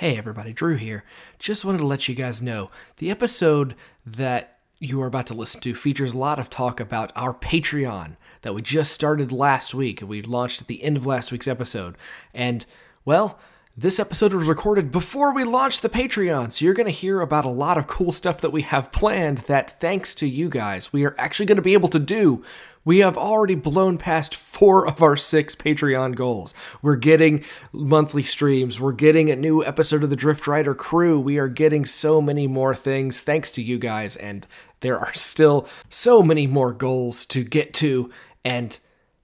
Hey 0.00 0.16
everybody, 0.16 0.54
Drew 0.54 0.76
here. 0.76 1.04
Just 1.38 1.62
wanted 1.62 1.82
to 1.82 1.86
let 1.86 2.08
you 2.08 2.14
guys 2.14 2.40
know 2.40 2.70
the 2.96 3.10
episode 3.10 3.74
that 4.06 4.56
you 4.78 4.98
are 5.02 5.06
about 5.06 5.26
to 5.26 5.34
listen 5.34 5.60
to 5.60 5.74
features 5.74 6.14
a 6.14 6.18
lot 6.18 6.38
of 6.38 6.48
talk 6.48 6.80
about 6.80 7.12
our 7.14 7.34
Patreon 7.34 8.16
that 8.40 8.54
we 8.54 8.62
just 8.62 8.92
started 8.92 9.30
last 9.30 9.74
week 9.74 10.00
and 10.00 10.08
we 10.08 10.22
launched 10.22 10.62
at 10.62 10.68
the 10.68 10.82
end 10.82 10.96
of 10.96 11.04
last 11.04 11.30
week's 11.30 11.46
episode. 11.46 11.98
And, 12.32 12.64
well, 13.04 13.38
this 13.76 14.00
episode 14.00 14.32
was 14.32 14.48
recorded 14.48 14.90
before 14.90 15.32
we 15.32 15.44
launched 15.44 15.82
the 15.82 15.88
Patreon, 15.88 16.50
so 16.52 16.64
you're 16.64 16.74
going 16.74 16.86
to 16.86 16.92
hear 16.92 17.20
about 17.20 17.44
a 17.44 17.50
lot 17.50 17.78
of 17.78 17.86
cool 17.86 18.10
stuff 18.10 18.40
that 18.40 18.50
we 18.50 18.62
have 18.62 18.90
planned 18.90 19.38
that, 19.38 19.80
thanks 19.80 20.14
to 20.16 20.26
you 20.28 20.48
guys, 20.48 20.92
we 20.92 21.04
are 21.04 21.14
actually 21.18 21.46
going 21.46 21.56
to 21.56 21.62
be 21.62 21.72
able 21.72 21.88
to 21.88 22.00
do. 22.00 22.44
We 22.84 22.98
have 22.98 23.16
already 23.16 23.54
blown 23.54 23.96
past 23.96 24.34
four 24.34 24.86
of 24.86 25.02
our 25.02 25.16
six 25.16 25.54
Patreon 25.54 26.16
goals. 26.16 26.52
We're 26.82 26.96
getting 26.96 27.44
monthly 27.72 28.24
streams, 28.24 28.80
we're 28.80 28.92
getting 28.92 29.30
a 29.30 29.36
new 29.36 29.64
episode 29.64 30.02
of 30.02 30.10
the 30.10 30.16
Drift 30.16 30.48
Rider 30.48 30.74
crew, 30.74 31.20
we 31.20 31.38
are 31.38 31.48
getting 31.48 31.86
so 31.86 32.20
many 32.20 32.48
more 32.48 32.74
things 32.74 33.20
thanks 33.20 33.52
to 33.52 33.62
you 33.62 33.78
guys, 33.78 34.16
and 34.16 34.46
there 34.80 34.98
are 34.98 35.14
still 35.14 35.68
so 35.88 36.22
many 36.22 36.46
more 36.46 36.72
goals 36.72 37.24
to 37.26 37.44
get 37.44 37.72
to, 37.74 38.10
and 38.44 38.80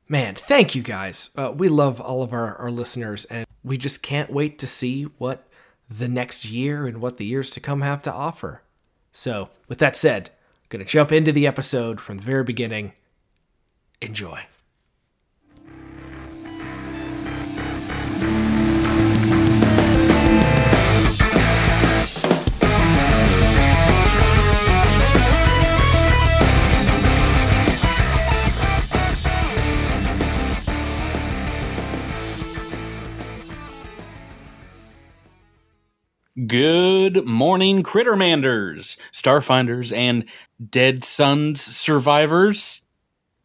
man, 0.09 0.35
thank 0.35 0.75
you 0.75 0.83
guys. 0.83 1.31
Uh, 1.37 1.53
we 1.55 1.69
love 1.69 2.01
all 2.01 2.23
of 2.23 2.33
our, 2.33 2.57
our 2.57 2.71
listeners, 2.71 3.25
and 3.27 3.47
we 3.65 3.77
just 3.77 4.03
can't 4.03 4.33
wait 4.33 4.59
to 4.59 4.67
see 4.67 5.05
what 5.19 5.49
the 5.89 6.09
next 6.09 6.45
year 6.45 6.87
and 6.87 7.01
what 7.01 7.17
the 7.17 7.27
years 7.27 7.51
to 7.51 7.61
come 7.61 7.81
have 7.81 8.03
to 8.03 8.13
offer. 8.13 8.63
So, 9.13 9.51
with 9.69 9.79
that 9.79 9.97
said, 9.97 10.31
I'm 10.31 10.67
going 10.69 10.85
to 10.85 10.91
jump 10.91 11.13
into 11.13 11.33
the 11.33 11.47
episode 11.47 12.01
from 12.01 12.19
the 12.19 12.25
very 12.25 12.45
beginning. 12.45 12.93
Enjoy. 14.01 14.47
Good 36.45 37.25
morning, 37.25 37.83
Crittermanders, 37.83 38.99
Starfinders, 39.11 39.97
and 39.97 40.29
Dead 40.69 41.03
Suns 41.03 41.63
survivors. 41.63 42.83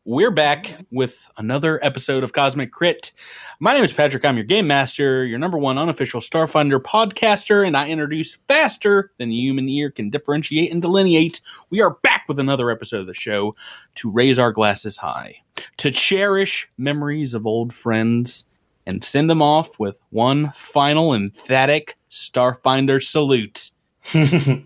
We're 0.03 0.30
back 0.30 0.75
with 0.92 1.25
another 1.38 1.80
episode 1.86 2.25
of 2.25 2.34
Cosmic 2.34 2.73
Crit. 2.73 3.14
My 3.62 3.73
name 3.73 3.86
is 3.86 3.94
Patrick. 3.94 4.25
I'm 4.25 4.36
your 4.36 4.44
game 4.44 4.67
master, 4.67 5.23
your 5.23 5.39
number 5.39 5.58
one 5.58 5.78
unofficial 5.78 6.19
Starfinder 6.19 6.81
podcaster, 6.81 7.66
and 7.66 7.78
I 7.78 7.88
introduce 7.88 8.39
faster 8.50 9.14
than 9.17 9.30
the 9.30 9.38
human 9.38 9.69
ear 9.69 9.89
can 9.89 10.09
differentiate 10.09 10.69
and 10.69 10.81
delineate. 10.81 11.39
We 11.69 11.81
are 11.81 11.95
back 12.03 12.25
with 12.28 12.39
another 12.39 12.69
episode 12.69 13.00
of 13.00 13.08
the 13.08 13.14
show 13.14 13.56
to 13.95 14.12
raise 14.12 14.38
our 14.38 14.52
glasses 14.52 14.97
high, 14.97 15.36
to 15.78 15.92
cherish 15.92 16.69
memories 16.78 17.36
of 17.36 17.47
old 17.47 17.73
friends, 17.73 18.50
and 18.86 19.04
send 19.04 19.30
them 19.30 19.42
off 19.42 19.80
with 19.80 20.02
one 20.10 20.52
final 20.54 21.14
emphatic 21.14 21.98
Starfinder 22.10 23.02
salute. 23.02 23.72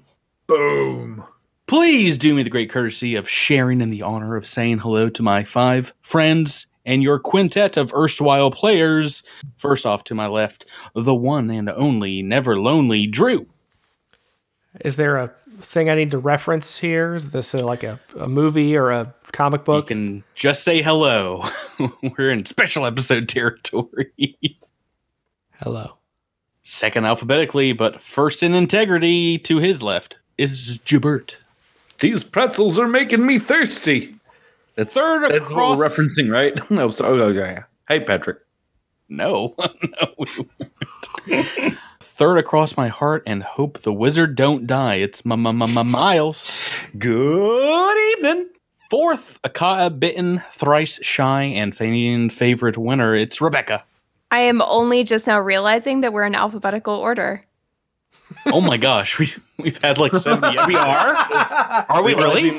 Boom. 0.48 1.24
Please 1.68 2.18
do 2.18 2.36
me 2.36 2.44
the 2.44 2.50
great 2.50 2.70
courtesy 2.70 3.16
of 3.16 3.28
sharing 3.28 3.82
in 3.82 3.90
the 3.90 4.04
honor 4.04 4.36
of 4.36 4.48
saying 4.48 4.80
hello 4.80 5.10
to 5.10 5.24
my 5.24 5.44
five 5.44 5.94
friends 6.02 6.68
and 6.86 7.02
your 7.02 7.18
quintet 7.18 7.78
of 7.78 7.94
erstwhile 7.94 8.52
players. 8.52 9.24
First 9.58 9.86
off, 9.86 10.04
to 10.06 10.16
my 10.16 10.28
left, 10.28 10.66
the 10.94 11.16
one 11.16 11.50
and 11.50 11.70
only, 11.70 12.22
never 12.22 12.60
lonely 12.60 13.08
Drew. 13.08 13.48
Is 14.82 14.96
there 14.96 15.18
a 15.18 15.34
thing 15.60 15.90
I 15.90 15.96
need 15.96 16.12
to 16.12 16.18
reference 16.18 16.78
here? 16.78 17.16
Is 17.16 17.32
this 17.32 17.54
a, 17.54 17.66
like 17.66 17.84
a, 17.84 18.00
a 18.20 18.28
movie 18.28 18.76
or 18.76 18.92
a 18.92 19.14
comic 19.32 19.62
You 19.62 19.66
book? 19.66 19.88
can 19.88 20.24
just 20.36 20.64
say 20.64 20.82
hello. 20.82 21.44
We're 22.18 22.32
in 22.32 22.46
special 22.46 22.86
episode 22.86 23.28
territory. 23.30 24.12
Hello. 25.62 25.98
Second 26.64 27.06
alphabetically, 27.06 27.74
but 27.74 28.02
first 28.02 28.42
in 28.44 28.56
integrity 28.56 29.38
to 29.40 29.58
his 29.60 29.82
left 29.82 30.18
is 30.38 30.80
Jabert. 30.80 31.38
These 32.00 32.24
pretzels 32.24 32.78
are 32.80 32.88
making 32.88 33.26
me 33.26 33.40
thirsty. 33.40 34.16
That's 34.76 34.94
Third 34.94 35.32
That's 35.32 35.50
what 35.50 35.56
we're 35.56 35.76
across. 35.76 35.80
referencing, 35.80 36.30
right? 36.32 36.60
No, 36.72 36.90
sorry. 36.90 37.22
Oh, 37.22 37.30
yeah, 37.30 37.52
yeah. 37.52 37.64
Hey, 37.88 38.02
Patrick. 38.02 38.40
No, 39.08 39.56
no, 39.84 40.14
we 40.18 40.28
weren't. 41.28 41.78
Third 42.16 42.38
across 42.38 42.78
my 42.78 42.88
heart 42.88 43.24
and 43.28 43.44
hope 43.44 43.82
the 43.82 43.92
wizard 43.92 44.36
don't 44.36 44.66
die. 44.66 44.96
It's 44.96 45.26
my, 45.26 45.36
my, 45.36 45.52
my, 45.52 45.66
my 45.66 45.84
Miles. 45.84 46.56
Good 46.98 48.14
evening. 48.14 48.48
Fourth, 48.90 49.38
Akaya 49.42 50.00
bitten, 50.00 50.42
thrice 50.50 50.98
shy, 51.04 51.44
and 51.44 51.76
fan 51.76 52.30
favorite 52.30 52.78
winner. 52.78 53.14
It's 53.16 53.42
Rebecca. 53.42 53.84
I 54.32 54.40
am 54.40 54.62
only 54.62 55.04
just 55.04 55.28
now 55.28 55.42
realizing 55.42 56.00
that 56.02 56.14
we're 56.14 56.24
in 56.24 56.36
alphabetical 56.36 56.94
order. 56.94 57.44
Oh 58.46 58.62
my 58.62 58.78
gosh, 58.78 59.20
we 59.20 59.34
we've 59.58 59.82
had 59.82 59.98
like 59.98 60.16
seventy. 60.16 60.58
We 60.68 60.76
are? 60.76 61.16
Are 61.90 62.02
we 62.02 62.14
really? 62.14 62.58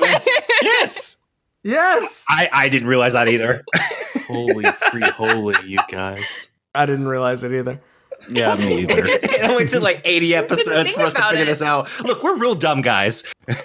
yes. 0.60 1.16
Yes. 1.62 2.26
I, 2.28 2.50
I 2.52 2.68
didn't 2.68 2.88
realize 2.88 3.14
that 3.14 3.26
either. 3.26 3.64
Holy 4.26 4.70
free 4.90 5.08
holy, 5.08 5.54
you 5.64 5.78
guys. 5.88 6.48
I 6.74 6.84
didn't 6.84 7.08
realize 7.08 7.42
it 7.42 7.52
either. 7.52 7.80
Yeah, 8.28 8.54
me 8.54 8.82
either. 8.82 9.04
it 9.06 9.50
only 9.50 9.66
took 9.66 9.82
like 9.82 10.00
80 10.04 10.34
episodes 10.34 10.92
for 10.92 11.02
us 11.02 11.14
to 11.14 11.22
figure 11.22 11.42
it. 11.42 11.46
this 11.46 11.62
out. 11.62 11.88
Look, 12.04 12.22
we're 12.22 12.36
real 12.36 12.54
dumb 12.54 12.82
guys. 12.82 13.24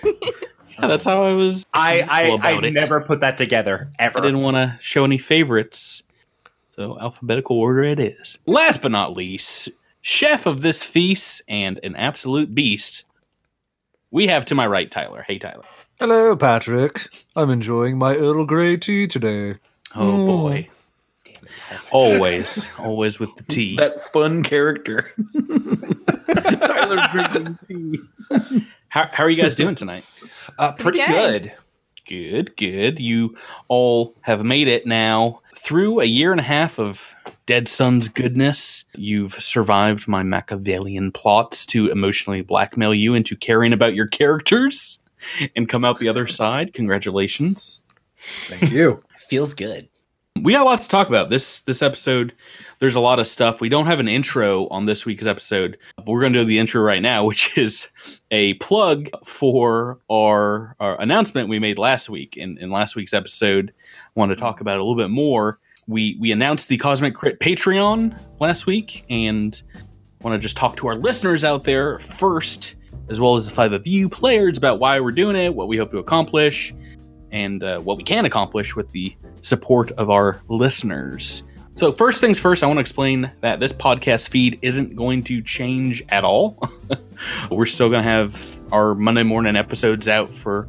Yeah, 0.79 0.87
that's 0.87 1.03
how 1.03 1.23
I 1.23 1.33
was. 1.33 1.65
I 1.73 2.01
I, 2.41 2.53
I 2.53 2.69
never 2.71 3.01
put 3.01 3.19
that 3.19 3.37
together 3.37 3.91
ever. 3.99 4.17
I 4.17 4.21
didn't 4.21 4.41
want 4.41 4.55
to 4.55 4.79
show 4.81 5.03
any 5.03 5.19
favorites. 5.19 6.01
So 6.75 6.97
alphabetical 6.99 7.59
order 7.59 7.83
it 7.83 7.99
is. 7.99 8.39
Last 8.47 8.81
but 8.81 8.91
not 8.91 9.15
least, 9.15 9.69
chef 10.01 10.45
of 10.45 10.61
this 10.61 10.83
feast 10.83 11.41
and 11.47 11.79
an 11.83 11.95
absolute 11.95 12.55
beast. 12.55 13.05
We 14.09 14.27
have 14.27 14.45
to 14.45 14.55
my 14.55 14.65
right 14.65 14.89
Tyler. 14.89 15.23
Hey 15.27 15.37
Tyler. 15.37 15.65
Hello, 15.99 16.35
Patrick. 16.35 17.05
I'm 17.35 17.51
enjoying 17.51 17.99
my 17.99 18.15
Earl 18.15 18.45
Grey 18.45 18.77
tea 18.77 19.05
today. 19.05 19.57
Oh 19.95 20.25
boy. 20.25 20.69
Always, 21.91 22.69
always 22.77 23.19
with 23.19 23.35
the 23.35 23.43
T. 23.43 23.75
that 23.77 24.05
fun 24.05 24.43
character. 24.43 25.11
Tyler 26.33 26.99
drinking 27.11 27.57
tea. 27.67 27.99
How, 28.89 29.07
how 29.11 29.23
are 29.23 29.29
you 29.29 29.41
guys 29.41 29.55
doing 29.55 29.75
tonight? 29.75 30.05
Uh, 30.57 30.71
pretty 30.73 31.01
Okay. 31.01 31.11
good. 31.11 31.53
Good, 32.07 32.57
good. 32.57 32.99
You 32.99 33.35
all 33.67 34.15
have 34.21 34.43
made 34.43 34.67
it 34.67 34.85
now 34.85 35.41
through 35.55 35.99
a 36.01 36.05
year 36.05 36.31
and 36.31 36.39
a 36.39 36.43
half 36.43 36.79
of 36.79 37.15
Dead 37.45 37.67
Suns' 37.67 38.07
goodness. 38.09 38.85
You've 38.95 39.33
survived 39.33 40.07
my 40.07 40.23
Machiavellian 40.23 41.11
plots 41.11 41.65
to 41.67 41.89
emotionally 41.89 42.41
blackmail 42.41 42.93
you 42.93 43.13
into 43.13 43.35
caring 43.35 43.71
about 43.71 43.93
your 43.95 44.07
characters 44.07 44.99
and 45.55 45.69
come 45.69 45.85
out 45.85 45.99
the 45.99 46.09
other 46.09 46.27
side. 46.27 46.73
Congratulations. 46.73 47.85
Thank 48.47 48.71
you. 48.71 49.03
Feels 49.29 49.53
good. 49.53 49.87
Um, 50.41 50.43
we 50.43 50.53
got 50.53 50.61
a 50.61 50.65
lot 50.65 50.81
to 50.81 50.87
talk 50.87 51.07
about. 51.07 51.29
This 51.29 51.61
this 51.61 51.81
episode, 51.81 52.33
there's 52.79 52.95
a 52.95 52.99
lot 52.99 53.19
of 53.19 53.27
stuff. 53.27 53.61
We 53.61 53.69
don't 53.69 53.85
have 53.85 53.99
an 53.99 54.07
intro 54.07 54.67
on 54.69 54.85
this 54.85 55.05
week's 55.05 55.25
episode, 55.25 55.77
but 55.97 56.07
we're 56.07 56.21
going 56.21 56.33
to 56.33 56.39
do 56.39 56.45
the 56.45 56.59
intro 56.59 56.81
right 56.81 57.01
now, 57.01 57.25
which 57.25 57.57
is 57.57 57.89
a 58.31 58.55
plug 58.55 59.09
for 59.23 59.99
our, 60.09 60.75
our 60.79 60.99
announcement 60.99 61.49
we 61.49 61.59
made 61.59 61.77
last 61.77 62.09
week. 62.09 62.37
In, 62.37 62.57
in 62.57 62.71
last 62.71 62.95
week's 62.95 63.13
episode, 63.13 63.73
I 64.15 64.19
want 64.19 64.31
to 64.31 64.35
talk 64.35 64.61
about 64.61 64.75
it 64.75 64.81
a 64.81 64.83
little 64.83 65.01
bit 65.01 65.11
more. 65.11 65.59
We 65.87 66.17
we 66.19 66.31
announced 66.31 66.67
the 66.67 66.77
Cosmic 66.77 67.15
Crit 67.15 67.39
Patreon 67.39 68.17
last 68.39 68.65
week, 68.65 69.05
and 69.09 69.61
want 70.21 70.35
to 70.35 70.39
just 70.39 70.57
talk 70.57 70.75
to 70.77 70.87
our 70.87 70.95
listeners 70.95 71.43
out 71.43 71.63
there 71.63 71.99
first, 71.99 72.75
as 73.09 73.19
well 73.19 73.35
as 73.35 73.47
the 73.47 73.53
five 73.53 73.73
of 73.73 73.87
you 73.87 74.07
players 74.07 74.57
about 74.57 74.79
why 74.79 74.99
we're 74.99 75.11
doing 75.11 75.35
it, 75.35 75.53
what 75.53 75.67
we 75.67 75.77
hope 75.77 75.91
to 75.91 75.97
accomplish, 75.97 76.73
and 77.31 77.63
uh, 77.63 77.79
what 77.79 77.97
we 77.97 78.03
can 78.03 78.25
accomplish 78.25 78.75
with 78.75 78.91
the 78.91 79.15
support 79.41 79.91
of 79.93 80.09
our 80.09 80.39
listeners. 80.47 81.43
So, 81.73 81.91
first 81.93 82.19
things 82.19 82.37
first, 82.39 82.63
I 82.63 82.67
want 82.67 82.77
to 82.77 82.81
explain 82.81 83.31
that 83.41 83.59
this 83.59 83.71
podcast 83.71 84.29
feed 84.29 84.59
isn't 84.61 84.95
going 84.95 85.23
to 85.23 85.41
change 85.41 86.03
at 86.09 86.23
all. 86.23 86.59
We're 87.49 87.65
still 87.65 87.89
going 87.89 88.03
to 88.03 88.09
have 88.09 88.61
our 88.71 88.93
Monday 88.93 89.23
morning 89.23 89.55
episodes 89.55 90.07
out 90.07 90.29
for 90.29 90.67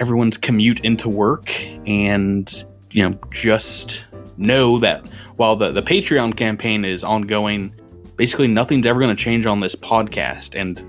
everyone's 0.00 0.36
commute 0.36 0.80
into 0.80 1.08
work. 1.08 1.52
And, 1.86 2.52
you 2.90 3.08
know, 3.08 3.18
just 3.30 4.06
know 4.36 4.78
that 4.78 5.06
while 5.36 5.54
the, 5.54 5.70
the 5.70 5.82
Patreon 5.82 6.36
campaign 6.36 6.84
is 6.84 7.04
ongoing, 7.04 7.72
basically 8.16 8.48
nothing's 8.48 8.86
ever 8.86 8.98
going 8.98 9.14
to 9.14 9.22
change 9.22 9.46
on 9.46 9.60
this 9.60 9.76
podcast. 9.76 10.58
And 10.58 10.84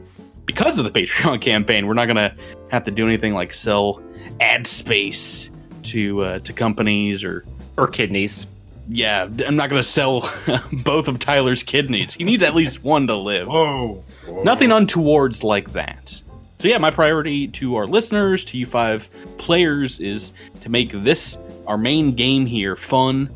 because 0.46 0.80
of 0.80 0.92
the 0.92 0.92
Patreon 1.00 1.40
campaign, 1.40 1.86
we're 1.86 1.94
not 1.94 2.06
going 2.06 2.16
to 2.16 2.36
have 2.72 2.84
to 2.84 2.92
do 2.92 3.06
anything 3.06 3.34
like 3.34 3.54
sell 3.54 4.02
ad 4.42 4.68
space 4.68 5.50
to 5.84 6.22
uh, 6.24 6.40
to 6.40 6.52
companies 6.54 7.24
or 7.24 7.46
Or 7.78 7.88
kidneys. 7.88 8.48
yeah, 8.90 9.24
I'm 9.46 9.56
not 9.56 9.70
going 9.70 9.80
to 9.82 9.88
sell 9.88 10.22
both 10.84 11.08
of 11.08 11.20
Tyler's 11.20 11.64
kidneys. 11.64 12.14
He 12.16 12.24
needs 12.24 12.44
at 12.44 12.54
least 12.56 12.84
one 12.84 13.08
to 13.08 13.16
live. 13.16 13.48
Whoa. 13.48 14.04
Nothing 14.44 14.72
untowards 14.72 15.44
like 15.44 15.72
that. 15.74 16.22
So 16.58 16.68
yeah, 16.68 16.78
my 16.78 16.92
priority 16.92 17.48
to 17.50 17.76
our 17.76 17.88
listeners, 17.88 18.46
to 18.46 18.58
you 18.58 18.66
five 18.68 19.10
players, 19.38 20.00
is 20.00 20.32
to 20.62 20.70
make 20.70 20.92
this 20.92 21.38
our 21.68 21.78
main 21.78 22.12
game 22.14 22.46
here 22.46 22.76
fun 22.76 23.30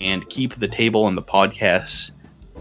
and 0.00 0.26
keep 0.30 0.54
the 0.54 0.68
table 0.68 1.06
and 1.06 1.16
the 1.18 1.22
podcast, 1.22 2.10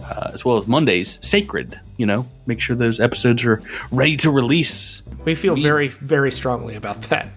uh, 0.03 0.31
as 0.33 0.43
well 0.43 0.57
as 0.57 0.67
Mondays, 0.67 1.19
sacred. 1.21 1.79
You 1.97 2.05
know, 2.05 2.27
make 2.47 2.59
sure 2.59 2.75
those 2.75 2.99
episodes 2.99 3.45
are 3.45 3.61
ready 3.91 4.17
to 4.17 4.29
release. 4.31 5.03
We 5.23 5.35
feel 5.35 5.55
very, 5.55 5.87
very 5.87 6.31
strongly 6.31 6.75
about 6.75 7.01
that. 7.03 7.29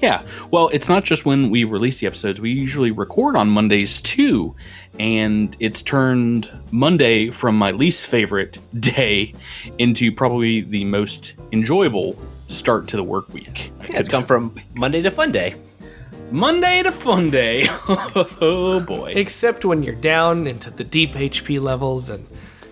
Yeah, 0.00 0.22
well, 0.50 0.68
it's 0.68 0.88
not 0.88 1.04
just 1.04 1.26
when 1.26 1.50
we 1.50 1.64
release 1.64 2.00
the 2.00 2.06
episodes. 2.06 2.40
We 2.40 2.50
usually 2.50 2.90
record 2.90 3.36
on 3.36 3.50
Mondays 3.50 4.00
too, 4.00 4.54
and 4.98 5.54
it's 5.60 5.82
turned 5.82 6.50
Monday 6.70 7.30
from 7.30 7.56
my 7.56 7.70
least 7.72 8.06
favorite 8.06 8.58
day 8.80 9.34
into 9.78 10.10
probably 10.10 10.62
the 10.62 10.84
most 10.84 11.34
enjoyable 11.52 12.18
start 12.48 12.88
to 12.88 12.96
the 12.96 13.04
work 13.04 13.32
week. 13.32 13.72
Yeah, 13.90 13.98
it's 13.98 14.08
come 14.08 14.24
from 14.24 14.54
Monday 14.74 15.02
to 15.02 15.10
Fun 15.10 15.32
Day. 15.32 15.54
Monday 16.30 16.82
to 16.82 16.92
Fun 16.92 17.30
Day. 17.30 17.66
oh 18.40 18.82
boy. 18.86 19.12
Except 19.16 19.64
when 19.64 19.82
you're 19.82 19.94
down 19.94 20.46
into 20.46 20.70
the 20.70 20.84
deep 20.84 21.12
HP 21.12 21.60
levels 21.60 22.08
and 22.08 22.26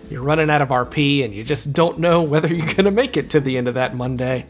you're 0.09 0.23
running 0.23 0.49
out 0.49 0.61
of 0.61 0.69
RP 0.69 1.23
and 1.23 1.33
you 1.33 1.43
just 1.43 1.73
don't 1.73 1.99
know 1.99 2.21
whether 2.21 2.47
you're 2.47 2.65
going 2.65 2.85
to 2.85 2.91
make 2.91 3.17
it 3.17 3.29
to 3.31 3.39
the 3.39 3.57
end 3.57 3.67
of 3.67 3.75
that 3.75 3.95
Monday. 3.95 4.45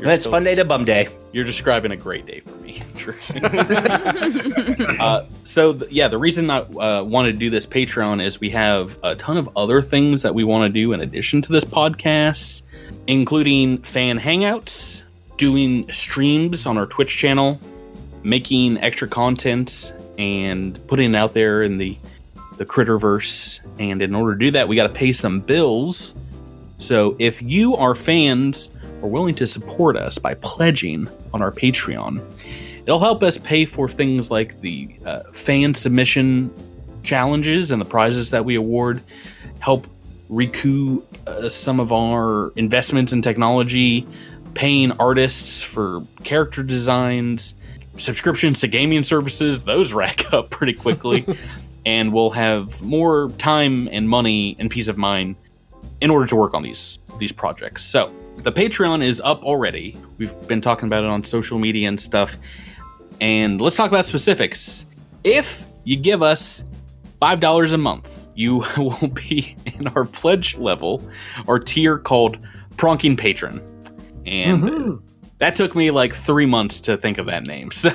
That's 0.00 0.26
Fun 0.26 0.44
Day 0.44 0.54
to 0.54 0.64
Bum 0.64 0.84
Day. 0.84 1.08
You're 1.32 1.44
describing 1.44 1.90
a 1.92 1.96
great 1.96 2.24
day 2.24 2.40
for 2.40 2.54
me. 2.56 2.82
True. 2.96 3.14
uh, 5.00 5.24
so 5.44 5.74
th- 5.74 5.90
yeah, 5.90 6.08
the 6.08 6.18
reason 6.18 6.50
I 6.50 6.58
uh, 6.58 7.02
wanted 7.02 7.32
to 7.32 7.38
do 7.38 7.50
this 7.50 7.66
Patreon 7.66 8.24
is 8.24 8.40
we 8.40 8.50
have 8.50 8.98
a 9.02 9.16
ton 9.16 9.36
of 9.36 9.48
other 9.56 9.82
things 9.82 10.22
that 10.22 10.34
we 10.34 10.44
want 10.44 10.68
to 10.68 10.72
do 10.72 10.92
in 10.92 11.00
addition 11.00 11.42
to 11.42 11.52
this 11.52 11.64
podcast, 11.64 12.62
including 13.08 13.78
fan 13.78 14.18
hangouts, 14.18 15.02
doing 15.36 15.90
streams 15.90 16.64
on 16.66 16.78
our 16.78 16.86
Twitch 16.86 17.16
channel, 17.16 17.58
making 18.22 18.78
extra 18.78 19.08
content, 19.08 19.92
and 20.16 20.84
putting 20.86 21.14
it 21.14 21.16
out 21.16 21.34
there 21.34 21.62
in 21.62 21.78
the 21.78 21.96
the 22.56 22.66
Critterverse. 22.66 23.60
And 23.78 24.02
in 24.02 24.14
order 24.14 24.34
to 24.34 24.38
do 24.38 24.50
that, 24.52 24.68
we 24.68 24.76
got 24.76 24.86
to 24.88 24.92
pay 24.92 25.12
some 25.12 25.40
bills. 25.40 26.14
So 26.78 27.16
if 27.18 27.42
you 27.42 27.74
are 27.76 27.94
fans 27.94 28.68
are 29.02 29.08
willing 29.08 29.34
to 29.36 29.46
support 29.46 29.96
us 29.96 30.18
by 30.18 30.34
pledging 30.34 31.08
on 31.32 31.42
our 31.42 31.50
Patreon, 31.52 32.22
it'll 32.82 32.98
help 32.98 33.22
us 33.22 33.38
pay 33.38 33.64
for 33.64 33.88
things 33.88 34.30
like 34.30 34.60
the 34.60 34.88
uh, 35.04 35.22
fan 35.32 35.74
submission 35.74 36.52
challenges 37.02 37.70
and 37.70 37.80
the 37.80 37.86
prizes 37.86 38.30
that 38.30 38.44
we 38.44 38.54
award, 38.54 39.02
help 39.60 39.86
recoup 40.28 41.06
uh, 41.26 41.48
some 41.48 41.80
of 41.80 41.92
our 41.92 42.52
investments 42.56 43.12
in 43.12 43.22
technology, 43.22 44.06
paying 44.54 44.92
artists 44.92 45.62
for 45.62 46.02
character 46.24 46.62
designs, 46.62 47.54
subscriptions 47.96 48.60
to 48.60 48.68
gaming 48.68 49.02
services, 49.02 49.64
those 49.64 49.92
rack 49.94 50.32
up 50.32 50.50
pretty 50.50 50.72
quickly. 50.72 51.26
and 51.86 52.12
we'll 52.12 52.30
have 52.30 52.82
more 52.82 53.30
time 53.38 53.88
and 53.90 54.08
money 54.08 54.54
and 54.58 54.70
peace 54.70 54.88
of 54.88 54.98
mind 54.98 55.36
in 56.02 56.10
order 56.10 56.26
to 56.26 56.36
work 56.36 56.52
on 56.52 56.62
these 56.62 56.98
these 57.18 57.32
projects. 57.32 57.82
So 57.82 58.12
the 58.42 58.52
Patreon 58.52 59.04
is 59.04 59.20
up 59.20 59.42
already. 59.42 59.96
We've 60.16 60.48
been 60.48 60.60
talking 60.60 60.86
about 60.86 61.04
it 61.04 61.10
on 61.10 61.24
social 61.24 61.58
media 61.58 61.88
and 61.88 62.00
stuff. 62.00 62.36
And 63.20 63.60
let's 63.60 63.76
talk 63.76 63.88
about 63.88 64.06
specifics. 64.06 64.86
If 65.24 65.64
you 65.84 65.96
give 65.96 66.22
us 66.22 66.64
five 67.20 67.40
dollars 67.40 67.72
a 67.72 67.78
month, 67.78 68.28
you 68.34 68.64
will 68.76 69.08
be 69.08 69.56
in 69.78 69.88
our 69.88 70.04
pledge 70.04 70.56
level 70.56 71.02
or 71.46 71.58
tier 71.58 71.98
called 71.98 72.38
Pronking 72.76 73.18
Patron. 73.18 73.60
And 74.24 74.62
mm-hmm. 74.62 75.06
that 75.38 75.56
took 75.56 75.74
me 75.74 75.90
like 75.90 76.14
three 76.14 76.46
months 76.46 76.80
to 76.80 76.96
think 76.96 77.18
of 77.18 77.26
that 77.26 77.42
name. 77.44 77.70
So 77.78 77.90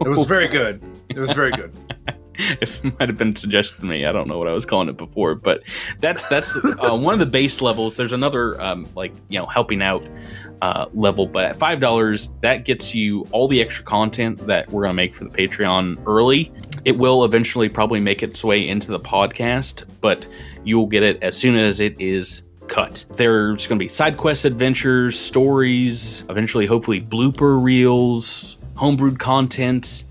It 0.00 0.08
was 0.08 0.26
very 0.26 0.48
good. 0.48 0.82
It 1.08 1.18
was 1.18 1.32
very 1.32 1.50
good. 1.50 1.72
it 2.60 2.84
might 2.84 3.08
have 3.08 3.18
been 3.18 3.34
suggested 3.34 3.80
to 3.80 3.84
me. 3.84 4.06
I 4.06 4.12
don't 4.12 4.28
know 4.28 4.38
what 4.38 4.48
I 4.48 4.52
was 4.52 4.64
calling 4.64 4.88
it 4.88 4.96
before, 4.96 5.34
but 5.34 5.62
that's 5.98 6.26
that's 6.28 6.54
uh, 6.56 6.96
one 6.96 7.12
of 7.12 7.20
the 7.20 7.26
base 7.26 7.60
levels. 7.60 7.96
There's 7.96 8.12
another 8.12 8.60
um, 8.60 8.86
like 8.94 9.12
you 9.28 9.38
know 9.38 9.46
helping 9.46 9.82
out 9.82 10.06
uh, 10.62 10.86
level, 10.94 11.26
but 11.26 11.44
at 11.44 11.58
five 11.58 11.80
dollars 11.80 12.30
that 12.42 12.64
gets 12.64 12.94
you 12.94 13.26
all 13.32 13.48
the 13.48 13.60
extra 13.60 13.84
content 13.84 14.38
that 14.46 14.70
we're 14.70 14.82
gonna 14.82 14.94
make 14.94 15.14
for 15.14 15.24
the 15.24 15.30
Patreon 15.30 16.00
early. 16.06 16.52
It 16.84 16.96
will 16.96 17.24
eventually 17.24 17.68
probably 17.68 18.00
make 18.00 18.22
its 18.22 18.44
way 18.44 18.66
into 18.68 18.92
the 18.92 19.00
podcast, 19.00 19.84
but 20.00 20.28
you 20.64 20.78
will 20.78 20.86
get 20.86 21.02
it 21.02 21.22
as 21.24 21.36
soon 21.36 21.56
as 21.56 21.80
it 21.80 22.00
is 22.00 22.42
cut. 22.68 23.04
There's 23.14 23.66
going 23.66 23.78
to 23.78 23.84
be 23.84 23.88
side 23.88 24.16
quest 24.16 24.44
adventures, 24.44 25.18
stories, 25.18 26.24
eventually, 26.28 26.66
hopefully, 26.66 27.00
blooper 27.00 27.60
reels, 27.62 28.58
homebrewed 28.74 29.18
content, 29.18 30.04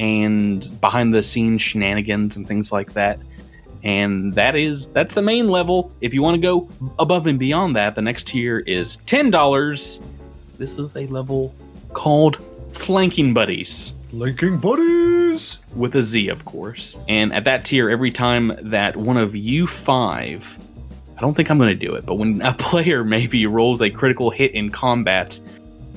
and 0.00 0.80
behind 0.80 1.12
the 1.14 1.22
scenes 1.22 1.60
shenanigans 1.60 2.34
and 2.34 2.48
things 2.48 2.72
like 2.72 2.94
that. 2.94 3.20
And 3.82 4.34
that 4.34 4.56
is 4.56 4.88
that's 4.88 5.14
the 5.14 5.22
main 5.22 5.48
level. 5.48 5.92
If 6.00 6.12
you 6.12 6.22
want 6.22 6.34
to 6.34 6.40
go 6.40 6.68
above 6.98 7.26
and 7.26 7.38
beyond 7.38 7.76
that, 7.76 7.94
the 7.94 8.02
next 8.02 8.26
tier 8.26 8.60
is 8.60 8.96
ten 9.06 9.30
dollars. 9.30 10.00
This 10.58 10.78
is 10.78 10.96
a 10.96 11.06
level 11.06 11.54
called 11.92 12.38
Flanking 12.72 13.32
Buddies 13.32 13.94
Linking 14.12 14.58
buddies. 14.58 15.60
with 15.76 15.94
a 15.94 16.02
Z, 16.02 16.28
of 16.28 16.44
course. 16.44 16.98
And 17.08 17.32
at 17.32 17.44
that 17.44 17.64
tier, 17.64 17.88
every 17.88 18.10
time 18.10 18.52
that 18.62 18.96
one 18.96 19.16
of 19.16 19.36
you 19.36 19.66
five, 19.66 20.58
I 21.16 21.20
don't 21.20 21.34
think 21.34 21.50
I'm 21.50 21.58
going 21.58 21.78
to 21.78 21.86
do 21.86 21.94
it, 21.94 22.06
but 22.06 22.16
when 22.16 22.42
a 22.42 22.52
player 22.58 23.04
maybe 23.04 23.46
rolls 23.46 23.80
a 23.80 23.88
critical 23.88 24.30
hit 24.30 24.52
in 24.52 24.70
combat, 24.70 25.40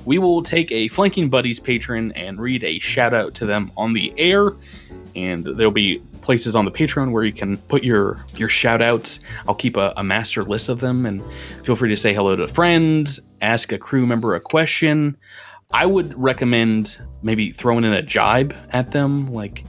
we 0.06 0.18
will 0.18 0.44
take 0.44 0.72
a 0.72 0.88
Flanking 0.90 1.30
Buddies 1.30 1.60
patron 1.60 2.12
and 2.14 2.40
read 2.40 2.64
a 2.64 2.80
shout 2.80 3.14
out 3.14 3.34
to 3.36 3.46
them 3.46 3.72
on 3.78 3.94
the 3.94 4.14
air. 4.18 4.52
And 5.16 5.46
there'll 5.46 5.72
be 5.72 6.02
places 6.22 6.56
on 6.56 6.66
the 6.66 6.72
Patreon 6.72 7.12
where 7.12 7.24
you 7.24 7.34
can 7.34 7.58
put 7.58 7.84
your 7.84 8.26
your 8.36 8.50
shout 8.50 8.82
outs. 8.82 9.20
I'll 9.48 9.56
keep 9.56 9.78
a, 9.78 9.94
a 9.98 10.04
master 10.04 10.44
list 10.44 10.70
of 10.70 10.80
them 10.80 11.06
and 11.06 11.24
feel 11.64 11.76
free 11.76 11.90
to 11.90 11.98
say 11.98 12.14
hello 12.14 12.36
to 12.36 12.48
friends, 12.48 13.20
ask 13.42 13.72
a 13.72 13.78
crew 13.78 14.08
member 14.08 14.34
a 14.34 14.40
question. 14.40 15.18
I 15.72 15.86
would 15.86 16.18
recommend 16.20 16.98
maybe 17.22 17.52
throwing 17.52 17.84
in 17.84 17.94
a 17.94 18.02
jibe 18.02 18.56
at 18.70 18.92
them, 18.92 19.28
like 19.28 19.66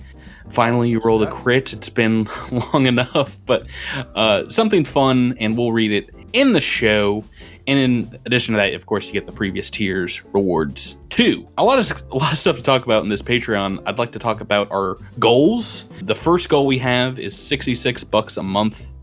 finally 0.51 0.91
you 0.91 1.01
rolled 1.01 1.23
a 1.23 1.31
crit. 1.31 1.73
It's 1.73 1.89
been 1.89 2.29
long 2.73 2.87
enough, 2.87 3.39
but 3.47 3.67
uh, 4.15 4.49
something 4.49 4.85
fun, 4.85 5.35
and 5.39 5.57
we'll 5.57 5.73
read 5.73 5.93
it 5.93 6.11
in 6.33 6.53
the 6.53 6.61
show. 6.61 7.25
And 7.67 7.79
in 7.79 8.21
addition 8.27 8.55
to 8.55 8.59
that, 8.59 8.75
of 8.75 8.87
course, 8.87 9.07
you 9.07 9.13
get 9.13 9.27
the 9.27 9.33
previous 9.33 9.71
tiers 9.71 10.23
rewards 10.33 10.97
too. 11.09 11.47
A 11.59 11.65
lot 11.65 11.79
of 11.79 12.03
a 12.11 12.17
lot 12.17 12.33
of 12.33 12.39
stuff 12.39 12.57
to 12.57 12.63
talk 12.63 12.85
about 12.85 13.03
in 13.03 13.09
this 13.09 13.23
Patreon. 13.23 13.83
I'd 13.87 13.99
like 13.99 14.13
to 14.13 14.19
talk 14.19 14.41
about 14.41 14.71
our 14.71 14.97
goals. 15.19 15.89
The 16.03 16.15
first 16.15 16.49
goal 16.49 16.67
we 16.67 16.79
have 16.79 17.19
is 17.19 17.37
66 17.37 18.05
bucks 18.05 18.37
a 18.37 18.43
month. 18.43 18.94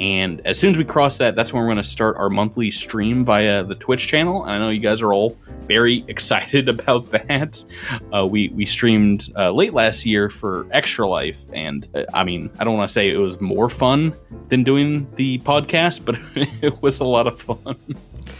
And 0.00 0.40
as 0.44 0.58
soon 0.58 0.70
as 0.70 0.78
we 0.78 0.84
cross 0.84 1.18
that, 1.18 1.34
that's 1.34 1.52
when 1.52 1.62
we're 1.62 1.68
going 1.68 1.76
to 1.76 1.84
start 1.84 2.16
our 2.18 2.28
monthly 2.28 2.70
stream 2.70 3.24
via 3.24 3.62
the 3.62 3.76
Twitch 3.76 4.08
channel. 4.08 4.42
And 4.42 4.50
I 4.50 4.58
know 4.58 4.70
you 4.70 4.80
guys 4.80 5.00
are 5.00 5.12
all 5.12 5.38
very 5.66 6.04
excited 6.08 6.68
about 6.68 7.10
that. 7.12 7.64
Uh, 8.12 8.26
we 8.26 8.48
we 8.48 8.66
streamed 8.66 9.32
uh, 9.36 9.50
late 9.50 9.72
last 9.74 10.04
year 10.04 10.28
for 10.28 10.66
Extra 10.70 11.08
Life, 11.08 11.42
and 11.52 11.88
uh, 11.94 12.04
I 12.12 12.24
mean, 12.24 12.50
I 12.58 12.64
don't 12.64 12.76
want 12.76 12.88
to 12.88 12.92
say 12.92 13.10
it 13.10 13.18
was 13.18 13.40
more 13.40 13.68
fun 13.68 14.14
than 14.48 14.64
doing 14.64 15.06
the 15.14 15.38
podcast, 15.38 16.04
but 16.04 16.16
it 16.62 16.82
was 16.82 17.00
a 17.00 17.04
lot 17.04 17.26
of 17.26 17.40
fun. 17.40 17.76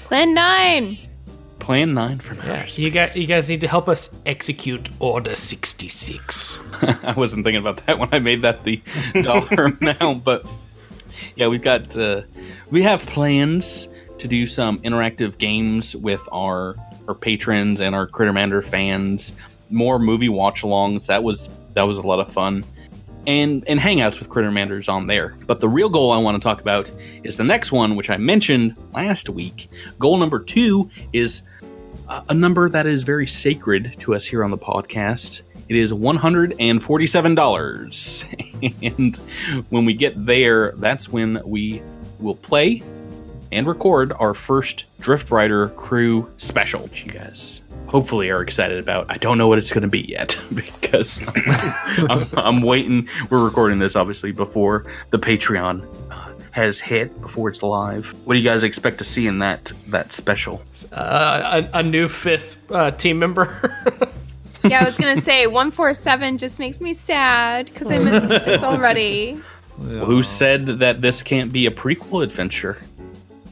Plan 0.05 0.35
nine. 0.35 0.99
Plan 1.61 1.95
nine 1.95 2.19
for 2.19 2.35
Yeah, 2.47 2.67
you 2.73 2.91
guys, 2.91 3.17
you 3.17 3.27
guys 3.27 3.49
need 3.49 3.63
to 3.63 3.69
help 3.69 3.89
us 3.89 4.15
execute 4.27 4.91
Order 4.99 5.35
66. 5.35 6.63
I 7.05 7.15
wasn't 7.17 7.45
thinking 7.45 7.61
about 7.61 7.79
that 7.87 7.99
when 7.99 8.11
I 8.13 8.19
made 8.19 8.43
that 8.43 8.65
the 8.65 8.83
dollar 9.23 9.67
amount, 9.81 10.25
but 10.25 10.45
yeah, 11.37 11.49
we've 11.49 11.63
got 11.63 11.97
uh, 11.97 12.23
we 12.71 12.83
have 12.83 13.05
plans 13.07 13.89
to 14.19 14.29
do 14.29 14.47
some 14.47 14.79
interactive 14.81 15.39
games 15.39 15.97
with 15.97 16.27
our 16.33 16.77
our 17.09 17.15
patrons 17.15 17.81
and 17.81 17.95
our 17.95 18.07
Crittermander 18.07 18.65
fans. 18.65 19.33
More 19.71 19.99
movie 19.99 20.29
watch-alongs. 20.29 21.07
That 21.07 21.23
was 21.23 21.49
that 21.75 21.83
was 21.83 21.99
a 21.99 22.03
lot 22.03 22.21
of 22.21 22.33
fun. 22.33 22.65
And, 23.27 23.65
and 23.67 23.81
hangouts 23.81 24.19
with 24.19 24.29
Crittermanders 24.29 24.93
on 24.93 25.07
there. 25.07 25.35
But 25.47 25.61
the 25.61 25.69
real 25.69 25.89
goal 25.89 26.13
I 26.13 26.19
want 26.19 26.35
to 26.35 26.47
talk 26.47 26.61
about 26.61 26.91
is 27.23 27.39
the 27.39 27.45
next 27.45 27.73
one, 27.73 27.97
which 27.97 28.11
I 28.11 28.19
mentioned 28.19 28.77
last 28.93 29.31
week. 29.31 29.71
Goal 29.99 30.19
number 30.19 30.41
two 30.41 30.91
is 31.15 31.41
a 32.11 32.23
a 32.29 32.35
number 32.35 32.69
that 32.69 32.87
is 32.87 33.03
very 33.03 33.27
sacred 33.27 33.97
to 34.01 34.15
us 34.15 34.27
here 34.27 34.45
on 34.45 34.51
the 34.51 34.59
podcast. 34.59 35.43
It 35.69 35.77
is 35.77 35.93
$147. 35.93 38.83
and 38.83 39.17
when 39.71 39.85
we 39.85 39.95
get 39.95 40.27
there, 40.27 40.73
that's 40.73 41.09
when 41.09 41.41
we 41.45 41.81
will 42.19 42.35
play 42.35 42.83
and 43.53 43.67
record 43.67 44.13
our 44.19 44.35
first 44.35 44.85
Drift 45.01 45.31
Rider 45.31 45.69
crew 45.71 46.31
special, 46.37 46.89
you 46.95 47.11
guys 47.11 47.63
hopefully 47.87 48.31
are 48.31 48.43
excited 48.43 48.79
about. 48.79 49.07
I 49.09 49.19
don't 49.19 49.39
know 49.39 49.47
what 49.47 49.59
it's 49.59 49.71
going 49.71 49.83
to 49.83 49.89
be 49.89 50.01
yet 50.01 50.37
because 50.55 51.23
I'm, 52.11 52.27
I'm, 52.37 52.63
waiting. 52.63 53.09
We're 53.31 53.45
recording 53.45 53.79
this 53.79 53.95
obviously 53.95 54.33
before 54.33 54.87
the 55.11 55.19
Patreon 55.19 55.87
uh, 56.11 56.33
has 56.51 56.81
hit, 56.81 57.21
before 57.21 57.49
it's 57.49 57.63
live. 57.63 58.13
What 58.25 58.35
do 58.35 58.41
you 58.41 58.45
guys 58.45 58.65
expect 58.65 58.99
to 58.99 59.05
see 59.05 59.29
in 59.29 59.39
that 59.39 59.71
that 59.87 60.13
special? 60.13 60.61
Uh, 60.93 61.63
a, 61.73 61.79
a 61.79 61.83
new 61.85 62.09
fifth 62.09 62.69
uh, 62.73 62.91
team 62.91 63.21
member. 63.21 64.11
Yeah, 64.65 64.81
I 64.81 64.85
was 64.85 64.97
gonna 64.97 65.21
say 65.21 65.47
one 65.47 65.71
four 65.71 65.93
seven 65.95 66.39
just 66.39 66.59
makes 66.59 66.81
me 66.81 66.95
sad 66.95 67.67
because 67.67 67.91
I 67.91 67.99
missed 67.99 68.29
this 68.47 68.63
already. 68.63 69.41
Well, 69.79 70.05
who 70.05 70.23
said 70.23 70.67
that 70.67 71.03
this 71.03 71.23
can't 71.23 71.53
be 71.53 71.67
a 71.67 71.71
prequel 71.71 72.23
adventure? 72.23 72.79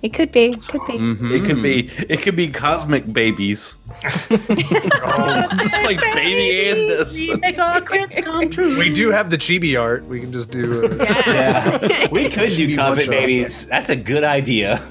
It 0.03 0.13
could 0.13 0.33
be. 0.33 0.53
Could 0.53 0.81
be. 0.89 0.95
It 0.97 1.47
could 1.47 1.63
be. 1.63 1.89
It 2.09 2.23
could 2.23 2.35
be 2.35 2.49
cosmic 2.49 3.13
babies. 3.13 3.77
Just 4.03 5.85
like 5.85 6.01
baby 6.01 6.65
Andis. 6.67 7.41
Make 7.41 7.59
our 7.59 7.81
crits 7.81 8.21
come 8.25 8.51
true. 8.51 8.77
We 8.77 8.91
do 8.93 9.11
have 9.11 9.31
the 9.31 9.39
chibi 9.39 9.81
art. 9.81 10.05
We 10.07 10.19
can 10.19 10.33
just 10.33 10.51
do. 10.51 10.87
Uh, 10.87 11.05
Yeah, 11.05 12.09
we 12.11 12.29
could 12.29 12.51
do 12.51 12.75
cosmic 12.77 13.09
babies. 13.11 13.69
That's 13.69 13.91
a 13.91 13.97
good 13.97 14.25
idea. 14.25 14.83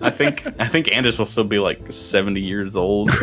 I 0.00 0.10
think 0.10 0.46
I 0.58 0.66
think 0.66 0.86
Andis 0.88 1.18
will 1.18 1.26
still 1.26 1.44
be 1.44 1.58
like 1.58 1.92
70 1.92 2.40
years 2.40 2.76
old. 2.76 3.10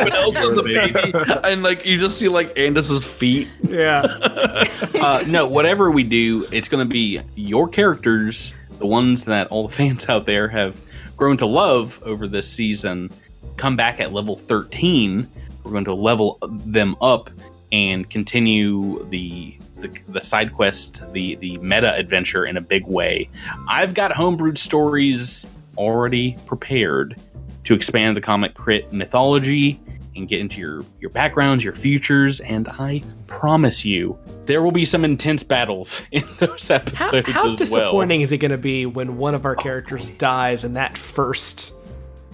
What 0.00 0.14
else 0.14 0.36
is 0.36 0.56
a 0.56 0.62
baby? 0.62 1.12
And 1.44 1.62
like 1.62 1.84
you 1.84 1.98
just 1.98 2.18
see 2.18 2.28
like 2.28 2.54
Andis's 2.54 3.06
feet. 3.06 3.48
yeah. 3.62 4.02
uh, 5.00 5.24
no, 5.26 5.46
whatever 5.46 5.90
we 5.90 6.02
do, 6.02 6.46
it's 6.52 6.68
going 6.68 6.86
to 6.86 6.90
be 6.90 7.20
your 7.34 7.68
characters, 7.68 8.54
the 8.78 8.86
ones 8.86 9.24
that 9.24 9.46
all 9.48 9.66
the 9.66 9.74
fans 9.74 10.08
out 10.08 10.26
there 10.26 10.48
have 10.48 10.80
grown 11.16 11.36
to 11.38 11.46
love 11.46 12.00
over 12.04 12.26
this 12.26 12.48
season, 12.48 13.10
come 13.56 13.76
back 13.76 14.00
at 14.00 14.12
level 14.12 14.36
13. 14.36 15.28
We're 15.64 15.70
going 15.70 15.84
to 15.84 15.94
level 15.94 16.38
them 16.42 16.96
up 17.00 17.30
and 17.72 18.08
continue 18.08 19.04
the 19.10 19.56
the, 19.80 20.00
the 20.08 20.20
side 20.20 20.52
quest, 20.52 21.02
the 21.12 21.36
the 21.36 21.58
meta 21.58 21.94
adventure 21.94 22.44
in 22.44 22.56
a 22.56 22.60
big 22.60 22.86
way. 22.86 23.28
I've 23.68 23.94
got 23.94 24.12
homebrewed 24.12 24.58
stories 24.58 25.46
already 25.76 26.36
prepared 26.46 27.16
to 27.64 27.74
expand 27.74 28.16
the 28.16 28.20
Cosmic 28.20 28.54
Crit 28.54 28.92
mythology 28.92 29.80
and 30.16 30.28
get 30.28 30.40
into 30.40 30.60
your 30.60 30.84
your 31.00 31.10
backgrounds, 31.10 31.64
your 31.64 31.72
futures, 31.72 32.40
and 32.40 32.68
I 32.68 33.02
promise 33.26 33.84
you 33.84 34.18
there 34.46 34.62
will 34.62 34.72
be 34.72 34.84
some 34.84 35.04
intense 35.04 35.42
battles 35.42 36.02
in 36.12 36.24
those 36.38 36.70
episodes 36.70 37.28
how 37.28 37.50
as 37.50 37.56
disappointing 37.56 38.20
is 38.20 38.32
it 38.32 38.38
going 38.38 38.50
to 38.50 38.58
be 38.58 38.86
when 38.86 39.16
one 39.16 39.34
of 39.34 39.44
our 39.44 39.54
characters 39.54 40.10
dies 40.10 40.64
in 40.64 40.74
that 40.74 40.96
first? 40.98 41.72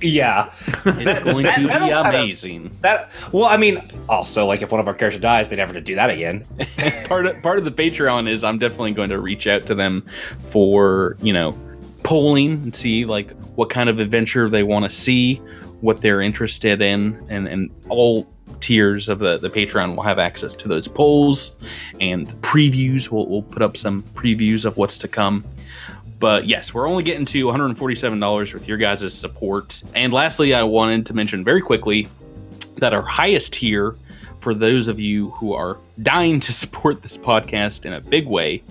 Yeah, 0.02 0.50
well. 0.84 0.98
It's 0.98 1.24
going 1.24 1.44
That- 1.44 1.54
to 1.54 1.60
be 1.62 1.66
that'll 1.68 1.88
kind 1.88 2.06
of- 2.06 2.14
amazing. 2.14 2.70
that. 2.82 3.10
Well, 3.32 3.46
I 3.46 3.56
mean, 3.56 3.80
also 4.08 4.44
like 4.46 4.60
if 4.62 4.70
one 4.70 4.80
of 4.80 4.86
our 4.88 4.94
characters 4.94 5.22
dies, 5.22 5.48
they 5.48 5.56
never 5.56 5.72
to 5.72 5.80
do 5.80 5.94
that 5.94 6.10
again. 6.10 6.44
part 7.06 7.26
of 7.26 7.42
part 7.42 7.58
of 7.58 7.64
the 7.64 7.70
Patreon 7.70 8.28
is 8.28 8.44
I'm 8.44 8.58
definitely 8.58 8.92
going 8.92 9.10
to 9.10 9.18
reach 9.20 9.46
out 9.46 9.64
to 9.66 9.74
them 9.74 10.02
for 10.44 11.16
you 11.22 11.32
know 11.32 11.58
polling 12.02 12.52
and 12.62 12.76
see 12.76 13.04
like 13.04 13.32
what 13.56 13.70
kind 13.70 13.88
of 13.88 13.98
adventure 13.98 14.48
they 14.48 14.62
want 14.62 14.84
to 14.84 14.90
see, 14.90 15.36
what 15.80 16.00
they're 16.02 16.20
interested 16.20 16.82
in, 16.82 17.18
and 17.30 17.48
and 17.48 17.70
all 17.88 18.26
tiers 18.60 19.08
of 19.08 19.18
the 19.18 19.38
the 19.38 19.48
Patreon 19.50 19.94
will 19.96 20.02
have 20.02 20.18
access 20.18 20.54
to 20.54 20.68
those 20.68 20.88
polls 20.88 21.58
and 22.00 22.28
previews. 22.42 23.10
We'll 23.10 23.26
we'll 23.28 23.42
put 23.42 23.62
up 23.62 23.76
some 23.76 24.02
previews 24.14 24.64
of 24.64 24.76
what's 24.76 24.98
to 24.98 25.08
come. 25.08 25.44
But 26.18 26.46
yes, 26.46 26.73
we're 26.73 26.88
only 26.88 27.02
getting 27.02 27.26
to 27.26 27.46
$147 27.46 28.54
with 28.54 28.68
your 28.68 28.78
guys' 28.78 29.12
support. 29.12 29.82
And 29.94 30.12
lastly, 30.12 30.54
I 30.54 30.62
wanted 30.62 31.06
to 31.06 31.14
mention 31.14 31.44
very 31.44 31.61
quickly 31.61 32.08
that 32.78 32.94
our 32.94 33.02
highest 33.02 33.52
tier 33.54 33.96
for 34.40 34.54
those 34.54 34.88
of 34.88 35.00
you 35.00 35.30
who 35.32 35.52
are 35.52 35.78
dying 36.02 36.40
to 36.40 36.52
support 36.62 37.02
this 37.02 37.18
podcast 37.18 37.85
in 37.85 37.92
a 37.92 38.00
big 38.00 38.26
way 38.26 38.62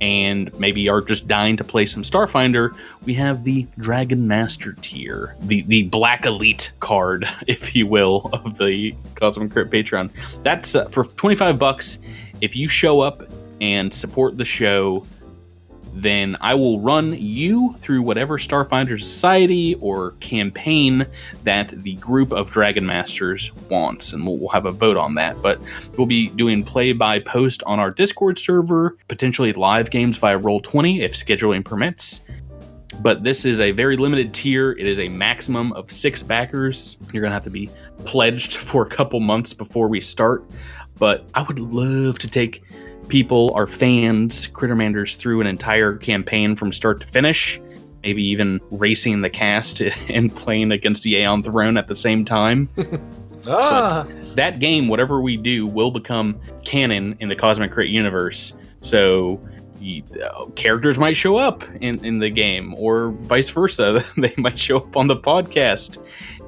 and 0.00 0.58
maybe 0.58 0.88
are 0.88 1.02
just 1.02 1.28
dying 1.28 1.56
to 1.58 1.64
play 1.64 1.84
some 1.84 2.02
Starfinder, 2.02 2.74
we 3.04 3.12
have 3.14 3.44
the 3.44 3.66
Dragon 3.78 4.26
Master 4.26 4.72
tier, 4.80 5.36
the 5.42 5.62
the 5.62 5.82
Black 5.84 6.24
Elite 6.24 6.72
card, 6.80 7.26
if 7.46 7.76
you 7.76 7.86
will, 7.86 8.30
of 8.32 8.56
the 8.56 8.94
Cosmic 9.14 9.50
Crit 9.50 9.70
Patreon. 9.70 10.10
That's 10.42 10.74
uh, 10.74 10.86
for 10.86 11.04
25 11.04 11.58
bucks. 11.58 11.98
If 12.40 12.56
you 12.56 12.68
show 12.68 13.00
up 13.00 13.22
and 13.60 13.92
support 13.92 14.38
the 14.38 14.44
show, 14.44 15.04
then 15.92 16.36
I 16.40 16.54
will 16.54 16.80
run 16.80 17.14
you 17.18 17.74
through 17.78 18.02
whatever 18.02 18.38
Starfinder 18.38 18.98
Society 18.98 19.74
or 19.80 20.12
campaign 20.20 21.06
that 21.44 21.70
the 21.82 21.94
group 21.96 22.32
of 22.32 22.50
Dragon 22.50 22.86
Masters 22.86 23.52
wants, 23.68 24.12
and 24.12 24.26
we'll, 24.26 24.38
we'll 24.38 24.48
have 24.50 24.66
a 24.66 24.72
vote 24.72 24.96
on 24.96 25.14
that. 25.16 25.40
But 25.42 25.60
we'll 25.96 26.06
be 26.06 26.28
doing 26.30 26.62
play 26.62 26.92
by 26.92 27.18
post 27.18 27.62
on 27.64 27.80
our 27.80 27.90
Discord 27.90 28.38
server, 28.38 28.96
potentially 29.08 29.52
live 29.52 29.90
games 29.90 30.16
via 30.16 30.38
Roll20 30.38 31.00
if 31.00 31.14
scheduling 31.14 31.64
permits. 31.64 32.20
But 33.02 33.24
this 33.24 33.44
is 33.44 33.60
a 33.60 33.70
very 33.70 33.96
limited 33.96 34.34
tier. 34.34 34.72
It 34.72 34.86
is 34.86 34.98
a 34.98 35.08
maximum 35.08 35.72
of 35.72 35.90
six 35.90 36.22
backers. 36.22 36.98
You're 37.12 37.22
going 37.22 37.30
to 37.30 37.34
have 37.34 37.44
to 37.44 37.50
be 37.50 37.70
pledged 38.04 38.56
for 38.56 38.82
a 38.82 38.88
couple 38.88 39.20
months 39.20 39.52
before 39.52 39.88
we 39.88 40.00
start. 40.00 40.44
But 40.98 41.24
I 41.34 41.42
would 41.42 41.58
love 41.58 42.18
to 42.18 42.28
take 42.28 42.62
people, 43.10 43.52
our 43.54 43.66
fans, 43.66 44.48
Crittermanders, 44.48 45.16
through 45.16 45.40
an 45.42 45.46
entire 45.46 45.94
campaign 45.96 46.56
from 46.56 46.72
start 46.72 47.00
to 47.00 47.06
finish. 47.06 47.60
Maybe 48.02 48.22
even 48.22 48.60
racing 48.70 49.20
the 49.20 49.28
cast 49.28 49.80
and 50.08 50.34
playing 50.34 50.72
against 50.72 51.02
the 51.02 51.16
Aeon 51.16 51.42
Throne 51.42 51.76
at 51.76 51.88
the 51.88 51.96
same 51.96 52.24
time. 52.24 52.68
Ah, 53.46 54.06
That 54.34 54.60
game, 54.60 54.86
whatever 54.86 55.22
we 55.22 55.38
do, 55.38 55.66
will 55.66 55.90
become 55.90 56.38
canon 56.62 57.16
in 57.20 57.30
the 57.30 57.34
Cosmic 57.34 57.70
Crit 57.70 57.88
universe. 57.88 58.52
So 58.82 59.40
you, 59.80 60.02
uh, 60.22 60.44
characters 60.56 60.98
might 60.98 61.16
show 61.16 61.36
up 61.36 61.64
in, 61.80 62.04
in 62.04 62.18
the 62.18 62.28
game, 62.28 62.74
or 62.76 63.12
vice 63.12 63.48
versa. 63.48 64.04
they 64.18 64.34
might 64.36 64.58
show 64.58 64.76
up 64.76 64.94
on 64.94 65.06
the 65.06 65.16
podcast. 65.16 65.96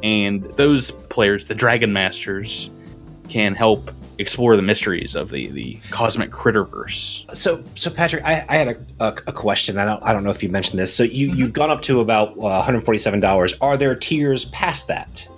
And 0.02 0.42
those 0.57 0.90
players, 0.90 1.49
the 1.49 1.54
Dragon 1.54 1.95
Masters, 1.95 2.71
can 3.31 3.54
help 3.54 3.90
explore 4.23 4.57
the 4.57 4.62
mysteries 4.62 5.14
of 5.14 5.31
the, 5.31 5.49
the 5.49 5.79
Cosmic 5.91 6.31
Critterverse. 6.31 7.37
So, 7.37 7.62
so 7.75 7.91
Patrick, 7.91 8.25
I, 8.25 8.45
I 8.49 8.57
had 8.57 8.69
a, 8.69 9.05
a, 9.05 9.09
a 9.26 9.33
question. 9.33 9.76
I 9.76 9.85
don't, 9.85 10.02
I 10.02 10.12
don't 10.14 10.25
know 10.25 10.31
if 10.31 10.43
you 10.43 10.49
mentioned 10.49 10.79
this. 10.79 10.95
So 10.95 11.02
you, 11.02 11.35
you've 11.35 11.52
gone 11.52 11.71
up 11.71 11.83
to 11.83 12.00
about 12.00 12.31
uh, 12.31 12.62
147 12.62 13.21
dollars. 13.21 13.55
Are 13.61 13.76
there 13.76 13.95
tiers 13.95 14.47
past 14.47 14.88
that? 14.88 15.29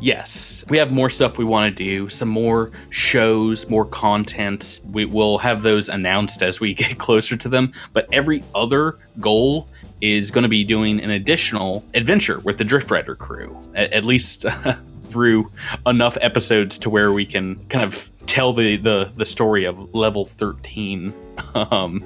Yes, 0.00 0.64
we 0.70 0.78
have 0.78 0.92
more 0.92 1.10
stuff 1.10 1.36
we 1.36 1.44
want 1.44 1.76
to 1.76 1.84
do, 1.84 2.08
some 2.08 2.28
more 2.28 2.70
shows, 2.88 3.68
more 3.68 3.84
content. 3.84 4.80
We 4.90 5.04
will 5.04 5.36
have 5.38 5.60
those 5.60 5.90
announced 5.90 6.42
as 6.42 6.58
we 6.58 6.72
get 6.82 6.98
closer 6.98 7.36
to 7.36 7.48
them. 7.48 7.72
But 7.92 8.08
every 8.10 8.42
other 8.54 8.98
goal 9.20 9.68
is 10.00 10.30
going 10.30 10.44
to 10.44 10.48
be 10.48 10.64
doing 10.64 11.00
an 11.00 11.10
additional 11.10 11.84
adventure 11.92 12.40
with 12.40 12.56
the 12.56 12.64
Drift 12.64 12.90
Rider 12.90 13.14
crew, 13.14 13.54
at, 13.74 13.92
at 13.92 14.04
least 14.06 14.46
through 15.04 15.50
enough 15.86 16.16
episodes 16.22 16.78
to 16.78 16.88
where 16.88 17.12
we 17.12 17.26
can 17.26 17.62
kind 17.66 17.84
of 17.84 18.09
tell 18.30 18.52
the 18.52 18.76
the, 18.76 19.12
the 19.16 19.24
story 19.24 19.64
of 19.64 19.92
level 19.94 20.24
13 20.24 21.12
um 21.54 22.00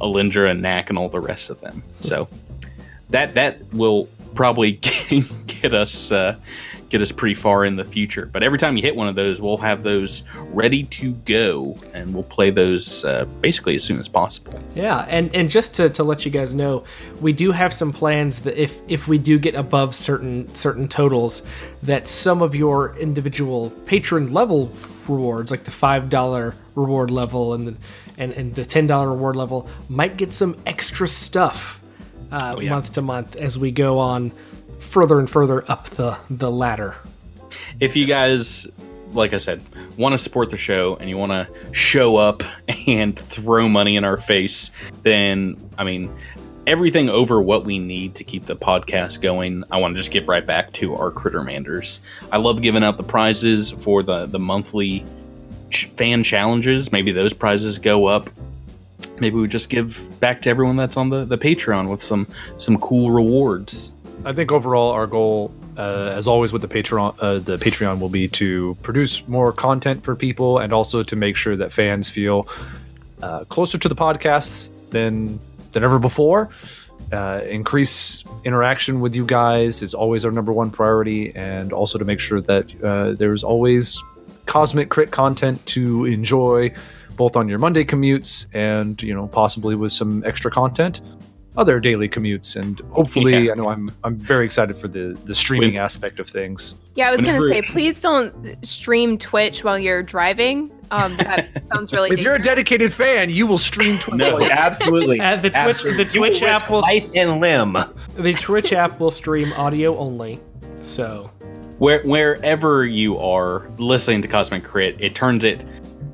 alindra 0.00 0.50
and 0.50 0.60
knack 0.60 0.90
and 0.90 0.98
all 0.98 1.08
the 1.08 1.20
rest 1.20 1.50
of 1.50 1.60
them 1.60 1.82
so 2.00 2.28
that 3.10 3.34
that 3.34 3.62
will 3.72 4.08
probably 4.34 4.72
get 5.46 5.74
us 5.74 6.10
uh, 6.10 6.36
get 6.88 7.00
us 7.00 7.10
pretty 7.10 7.34
far 7.34 7.64
in 7.64 7.76
the 7.76 7.84
future. 7.84 8.26
But 8.26 8.42
every 8.42 8.58
time 8.58 8.76
you 8.76 8.82
hit 8.82 8.94
one 8.94 9.08
of 9.08 9.14
those, 9.14 9.40
we'll 9.40 9.56
have 9.56 9.82
those 9.82 10.24
ready 10.48 10.84
to 10.84 11.12
go, 11.12 11.78
and 11.94 12.12
we'll 12.12 12.22
play 12.22 12.50
those 12.50 13.04
uh, 13.04 13.24
basically 13.40 13.74
as 13.74 13.82
soon 13.82 13.98
as 13.98 14.08
possible. 14.08 14.60
yeah, 14.74 15.06
and 15.08 15.34
and 15.34 15.48
just 15.48 15.74
to, 15.74 15.88
to 15.90 16.04
let 16.04 16.24
you 16.24 16.30
guys 16.30 16.54
know, 16.54 16.84
we 17.20 17.32
do 17.32 17.52
have 17.52 17.72
some 17.72 17.92
plans 17.92 18.40
that 18.40 18.60
if 18.60 18.80
if 18.88 19.08
we 19.08 19.18
do 19.18 19.38
get 19.38 19.54
above 19.54 19.94
certain 19.94 20.54
certain 20.54 20.88
totals, 20.88 21.42
that 21.82 22.06
some 22.06 22.42
of 22.42 22.54
your 22.54 22.96
individual 22.96 23.70
patron 23.86 24.32
level 24.32 24.70
rewards, 25.08 25.50
like 25.50 25.64
the 25.64 25.70
five 25.70 26.10
dollar 26.10 26.54
reward 26.74 27.10
level 27.10 27.54
and 27.54 27.68
the 27.68 27.74
and, 28.18 28.32
and 28.32 28.54
the 28.54 28.64
ten 28.64 28.86
dollar 28.86 29.10
reward 29.10 29.36
level, 29.36 29.68
might 29.88 30.16
get 30.16 30.32
some 30.32 30.56
extra 30.66 31.08
stuff 31.08 31.82
uh, 32.30 32.56
yeah. 32.60 32.70
month 32.70 32.92
to 32.94 33.02
month 33.02 33.36
as 33.36 33.58
we 33.58 33.70
go 33.70 33.98
on 33.98 34.32
further 34.80 35.18
and 35.18 35.28
further 35.28 35.64
up 35.70 35.84
the 35.90 36.16
the 36.30 36.50
ladder. 36.50 36.96
If 37.80 37.96
you 37.96 38.06
guys, 38.06 38.66
like 39.12 39.34
I 39.34 39.38
said, 39.38 39.62
want 39.96 40.12
to 40.12 40.18
support 40.18 40.50
the 40.50 40.56
show 40.56 40.96
and 40.96 41.08
you 41.08 41.16
want 41.16 41.32
to 41.32 41.48
show 41.72 42.16
up 42.16 42.42
and 42.86 43.18
throw 43.18 43.68
money 43.68 43.96
in 43.96 44.04
our 44.04 44.18
face, 44.18 44.70
then 45.02 45.56
I 45.78 45.84
mean. 45.84 46.14
Everything 46.66 47.08
over 47.10 47.42
what 47.42 47.64
we 47.64 47.78
need 47.78 48.14
to 48.14 48.24
keep 48.24 48.46
the 48.46 48.54
podcast 48.54 49.20
going, 49.20 49.64
I 49.72 49.78
want 49.78 49.94
to 49.94 49.98
just 49.98 50.12
give 50.12 50.28
right 50.28 50.46
back 50.46 50.72
to 50.74 50.94
our 50.94 51.10
Crittermanders. 51.10 52.00
I 52.30 52.36
love 52.36 52.62
giving 52.62 52.84
out 52.84 52.96
the 52.98 53.02
prizes 53.02 53.72
for 53.72 54.02
the 54.04 54.26
the 54.26 54.38
monthly 54.38 55.04
ch- 55.70 55.86
fan 55.96 56.22
challenges. 56.22 56.92
Maybe 56.92 57.10
those 57.10 57.32
prizes 57.32 57.78
go 57.78 58.06
up. 58.06 58.30
maybe 59.18 59.36
we 59.36 59.48
just 59.48 59.70
give 59.70 60.08
back 60.20 60.42
to 60.42 60.50
everyone 60.50 60.76
that's 60.76 60.96
on 60.96 61.08
the, 61.10 61.24
the 61.24 61.38
Patreon 61.38 61.90
with 61.90 62.02
some 62.02 62.26
some 62.58 62.78
cool 62.78 63.10
rewards. 63.10 63.92
I 64.24 64.32
think 64.32 64.52
overall 64.52 64.92
our 64.92 65.06
goal, 65.08 65.52
uh, 65.76 66.12
as 66.14 66.28
always 66.28 66.52
with 66.52 66.62
the 66.62 66.68
Patreon, 66.68 67.16
uh, 67.20 67.38
the 67.40 67.56
Patreon 67.58 67.98
will 67.98 68.08
be 68.08 68.28
to 68.28 68.76
produce 68.82 69.26
more 69.26 69.52
content 69.52 70.04
for 70.04 70.14
people 70.14 70.58
and 70.58 70.72
also 70.72 71.02
to 71.02 71.16
make 71.16 71.36
sure 71.36 71.56
that 71.56 71.72
fans 71.72 72.08
feel 72.08 72.46
uh, 73.22 73.44
closer 73.46 73.78
to 73.78 73.88
the 73.88 73.96
podcast 73.96 74.70
than 74.90 75.40
than 75.72 75.84
ever 75.84 75.98
before. 75.98 76.48
Uh, 77.10 77.42
increase 77.48 78.24
interaction 78.44 79.00
with 79.00 79.14
you 79.14 79.26
guys 79.26 79.82
is 79.82 79.92
always 79.92 80.24
our 80.24 80.30
number 80.30 80.52
one 80.52 80.70
priority, 80.70 81.34
and 81.34 81.72
also 81.72 81.98
to 81.98 82.04
make 82.04 82.20
sure 82.20 82.40
that 82.40 82.82
uh, 82.82 83.12
there's 83.12 83.42
always 83.44 84.02
cosmic 84.46 84.88
crit 84.88 85.10
content 85.10 85.64
to 85.66 86.04
enjoy, 86.04 86.72
both 87.16 87.36
on 87.36 87.48
your 87.48 87.58
Monday 87.58 87.84
commutes 87.84 88.46
and 88.54 89.02
you 89.02 89.14
know 89.14 89.26
possibly 89.26 89.74
with 89.74 89.92
some 89.92 90.22
extra 90.24 90.50
content 90.50 91.00
other 91.56 91.80
daily 91.80 92.08
commutes 92.08 92.56
and 92.56 92.80
hopefully 92.90 93.46
Yeah. 93.46 93.52
I 93.52 93.54
know 93.56 93.68
I'm 93.68 93.90
I'm 94.04 94.16
very 94.16 94.44
excited 94.44 94.76
for 94.76 94.88
the 94.88 95.18
the 95.24 95.34
streaming 95.34 95.74
When- 95.74 95.82
aspect 95.82 96.18
of 96.20 96.28
things. 96.28 96.74
Yeah, 96.94 97.08
I 97.08 97.12
was 97.12 97.22
gonna 97.22 97.40
say, 97.42 97.62
please 97.62 98.00
don't 98.00 98.32
stream 98.66 99.16
Twitch 99.18 99.64
while 99.64 99.78
you're 99.78 100.02
driving. 100.02 100.70
Um, 100.90 101.16
that 101.16 101.62
sounds 101.72 101.92
really. 101.92 102.10
If 102.12 102.20
you're 102.20 102.34
a 102.34 102.42
dedicated 102.42 102.92
fan, 102.92 103.30
you 103.30 103.46
will 103.46 103.56
stream 103.58 103.98
Twitch. 103.98 104.16
No. 104.18 104.38
Oh, 104.38 104.44
absolutely. 104.50 105.20
And 105.20 105.40
the 105.40 105.48
Twitch- 105.50 105.56
Absolutely. 105.58 106.04
the 106.04 106.12
You 106.14 106.20
will 106.20 106.28
Twitch 106.30 106.42
risk 106.42 106.64
app 106.64 106.70
will- 106.70 106.80
life 106.80 107.08
and 107.14 107.40
limb. 107.40 107.76
The 108.16 108.34
Twitch 108.34 108.72
app 108.72 109.00
will 109.00 109.10
stream 109.10 109.52
audio 109.54 109.96
only. 109.98 110.38
So 110.80 111.30
Where 111.78 112.02
wherever 112.02 112.84
you 112.84 113.18
are 113.18 113.68
listening 113.78 114.20
to 114.22 114.28
Cosmic 114.28 114.64
Crit, 114.64 114.96
it 115.00 115.14
turns 115.14 115.44
it 115.44 115.64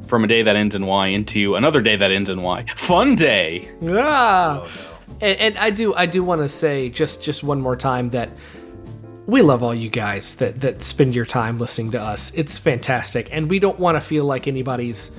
from 0.07 0.25
a 0.25 0.26
day 0.26 0.42
that 0.42 0.57
ends 0.57 0.75
in 0.75 0.87
Y 0.87 1.09
into 1.09 1.57
another 1.57 1.80
day 1.83 1.97
that 1.97 2.11
ends 2.11 2.30
in 2.30 2.40
Y. 2.42 2.64
Fun 2.76 3.14
day. 3.16 3.68
Ah. 3.88 4.64
And, 5.20 5.38
and 5.38 5.58
I 5.58 5.70
do 5.70 5.94
I 5.94 6.06
do 6.06 6.22
want 6.22 6.42
to 6.42 6.48
say 6.48 6.88
just 6.88 7.22
just 7.22 7.42
one 7.42 7.60
more 7.60 7.76
time 7.76 8.10
that 8.10 8.30
we 9.26 9.42
love 9.42 9.62
all 9.62 9.75
you 9.75 9.90
guys 9.90 10.37
that 10.37 10.60
that 10.60 10.82
spend 10.82 11.14
your 11.14 11.26
time 11.26 11.58
listening 11.58 11.90
to 11.92 12.00
us. 12.00 12.32
It's 12.34 12.58
fantastic, 12.58 13.28
and 13.32 13.50
we 13.50 13.58
don't 13.58 13.78
want 13.78 13.96
to 13.96 14.00
feel 14.00 14.25
like 14.25 14.46
anybody's 14.48 15.10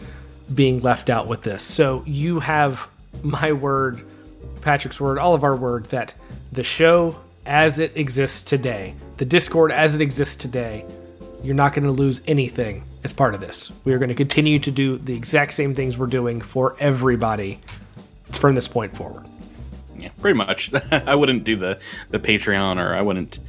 being 0.54 0.82
left 0.82 1.10
out 1.10 1.28
with 1.28 1.44
this. 1.44 1.64
So 1.64 2.04
you 2.06 2.40
have 2.40 2.88
my 3.24 3.52
word, 3.52 4.02
Patrick's 4.62 5.00
word, 5.00 5.20
all 5.20 5.36
of 5.36 5.44
our 5.44 5.56
word 5.56 5.86
that 5.86 6.14
the 6.52 6.64
show 6.64 7.16
as 7.46 7.80
it 7.80 7.96
exists 7.96 8.42
today, 8.42 8.96
the 9.18 9.26
Discord 9.26 9.72
as 9.72 9.96
it 9.96 10.02
exists 10.02 10.36
today, 10.36 10.86
you're 11.44 11.56
not 11.56 11.74
going 11.74 11.86
to 11.86 11.92
lose 11.92 12.22
anything 12.28 12.84
as 13.04 13.14
part 13.14 13.34
of 13.34 13.42
this. 13.42 13.72
We 13.86 13.94
are 13.94 13.98
going 13.98 14.10
to 14.10 14.16
continue 14.16 14.60
to 14.60 14.72
do 14.72 14.98
the 14.98 15.16
exact 15.16 15.54
same 15.54 15.74
things 15.74 15.98
we're 15.98 16.08
doing 16.08 16.42
for 16.42 16.76
everybody 16.80 17.60
from 18.32 18.56
this 18.56 18.68
point 18.68 18.96
forward. 18.96 19.29
Yeah, 20.00 20.10
pretty 20.22 20.38
much. 20.38 20.72
I 20.92 21.16
wouldn't 21.16 21.44
do 21.44 21.56
the 21.56 21.80
the 22.10 22.20
Patreon 22.20 22.84
or 22.84 22.94
I 22.96 23.02
wouldn't 23.02 23.40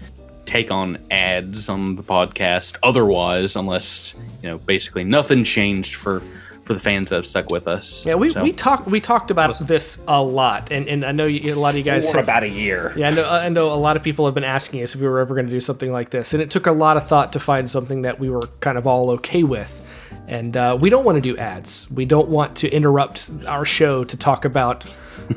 take 0.46 0.70
on 0.70 0.98
ads 1.10 1.68
on 1.68 1.94
the 1.96 2.02
podcast 2.02 2.76
otherwise 2.82 3.54
unless, 3.54 4.14
you 4.42 4.48
know, 4.48 4.58
basically 4.58 5.04
nothing 5.04 5.44
changed 5.44 5.94
for 5.94 6.22
for 6.64 6.74
the 6.74 6.80
fans 6.80 7.10
that 7.10 7.16
have 7.16 7.26
stuck 7.26 7.50
with 7.50 7.66
us. 7.66 8.06
Yeah, 8.06 8.14
we, 8.14 8.28
So- 8.28 8.42
we 8.44 8.52
talked 8.52 8.86
we 8.86 9.00
talked 9.00 9.30
about 9.32 9.58
this 9.58 9.98
a 10.06 10.22
lot, 10.22 10.70
and, 10.70 10.86
and 10.88 11.04
I 11.04 11.10
know 11.10 11.26
you, 11.26 11.52
a 11.52 11.56
lot 11.56 11.70
of 11.70 11.78
you 11.78 11.82
guys 11.82 12.08
For 12.10 12.18
have, 12.18 12.24
about 12.26 12.44
a 12.44 12.48
year. 12.48 12.92
Yeah, 12.96 13.08
I 13.08 13.10
know. 13.10 13.28
I 13.28 13.48
know 13.48 13.72
a 13.72 13.74
lot 13.74 13.96
of 13.96 14.04
people 14.04 14.24
have 14.26 14.34
been 14.34 14.44
asking 14.44 14.82
us 14.82 14.94
if 14.94 15.00
we 15.00 15.08
were 15.08 15.18
ever 15.18 15.34
going 15.34 15.46
to 15.46 15.52
do 15.52 15.60
something 15.60 15.90
like 15.90 16.10
this, 16.10 16.32
and 16.32 16.40
it 16.40 16.50
took 16.50 16.66
a 16.66 16.72
lot 16.72 16.96
of 16.96 17.08
thought 17.08 17.32
to 17.32 17.40
find 17.40 17.68
something 17.68 18.02
that 18.02 18.20
we 18.20 18.30
were 18.30 18.42
kind 18.60 18.78
of 18.78 18.86
all 18.86 19.10
okay 19.10 19.42
with. 19.42 19.84
And 20.30 20.56
uh, 20.56 20.78
we 20.80 20.90
don't 20.90 21.04
want 21.04 21.16
to 21.16 21.20
do 21.20 21.36
ads. 21.36 21.90
We 21.90 22.04
don't 22.04 22.28
want 22.28 22.58
to 22.58 22.70
interrupt 22.70 23.28
our 23.48 23.64
show 23.64 24.04
to 24.04 24.16
talk 24.16 24.44
about 24.44 24.86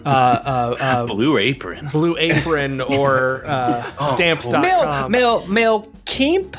uh, 0.06 0.08
uh, 0.08 0.76
uh, 0.80 1.06
Blue 1.08 1.40
Apron. 1.40 1.88
Blue 1.88 2.16
Apron 2.16 2.80
or 3.00 3.44
uh, 3.48 3.92
Mel, 4.00 4.12
Stamps.com. 4.12 5.12
Mel, 5.12 5.48
Mel 5.48 5.92
Kemp? 6.06 6.56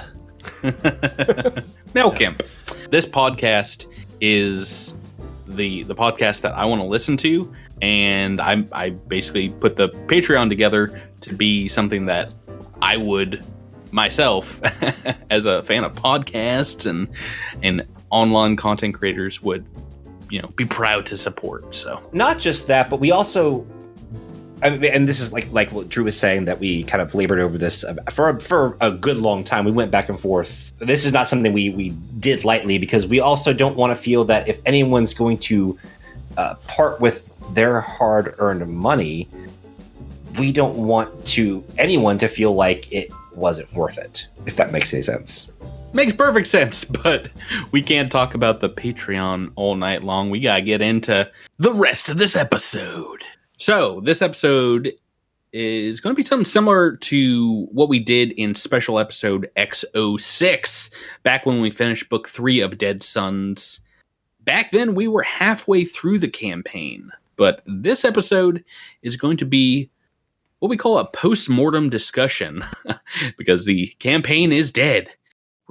Mel 1.95 2.11
Kemp. 2.11 2.43
This 2.91 3.07
podcast 3.07 3.87
is 4.21 4.95
the 5.47 5.85
the 5.85 5.95
podcast 5.95 6.41
that 6.41 6.55
I 6.55 6.65
want 6.65 6.81
to 6.81 6.89
listen 6.89 7.17
to, 7.19 7.55
and 7.83 8.41
I 8.41 8.65
I 8.73 8.91
basically 8.91 9.51
put 9.51 9.77
the 9.77 9.91
Patreon 9.91 10.49
together 10.49 11.01
to 11.21 11.33
be 11.33 11.69
something 11.69 12.07
that 12.07 12.33
I 12.83 12.97
would 12.97 13.45
myself, 13.93 14.61
as 15.31 15.47
a 15.47 15.63
fan 15.63 15.85
of 15.85 15.95
podcasts 15.95 16.87
and 16.87 17.09
and 17.63 17.87
online 18.11 18.57
content 18.57 18.95
creators, 18.95 19.43
would 19.43 19.65
you 20.31 20.41
know 20.41 20.49
be 20.57 20.65
proud 20.65 21.07
to 21.07 21.17
support. 21.17 21.75
So 21.75 22.03
Not 22.13 22.39
just 22.39 22.67
that, 22.69 22.91
but 22.91 23.01
we 23.01 23.11
also. 23.11 23.67
I 24.63 24.71
mean, 24.71 24.91
and 24.93 25.07
this 25.07 25.21
is 25.21 25.33
like 25.33 25.51
like 25.53 25.73
what 25.73 25.89
Drew 25.89 26.05
was 26.05 26.19
saying 26.19 26.47
that 26.47 26.59
we 26.59 26.85
kind 26.85 27.03
of 27.03 27.15
labored 27.15 27.41
over 27.41 27.59
this 27.59 27.85
uh, 27.85 27.95
for 28.11 28.41
for 28.41 28.77
a 28.81 28.91
good 28.91 29.19
long 29.19 29.45
time. 29.45 29.65
We 29.65 29.73
went 29.73 29.91
back 29.91 30.09
and 30.09 30.19
forth. 30.19 30.73
This 30.79 31.05
is 31.05 31.13
not 31.13 31.29
something 31.29 31.53
we 31.53 31.71
we 31.71 31.91
did 32.19 32.45
lightly 32.45 32.79
because 32.79 33.07
we 33.07 33.21
also 33.21 33.53
don't 33.53 33.77
want 33.77 33.91
to 33.91 33.97
feel 33.97 34.25
that 34.25 34.49
if 34.49 34.61
anyone's 34.65 35.13
going 35.13 35.39
to 35.39 35.79
uh, 36.37 36.55
part 36.67 37.01
with 37.01 37.31
their 37.53 37.81
hard 37.81 38.35
earned 38.39 38.67
money, 38.67 39.29
we 40.39 40.51
don't 40.51 40.77
want 40.77 41.27
to 41.27 41.63
anyone 41.79 42.19
to 42.19 42.29
feel 42.29 42.55
like 42.55 42.91
it 42.93 43.11
wasn't 43.35 43.73
worth 43.75 43.99
it. 43.99 44.27
If 44.47 44.57
that 44.57 44.73
makes 44.73 44.95
any 44.95 45.03
sense. 45.03 45.53
Makes 45.95 46.15
perfect 46.15 46.49
sense, 46.49 46.85
but 47.05 47.31
we 47.71 47.81
can't 47.81 48.11
talk 48.11 48.35
about 48.35 48.59
the 48.59 48.69
Patreon 48.69 49.53
all 49.55 49.77
night 49.77 50.03
long. 50.03 50.29
We 50.29 50.41
gotta 50.41 50.61
get 50.61 50.83
into 50.83 51.31
the 51.59 51.73
rest 51.73 52.09
of 52.09 52.19
this 52.19 52.37
episode. 52.37 53.23
So, 53.59 54.01
this 54.01 54.21
episode 54.21 54.93
is 55.53 56.01
going 56.01 56.13
to 56.13 56.21
be 56.21 56.27
something 56.27 56.45
similar 56.45 56.97
to 56.97 57.67
what 57.67 57.89
we 57.89 58.01
did 58.01 58.33
in 58.33 58.57
special 58.57 58.99
episode 58.99 59.49
X06, 59.57 60.91
back 61.23 61.47
when 61.47 61.61
we 61.61 61.71
finished 61.71 62.09
book 62.09 62.29
three 62.29 62.61
of 62.61 62.77
Dead 62.77 63.05
Suns. 63.05 63.79
Back 64.41 64.73
then, 64.73 64.97
we 64.97 65.07
were 65.07 65.23
halfway 65.23 65.85
through 65.85 66.19
the 66.19 66.29
campaign, 66.29 67.13
but 67.37 67.63
this 67.67 68.05
episode 68.05 68.65
is 69.03 69.15
going 69.15 69.37
to 69.37 69.47
be 69.47 69.89
what 70.59 70.71
we 70.71 70.77
call 70.77 70.99
a 70.99 71.07
post 71.07 71.49
mortem 71.49 71.89
discussion 71.89 72.65
because 73.39 73.65
the 73.65 73.95
campaign 74.01 74.51
is 74.51 74.73
dead 74.73 75.09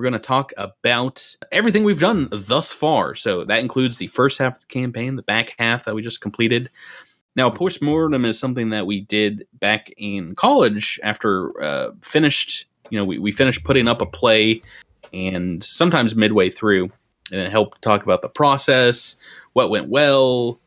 we're 0.04 0.10
going 0.10 0.20
to 0.22 0.28
talk 0.28 0.52
about 0.58 1.34
everything 1.54 1.86
we've 1.86 2.02
done 2.02 2.28
thus 2.30 2.74
far. 2.74 3.16
So 3.16 3.46
that 3.46 3.60
includes 3.60 3.96
the 3.96 4.08
first 4.08 4.38
half 4.38 4.56
of 4.56 4.60
the 4.60 4.68
campaign, 4.68 5.16
the 5.16 5.22
back 5.22 5.56
half 5.58 5.86
that 5.86 5.96
we 5.96 6.02
just 6.02 6.20
completed. 6.20 6.70
Now, 7.38 7.50
postmortem 7.50 8.26
is 8.26 8.38
something 8.38 8.70
that 8.72 8.86
we 8.86 9.00
did 9.00 9.48
back 9.54 9.92
in 9.96 10.36
college 10.36 11.00
after 11.04 11.64
uh, 11.64 11.92
finished. 12.02 12.66
You 12.90 13.00
know, 13.00 13.06
we, 13.06 13.18
we 13.18 13.32
finished 13.32 13.64
putting 13.64 13.88
up 13.88 14.02
a 14.02 14.06
play, 14.06 14.62
and 15.14 15.64
sometimes 15.64 16.18
midway 16.18 16.50
through, 16.50 16.92
and 17.32 17.40
it 17.40 17.50
helped 17.50 17.82
talk 17.82 18.04
about 18.04 18.22
the 18.22 18.30
process, 18.30 19.16
what 19.54 19.70
went 19.70 19.88
well, 19.88 20.60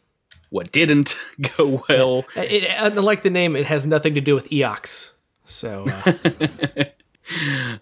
what 0.49 0.73
didn't 0.73 1.15
go 1.59 1.85
well. 1.91 2.25
It, 2.37 2.65
it, 2.65 2.71
unlike 2.79 3.23
the 3.23 3.31
name, 3.31 3.55
it 3.55 3.67
has 3.67 3.87
nothing 3.87 4.15
to 4.15 4.23
do 4.23 4.35
with 4.35 4.49
Eox. 4.49 5.11
So 5.45 5.85
uh, 6.07 6.85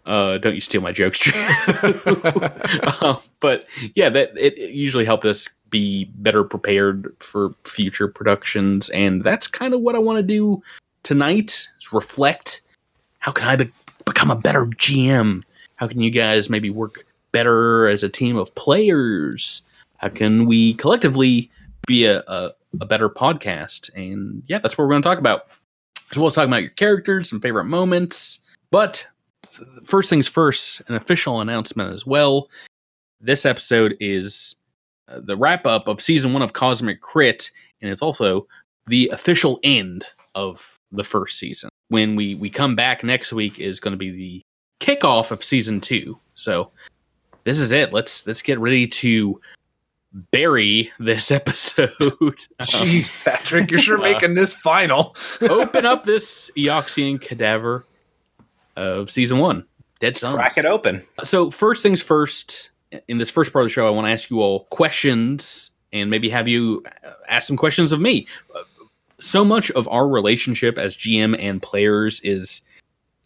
uh, 0.07 0.39
don't 0.39 0.55
you 0.55 0.61
steal 0.61 0.81
my 0.81 0.93
jokes. 0.93 1.33
Uh, 1.35 3.17
but 3.41 3.67
yeah, 3.95 4.09
that 4.09 4.37
it, 4.37 4.59
it 4.59 4.71
usually 4.71 5.05
helped 5.05 5.25
us 5.25 5.49
be 5.71 6.05
better 6.17 6.45
prepared 6.45 7.15
for 7.21 7.51
future 7.65 8.09
productions, 8.09 8.89
and 8.91 9.23
that's 9.25 9.47
kind 9.47 9.75
of 9.75 9.81
what 9.81 9.95
I 9.95 9.99
want 9.99 10.19
to 10.19 10.23
do 10.23 10.63
tonight. 11.03 11.69
Is 11.81 11.93
reflect. 11.93 12.63
How 13.19 13.33
can 13.33 13.49
I 13.49 13.57
be- 13.57 13.73
become 14.05 14.31
a 14.31 14.37
better 14.37 14.67
GM? 14.67 15.43
How 15.77 15.89
can 15.89 16.01
you 16.01 16.11
guys 16.11 16.51
maybe 16.51 16.71
work 16.71 17.05
better 17.33 17.89
as 17.89 18.03
a 18.03 18.09
team 18.09 18.37
of 18.37 18.55
players? 18.55 19.63
How 19.99 20.09
can 20.09 20.47
we 20.47 20.75
collectively 20.75 21.51
be 21.87 22.05
a, 22.05 22.21
a, 22.29 22.53
a 22.81 22.87
better 22.87 23.09
podcast? 23.09 23.91
And 23.95 24.43
yeah, 24.47 24.59
that's 24.59 24.77
what 24.77 24.85
we're 24.85 24.91
going 24.91 25.03
to 25.03 25.09
talk 25.09 25.19
about. 25.19 25.47
As 26.11 26.19
well 26.19 26.27
as 26.27 26.35
talking 26.35 26.51
about 26.51 26.63
your 26.63 26.71
characters, 26.71 27.31
some 27.31 27.41
favorite 27.41 27.65
moments. 27.65 28.41
But 28.71 29.07
first 29.85 30.11
things 30.11 30.29
first, 30.29 30.83
an 30.89 30.95
official 30.95 31.41
announcement 31.41 31.93
as 31.93 32.07
well. 32.07 32.49
This 33.21 33.47
episode 33.47 33.97
is 34.01 34.57
uh, 35.09 35.21
the 35.21 35.37
wrap 35.37 35.67
up 35.67 35.89
of 35.89 36.01
season 36.01 36.33
one 36.33 36.43
of 36.43 36.53
Cosmic 36.53 37.01
Crit, 37.01 37.51
and 37.81 37.91
it's 37.91 38.03
also 38.03 38.47
the 38.87 39.11
official 39.13 39.61
end 39.63 40.05
of 40.35 40.79
the 40.93 41.05
first 41.05 41.39
season. 41.39 41.71
When 41.89 42.17
we 42.17 42.35
we 42.35 42.51
come 42.51 42.75
back 42.77 43.05
next 43.05 43.33
week 43.33 43.61
is 43.61 43.81
going 43.81 43.93
to 43.93 43.99
be 43.99 44.11
the 44.11 44.43
kickoff 44.81 45.31
of 45.31 45.45
season 45.45 45.81
two. 45.81 46.19
So 46.35 46.71
this 47.45 47.61
is 47.61 47.73
it. 47.73 47.93
Let's 47.93 48.27
let's 48.27 48.43
get 48.43 48.59
ready 48.59 48.87
to 48.87 49.41
bury 50.31 50.91
this 50.99 51.31
episode. 51.31 51.93
Um, 52.01 52.35
Jeez, 52.61 53.13
Patrick, 53.25 53.71
you're 53.71 53.81
sure 53.81 53.99
Uh, 53.99 54.03
making 54.03 54.35
this 54.35 54.55
final. 54.55 55.17
open 55.43 55.87
up 55.87 56.05
this 56.05 56.51
Eoxian 56.57 57.21
cadaver 57.21 57.85
of 58.77 59.11
season 59.11 59.39
one, 59.39 59.65
Dead 60.01 60.17
Suns. 60.17 60.37
Crack 60.37 60.59
it 60.59 60.65
open. 60.67 61.03
So 61.25 61.51
first 61.51 61.83
things 61.83 62.03
first, 62.03 62.71
in 63.09 63.19
this 63.19 63.31
first 63.31 63.53
part 63.53 63.63
of 63.65 63.67
the 63.69 63.73
show, 63.73 63.87
I 63.87 63.91
want 63.91 64.07
to 64.07 64.13
ask 64.13 64.31
you 64.31 64.41
all 64.41 64.65
questions, 64.71 65.71
and 65.93 66.11
maybe 66.11 66.29
have 66.31 66.49
you 66.49 66.83
uh, 67.07 67.11
ask 67.29 67.47
some 67.47 67.57
questions 67.57 67.93
of 67.93 68.01
me. 68.01 68.27
Uh, 68.55 68.61
So 69.21 69.45
much 69.45 69.71
of 69.71 69.89
our 69.89 70.07
relationship 70.09 70.77
as 70.77 70.97
GM 70.97 71.37
and 71.39 71.63
players 71.63 72.21
is 72.25 72.61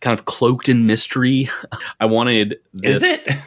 kind 0.01 0.17
of 0.17 0.27
cloaked 0.27 0.69
in 0.69 0.87
mystery. 0.87 1.49
I 2.01 2.07
wanted 2.07 2.57
Is 2.83 3.03
it? 3.03 3.27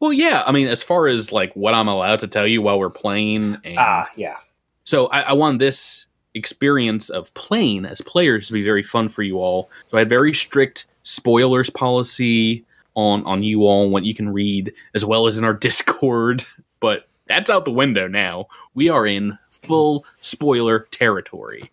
Well, 0.00 0.12
yeah. 0.12 0.44
I 0.46 0.52
mean, 0.52 0.68
as 0.68 0.80
far 0.80 1.08
as 1.08 1.32
like 1.32 1.52
what 1.54 1.74
I'm 1.74 1.88
allowed 1.88 2.20
to 2.20 2.28
tell 2.28 2.46
you 2.46 2.62
while 2.62 2.78
we're 2.78 2.88
playing, 2.88 3.58
and 3.64 3.76
Ah, 3.78 4.08
yeah. 4.14 4.36
so 4.84 5.08
I, 5.08 5.20
I 5.22 5.32
want 5.32 5.58
this 5.58 6.06
experience 6.34 7.10
of 7.10 7.34
playing 7.34 7.84
as 7.84 8.00
players 8.02 8.46
to 8.46 8.52
be 8.52 8.62
very 8.62 8.84
fun 8.84 9.08
for 9.08 9.22
you 9.24 9.38
all. 9.40 9.68
So 9.86 9.96
I 9.98 10.02
had 10.02 10.08
very 10.08 10.32
strict 10.32 10.86
spoilers 11.08 11.70
policy 11.70 12.64
on 12.94 13.24
on 13.24 13.42
you 13.42 13.62
all 13.62 13.88
what 13.88 14.04
you 14.04 14.14
can 14.14 14.28
read, 14.28 14.72
as 14.94 15.04
well 15.04 15.26
as 15.26 15.38
in 15.38 15.44
our 15.44 15.54
Discord. 15.68 16.44
But 16.80 17.08
that's 17.26 17.50
out 17.50 17.64
the 17.64 17.72
window 17.72 18.06
now. 18.06 18.46
We 18.74 18.88
are 18.88 19.06
in 19.06 19.36
full 19.50 20.04
spoiler 20.20 20.80
territory. 20.90 21.70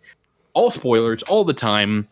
All 0.54 0.72
spoilers 0.72 1.22
all 1.24 1.44
the 1.44 1.54
time. 1.54 2.08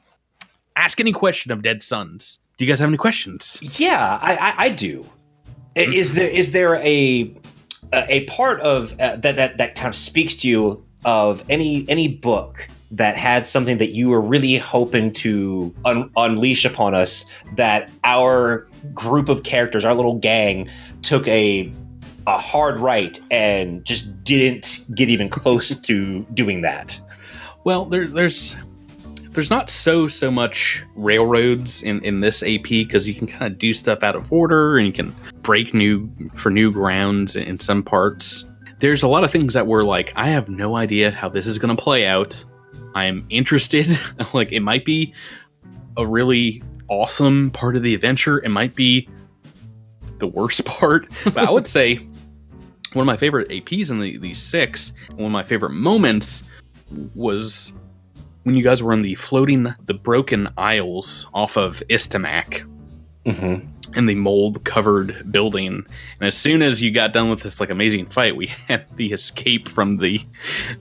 Ask 0.76 1.00
any 1.00 1.14
question 1.14 1.52
of 1.52 1.62
Dead 1.62 1.82
Suns. 1.82 2.40
Do 2.58 2.66
you 2.66 2.72
guys 2.72 2.80
have 2.80 2.90
any 2.90 2.98
questions? 2.98 3.60
Yeah, 3.78 4.20
I, 4.22 4.36
I, 4.36 4.54
I 4.66 4.70
do. 4.70 5.06
Is 5.76 6.14
there 6.14 6.28
is 6.28 6.52
there 6.52 6.76
a 6.76 7.34
a 7.94 8.16
a 8.18 8.26
part 8.26 8.60
of 8.62 9.00
uh, 9.00 9.16
that 9.18 9.36
that 9.38 9.58
that 9.58 9.76
kind 9.76 9.88
of 9.88 9.96
speaks 9.96 10.36
to 10.38 10.48
you 10.50 10.86
of 11.06 11.44
any 11.50 11.86
any 11.90 12.08
book 12.08 12.68
that 12.93 13.17
had 13.17 13.45
something 13.47 13.79
that 13.79 13.91
you 13.91 14.10
were 14.10 14.21
really 14.21 14.58
hoping 14.58 15.12
to 15.12 15.73
un- 15.84 16.10
unleash 16.15 16.63
upon 16.63 16.93
us 16.93 17.25
that 17.56 17.89
our 18.03 18.67
group 18.93 19.29
of 19.29 19.43
characters, 19.43 19.84
our 19.84 19.95
little 19.95 20.19
gang, 20.19 20.69
took 21.01 21.27
a 21.27 21.71
a 22.25 22.38
hard 22.38 22.79
right 22.79 23.19
and 23.32 23.84
just 23.84 24.23
didn't 24.23 24.86
get 24.95 25.10
even 25.10 25.27
close 25.27 25.77
to 25.82 26.21
doing 26.34 26.62
that. 26.62 26.97
Well, 27.65 27.86
there, 27.86 28.08
there's 28.08 28.56
there's 29.32 29.49
not 29.49 29.71
so 29.71 30.08
so 30.08 30.29
much 30.29 30.84
railroads 30.95 31.82
in 31.82 31.99
in 32.06 32.19
this 32.19 32.43
AP 32.43 32.63
because 32.63 33.08
you 33.08 33.15
can 33.15 33.25
kind 33.25 33.51
of 33.51 33.58
do 33.58 33.73
stuff 33.73 34.03
out 34.03 34.15
of 34.15 34.32
order 34.32 34.77
and 34.77 34.86
you 34.86 34.93
can 34.93 35.15
break 35.41 35.73
new 35.73 36.10
for 36.36 36.51
new 36.51 36.71
grounds 36.71 37.36
in 37.36 37.60
some 37.60 37.82
parts. 37.82 38.45
There's 38.79 39.01
a 39.01 39.08
lot 39.08 39.23
of 39.23 39.32
things 39.32 39.53
that 39.56 39.65
were 39.65 39.84
like 39.84 40.13
I 40.15 40.27
have 40.27 40.47
no 40.47 40.75
idea 40.75 41.10
how 41.10 41.27
this 41.27 41.47
is 41.47 41.58
going 41.58 41.75
to 41.75 41.82
play 41.82 42.06
out. 42.06 42.43
I'm 42.95 43.25
interested. 43.29 43.88
like 44.34 44.51
it 44.51 44.62
might 44.62 44.86
be 44.86 45.13
a 45.97 46.06
really 46.06 46.63
awesome 46.89 47.51
part 47.51 47.75
of 47.75 47.84
the 47.84 47.93
adventure. 47.93 48.39
It 48.43 48.49
might 48.49 48.75
be 48.75 49.08
the 50.17 50.27
worst 50.27 50.65
part, 50.65 51.08
but 51.25 51.38
I 51.38 51.51
would 51.51 51.67
say 51.67 51.95
one 52.93 53.03
of 53.03 53.08
my 53.08 53.17
favorite 53.17 53.49
APs 53.49 53.89
in 53.89 53.99
the, 53.99 54.17
these 54.17 54.41
six, 54.41 54.93
one 55.15 55.25
of 55.25 55.32
my 55.32 55.43
favorite 55.43 55.71
moments 55.71 56.43
was 57.15 57.73
when 58.43 58.56
you 58.56 58.63
guys 58.63 58.84
were 58.84 58.93
in 58.93 59.01
the 59.01 59.15
floating 59.15 59.73
the 59.86 59.93
broken 59.93 60.47
isles 60.58 61.27
off 61.34 61.58
of 61.58 61.82
Istamak 61.89 62.65
Mm-hmm. 63.25 63.67
In 63.95 64.06
the 64.06 64.15
mold 64.15 64.63
covered 64.63 65.32
building 65.32 65.67
and 66.19 66.27
as 66.27 66.36
soon 66.36 66.62
as 66.62 66.82
you 66.82 66.91
got 66.91 67.13
done 67.13 67.29
with 67.29 67.41
this 67.43 67.60
like 67.60 67.69
amazing 67.69 68.06
fight 68.08 68.36
we 68.36 68.47
had 68.67 68.86
the 68.95 69.13
escape 69.13 69.67
from 69.69 69.97
the 69.97 70.21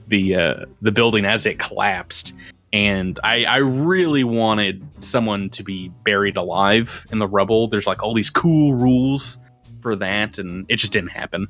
the 0.07 0.35
uh 0.35 0.65
the 0.81 0.91
building 0.91 1.25
as 1.25 1.45
it 1.45 1.59
collapsed 1.59 2.33
and 2.71 3.19
I, 3.23 3.45
I 3.45 3.57
really 3.57 4.23
wanted 4.23 4.83
someone 5.03 5.51
to 5.51 5.63
be 5.63 5.89
buried 6.03 6.37
alive 6.37 7.05
in 7.11 7.19
the 7.19 7.27
rubble. 7.27 7.67
There's 7.67 7.85
like 7.85 8.01
all 8.01 8.15
these 8.15 8.31
cool 8.31 8.73
rules 8.73 9.37
for 9.83 9.95
that, 9.97 10.39
and 10.39 10.65
it 10.69 10.77
just 10.77 10.91
didn't 10.91 11.11
happen. 11.11 11.47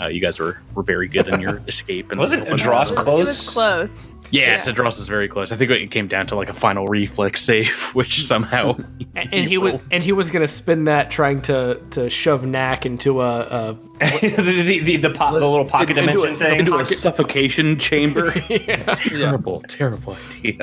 Uh, 0.00 0.08
you 0.08 0.20
guys 0.20 0.40
were, 0.40 0.58
were 0.74 0.82
very 0.82 1.06
good 1.06 1.28
in 1.28 1.40
your 1.40 1.62
escape. 1.68 2.10
And 2.10 2.18
Wasn't 2.18 2.48
and- 2.48 2.58
Adros 2.58 2.90
It 2.90 2.96
close? 2.96 3.28
was 3.28 3.50
close. 3.54 4.13
Yeah, 4.34 4.42
Yeah. 4.42 4.56
Cedros 4.56 4.98
was 4.98 5.08
very 5.08 5.28
close. 5.28 5.52
I 5.52 5.56
think 5.56 5.70
it 5.70 5.90
came 5.90 6.08
down 6.08 6.26
to 6.28 6.34
like 6.34 6.48
a 6.48 6.54
final 6.54 6.88
reflex 6.88 7.40
save, 7.42 7.90
which 7.94 8.24
somehow 8.24 8.76
And, 9.14 9.32
and 9.32 9.48
he 9.48 9.58
was 9.58 9.82
and 9.92 10.02
he 10.02 10.12
was 10.12 10.30
gonna 10.30 10.48
spin 10.48 10.84
that 10.84 11.10
trying 11.10 11.40
to 11.42 11.80
to 11.90 12.10
shove 12.10 12.44
Knack 12.44 12.84
into 12.84 13.22
a, 13.22 13.40
a 13.42 13.78
the, 14.00 14.62
the, 14.66 14.80
the, 14.80 14.96
the, 14.96 15.10
po- 15.10 15.38
the 15.38 15.46
little 15.46 15.64
pocket 15.64 15.90
into 15.96 16.00
dimension 16.00 16.34
a, 16.34 16.38
thing. 16.38 16.58
into 16.60 16.76
a 16.78 16.84
suffocation 16.84 17.78
chamber. 17.78 18.32
terrible, 18.32 19.62
terrible 19.68 20.16
idea. 20.26 20.58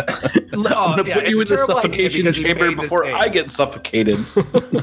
Oh, 0.53 0.63
I'm 0.65 0.97
gonna 0.97 1.13
put 1.13 1.29
you 1.29 1.39
in 1.39 1.47
the 1.47 1.57
suffocation 1.65 2.31
chamber 2.33 2.75
before 2.75 3.05
I 3.05 3.29
get 3.29 3.49
suffocated. 3.53 4.19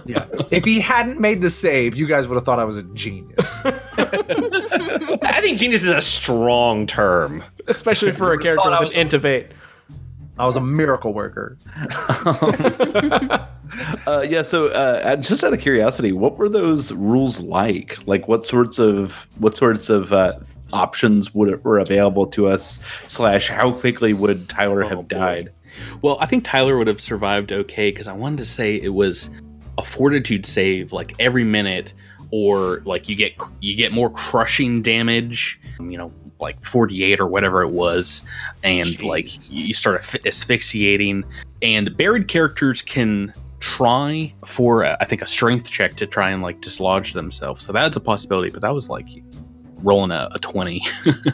Yeah. 0.06 0.24
if 0.50 0.64
he 0.64 0.80
hadn't 0.80 1.20
made 1.20 1.42
the 1.42 1.50
save, 1.50 1.94
you 1.94 2.06
guys 2.06 2.26
would 2.26 2.36
have 2.36 2.44
thought 2.46 2.58
I 2.58 2.64
was 2.64 2.78
a 2.78 2.82
genius. 2.84 3.58
I 3.64 5.40
think 5.42 5.58
genius 5.58 5.82
is 5.82 5.90
a 5.90 6.00
strong 6.00 6.86
term. 6.86 7.44
Especially 7.68 8.12
for 8.12 8.32
a 8.32 8.38
character 8.38 8.68
I 8.68 8.80
with 8.80 8.92
an 8.92 8.98
intivate. 8.98 9.52
I 10.38 10.46
was 10.46 10.56
a 10.56 10.60
miracle 10.60 11.12
worker. 11.12 11.58
Uh, 14.06 14.24
yeah, 14.26 14.40
so 14.40 14.68
uh, 14.68 15.14
just 15.16 15.44
out 15.44 15.52
of 15.52 15.60
curiosity, 15.60 16.10
what 16.12 16.38
were 16.38 16.48
those 16.48 16.90
rules 16.92 17.38
like? 17.40 17.98
Like, 18.06 18.26
what 18.26 18.42
sorts 18.44 18.78
of 18.78 19.28
what 19.38 19.54
sorts 19.56 19.90
of 19.90 20.10
uh, 20.10 20.38
options 20.72 21.34
would 21.34 21.62
were 21.64 21.78
available 21.78 22.26
to 22.28 22.46
us? 22.48 22.78
Slash, 23.08 23.48
how 23.48 23.72
quickly 23.72 24.14
would 24.14 24.48
Tyler 24.48 24.82
Oh, 24.84 24.88
have 24.88 24.98
boy. 25.08 25.16
died? 25.18 25.52
Well, 26.00 26.16
I 26.20 26.24
think 26.26 26.44
Tyler 26.44 26.78
would 26.78 26.86
have 26.86 27.00
survived 27.00 27.52
okay 27.52 27.90
because 27.90 28.08
I 28.08 28.14
wanted 28.14 28.38
to 28.38 28.46
say 28.46 28.76
it 28.76 28.94
was 28.94 29.28
a 29.76 29.82
fortitude 29.82 30.46
save, 30.46 30.94
like 30.94 31.14
every 31.18 31.44
minute, 31.44 31.92
or 32.30 32.82
like 32.84 33.08
you 33.08 33.16
get 33.16 33.32
you 33.60 33.76
get 33.76 33.92
more 33.92 34.10
crushing 34.10 34.82
damage. 34.82 35.60
You 35.78 35.98
know, 35.98 36.12
like 36.40 36.60
forty 36.62 37.04
eight 37.04 37.20
or 37.20 37.26
whatever 37.26 37.62
it 37.62 37.70
was, 37.70 38.24
and 38.62 38.86
Jeez. 38.86 39.02
like 39.02 39.50
you 39.50 39.74
start 39.74 40.14
asphyxiating. 40.26 41.24
And 41.62 41.96
buried 41.96 42.28
characters 42.28 42.82
can 42.82 43.32
try 43.60 44.32
for 44.44 44.84
uh, 44.84 44.96
I 45.00 45.04
think 45.04 45.22
a 45.22 45.26
strength 45.26 45.70
check 45.70 45.96
to 45.96 46.06
try 46.06 46.30
and 46.30 46.42
like 46.42 46.60
dislodge 46.60 47.12
themselves. 47.12 47.62
So 47.62 47.72
that's 47.72 47.96
a 47.96 48.00
possibility, 48.00 48.50
but 48.50 48.62
that 48.62 48.72
was 48.72 48.88
like 48.88 49.06
rolling 49.82 50.10
a, 50.10 50.28
a 50.32 50.38
20 50.40 50.84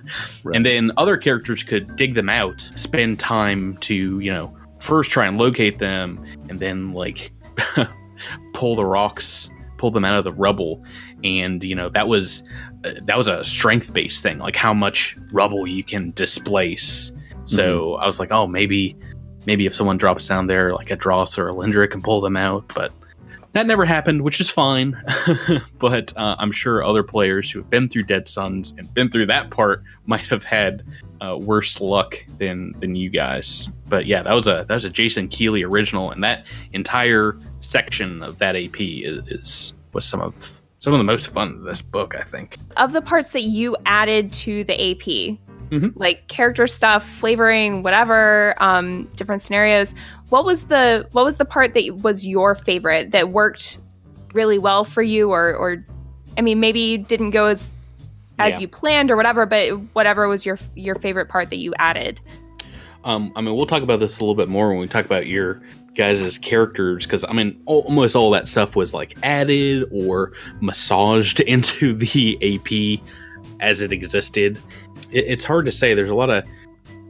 and 0.54 0.66
then 0.66 0.92
other 0.98 1.16
characters 1.16 1.62
could 1.62 1.96
dig 1.96 2.14
them 2.14 2.28
out 2.28 2.60
spend 2.60 3.18
time 3.18 3.76
to 3.78 4.20
you 4.20 4.30
know 4.30 4.54
first 4.80 5.10
try 5.10 5.26
and 5.26 5.38
locate 5.38 5.78
them 5.78 6.22
and 6.48 6.60
then 6.60 6.92
like 6.92 7.32
pull 8.52 8.74
the 8.74 8.84
rocks 8.84 9.48
pull 9.84 9.90
them 9.90 10.06
out 10.06 10.16
of 10.16 10.24
the 10.24 10.32
rubble. 10.32 10.82
And 11.22 11.62
you 11.62 11.74
know 11.74 11.90
that 11.90 12.08
was 12.08 12.42
uh, 12.86 12.92
that 13.02 13.18
was 13.18 13.26
a 13.26 13.44
strength 13.44 13.92
based 13.92 14.22
thing 14.22 14.38
like 14.38 14.56
how 14.56 14.72
much 14.72 15.14
rubble 15.30 15.66
you 15.66 15.84
can 15.84 16.12
displace. 16.12 17.12
So 17.44 17.96
i 17.96 18.06
was 18.06 18.18
like 18.18 18.32
oh 18.32 18.46
maybe 18.46 18.96
maybe 19.44 19.66
if 19.66 19.74
someone 19.74 19.98
drops 19.98 20.26
down 20.26 20.46
there 20.46 20.72
like 20.72 20.90
a 20.90 20.96
dross 20.96 21.36
or 21.36 21.48
Alindra 21.48 21.90
can 21.90 22.00
pull 22.00 22.22
them 22.22 22.38
out 22.38 22.66
but 22.74 22.90
that 23.52 23.66
never 23.68 23.84
happened, 23.84 24.22
which 24.22 24.40
is 24.40 24.50
fine. 24.50 25.00
but 25.78 26.12
uh, 26.16 26.34
I'm 26.40 26.50
sure 26.50 26.82
other 26.82 27.04
players 27.04 27.48
who 27.48 27.60
have 27.60 27.70
been 27.70 27.88
through 27.88 28.02
Dead 28.04 28.26
Suns 28.26 28.74
and 28.78 28.92
been 28.92 29.10
through 29.10 29.26
that 29.26 29.50
part 29.50 29.84
might 30.06 30.26
have 30.26 30.42
had 30.42 30.82
uh, 31.20 31.36
worse 31.38 31.80
luck 31.80 32.16
than 32.38 32.74
than 32.80 32.96
you 32.96 33.10
guys. 33.10 33.68
But 33.88 34.06
yeah, 34.06 34.22
that 34.22 34.32
was 34.34 34.46
a 34.46 34.64
that 34.68 34.74
was 34.74 34.84
a 34.84 34.90
Jason 34.90 35.28
Keeley 35.28 35.62
original, 35.62 36.10
and 36.10 36.22
that 36.24 36.46
entire 36.72 37.38
section 37.60 38.22
of 38.22 38.38
that 38.38 38.56
AP 38.56 38.80
is, 38.80 39.18
is 39.28 39.74
was 39.92 40.04
some 40.04 40.20
of 40.20 40.60
some 40.78 40.92
of 40.92 40.98
the 40.98 41.04
most 41.04 41.28
fun 41.28 41.48
of 41.54 41.62
this 41.62 41.80
book, 41.80 42.14
I 42.14 42.22
think. 42.22 42.56
Of 42.76 42.92
the 42.92 43.00
parts 43.00 43.30
that 43.30 43.44
you 43.44 43.76
added 43.86 44.32
to 44.34 44.64
the 44.64 44.74
AP, 44.90 45.38
Mhm. 45.70 45.92
like 45.96 46.28
character 46.28 46.66
stuff, 46.66 47.08
flavoring, 47.08 47.82
whatever, 47.82 48.54
um, 48.62 49.08
different 49.16 49.40
scenarios. 49.40 49.94
What 50.28 50.44
was 50.44 50.64
the 50.66 51.08
what 51.12 51.24
was 51.24 51.38
the 51.38 51.44
part 51.46 51.72
that 51.74 52.00
was 52.02 52.26
your 52.26 52.54
favorite 52.54 53.12
that 53.12 53.30
worked 53.30 53.78
really 54.34 54.58
well 54.58 54.84
for 54.84 55.02
you, 55.02 55.30
or 55.30 55.54
or 55.54 55.86
I 56.36 56.42
mean, 56.42 56.60
maybe 56.60 56.80
you 56.80 56.98
didn't 56.98 57.30
go 57.30 57.46
as 57.46 57.76
as 58.38 58.54
Yeah. 58.54 58.60
you 58.60 58.68
planned 58.68 59.10
or 59.10 59.16
whatever, 59.16 59.46
but 59.46 59.70
whatever 59.94 60.28
was 60.28 60.44
your 60.46 60.58
your 60.74 60.94
favorite 60.96 61.28
part 61.28 61.50
that 61.50 61.58
you 61.58 61.72
added. 61.78 62.20
Um, 63.04 63.32
I 63.36 63.42
mean, 63.42 63.54
we'll 63.54 63.66
talk 63.66 63.82
about 63.82 64.00
this 64.00 64.18
a 64.18 64.20
little 64.22 64.34
bit 64.34 64.48
more 64.48 64.70
when 64.70 64.78
we 64.78 64.86
talk 64.88 65.04
about 65.04 65.26
your 65.26 65.60
guys' 65.94 66.38
characters, 66.38 67.04
because 67.04 67.24
I 67.28 67.32
mean, 67.34 67.60
al- 67.68 67.80
almost 67.80 68.16
all 68.16 68.30
that 68.30 68.48
stuff 68.48 68.76
was 68.76 68.94
like 68.94 69.16
added 69.22 69.84
or 69.92 70.32
massaged 70.60 71.40
into 71.46 71.94
the 71.94 72.38
AP 72.42 73.02
as 73.60 73.82
it 73.82 73.92
existed. 73.92 74.58
It, 75.12 75.24
it's 75.28 75.44
hard 75.44 75.66
to 75.66 75.72
say. 75.72 75.94
There's 75.94 76.08
a 76.10 76.14
lot 76.14 76.30
of 76.30 76.44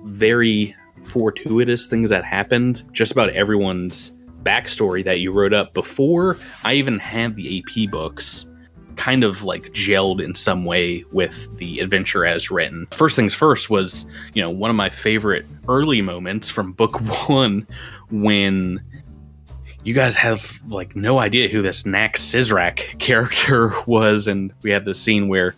very 0.05 0.75
fortuitous 1.05 1.87
things 1.87 2.11
that 2.11 2.25
happened. 2.25 2.83
Just 2.93 3.13
about 3.13 3.31
everyone's 3.31 4.13
backstory 4.43 5.03
that 5.05 5.21
you 5.21 5.33
wrote 5.33 5.55
up 5.55 5.73
before 5.75 6.37
I 6.65 6.75
even 6.75 6.99
had 6.99 7.37
the 7.37 7.59
AP 7.61 7.91
books 7.91 8.47
kind 9.05 9.23
of 9.23 9.45
like 9.45 9.65
gelled 9.73 10.25
in 10.25 10.35
some 10.35 10.65
way 10.65 11.05
with 11.13 11.55
the 11.59 11.79
adventure 11.79 12.25
as 12.25 12.51
written. 12.51 12.87
First 12.91 13.17
things 13.17 13.35
first 13.35 13.69
was, 13.69 14.07
you 14.33 14.41
know, 14.41 14.49
one 14.49 14.71
of 14.71 14.77
my 14.77 14.89
favorite 14.89 15.45
early 15.69 16.01
moments 16.01 16.49
from 16.49 16.73
book 16.73 16.99
one 17.29 17.67
when 18.11 18.83
you 19.83 19.93
guys 19.93 20.17
have 20.17 20.59
like 20.69 20.97
no 20.97 21.19
idea 21.19 21.51
who 21.51 21.61
this 21.61 21.83
Nax 21.83 22.13
Sizrak 22.13 22.99
character 22.99 23.75
was, 23.87 24.27
and 24.27 24.51
we 24.63 24.71
had 24.71 24.87
this 24.87 25.03
scene 25.03 25.29
where 25.29 25.55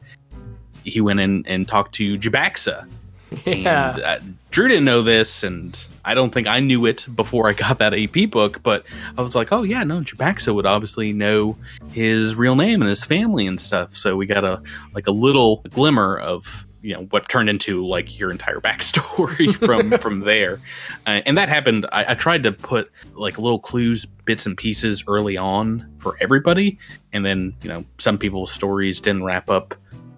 he 0.83 1.01
went 1.01 1.21
in 1.21 1.47
and 1.47 1.69
talked 1.69 1.95
to 1.95 2.19
Jabaxa. 2.19 2.89
Yeah. 3.45 3.95
And, 3.95 4.03
uh, 4.03 4.19
Drew 4.51 4.67
didn't 4.67 4.85
know 4.85 5.03
this, 5.03 5.45
and 5.45 5.79
I 6.07 6.14
don't 6.14 6.33
think 6.33 6.47
I 6.47 6.61
knew 6.61 6.87
it 6.87 7.07
before 7.14 7.49
I 7.49 7.53
got 7.53 7.79
that 7.79 7.92
AP 7.92 8.31
book. 8.31 8.62
But 8.62 8.87
I 9.19 9.23
was 9.23 9.35
like, 9.35 9.53
oh 9.53 9.64
yeah, 9.64 9.85
no, 9.85 10.01
Jabaxa 10.01 10.55
would 10.55 10.66
obviously 10.66 11.12
know 11.12 11.59
his 11.92 12.37
real 12.37 12.55
name 12.55 12.81
and 12.81 12.88
his 12.88 13.05
family 13.05 13.47
and 13.47 13.61
stuff. 13.61 13.95
So 13.95 14.16
we 14.16 14.27
got 14.27 14.45
a 14.45 14.62
like 14.95 15.09
a 15.09 15.12
little 15.12 15.62
glimmer 15.71 16.19
of 16.19 16.66
you 16.83 16.95
know 16.95 17.03
what 17.11 17.29
turned 17.29 17.51
into 17.51 17.85
like 17.85 18.19
your 18.19 18.31
entire 18.31 18.61
backstory 18.61 19.53
from 19.66 19.99
from 19.99 20.21
there, 20.21 20.61
uh, 21.07 21.21
and 21.27 21.37
that 21.37 21.49
happened. 21.49 21.85
I, 21.92 22.12
I 22.12 22.14
tried 22.14 22.45
to 22.45 22.53
put 22.53 22.92
like 23.14 23.38
little 23.38 23.59
clues, 23.59 24.07
bits 24.07 24.47
and 24.47 24.57
pieces 24.57 25.03
early 25.09 25.37
on 25.37 25.92
for 25.99 26.16
everybody, 26.21 26.79
and 27.12 27.27
then 27.27 27.55
you 27.62 27.69
know 27.69 27.85
some 27.99 28.19
people's 28.19 28.53
stories 28.53 29.01
didn't 29.01 29.25
wrap 29.25 29.51
up 29.51 29.75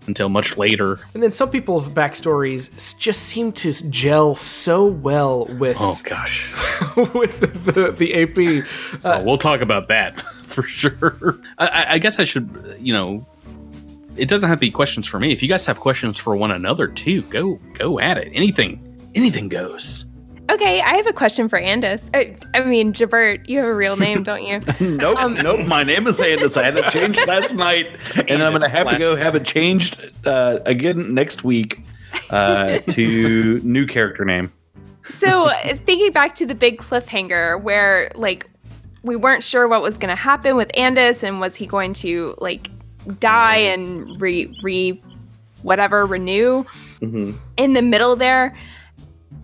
until 0.08 0.28
much 0.28 0.56
later. 0.56 0.98
And 1.14 1.22
then 1.22 1.30
some 1.30 1.50
people's 1.50 1.88
backstories 1.88 2.98
just 2.98 3.22
seem 3.22 3.52
to 3.52 3.72
gel 3.90 4.34
so 4.34 4.86
well 4.86 5.44
with 5.46 5.76
Oh 5.78 5.96
gosh. 6.02 6.52
with 7.14 7.38
the, 7.40 7.46
the, 7.72 7.92
the 7.92 8.14
AP. 8.22 8.64
Uh, 9.04 9.18
Oh, 9.20 9.22
we'll 9.24 9.38
talk 9.38 9.60
about 9.60 9.86
that 9.88 10.20
for 10.46 10.64
sure. 10.64 11.38
I- 11.58 11.66
I, 11.68 11.86
I 11.94 11.98
guess 11.98 12.18
I 12.18 12.24
should, 12.24 12.76
you 12.80 12.92
know, 12.92 13.24
it 14.16 14.28
doesn't 14.28 14.48
have 14.48 14.58
to 14.58 14.60
be 14.60 14.70
questions 14.72 15.06
for 15.06 15.20
me. 15.20 15.30
If 15.32 15.42
you 15.42 15.48
guys 15.48 15.64
have 15.66 15.78
questions 15.78 16.18
for 16.18 16.34
one 16.34 16.50
another 16.50 16.88
too, 16.88 17.22
go 17.22 17.60
go 17.74 18.00
at 18.00 18.18
it. 18.18 18.28
Anything, 18.32 18.80
anything 19.14 19.48
goes. 19.48 20.04
Okay, 20.50 20.80
I 20.80 20.94
have 20.94 21.06
a 21.06 21.12
question 21.12 21.46
for 21.46 21.60
Andis. 21.60 22.08
Uh, 22.14 22.34
I 22.54 22.62
mean, 22.64 22.94
Jabert, 22.94 23.46
you 23.48 23.58
have 23.58 23.68
a 23.68 23.74
real 23.74 23.96
name, 23.96 24.22
don't 24.22 24.42
you? 24.44 24.58
Nope, 24.80 25.18
Um, 25.18 25.34
nope. 25.34 25.66
My 25.66 25.82
name 25.82 26.06
is 26.06 26.20
Andis. 26.20 26.56
I 26.56 26.64
had 26.64 26.76
it 26.78 26.90
changed 26.90 27.26
last 27.26 27.54
night, 27.54 27.86
and 28.26 28.42
I'm 28.42 28.52
going 28.52 28.62
to 28.62 28.68
have 28.68 28.88
to 28.88 28.98
go 28.98 29.14
have 29.14 29.34
it 29.34 29.44
changed 29.44 30.10
uh, 30.24 30.60
again 30.64 31.12
next 31.12 31.44
week 31.44 31.82
uh, 32.30 32.78
to 32.90 33.60
new 33.62 33.86
character 33.86 34.24
name. 34.24 34.50
So, 35.04 35.48
uh, 35.48 35.76
thinking 35.84 36.12
back 36.12 36.34
to 36.36 36.46
the 36.46 36.54
big 36.54 36.78
cliffhanger 36.78 37.60
where, 37.62 38.10
like, 38.14 38.48
we 39.02 39.16
weren't 39.16 39.42
sure 39.44 39.68
what 39.68 39.82
was 39.82 39.98
going 39.98 40.14
to 40.14 40.20
happen 40.20 40.56
with 40.56 40.70
Andis 40.72 41.22
and 41.22 41.40
was 41.40 41.56
he 41.56 41.66
going 41.66 41.92
to, 41.94 42.34
like, 42.38 42.70
die 43.20 43.56
and 43.56 44.20
re, 44.20 44.54
re 44.62 45.02
whatever, 45.62 46.06
renew 46.06 46.64
in 47.56 47.72
the 47.74 47.82
middle 47.82 48.16
there. 48.16 48.56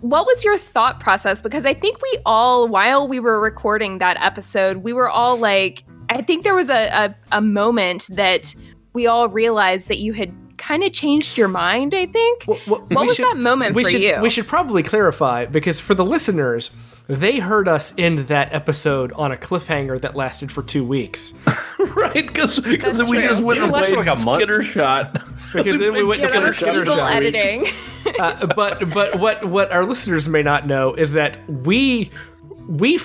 What 0.04 0.26
was 0.26 0.44
your 0.44 0.58
thought 0.58 1.00
process? 1.00 1.40
Because 1.40 1.64
I 1.64 1.72
think 1.72 1.96
we 2.02 2.18
all, 2.26 2.68
while 2.68 3.08
we 3.08 3.20
were 3.20 3.40
recording 3.40 3.98
that 4.00 4.18
episode, 4.22 4.78
we 4.78 4.92
were 4.92 5.08
all 5.08 5.38
like, 5.38 5.82
I 6.10 6.20
think 6.20 6.44
there 6.44 6.54
was 6.54 6.68
a, 6.68 6.88
a, 6.88 7.16
a 7.32 7.40
moment 7.40 8.08
that 8.10 8.54
we 8.92 9.06
all 9.06 9.30
realized 9.30 9.88
that 9.88 9.96
you 10.00 10.12
had 10.12 10.30
kind 10.58 10.84
of 10.84 10.92
changed 10.92 11.38
your 11.38 11.48
mind, 11.48 11.94
I 11.94 12.04
think. 12.04 12.44
What, 12.44 12.58
what- 12.66 12.80
What 12.90 13.00
we 13.00 13.06
was 13.06 13.16
that 13.16 13.38
moment 13.38 13.74
we 13.74 13.82
for 13.84 13.90
should, 13.90 14.02
you? 14.02 14.20
We 14.20 14.28
should 14.28 14.46
probably 14.46 14.82
clarify 14.82 15.46
because 15.46 15.80
for 15.80 15.94
the 15.94 16.04
listeners, 16.04 16.70
they 17.06 17.38
heard 17.38 17.66
us 17.66 17.94
end 17.96 18.18
that 18.28 18.52
episode 18.52 19.10
on 19.12 19.32
a 19.32 19.36
cliffhanger 19.38 19.98
that 20.02 20.14
lasted 20.14 20.52
for 20.52 20.62
two 20.62 20.84
weeks. 20.84 21.32
right? 21.78 22.26
Because 22.26 22.60
we 22.62 22.76
just 22.76 22.98
true. 22.98 23.08
went 23.46 23.58
Didn't 23.60 23.62
and 23.62 23.62
it 23.62 23.72
last 23.72 23.86
for 23.88 23.94
played 23.94 24.06
like 24.06 24.18
a 24.18 24.24
month? 24.24 24.42
Skitter 24.42 24.62
Shot. 24.62 25.22
Because 25.54 25.78
then 25.78 25.92
we 25.94 26.02
went 26.04 26.20
to 26.20 26.26
that 26.28 26.32
Skitter 26.32 26.44
was 26.44 26.56
Skitter 26.56 26.84
Shot. 26.86 27.12
editing. 27.12 27.64
Uh, 28.20 28.46
but 28.54 28.90
but 28.92 29.18
what 29.18 29.46
what 29.46 29.72
our 29.72 29.82
listeners 29.86 30.28
may 30.28 30.42
not 30.42 30.66
know 30.66 30.92
is 30.92 31.12
that 31.12 31.38
we 31.48 32.10
we 32.68 33.00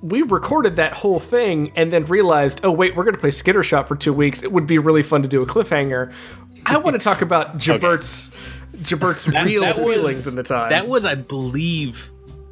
we 0.00 0.22
recorded 0.22 0.76
that 0.76 0.94
whole 0.94 1.20
thing 1.20 1.70
and 1.76 1.92
then 1.92 2.06
realized, 2.06 2.64
oh 2.64 2.70
wait, 2.72 2.96
we're 2.96 3.04
going 3.04 3.14
to 3.14 3.20
play 3.20 3.30
Skitter 3.30 3.62
Shot 3.62 3.86
for 3.86 3.94
two 3.94 4.12
weeks. 4.14 4.42
It 4.42 4.50
would 4.50 4.66
be 4.66 4.78
really 4.78 5.02
fun 5.02 5.22
to 5.22 5.28
do 5.28 5.42
a 5.42 5.46
cliffhanger. 5.46 6.12
I 6.64 6.78
want 6.78 6.94
to 6.94 6.98
talk 6.98 7.20
about 7.20 7.58
Jabert's 7.58 8.30
Jabert's 8.78 9.28
real 9.28 9.60
that 9.60 9.76
was- 9.76 9.84
feelings 9.96 10.26
in 10.26 10.34
the 10.34 10.42
time. 10.42 10.70
That 10.70 10.88
was, 10.88 11.04
I 11.04 11.14
believe, 11.14 12.10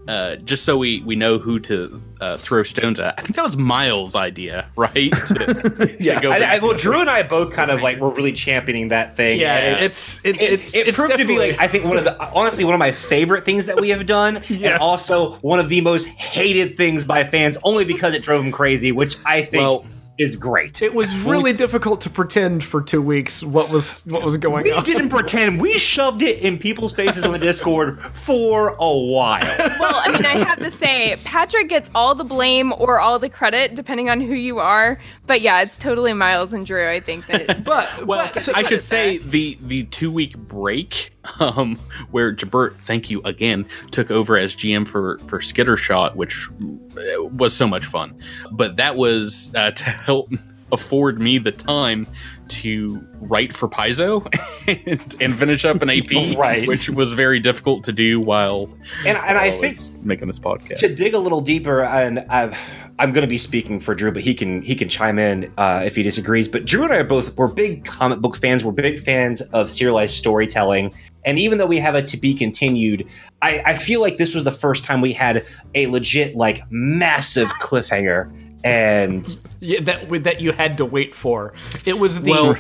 uh, 0.08 0.36
just 0.36 0.64
so 0.64 0.76
we 0.76 1.00
we 1.00 1.16
know 1.16 1.38
who 1.38 1.58
to 1.60 2.02
uh, 2.20 2.36
throw 2.36 2.62
stones 2.62 3.00
at. 3.00 3.14
I 3.18 3.22
think 3.22 3.34
that 3.36 3.42
was 3.44 3.56
Miles' 3.56 4.14
idea, 4.14 4.68
right? 4.76 5.12
To- 5.12 5.34
to 5.34 5.96
Yeah, 6.00 6.20
go 6.20 6.30
I, 6.30 6.36
I, 6.56 6.58
well, 6.60 6.74
Drew 6.74 7.00
and 7.00 7.10
I 7.10 7.22
both 7.22 7.52
kind 7.52 7.70
of 7.70 7.82
like 7.82 7.98
were 7.98 8.10
really 8.10 8.32
championing 8.32 8.88
that 8.88 9.16
thing. 9.16 9.40
yeah, 9.40 9.56
and 9.56 9.84
it's 9.84 10.20
it, 10.24 10.36
it, 10.40 10.52
it's 10.52 10.74
it 10.74 10.88
it's 10.88 10.96
proved 10.96 11.12
to 11.12 11.18
be 11.18 11.22
definitely- 11.24 11.50
like 11.52 11.60
I 11.60 11.68
think 11.68 11.84
one 11.84 11.96
of 11.96 12.04
the 12.04 12.20
honestly 12.32 12.64
one 12.64 12.74
of 12.74 12.78
my 12.78 12.92
favorite 12.92 13.44
things 13.44 13.66
that 13.66 13.80
we 13.80 13.88
have 13.90 14.06
done, 14.06 14.36
and 14.48 14.74
also 14.78 15.34
one 15.36 15.58
of 15.60 15.68
the 15.68 15.80
most 15.80 16.06
hated 16.08 16.76
things 16.76 17.06
by 17.06 17.24
fans, 17.24 17.58
only 17.64 17.84
because 17.84 18.14
it 18.14 18.22
drove 18.22 18.42
them 18.42 18.52
crazy, 18.52 18.92
which 18.92 19.16
I 19.24 19.42
think 19.42 19.62
Well, 19.62 19.86
is 20.18 20.36
great. 20.36 20.82
It 20.82 20.94
was 20.94 21.14
really 21.18 21.52
difficult 21.52 22.00
to 22.02 22.10
pretend 22.10 22.64
for 22.64 22.80
two 22.80 23.02
weeks 23.02 23.42
what 23.42 23.68
was 23.70 24.00
what 24.06 24.24
was 24.24 24.38
going 24.38 24.64
we 24.64 24.72
on. 24.72 24.78
We 24.78 24.82
didn't 24.82 25.10
pretend. 25.10 25.60
We 25.60 25.76
shoved 25.78 26.22
it 26.22 26.38
in 26.38 26.58
people's 26.58 26.94
faces 26.94 27.24
on 27.24 27.32
the 27.32 27.38
Discord 27.38 28.00
for 28.00 28.70
a 28.78 28.96
while. 28.96 29.40
well, 29.78 30.00
I 30.04 30.12
mean, 30.12 30.24
I 30.24 30.44
have 30.44 30.58
to 30.60 30.70
say, 30.70 31.16
Patrick 31.24 31.68
gets 31.68 31.90
all 31.94 32.14
the 32.14 32.24
blame 32.24 32.72
or 32.78 33.00
all 33.00 33.18
the 33.18 33.28
credit, 33.28 33.74
depending 33.74 34.08
on 34.08 34.20
who 34.20 34.34
you 34.34 34.58
are. 34.58 34.98
But 35.26 35.40
yeah, 35.42 35.60
it's 35.62 35.76
totally 35.76 36.12
Miles 36.12 36.52
and 36.52 36.66
Drew. 36.66 36.88
I 36.88 37.00
think 37.00 37.26
that. 37.26 37.64
But 37.64 38.06
Well, 38.06 38.30
but, 38.32 38.42
so- 38.42 38.52
I 38.54 38.62
should 38.62 38.82
say 38.82 39.18
uh, 39.18 39.22
the 39.26 39.58
the 39.60 39.84
two 39.84 40.10
week 40.10 40.36
break, 40.36 41.12
um, 41.40 41.76
where 42.10 42.34
Jabert, 42.34 42.74
thank 42.76 43.10
you 43.10 43.20
again, 43.22 43.66
took 43.90 44.10
over 44.10 44.36
as 44.36 44.54
GM 44.54 44.86
for 44.86 45.18
for 45.26 45.40
Skittershot, 45.40 46.14
which 46.14 46.48
uh, 46.96 47.24
was 47.24 47.54
so 47.54 47.66
much 47.66 47.84
fun. 47.84 48.18
But 48.52 48.76
that 48.76 48.96
was 48.96 49.50
uh, 49.54 49.70
to 49.72 49.84
help 49.84 50.30
afford 50.72 51.18
me 51.20 51.38
the 51.38 51.52
time 51.52 52.06
to 52.48 53.04
write 53.20 53.52
for 53.52 53.68
Paizo 53.68 54.24
and, 54.86 55.16
and 55.20 55.34
finish 55.34 55.64
up 55.64 55.82
an 55.82 55.90
AP, 55.90 56.10
Right. 56.38 56.66
which 56.66 56.88
was 56.90 57.14
very 57.14 57.40
difficult 57.40 57.84
to 57.84 57.92
do 57.92 58.20
while 58.20 58.68
And 59.04 59.16
and 59.18 59.38
I 59.38 59.58
think 59.58 59.78
making 60.04 60.26
this 60.28 60.38
podcast. 60.38 60.78
to 60.80 60.94
dig 60.94 61.14
a 61.14 61.18
little 61.18 61.40
deeper, 61.40 61.84
and 61.84 62.20
I've, 62.30 62.56
I'm 62.98 63.12
going 63.12 63.22
to 63.22 63.28
be 63.28 63.38
speaking 63.38 63.78
for 63.80 63.94
Drew, 63.94 64.10
but 64.12 64.22
he 64.22 64.32
can 64.34 64.62
he 64.62 64.74
can 64.74 64.88
chime 64.88 65.18
in 65.18 65.52
uh, 65.58 65.82
if 65.84 65.96
he 65.96 66.02
disagrees. 66.02 66.48
But 66.48 66.64
Drew 66.64 66.84
and 66.84 66.92
I 66.92 66.98
are 66.98 67.04
both 67.04 67.36
we're 67.36 67.48
big 67.48 67.84
comic 67.84 68.20
book 68.20 68.36
fans. 68.36 68.64
We're 68.64 68.72
big 68.72 68.98
fans 69.00 69.40
of 69.40 69.70
serialized 69.70 70.14
storytelling, 70.14 70.94
and 71.24 71.38
even 71.38 71.58
though 71.58 71.66
we 71.66 71.78
have 71.78 71.94
a 71.94 72.02
to 72.02 72.16
be 72.16 72.32
continued, 72.34 73.08
I, 73.42 73.60
I 73.66 73.74
feel 73.74 74.00
like 74.00 74.16
this 74.16 74.34
was 74.34 74.44
the 74.44 74.52
first 74.52 74.84
time 74.84 75.00
we 75.00 75.12
had 75.12 75.44
a 75.74 75.88
legit 75.88 76.36
like 76.36 76.62
massive 76.70 77.48
cliffhanger. 77.60 78.32
And 78.64 79.38
yeah, 79.60 79.80
that 79.82 80.08
that 80.24 80.40
you 80.40 80.52
had 80.52 80.76
to 80.78 80.84
wait 80.84 81.14
for. 81.14 81.52
It 81.84 81.98
was 81.98 82.20
the 82.20 82.30
Well, 82.30 82.52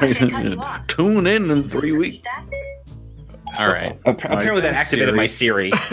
Tune 0.88 1.26
in 1.26 1.50
in 1.50 1.68
three 1.68 1.92
weeks. 1.92 2.26
all 3.58 3.68
right, 3.68 3.98
ap- 4.06 4.24
apparently 4.24 4.60
that 4.62 4.74
activated 4.74 5.14
my 5.14 5.26
Siri. 5.26 5.72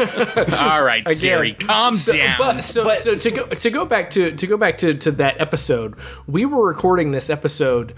all 0.60 0.84
right, 0.84 1.02
Again. 1.06 1.16
Siri, 1.16 1.54
calm 1.54 1.96
So- 1.96 2.14
down. 2.14 2.36
But 2.38 2.62
so, 2.62 2.84
But- 2.84 3.00
so 3.00 3.16
to 3.16 3.32
go 3.32 3.46
to 3.48 3.70
go 3.72 3.86
back 3.86 4.10
to 4.12 4.32
to 4.36 4.48
go 4.48 4.58
back 4.58 4.78
to 4.80 4.94
to 4.94 5.12
that 5.14 5.40
episode, 5.42 5.96
we 6.28 6.46
were 6.46 6.66
recording 6.68 7.12
this 7.12 7.30
episode. 7.30 7.94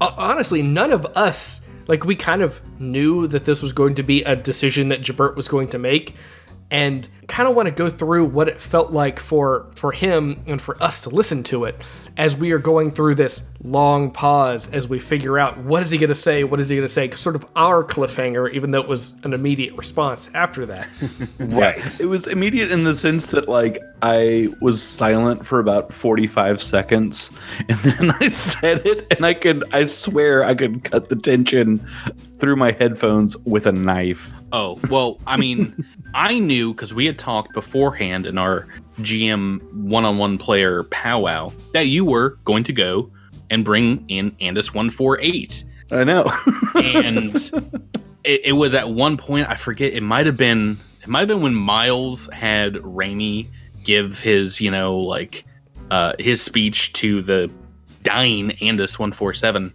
Uh, 0.00 0.12
honestly, 0.16 0.62
none 0.62 0.92
of 0.92 1.04
us 1.16 1.62
like 1.88 2.04
we 2.04 2.14
kind 2.16 2.42
of 2.42 2.60
knew 2.78 3.26
that 3.28 3.44
this 3.44 3.62
was 3.62 3.72
going 3.72 3.94
to 3.94 4.02
be 4.02 4.22
a 4.24 4.36
decision 4.36 4.88
that 4.88 5.00
Jabert 5.00 5.36
was 5.36 5.48
going 5.48 5.68
to 5.68 5.78
make, 5.78 6.14
and 6.70 7.08
kind 7.28 7.48
of 7.48 7.54
want 7.54 7.66
to 7.66 7.72
go 7.72 7.88
through 7.88 8.24
what 8.24 8.48
it 8.48 8.60
felt 8.60 8.92
like 8.92 9.18
for 9.18 9.70
for 9.74 9.92
him 9.92 10.42
and 10.46 10.60
for 10.60 10.80
us 10.82 11.02
to 11.02 11.10
listen 11.10 11.42
to 11.44 11.64
it 11.64 11.80
as 12.16 12.36
we 12.36 12.52
are 12.52 12.58
going 12.58 12.90
through 12.90 13.14
this 13.14 13.42
long 13.62 14.10
pause 14.10 14.68
as 14.68 14.88
we 14.88 14.98
figure 14.98 15.38
out 15.38 15.58
what 15.58 15.82
is 15.82 15.90
he 15.90 15.98
going 15.98 16.08
to 16.08 16.14
say, 16.14 16.44
what 16.44 16.60
is 16.60 16.68
he 16.68 16.76
going 16.76 16.86
to 16.86 16.92
say, 16.92 17.10
sort 17.10 17.36
of 17.36 17.44
our 17.56 17.84
cliffhanger, 17.84 18.50
even 18.52 18.70
though 18.70 18.80
it 18.80 18.88
was 18.88 19.14
an 19.24 19.32
immediate 19.32 19.74
response 19.74 20.30
after 20.34 20.64
that. 20.66 20.88
right. 21.38 22.00
It 22.00 22.06
was 22.06 22.26
immediate 22.26 22.70
in 22.70 22.84
the 22.84 22.94
sense 22.94 23.26
that 23.26 23.48
like 23.48 23.78
I 24.02 24.48
was 24.60 24.82
silent 24.82 25.44
for 25.44 25.60
about 25.60 25.92
45 25.92 26.62
seconds 26.62 27.30
and 27.68 27.78
then 27.78 28.10
I 28.20 28.28
said 28.28 28.86
it 28.86 29.06
and 29.14 29.26
I 29.26 29.34
could 29.34 29.64
I 29.72 29.86
swear 29.86 30.44
I 30.44 30.54
could 30.54 30.84
cut 30.84 31.08
the 31.08 31.16
tension 31.16 31.86
through 32.36 32.56
my 32.56 32.72
headphones 32.72 33.36
with 33.38 33.66
a 33.66 33.72
knife. 33.72 34.32
Oh, 34.52 34.78
well, 34.90 35.18
I 35.26 35.36
mean, 35.36 35.86
I 36.14 36.38
knew 36.38 36.72
because 36.72 36.94
we 36.94 37.06
had 37.06 37.18
talked 37.18 37.52
beforehand 37.52 38.26
in 38.26 38.38
our 38.38 38.66
GM 38.98 39.62
one 39.72 40.04
on 40.04 40.18
one 40.18 40.38
player 40.38 40.84
powwow 40.84 41.52
that 41.72 41.86
you 41.86 42.04
were 42.04 42.38
going 42.44 42.62
to 42.64 42.72
go 42.72 43.10
and 43.50 43.64
bring 43.64 44.04
in 44.08 44.32
Andis 44.32 44.74
148. 44.74 45.64
I 45.90 46.04
know. 46.04 46.24
And 46.74 47.36
it, 48.24 48.40
it 48.44 48.52
was 48.52 48.74
at 48.74 48.90
one 48.90 49.16
point, 49.16 49.48
I 49.48 49.56
forget, 49.56 49.92
it 49.92 50.02
might 50.02 50.26
have 50.26 50.36
been, 50.36 50.78
it 51.02 51.08
might 51.08 51.20
have 51.20 51.28
been 51.28 51.42
when 51.42 51.54
Miles 51.54 52.28
had 52.32 52.74
Raimi 52.74 53.48
give 53.84 54.20
his, 54.20 54.60
you 54.60 54.70
know, 54.70 54.98
like, 54.98 55.44
uh, 55.90 56.14
his 56.18 56.42
speech 56.42 56.92
to 56.94 57.22
the 57.22 57.50
dying 58.02 58.50
Andis 58.60 58.98
147 58.98 59.72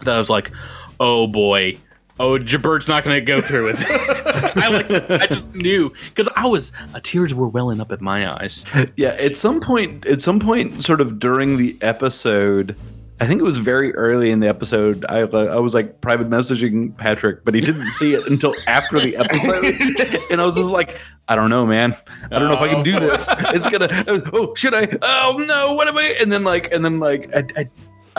that 0.00 0.14
I 0.14 0.18
was 0.18 0.30
like, 0.30 0.50
oh 0.98 1.26
boy, 1.26 1.78
oh 2.20 2.38
Jabert's 2.38 2.86
not 2.86 3.02
going 3.02 3.16
to 3.16 3.20
go 3.20 3.40
through 3.40 3.66
with 3.66 3.80
it. 3.80 3.86
I 4.56 4.68
like, 4.68 5.10
I 5.22 5.26
just 5.26 5.52
knew 5.54 5.92
because 6.08 6.28
I 6.36 6.46
was, 6.46 6.72
uh, 6.94 7.00
tears 7.02 7.34
were 7.34 7.48
welling 7.48 7.80
up 7.80 7.90
at 7.90 8.00
my 8.00 8.30
eyes. 8.32 8.64
yeah, 8.96 9.10
at 9.10 9.36
some 9.36 9.60
point 9.60 10.06
at 10.06 10.22
some 10.22 10.38
point 10.38 10.84
sort 10.84 11.00
of 11.00 11.18
during 11.18 11.56
the 11.56 11.76
episode 11.80 12.76
I 13.20 13.26
think 13.26 13.38
it 13.38 13.44
was 13.44 13.58
very 13.58 13.94
early 13.96 14.30
in 14.30 14.40
the 14.40 14.48
episode. 14.48 15.04
I 15.10 15.18
I 15.18 15.58
was 15.58 15.74
like 15.74 16.00
private 16.00 16.30
messaging 16.30 16.96
Patrick, 16.96 17.44
but 17.44 17.52
he 17.52 17.60
didn't 17.60 17.88
see 17.88 18.14
it 18.14 18.26
until 18.26 18.54
after 18.66 18.98
the 18.98 19.14
episode, 19.14 20.22
and 20.30 20.40
I 20.40 20.46
was 20.46 20.54
just 20.54 20.70
like, 20.70 20.98
I 21.28 21.36
don't 21.36 21.50
know, 21.50 21.66
man. 21.66 21.94
I 22.32 22.38
don't 22.38 22.48
know 22.48 22.54
if 22.54 22.60
I 22.60 22.68
can 22.68 22.82
do 22.82 22.98
this. 22.98 23.26
It's 23.28 23.68
gonna. 23.68 23.88
Oh, 24.32 24.54
should 24.54 24.74
I? 24.74 24.88
Oh 25.02 25.36
no, 25.36 25.74
what 25.74 25.86
am 25.86 25.98
I? 25.98 26.16
And 26.18 26.32
then 26.32 26.44
like, 26.44 26.72
and 26.72 26.82
then 26.82 26.98
like, 26.98 27.30
I, 27.36 27.44
I 27.60 27.70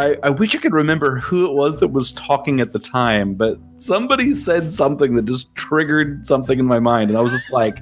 I, 0.02 0.18
I 0.24 0.30
wish 0.32 0.56
I 0.56 0.58
could 0.58 0.74
remember 0.74 1.20
who 1.20 1.46
it 1.46 1.54
was 1.54 1.80
that 1.80 1.90
was 1.90 2.12
talking 2.14 2.60
at 2.60 2.74
the 2.74 2.80
time, 2.80 3.36
but 3.36 3.60
somebody 3.78 4.34
said 4.34 4.72
something 4.72 5.14
that 5.14 5.26
just 5.26 5.54
triggered 5.54 6.26
something 6.26 6.58
in 6.58 6.66
my 6.66 6.80
mind, 6.80 7.12
and 7.12 7.20
I 7.20 7.22
was 7.22 7.32
just 7.32 7.54
like, 7.54 7.78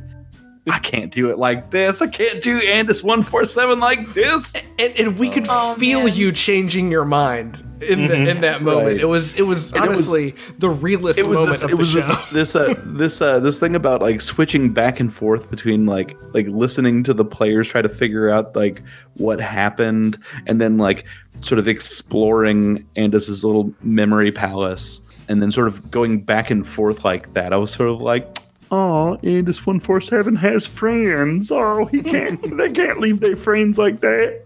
I 0.71 0.79
can't 0.79 1.11
do 1.11 1.29
it 1.31 1.37
like 1.37 1.69
this. 1.71 2.01
I 2.01 2.07
can't 2.07 2.41
do 2.41 2.59
Andis 2.61 3.03
one 3.03 3.23
four 3.23 3.45
seven 3.45 3.79
like 3.79 4.13
this. 4.13 4.55
and, 4.77 4.93
and 4.97 5.17
we 5.19 5.29
could 5.29 5.47
Oh, 5.49 5.75
feel 5.75 6.03
man. 6.05 6.15
you 6.15 6.31
changing 6.31 6.91
your 6.91 7.05
mind 7.05 7.63
in 7.81 8.07
the, 8.07 8.29
in 8.29 8.41
that 8.41 8.61
moment. 8.61 8.87
Right. 8.87 8.99
It 8.99 9.05
was 9.05 9.33
it 9.35 9.43
was 9.43 9.71
And 9.73 9.83
it 9.85 9.89
was- 9.89 9.99
honestly 9.99 10.35
the 10.57 10.69
realest 10.69 11.17
It 11.19 11.27
was 11.27 11.37
moment 11.37 11.51
this. 11.53 11.63
of 11.63 11.69
It 11.69 11.73
the 11.73 11.77
was 11.77 11.89
show. 11.91 11.97
this 11.99 12.29
this 12.31 12.55
uh 12.55 12.73
this 12.85 13.21
uh 13.21 13.39
this 13.39 13.57
thing 13.59 13.75
about 13.75 14.01
like 14.01 14.21
switching 14.21 14.71
back 14.73 14.99
and 14.99 15.13
forth 15.13 15.49
between 15.49 15.85
like 15.85 16.17
like 16.33 16.47
listening 16.47 17.03
to 17.03 17.13
the 17.13 17.25
players 17.25 17.67
try 17.67 17.81
to 17.81 17.89
figure 17.89 18.29
out 18.29 18.55
like 18.55 18.81
what 19.15 19.39
happened 19.39 20.17
and 20.47 20.59
then 20.59 20.77
like 20.77 21.05
sort 21.41 21.59
of 21.59 21.67
exploring 21.67 22.85
Andis's 22.95 23.43
little 23.43 23.73
memory 23.81 24.31
palace 24.31 25.01
and 25.27 25.41
then 25.41 25.51
sort 25.51 25.67
of 25.67 25.91
going 25.91 26.21
back 26.21 26.49
and 26.49 26.67
forth 26.67 27.05
like 27.05 27.33
that. 27.33 27.53
I 27.53 27.57
was 27.57 27.71
sort 27.71 27.89
of 27.89 28.01
like. 28.01 28.27
Oh, 28.71 29.17
Andis 29.23 29.65
one 29.65 29.79
four 29.79 29.99
seven 30.01 30.35
has 30.35 30.65
friends. 30.67 31.51
Oh, 31.51 31.85
he 31.85 32.01
can't. 32.01 32.41
they 32.57 32.71
can't 32.71 32.99
leave 32.99 33.19
their 33.19 33.35
friends 33.35 33.77
like 33.77 34.01
that. 34.01 34.45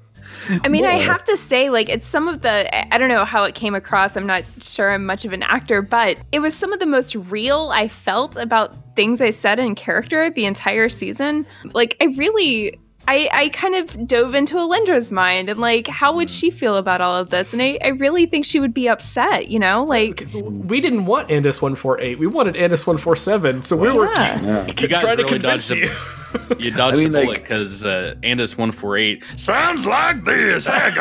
I 0.64 0.68
mean, 0.68 0.86
I 0.86 0.94
have 0.94 1.24
to 1.26 1.36
say, 1.38 1.70
like, 1.70 1.90
it's 1.90 2.08
some 2.08 2.28
of 2.28 2.42
the, 2.42 2.74
I- 2.76 2.88
I 2.92 2.98
don't 2.98 3.10
know 3.10 3.24
how 3.26 3.44
it 3.44 3.56
came 3.56 3.76
across. 3.76 4.16
I'm 4.18 4.26
not 4.28 4.44
sure 4.62 4.92
I'm 4.94 5.06
much 5.06 5.26
of 5.26 5.34
an 5.34 5.44
actor, 5.44 5.82
but 5.82 6.18
it 6.32 6.40
was 6.40 6.54
some 6.54 6.72
of 6.74 6.80
the 6.80 6.86
most 6.86 7.16
real 7.16 7.72
I 7.74 7.88
felt 7.88 8.36
about 8.38 8.96
things 8.96 9.22
I 9.22 9.30
said 9.30 9.60
in 9.60 9.76
character 9.76 10.30
the 10.30 10.46
entire 10.46 10.90
season. 10.90 11.46
Like, 11.74 11.96
I 12.02 12.06
really, 12.18 12.80
I, 13.08 13.30
I 13.34 13.50
kind 13.50 13.76
of 13.76 14.08
dove 14.08 14.34
into 14.34 14.56
Alindra's 14.56 15.12
mind 15.12 15.50
and, 15.50 15.60
like, 15.60 15.88
how 15.88 16.16
would 16.16 16.30
she 16.30 16.50
feel 16.50 16.78
about 16.78 17.02
all 17.02 17.16
of 17.16 17.30
this? 17.32 17.52
And 17.54 17.62
I, 17.62 17.78
I 17.84 17.88
really 17.90 18.26
think 18.26 18.46
she 18.46 18.60
would 18.60 18.74
be 18.74 18.88
upset, 18.88 19.50
you 19.50 19.60
know? 19.60 19.84
Like, 19.84 20.28
we 20.34 20.80
didn't 20.80 21.06
want 21.06 21.30
Andis 21.30 21.62
one 21.62 21.76
four 21.76 22.00
eight. 22.00 22.18
We 22.20 22.28
wanted 22.28 22.56
Andis 22.56 22.88
one 22.88 22.98
four 22.98 23.16
seven. 23.16 23.64
So 23.64 23.76
we 23.76 23.92
were 23.92 24.12
yeah. 24.14 24.42
Yeah. 24.42 24.66
You 24.80 24.88
guys 24.88 25.02
trying 25.02 25.18
to 25.18 25.24
convince 25.26 25.68
dodged 25.70 25.82
you. 25.82 25.88
the- 25.90 26.58
You 26.60 26.72
dodged 26.72 26.98
I 26.98 27.04
mean, 27.04 27.12
the 27.12 27.22
bullet 27.24 27.42
because 27.42 27.86
uh, 27.86 28.16
Andis 28.24 28.58
one 28.58 28.72
four 28.72 28.98
eight 28.98 29.24
sounds 29.38 29.86
like 29.86 30.24
this. 30.26 30.68
I'm, 30.68 30.94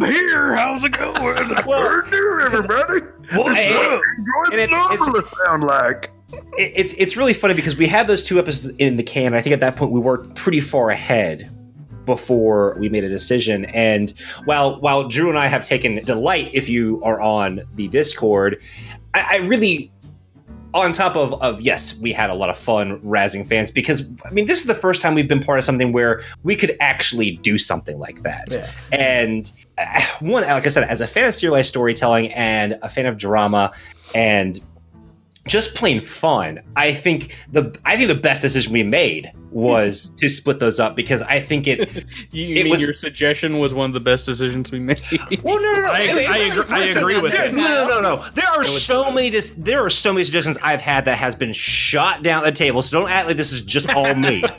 I'm 0.00 0.04
here. 0.10 0.54
How's 0.56 0.82
it 0.84 0.92
going? 0.92 1.54
Well, 1.66 2.02
do 2.10 2.40
everybody. 2.42 3.00
What's 3.34 3.56
Hey, 3.56 3.74
up? 3.76 4.00
and 4.52 4.60
it's- 4.60 5.08
it's- 5.08 5.34
sound 5.44 5.64
like. 5.64 6.10
It- 6.32 6.72
it's 6.74 6.94
it's 6.98 7.16
really 7.16 7.34
funny 7.34 7.54
because 7.54 7.76
we 7.76 7.86
had 7.86 8.06
those 8.06 8.22
two 8.22 8.38
episodes 8.38 8.74
in 8.78 8.96
the 8.96 9.02
can. 9.02 9.34
I 9.34 9.40
think 9.40 9.52
at 9.52 9.60
that 9.60 9.76
point 9.76 9.92
we 9.92 10.00
were 10.00 10.18
pretty 10.34 10.60
far 10.60 10.90
ahead 10.90 11.50
before 12.04 12.76
we 12.78 12.88
made 12.88 13.02
a 13.04 13.08
decision. 13.08 13.64
And 13.66 14.12
while 14.44 14.80
while 14.80 15.08
Drew 15.08 15.28
and 15.28 15.38
I 15.38 15.48
have 15.48 15.66
taken 15.66 16.04
delight, 16.04 16.50
if 16.52 16.68
you 16.68 17.02
are 17.04 17.20
on 17.20 17.62
the 17.74 17.88
Discord, 17.88 18.62
I, 19.14 19.26
I 19.30 19.36
really. 19.38 19.92
On 20.74 20.92
top 20.92 21.16
of, 21.16 21.40
of 21.42 21.62
yes, 21.62 21.98
we 22.00 22.12
had 22.12 22.28
a 22.28 22.34
lot 22.34 22.50
of 22.50 22.58
fun 22.58 23.00
razzing 23.00 23.46
fans 23.48 23.70
because 23.70 24.10
I 24.26 24.30
mean 24.30 24.44
this 24.44 24.60
is 24.60 24.66
the 24.66 24.74
first 24.74 25.00
time 25.00 25.14
we've 25.14 25.28
been 25.28 25.42
part 25.42 25.58
of 25.58 25.64
something 25.64 25.90
where 25.90 26.22
we 26.42 26.54
could 26.54 26.76
actually 26.80 27.30
do 27.38 27.56
something 27.56 27.98
like 27.98 28.22
that. 28.24 28.48
Yeah. 28.50 28.70
And 28.92 29.50
uh, 29.78 30.02
one, 30.20 30.42
like 30.42 30.66
I 30.66 30.68
said, 30.68 30.86
as 30.86 31.00
a 31.00 31.06
fan 31.06 31.28
of 31.28 31.34
serialized 31.34 31.70
storytelling 31.70 32.30
and 32.34 32.76
a 32.82 32.90
fan 32.90 33.06
of 33.06 33.16
drama 33.16 33.72
and 34.14 34.60
just 35.46 35.74
plain 35.74 36.00
fun. 36.00 36.60
I 36.76 36.92
think 36.92 37.36
the 37.50 37.76
I 37.84 37.96
think 37.96 38.08
the 38.08 38.14
best 38.14 38.42
decision 38.42 38.72
we 38.72 38.82
made 38.82 39.32
was 39.56 40.10
to 40.18 40.28
split 40.28 40.58
those 40.60 40.78
up 40.78 40.94
because 40.94 41.22
I 41.22 41.40
think 41.40 41.66
it. 41.66 42.04
You 42.32 42.56
It 42.56 42.64
mean 42.64 42.70
was- 42.70 42.82
your 42.82 42.92
suggestion 42.92 43.58
was 43.58 43.72
one 43.72 43.88
of 43.90 43.94
the 43.94 44.00
best 44.00 44.26
decisions 44.26 44.70
we 44.70 44.78
made? 44.80 45.00
Well, 45.42 45.60
no, 45.62 45.72
no, 45.72 45.80
no. 45.82 45.86
I 45.88 45.98
agree- 46.00 46.24
It- 46.24 46.30
I 46.30 46.36
agree- 46.38 46.64
I 46.68 46.84
agree 46.86 47.20
with 47.20 47.32
there- 47.32 47.44
it. 47.46 47.54
No, 47.54 47.62
no, 47.62 47.86
no, 47.88 48.00
no. 48.16 48.24
There 48.34 48.46
are 48.48 48.64
so 48.64 49.10
many. 49.10 49.30
Dis- 49.30 49.54
there 49.56 49.82
are 49.84 49.88
so 49.90 50.12
many 50.12 50.24
suggestions 50.24 50.58
I've 50.62 50.80
had 50.82 51.04
that 51.06 51.16
has 51.16 51.34
been 51.34 51.52
shot 51.54 52.22
down 52.22 52.42
the 52.42 52.52
table. 52.52 52.82
So 52.82 53.00
don't 53.00 53.08
act 53.10 53.28
like 53.28 53.36
this 53.38 53.52
is 53.52 53.62
just 53.62 53.88
all 53.94 54.14
me. 54.14 54.40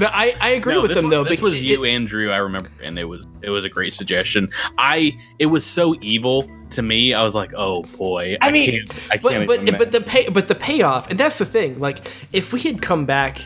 no, 0.00 0.08
I, 0.10 0.34
I 0.40 0.50
agree 0.50 0.74
no, 0.74 0.82
with 0.82 0.94
them 0.94 1.04
was, 1.04 1.10
though. 1.10 1.24
This 1.24 1.40
was 1.40 1.62
you, 1.62 1.84
it- 1.84 1.90
Andrew. 1.90 2.30
I 2.32 2.38
remember, 2.38 2.70
and 2.82 2.98
it 2.98 3.04
was 3.04 3.26
it 3.42 3.50
was 3.50 3.64
a 3.64 3.68
great 3.68 3.94
suggestion. 3.94 4.50
I 4.78 5.16
it 5.38 5.46
was 5.46 5.64
so 5.64 5.94
evil 6.00 6.48
to 6.70 6.82
me. 6.82 7.14
I 7.14 7.22
was 7.22 7.34
like, 7.36 7.52
oh 7.56 7.82
boy. 7.96 8.36
I 8.40 8.50
mean- 8.50 8.70
can't, 8.86 8.90
I 9.12 9.18
but 9.18 9.30
can't. 9.32 9.46
but 9.46 9.62
even 9.62 9.78
but 9.78 9.92
the 9.92 10.00
pay 10.00 10.28
but 10.28 10.48
the 10.48 10.54
payoff, 10.56 11.08
and 11.10 11.20
that's 11.20 11.38
the 11.38 11.46
thing. 11.46 11.78
Like, 11.78 12.06
if 12.32 12.52
we 12.52 12.60
had 12.60 12.82
come 12.82 13.06
back 13.06 13.40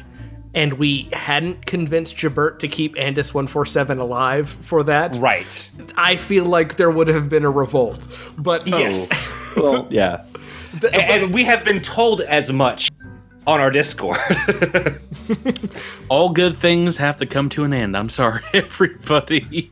and 0.55 0.73
we 0.75 1.09
hadn't 1.13 1.67
convinced 1.67 2.17
Jabert 2.17 2.59
to 2.61 2.69
keep 2.69 2.97
Andis 2.97 3.33
one 3.33 3.47
four 3.47 3.65
seven 3.67 3.99
alive 3.99 4.49
for 4.49 4.83
that, 4.85 5.17
right. 5.17 5.71
I 5.97 6.17
feel 6.17 6.45
like 6.45 6.77
there 6.77 6.91
would 6.91 7.09
have 7.09 7.29
been 7.29 7.45
a 7.45 7.51
revolt. 7.51 8.07
But 8.39 8.67
Yes. 8.67 9.11
Well, 9.57 9.87
yeah. 9.91 10.25
the- 10.81 10.93
And, 10.95 11.25
and 11.25 11.35
we 11.35 11.45
have 11.45 11.65
been 11.65 11.81
told 11.81 12.21
as 12.23 12.53
much 12.53 12.91
on 13.47 13.61
our 13.61 13.71
Discord. 13.71 14.19
all 16.09 16.29
good 16.31 16.57
things 16.57 16.97
have 16.97 17.17
to 17.17 17.27
come 17.27 17.49
to 17.51 17.65
an 17.65 17.73
end. 17.73 17.97
I'm 17.97 18.09
sorry, 18.09 18.43
everybody. 18.55 19.71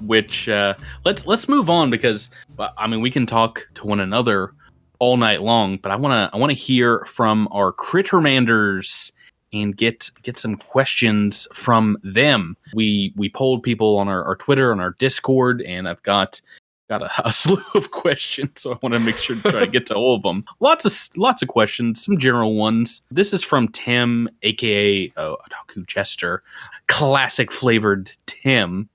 Which 0.00 0.48
uh, 0.48 0.74
let's 1.04 1.26
let's 1.26 1.48
move 1.48 1.68
on 1.70 1.90
because 1.90 2.30
uh, 2.58 2.70
I 2.78 2.86
mean 2.86 3.00
we 3.00 3.10
can 3.10 3.26
talk 3.26 3.68
to 3.74 3.86
one 3.86 4.00
another 4.00 4.52
all 5.00 5.16
night 5.16 5.42
long, 5.42 5.76
but 5.78 5.92
I 5.92 5.96
want 5.96 6.12
to 6.12 6.34
I 6.34 6.38
want 6.38 6.50
to 6.50 6.56
hear 6.58 7.04
from 7.06 7.48
our 7.50 7.72
Crittermanders 7.72 9.12
and 9.54 9.76
get 9.76 10.10
get 10.22 10.38
some 10.38 10.56
questions 10.56 11.46
from 11.52 11.96
them. 12.02 12.56
We 12.74 13.12
we 13.16 13.28
polled 13.28 13.62
people 13.62 13.96
on 13.98 14.08
our, 14.08 14.24
our 14.24 14.36
Twitter 14.36 14.72
on 14.72 14.80
our 14.80 14.92
Discord, 14.98 15.62
and 15.62 15.88
I've 15.88 16.02
got 16.02 16.40
got 16.88 17.02
a, 17.02 17.28
a 17.28 17.32
slew 17.32 17.62
of 17.74 17.90
questions, 17.90 18.60
so 18.60 18.72
I 18.72 18.78
want 18.82 18.92
to 18.94 19.00
make 19.00 19.16
sure 19.16 19.36
to 19.36 19.50
try 19.50 19.60
to 19.64 19.70
get 19.70 19.86
to 19.86 19.94
all 19.94 20.16
of 20.16 20.22
them. 20.22 20.44
Lots 20.60 20.84
of 20.84 21.16
lots 21.16 21.42
of 21.42 21.48
questions, 21.48 22.04
some 22.04 22.18
general 22.18 22.54
ones. 22.54 23.02
This 23.10 23.32
is 23.32 23.42
from 23.42 23.68
Tim, 23.68 24.28
aka 24.42 25.12
uh, 25.16 25.34
Otaku 25.36 25.86
Jester, 25.86 26.42
classic 26.88 27.50
flavored 27.50 28.10
Tim. 28.26 28.88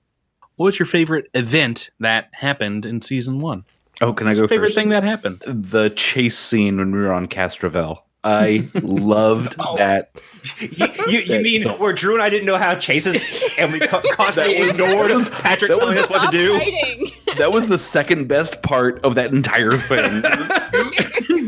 What 0.56 0.66
was 0.66 0.78
your 0.78 0.86
favorite 0.86 1.28
event 1.34 1.90
that 2.00 2.28
happened 2.32 2.84
in 2.84 3.00
season 3.00 3.40
one? 3.40 3.64
Oh, 4.02 4.12
can 4.12 4.26
I 4.26 4.34
go 4.34 4.46
favorite 4.46 4.68
first? 4.68 4.76
thing 4.76 4.90
that 4.90 5.04
happened? 5.04 5.42
the 5.46 5.90
chase 5.90 6.38
scene 6.38 6.78
when 6.78 6.92
we 6.92 7.00
were 7.00 7.12
on 7.12 7.26
Castrovel. 7.26 7.98
I 8.22 8.68
loved 8.74 9.56
Oh. 9.58 9.76
that. 9.78 10.20
you, 10.60 10.86
you, 11.08 11.18
you 11.20 11.40
mean 11.40 11.68
where 11.78 11.92
Drew 11.92 12.14
and 12.14 12.22
I 12.22 12.28
didn't 12.28 12.46
know 12.46 12.56
how 12.58 12.74
chases 12.74 13.16
and 13.58 13.72
we 13.72 13.80
constantly 13.86 14.56
ignored 14.68 15.10
that 15.10 15.16
was- 15.16 15.28
Patrick 15.30 15.70
that 15.70 15.78
telling 15.78 15.98
us 15.98 16.08
what 16.10 16.30
to 16.30 16.36
do? 16.36 16.58
fighting. 16.58 17.06
That 17.38 17.52
was 17.52 17.68
the 17.68 17.78
second 17.78 18.26
best 18.26 18.60
part 18.62 19.02
of 19.04 19.14
that 19.14 19.32
entire 19.32 19.70
thing. 19.72 20.20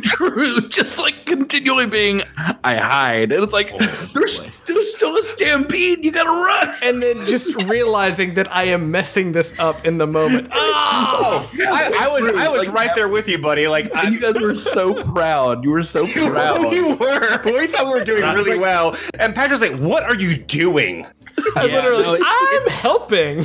Drew 0.01 0.61
just 0.69 0.99
like 0.99 1.27
continually 1.27 1.87
being, 1.87 2.23
I 2.63 2.77
hide, 2.77 3.33
and 3.33 3.43
it's 3.43 3.53
like 3.53 3.77
there's 4.15 4.41
there's 4.93 4.97
still 4.97 5.17
a 5.17 5.23
stampede. 5.23 6.05
You 6.05 6.13
gotta 6.13 6.31
run. 6.31 6.77
and 6.83 7.03
then 7.03 7.27
just 7.27 7.55
realizing 7.67 8.35
that 8.35 8.53
I 8.53 8.65
am 8.65 8.91
messing 8.91 9.33
this 9.33 9.53
up 9.59 9.85
in 9.85 9.99
the 9.99 10.07
moment. 10.07 10.49
Oh, 10.95 11.51
I, 11.55 11.93
I 12.01 12.09
was 12.09 12.27
I 12.29 12.49
was 12.49 12.69
right 12.69 12.95
there 12.95 13.09
with 13.09 13.27
you, 13.29 13.39
buddy. 13.39 13.67
Like 13.67 13.87
And 13.87 13.95
I, 13.97 14.09
you 14.11 14.21
guys 14.21 14.39
were 14.41 14.55
so 14.55 15.03
proud. 15.13 15.65
You 15.65 15.71
were 15.71 15.83
so 15.83 16.07
proud. 16.07 16.71
we 16.71 16.83
were. 16.83 17.41
We 17.45 17.67
thought 17.67 17.87
we 17.87 17.93
were 17.93 18.05
doing 18.05 18.23
really 18.23 18.53
like- 18.53 18.61
well, 18.61 18.97
and 19.19 19.35
Patrick's 19.35 19.63
like, 19.63 19.77
"What 19.79 20.03
are 20.05 20.15
you 20.15 20.37
doing?" 20.37 21.07
I 21.57 21.63
was 21.63 21.73
Yeah, 21.73 21.79
literally, 21.79 22.03
no, 22.05 22.15
it- 22.15 22.23
I'm 22.25 22.71
helping. 22.71 23.45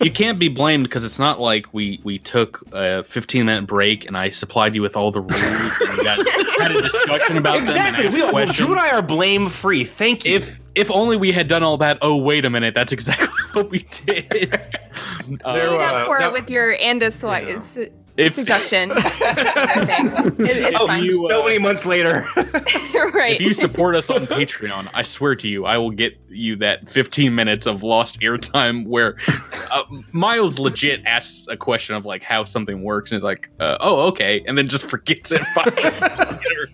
you 0.00 0.10
can't 0.10 0.38
be 0.38 0.48
blamed 0.48 0.84
because 0.84 1.04
it's 1.04 1.18
not 1.18 1.40
like 1.40 1.72
we 1.72 2.00
we 2.04 2.18
took 2.18 2.62
a 2.72 3.02
15 3.04 3.46
minute 3.46 3.66
break 3.66 4.06
and 4.06 4.16
I 4.16 4.30
supplied 4.30 4.74
you 4.74 4.82
with 4.82 4.96
all 4.96 5.10
the 5.10 5.20
rules 5.20 5.80
and 5.80 5.96
you 5.96 6.04
guys 6.04 6.26
had 6.58 6.72
a 6.72 6.82
discussion 6.82 7.36
about 7.38 7.60
Exactly. 7.60 8.04
them 8.04 8.12
and 8.12 8.14
We, 8.14 8.22
asked 8.22 8.30
questions. 8.32 8.58
Drew 8.58 8.70
and 8.72 8.80
I 8.80 8.90
are 8.90 9.02
blame 9.02 9.48
free. 9.48 9.84
Thank 9.84 10.24
you. 10.26 10.34
if 10.36 10.60
if 10.76 10.90
only 10.90 11.16
we 11.16 11.32
had 11.32 11.48
done 11.48 11.62
all 11.62 11.76
that. 11.78 11.98
Oh 12.02 12.22
wait 12.22 12.44
a 12.44 12.50
minute, 12.50 12.74
that's 12.74 12.92
exactly 12.92 13.26
what 13.52 13.70
we 13.70 13.80
did. 14.04 14.66
Uh, 15.44 15.52
There 15.54 15.70
Made 15.70 15.76
were- 15.76 15.82
up 15.82 16.06
for 16.06 16.18
that- 16.20 16.28
it 16.28 16.32
with 16.32 16.48
your 16.50 16.76
Andis 16.78 17.22
like, 17.22 17.48
su- 17.64 17.90
if 18.16 18.34
suggestion. 18.34 18.90
It- 18.96 19.02
it's 20.38 20.80
if 20.80 20.86
fine. 20.86 21.04
you 21.04 21.26
so 21.28 21.42
uh, 21.42 21.44
many 21.46 21.58
months 21.58 21.84
later, 21.84 22.26
right. 23.12 23.34
if 23.34 23.40
you 23.40 23.52
support 23.52 23.94
us 23.96 24.08
on 24.08 24.26
Patreon, 24.26 24.88
I 24.94 25.02
swear 25.02 25.34
to 25.36 25.48
you, 25.48 25.66
I 25.66 25.76
will 25.78 25.90
get 25.90 26.16
you 26.28 26.56
that 26.56 26.88
15 26.88 27.34
minutes 27.34 27.66
of 27.66 27.82
lost 27.82 28.20
airtime 28.20 28.86
where 28.86 29.16
uh, 29.70 29.82
Miles 30.12 30.58
legit 30.58 31.02
asks 31.04 31.46
a 31.48 31.56
question 31.56 31.96
of 31.96 32.04
like 32.06 32.22
how 32.22 32.44
something 32.44 32.82
works 32.82 33.10
and 33.10 33.18
is 33.18 33.24
like, 33.24 33.50
uh, 33.60 33.76
oh 33.80 34.06
okay, 34.08 34.42
and 34.46 34.56
then 34.56 34.68
just 34.68 34.88
forgets 34.88 35.32
it. 35.32 35.42
Five 35.54 35.76
later. 35.76 36.68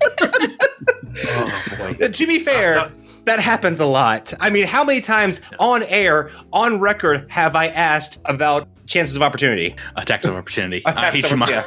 Oh 1.26 1.62
boy. 1.78 2.08
to 2.08 2.26
be 2.26 2.38
fair, 2.38 2.90
that 3.24 3.40
happens 3.40 3.80
a 3.80 3.86
lot. 3.86 4.32
I 4.40 4.50
mean, 4.50 4.66
how 4.66 4.84
many 4.84 5.00
times 5.00 5.40
on 5.58 5.82
air, 5.84 6.30
on 6.52 6.80
record, 6.80 7.30
have 7.30 7.54
I 7.56 7.68
asked 7.68 8.18
about 8.24 8.68
chances 8.86 9.16
of 9.16 9.22
opportunity? 9.22 9.76
Attacks 9.96 10.26
of 10.26 10.34
opportunity. 10.34 10.84
I 10.86 10.90
Attacks 10.90 11.14
hate 11.22 11.32
of- 11.32 11.38
you, 11.38 11.46
yeah. 11.48 11.64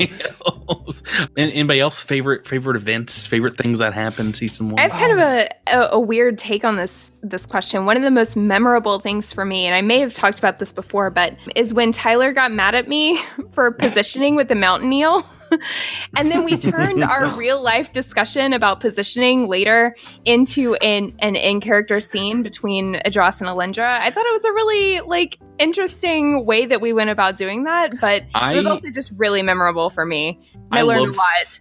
anybody 1.36 1.78
else 1.80 2.02
favorite 2.02 2.46
favorite 2.46 2.76
events, 2.76 3.26
favorite 3.26 3.56
things 3.56 3.78
that 3.80 3.92
happened 3.92 4.36
season 4.36 4.70
one? 4.70 4.78
I 4.78 4.82
have 4.82 4.92
kind 4.92 5.12
of 5.12 5.18
a, 5.18 5.50
a, 5.66 5.88
a 5.92 6.00
weird 6.00 6.38
take 6.38 6.64
on 6.64 6.76
this 6.76 7.12
this 7.22 7.44
question. 7.44 7.84
One 7.84 7.96
of 7.96 8.02
the 8.02 8.10
most 8.10 8.36
memorable 8.36 8.98
things 8.98 9.32
for 9.32 9.44
me, 9.44 9.66
and 9.66 9.74
I 9.74 9.82
may 9.82 10.00
have 10.00 10.14
talked 10.14 10.38
about 10.38 10.58
this 10.58 10.72
before, 10.72 11.10
but 11.10 11.36
is 11.54 11.74
when 11.74 11.92
Tyler 11.92 12.32
got 12.32 12.50
mad 12.50 12.74
at 12.74 12.88
me 12.88 13.20
for 13.52 13.70
positioning 13.70 14.36
with 14.36 14.48
the 14.48 14.54
mountain 14.54 14.92
eel. 14.92 15.26
and 16.16 16.30
then 16.30 16.44
we 16.44 16.56
turned 16.56 17.02
our 17.02 17.26
real 17.36 17.62
life 17.62 17.92
discussion 17.92 18.52
about 18.52 18.80
positioning 18.80 19.48
later 19.48 19.96
into 20.24 20.74
an, 20.76 21.14
an 21.20 21.36
in 21.36 21.60
character 21.60 22.00
scene 22.00 22.42
between 22.42 22.94
Adros 23.06 23.40
and 23.40 23.50
Alindra. 23.50 24.00
I 24.00 24.10
thought 24.10 24.26
it 24.26 24.32
was 24.32 24.44
a 24.44 24.52
really 24.52 25.00
like 25.00 25.38
interesting 25.58 26.44
way 26.46 26.66
that 26.66 26.80
we 26.80 26.92
went 26.92 27.10
about 27.10 27.36
doing 27.36 27.64
that, 27.64 28.00
but 28.00 28.22
it 28.34 28.56
was 28.56 28.66
also 28.66 28.90
just 28.90 29.12
really 29.16 29.42
memorable 29.42 29.90
for 29.90 30.04
me. 30.04 30.40
I, 30.70 30.80
I 30.80 30.82
learned 30.82 31.00
love- 31.00 31.14
a 31.14 31.18
lot. 31.18 31.60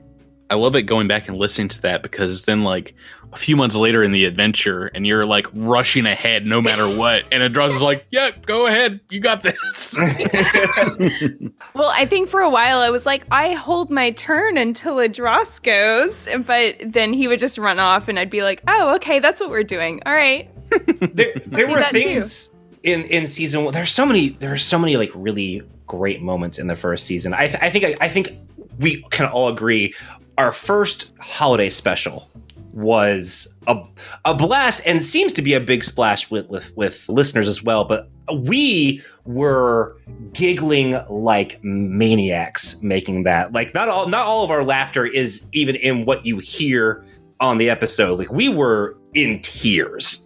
I 0.50 0.56
love 0.56 0.76
it 0.76 0.84
going 0.84 1.08
back 1.08 1.28
and 1.28 1.38
listening 1.38 1.68
to 1.70 1.82
that 1.84 2.02
because 2.02 2.44
then 2.44 2.64
like 2.64 2.96
a 3.32 3.38
few 3.38 3.56
months 3.56 3.76
later 3.76 4.02
in 4.02 4.12
the 4.12 4.26
adventure 4.26 4.88
and 4.88 5.06
you're 5.06 5.26
like 5.26 5.48
rushing 5.54 6.06
ahead 6.06 6.46
no 6.46 6.62
matter 6.62 6.88
what 6.88 7.24
and 7.32 7.44
Adros 7.44 7.70
is 7.70 7.82
like, 7.82 8.08
Yeah, 8.12 8.32
go 8.46 8.66
ahead. 8.66 9.00
You 9.10 9.20
got 9.20 9.44
this. 9.44 9.96
Well, 11.76 11.92
I 11.96 12.06
think 12.06 12.30
for 12.30 12.42
a 12.42 12.50
while 12.50 12.80
I 12.80 12.90
was 12.90 13.06
like, 13.06 13.26
I 13.32 13.54
hold 13.54 13.90
my 13.90 14.12
turn 14.12 14.58
until 14.58 14.96
Adros 14.96 15.62
goes, 15.62 16.28
but 16.46 16.76
then 16.86 17.14
he 17.14 17.28
would 17.28 17.40
just 17.40 17.58
run 17.58 17.80
off 17.80 18.08
and 18.08 18.20
I'd 18.20 18.30
be 18.30 18.44
like, 18.44 18.62
oh, 18.68 18.96
okay, 18.96 19.20
that's 19.20 19.40
what 19.40 19.50
we're 19.50 19.64
doing. 19.64 20.02
All 20.06 20.14
right. 20.14 20.50
there, 21.14 21.34
there 21.46 21.68
were 21.68 21.80
that 21.80 21.92
too. 21.92 22.02
things 22.02 22.52
in 22.84 23.04
in 23.04 23.28
season 23.28 23.66
one. 23.66 23.74
There's 23.74 23.92
so 23.92 24.06
many. 24.06 24.30
There 24.30 24.54
are 24.54 24.58
so 24.58 24.80
many 24.80 24.98
like 24.98 25.12
really 25.16 25.64
great 25.88 26.22
moments 26.22 26.60
in 26.60 26.68
the 26.68 26.76
first 26.76 27.06
season. 27.06 27.34
I, 27.34 27.48
th- 27.48 27.60
I 27.62 27.70
think 27.70 27.98
I, 28.02 28.08
think 28.08 28.32
we 28.78 29.02
can 29.10 29.26
all 29.28 29.50
agree. 29.50 29.94
Our 30.40 30.54
first 30.54 31.12
holiday 31.20 31.70
special 31.70 32.30
was 32.74 33.56
a 33.68 33.84
a 34.26 34.34
blast 34.34 34.82
and 34.86 35.04
seems 35.04 35.34
to 35.34 35.42
be 35.42 35.54
a 35.54 35.60
big 35.60 35.84
splash 35.84 36.32
with 36.32 36.48
with 36.50 36.76
with 36.78 37.08
listeners 37.10 37.48
as 37.48 37.62
well. 37.62 37.84
But 37.84 38.10
we 38.34 39.04
were 39.26 39.98
giggling 40.34 40.96
like 41.10 41.60
maniacs 41.64 42.82
making 42.82 43.24
that. 43.24 43.52
Like 43.52 43.74
not 43.74 43.90
all 43.90 44.08
not 44.08 44.26
all 44.26 44.44
of 44.46 44.50
our 44.50 44.64
laughter 44.64 45.06
is 45.06 45.46
even 45.52 45.76
in 45.76 46.06
what 46.06 46.26
you 46.26 46.38
hear 46.40 47.04
on 47.42 47.58
the 47.58 47.70
episode. 47.70 48.18
Like 48.18 48.32
we 48.32 48.48
were 48.48 48.96
in 49.14 49.42
tears. 49.42 50.26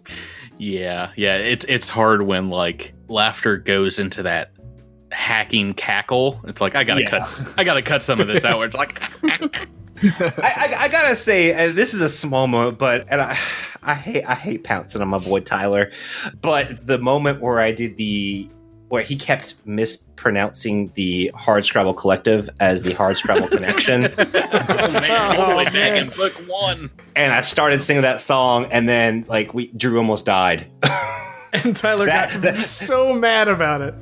yeah, 0.58 1.10
yeah. 1.16 1.36
It's 1.38 1.64
it's 1.68 1.88
hard 1.88 2.22
when 2.22 2.50
like 2.50 2.94
laughter 3.08 3.56
goes 3.56 3.98
into 3.98 4.22
that 4.22 4.52
hacking 5.10 5.74
cackle. 5.74 6.40
It's 6.46 6.60
like 6.60 6.76
I 6.76 6.84
gotta 6.84 7.00
Yeah. 7.02 7.10
cut 7.10 7.54
I 7.58 7.64
gotta 7.64 7.82
cut 7.82 8.02
some 8.02 8.20
of 8.20 8.28
this 8.28 8.44
out. 8.44 8.58
Where 8.58 8.66
it's 8.68 8.76
like 8.76 9.02
I, 10.04 10.32
I, 10.76 10.76
I 10.84 10.88
gotta 10.88 11.16
say, 11.16 11.52
uh, 11.52 11.72
this 11.72 11.94
is 11.94 12.00
a 12.00 12.08
small 12.08 12.46
moment, 12.46 12.78
but 12.78 13.06
and 13.08 13.20
I, 13.20 13.38
I 13.82 13.94
hate 13.94 14.24
I 14.24 14.34
hate 14.34 14.64
pouncing 14.64 15.02
on 15.02 15.08
my 15.08 15.18
boy 15.18 15.40
Tyler, 15.40 15.90
but 16.40 16.86
the 16.86 16.98
moment 16.98 17.40
where 17.40 17.60
I 17.60 17.72
did 17.72 17.96
the 17.96 18.48
where 18.88 19.02
he 19.02 19.16
kept 19.16 19.54
mispronouncing 19.66 20.92
the 20.94 21.30
Hard 21.34 21.64
Scrabble 21.64 21.94
Collective 21.94 22.48
as 22.60 22.82
the 22.82 22.92
Hard 22.92 23.16
Scrabble 23.16 23.48
Connection, 23.56 24.04
oh 24.16 24.90
man, 24.90 25.40
all 25.40 25.48
the 25.50 25.56
way 25.56 25.64
back 25.64 25.96
in 26.00 26.08
book 26.10 26.32
one. 26.46 26.90
and 27.16 27.32
I 27.32 27.40
started 27.40 27.82
singing 27.82 28.02
that 28.02 28.20
song, 28.20 28.66
and 28.66 28.88
then 28.88 29.24
like 29.28 29.52
we 29.54 29.68
Drew 29.72 29.98
almost 29.98 30.26
died. 30.26 30.66
And 31.52 31.74
Tyler 31.74 32.06
That- 32.06 32.30
got 32.32 32.42
that- 32.42 32.56
so 32.56 33.12
mad 33.14 33.48
about 33.48 33.80
it. 33.80 33.94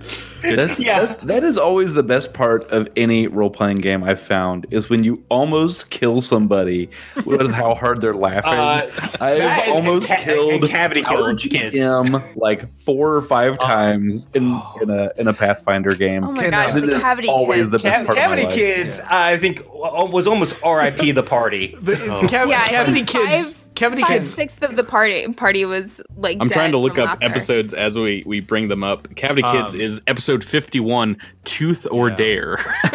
That's, 0.43 0.79
Yeah. 0.81 1.07
that, 1.07 1.21
that 1.23 1.45
is 1.45 1.57
always 1.57 1.93
the 1.95 2.03
best 2.03 2.35
part 2.35 2.65
of 2.71 2.89
any 2.97 3.27
role 3.27 3.51
playing 3.51 3.79
game 3.79 4.03
I've 4.05 4.21
found 4.21 4.67
is 4.71 4.91
when 4.91 5.05
you 5.05 5.23
almost 5.29 5.91
kill 5.91 6.21
somebody 6.21 6.91
with 7.25 7.51
how 7.51 7.75
hard 7.75 8.01
they're 8.01 8.15
laughing. 8.15 8.53
Uh, 8.53 8.91
I've 9.21 9.41
and- 9.41 9.73
almost 9.73 10.11
and 10.11 10.19
ca- 10.19 10.25
killed 10.25 10.69
cavity 10.69 11.05
our 11.05 11.17
killed 11.35 11.41
kids. 11.41 11.77
GM 11.77 12.37
like 12.37 12.75
four 12.77 13.15
or 13.15 13.23
five 13.23 13.59
times 13.59 14.29
in, 14.35 14.61
in 14.81 14.91
a 14.91 15.11
in 15.17 15.29
a 15.29 15.33
Pathfinder 15.33 15.95
game. 15.95 16.25
Oh 16.25 16.33
my 16.33 16.43
Cannot- 16.43 16.69
gosh, 16.69 16.75
the 16.75 16.99
cavity 17.01 17.29
always 17.29 17.61
kids. 17.63 17.71
the 17.71 17.79
best 17.79 18.01
Ca- 18.01 18.07
part 18.07 18.09
of 18.11 18.17
my 18.17 18.23
Cavity 18.23 18.43
life. 18.45 18.55
Kids, 18.55 19.01
I 19.09 19.39
think, 19.39 19.61
uh, 19.61 20.07
was 20.11 20.27
almost 20.27 20.63
R.I.P. 20.63 21.13
the 21.13 21.23
party. 21.23 21.77
The, 21.81 21.93
the 21.97 22.27
cav- 22.29 22.49
Yeah, 22.49 22.67
cavity 22.69 22.95
think 23.05 23.09
kids. 23.09 23.53
five- 23.53 23.59
cavity 23.75 24.03
Five 24.03 24.11
kids. 24.11 24.33
sixths 24.35 24.63
of 24.63 24.77
the 24.77 24.85
party 24.85 25.27
party 25.33 25.65
was 25.65 26.01
like. 26.17 26.37
I'm 26.41 26.49
trying 26.49 26.73
to 26.73 26.79
look 26.79 26.99
up 26.99 27.07
laughter. 27.07 27.25
episodes 27.25 27.73
as 27.75 27.99
we 27.99 28.23
we 28.27 28.41
bring 28.41 28.69
them 28.69 28.85
up. 28.85 29.13
Cavity 29.17 29.43
Kids 29.51 29.75
Um, 29.75 29.81
is 29.81 30.01
episode 30.07 30.32
51, 30.41 31.17
Tooth 31.45 31.87
or 31.91 32.09
Yeah. 32.11 32.17
Dare. 32.17 32.59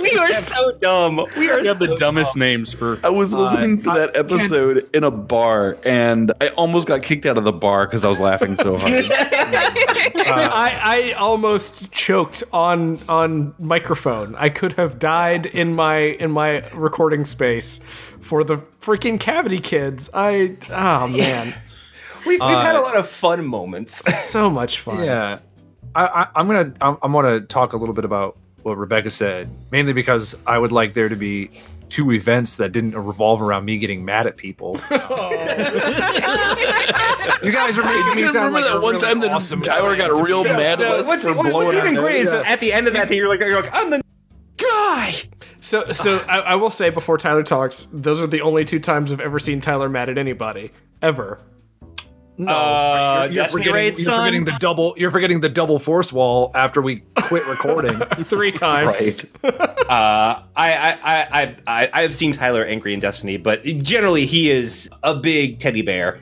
we 0.00 0.18
are 0.18 0.32
so 0.32 0.76
dumb. 0.78 1.16
We 1.36 1.50
are 1.50 1.60
we 1.60 1.66
have 1.66 1.76
so 1.76 1.86
the 1.86 1.96
dumbest 1.98 2.36
names 2.36 2.72
for 2.72 2.98
I 3.04 3.08
was 3.08 3.34
uh, 3.34 3.40
listening 3.40 3.82
to 3.82 3.90
that 3.90 4.16
episode 4.16 4.88
in 4.94 5.04
a 5.04 5.10
bar, 5.10 5.78
and 5.84 6.32
I 6.40 6.48
almost 6.48 6.86
got 6.86 7.02
kicked 7.02 7.26
out 7.26 7.36
of 7.38 7.44
the 7.44 7.52
bar 7.52 7.86
because 7.86 8.04
I 8.04 8.08
was 8.08 8.20
laughing 8.20 8.56
so 8.60 8.76
hard. 8.78 9.12
Uh, 10.20 10.32
I, 10.32 11.10
I 11.10 11.12
almost 11.14 11.90
choked 11.90 12.44
on 12.52 13.00
on 13.08 13.52
microphone. 13.58 14.34
I 14.36 14.48
could 14.48 14.74
have 14.74 14.98
died 15.00 15.46
in 15.46 15.74
my 15.74 15.96
in 15.98 16.30
my 16.30 16.68
recording 16.70 17.24
space 17.24 17.80
for 18.20 18.44
the 18.44 18.58
freaking 18.80 19.18
cavity 19.18 19.58
kids. 19.58 20.08
I 20.14 20.56
oh 20.70 21.08
man, 21.08 21.54
We, 22.26 22.32
we've 22.32 22.40
had 22.40 22.74
a 22.76 22.78
Uh, 22.78 22.82
lot 22.82 22.96
of 22.96 23.08
fun 23.08 23.44
moments. 23.46 23.96
so 24.30 24.48
much 24.50 24.80
fun. 24.80 25.04
Yeah, 25.04 25.38
I, 25.94 26.06
I, 26.06 26.26
I'm 26.34 26.46
gonna 26.46 26.72
I'm, 26.80 26.96
I'm 27.02 27.12
gonna 27.12 27.40
talk 27.40 27.72
a 27.72 27.76
little 27.76 27.94
bit 27.94 28.04
about 28.04 28.36
what 28.62 28.76
Rebecca 28.76 29.10
said, 29.10 29.48
mainly 29.70 29.92
because 29.92 30.36
I 30.46 30.58
would 30.58 30.72
like 30.72 30.94
there 30.94 31.08
to 31.08 31.16
be 31.16 31.50
two 31.88 32.12
events 32.12 32.56
that 32.58 32.70
didn't 32.72 32.92
revolve 32.94 33.42
around 33.42 33.64
me 33.64 33.76
getting 33.78 34.04
mad 34.04 34.26
at 34.26 34.36
people. 34.36 34.78
you 37.42 37.52
guys 37.52 37.78
are 37.78 37.84
making 37.84 38.14
me 38.16 38.28
sound 38.28 38.52
like 38.54 38.64
a 38.66 38.78
one 38.80 38.94
really 38.94 39.00
time 39.06 39.18
that 39.20 39.30
awesome 39.30 39.62
Tyler 39.62 39.96
got 39.96 40.20
real 40.22 40.44
mad 40.44 40.78
So 40.78 40.84
at 40.84 41.00
us 41.00 41.06
what's, 41.06 41.24
for 41.24 41.34
what's 41.34 41.50
blowing 41.50 41.76
even 41.76 41.94
great 41.96 42.16
is 42.16 42.30
nose. 42.30 42.42
that 42.42 42.50
at 42.52 42.60
the 42.60 42.72
end 42.72 42.86
of 42.86 42.92
that 42.94 43.08
thing, 43.08 43.16
you're 43.16 43.28
like, 43.28 43.40
you're 43.40 43.60
like, 43.60 43.70
I'm 43.74 43.90
the 43.90 44.00
guy. 44.56 45.14
So 45.60 45.90
so 45.92 46.18
I, 46.28 46.40
I 46.40 46.54
will 46.54 46.70
say 46.70 46.90
before 46.90 47.18
Tyler 47.18 47.42
talks, 47.42 47.88
those 47.92 48.20
are 48.20 48.26
the 48.26 48.40
only 48.42 48.64
two 48.64 48.78
times 48.80 49.12
I've 49.12 49.20
ever 49.20 49.38
seen 49.38 49.60
Tyler 49.60 49.88
mad 49.88 50.08
at 50.08 50.18
anybody 50.18 50.70
ever. 51.02 51.40
No, 52.46 52.52
Uh, 52.52 53.24
you're, 53.24 53.32
you're 53.34 53.48
forgetting, 53.48 53.72
Raid, 53.74 53.98
you're 53.98 54.04
son? 54.04 54.20
forgetting 54.20 54.44
the 54.46 54.56
double. 54.60 54.94
You're 54.96 55.10
forgetting 55.10 55.40
the 55.40 55.48
double 55.48 55.78
force 55.78 56.12
wall 56.12 56.50
after 56.54 56.80
we 56.80 57.02
quit 57.16 57.46
recording. 57.46 57.98
Three 58.24 58.52
times. 58.52 59.24
Right. 59.44 59.66
Uh, 59.90 60.44
I, 60.54 60.72
I, 60.72 60.98
I, 61.02 61.28
I, 61.42 61.56
I, 61.66 61.90
I 61.92 62.02
have 62.02 62.14
seen 62.14 62.30
Tyler 62.30 62.64
angry 62.64 62.94
in 62.94 63.00
Destiny, 63.00 63.36
but 63.38 63.64
generally 63.64 64.24
he 64.24 64.48
is 64.48 64.88
a 65.02 65.16
big 65.16 65.58
teddy 65.58 65.82
bear, 65.82 66.20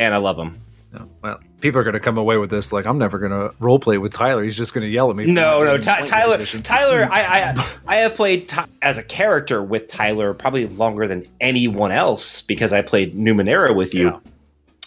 and 0.00 0.12
I 0.14 0.16
love 0.16 0.36
him. 0.36 0.58
No, 0.92 1.08
well, 1.22 1.38
people 1.60 1.78
are 1.80 1.84
going 1.84 1.94
to 1.94 2.00
come 2.00 2.18
away 2.18 2.38
with 2.38 2.50
this 2.50 2.72
like 2.72 2.86
I'm 2.86 2.98
never 2.98 3.20
going 3.20 3.30
to 3.30 3.56
roleplay 3.58 4.00
with 4.00 4.12
Tyler. 4.12 4.42
He's 4.42 4.56
just 4.56 4.74
going 4.74 4.82
to 4.84 4.90
yell 4.90 5.10
at 5.10 5.16
me. 5.16 5.26
No, 5.26 5.62
no, 5.62 5.78
getting 5.78 5.82
Ty- 5.82 6.04
Tyler, 6.06 6.38
position. 6.38 6.64
Tyler, 6.64 7.06
I, 7.08 7.20
I, 7.52 7.68
I 7.86 7.96
have 7.98 8.16
played 8.16 8.48
Ty- 8.48 8.66
as 8.82 8.98
a 8.98 9.04
character 9.04 9.62
with 9.62 9.86
Tyler 9.86 10.34
probably 10.34 10.66
longer 10.66 11.06
than 11.06 11.24
anyone 11.40 11.92
else 11.92 12.42
because 12.42 12.72
I 12.72 12.82
played 12.82 13.14
Numenera 13.16 13.76
with 13.76 13.94
you, 13.94 14.20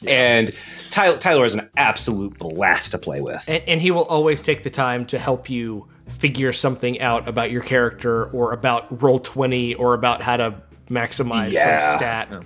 and 0.07 0.51
Tyler, 0.89 1.17
Tyler 1.17 1.45
is 1.45 1.55
an 1.55 1.69
absolute 1.77 2.37
blast 2.37 2.91
to 2.91 2.97
play 2.97 3.21
with. 3.21 3.43
And, 3.47 3.63
and 3.67 3.81
he 3.81 3.91
will 3.91 4.05
always 4.05 4.41
take 4.41 4.63
the 4.63 4.69
time 4.69 5.05
to 5.07 5.19
help 5.19 5.49
you 5.49 5.87
figure 6.07 6.51
something 6.51 6.99
out 6.99 7.27
about 7.27 7.51
your 7.51 7.61
character 7.61 8.25
or 8.31 8.51
about 8.53 9.01
roll 9.01 9.19
20 9.19 9.75
or 9.75 9.93
about 9.93 10.21
how 10.21 10.37
to 10.37 10.61
maximize 10.89 11.53
Yeah. 11.53 11.79
some 11.79 11.97
stat. 11.97 12.43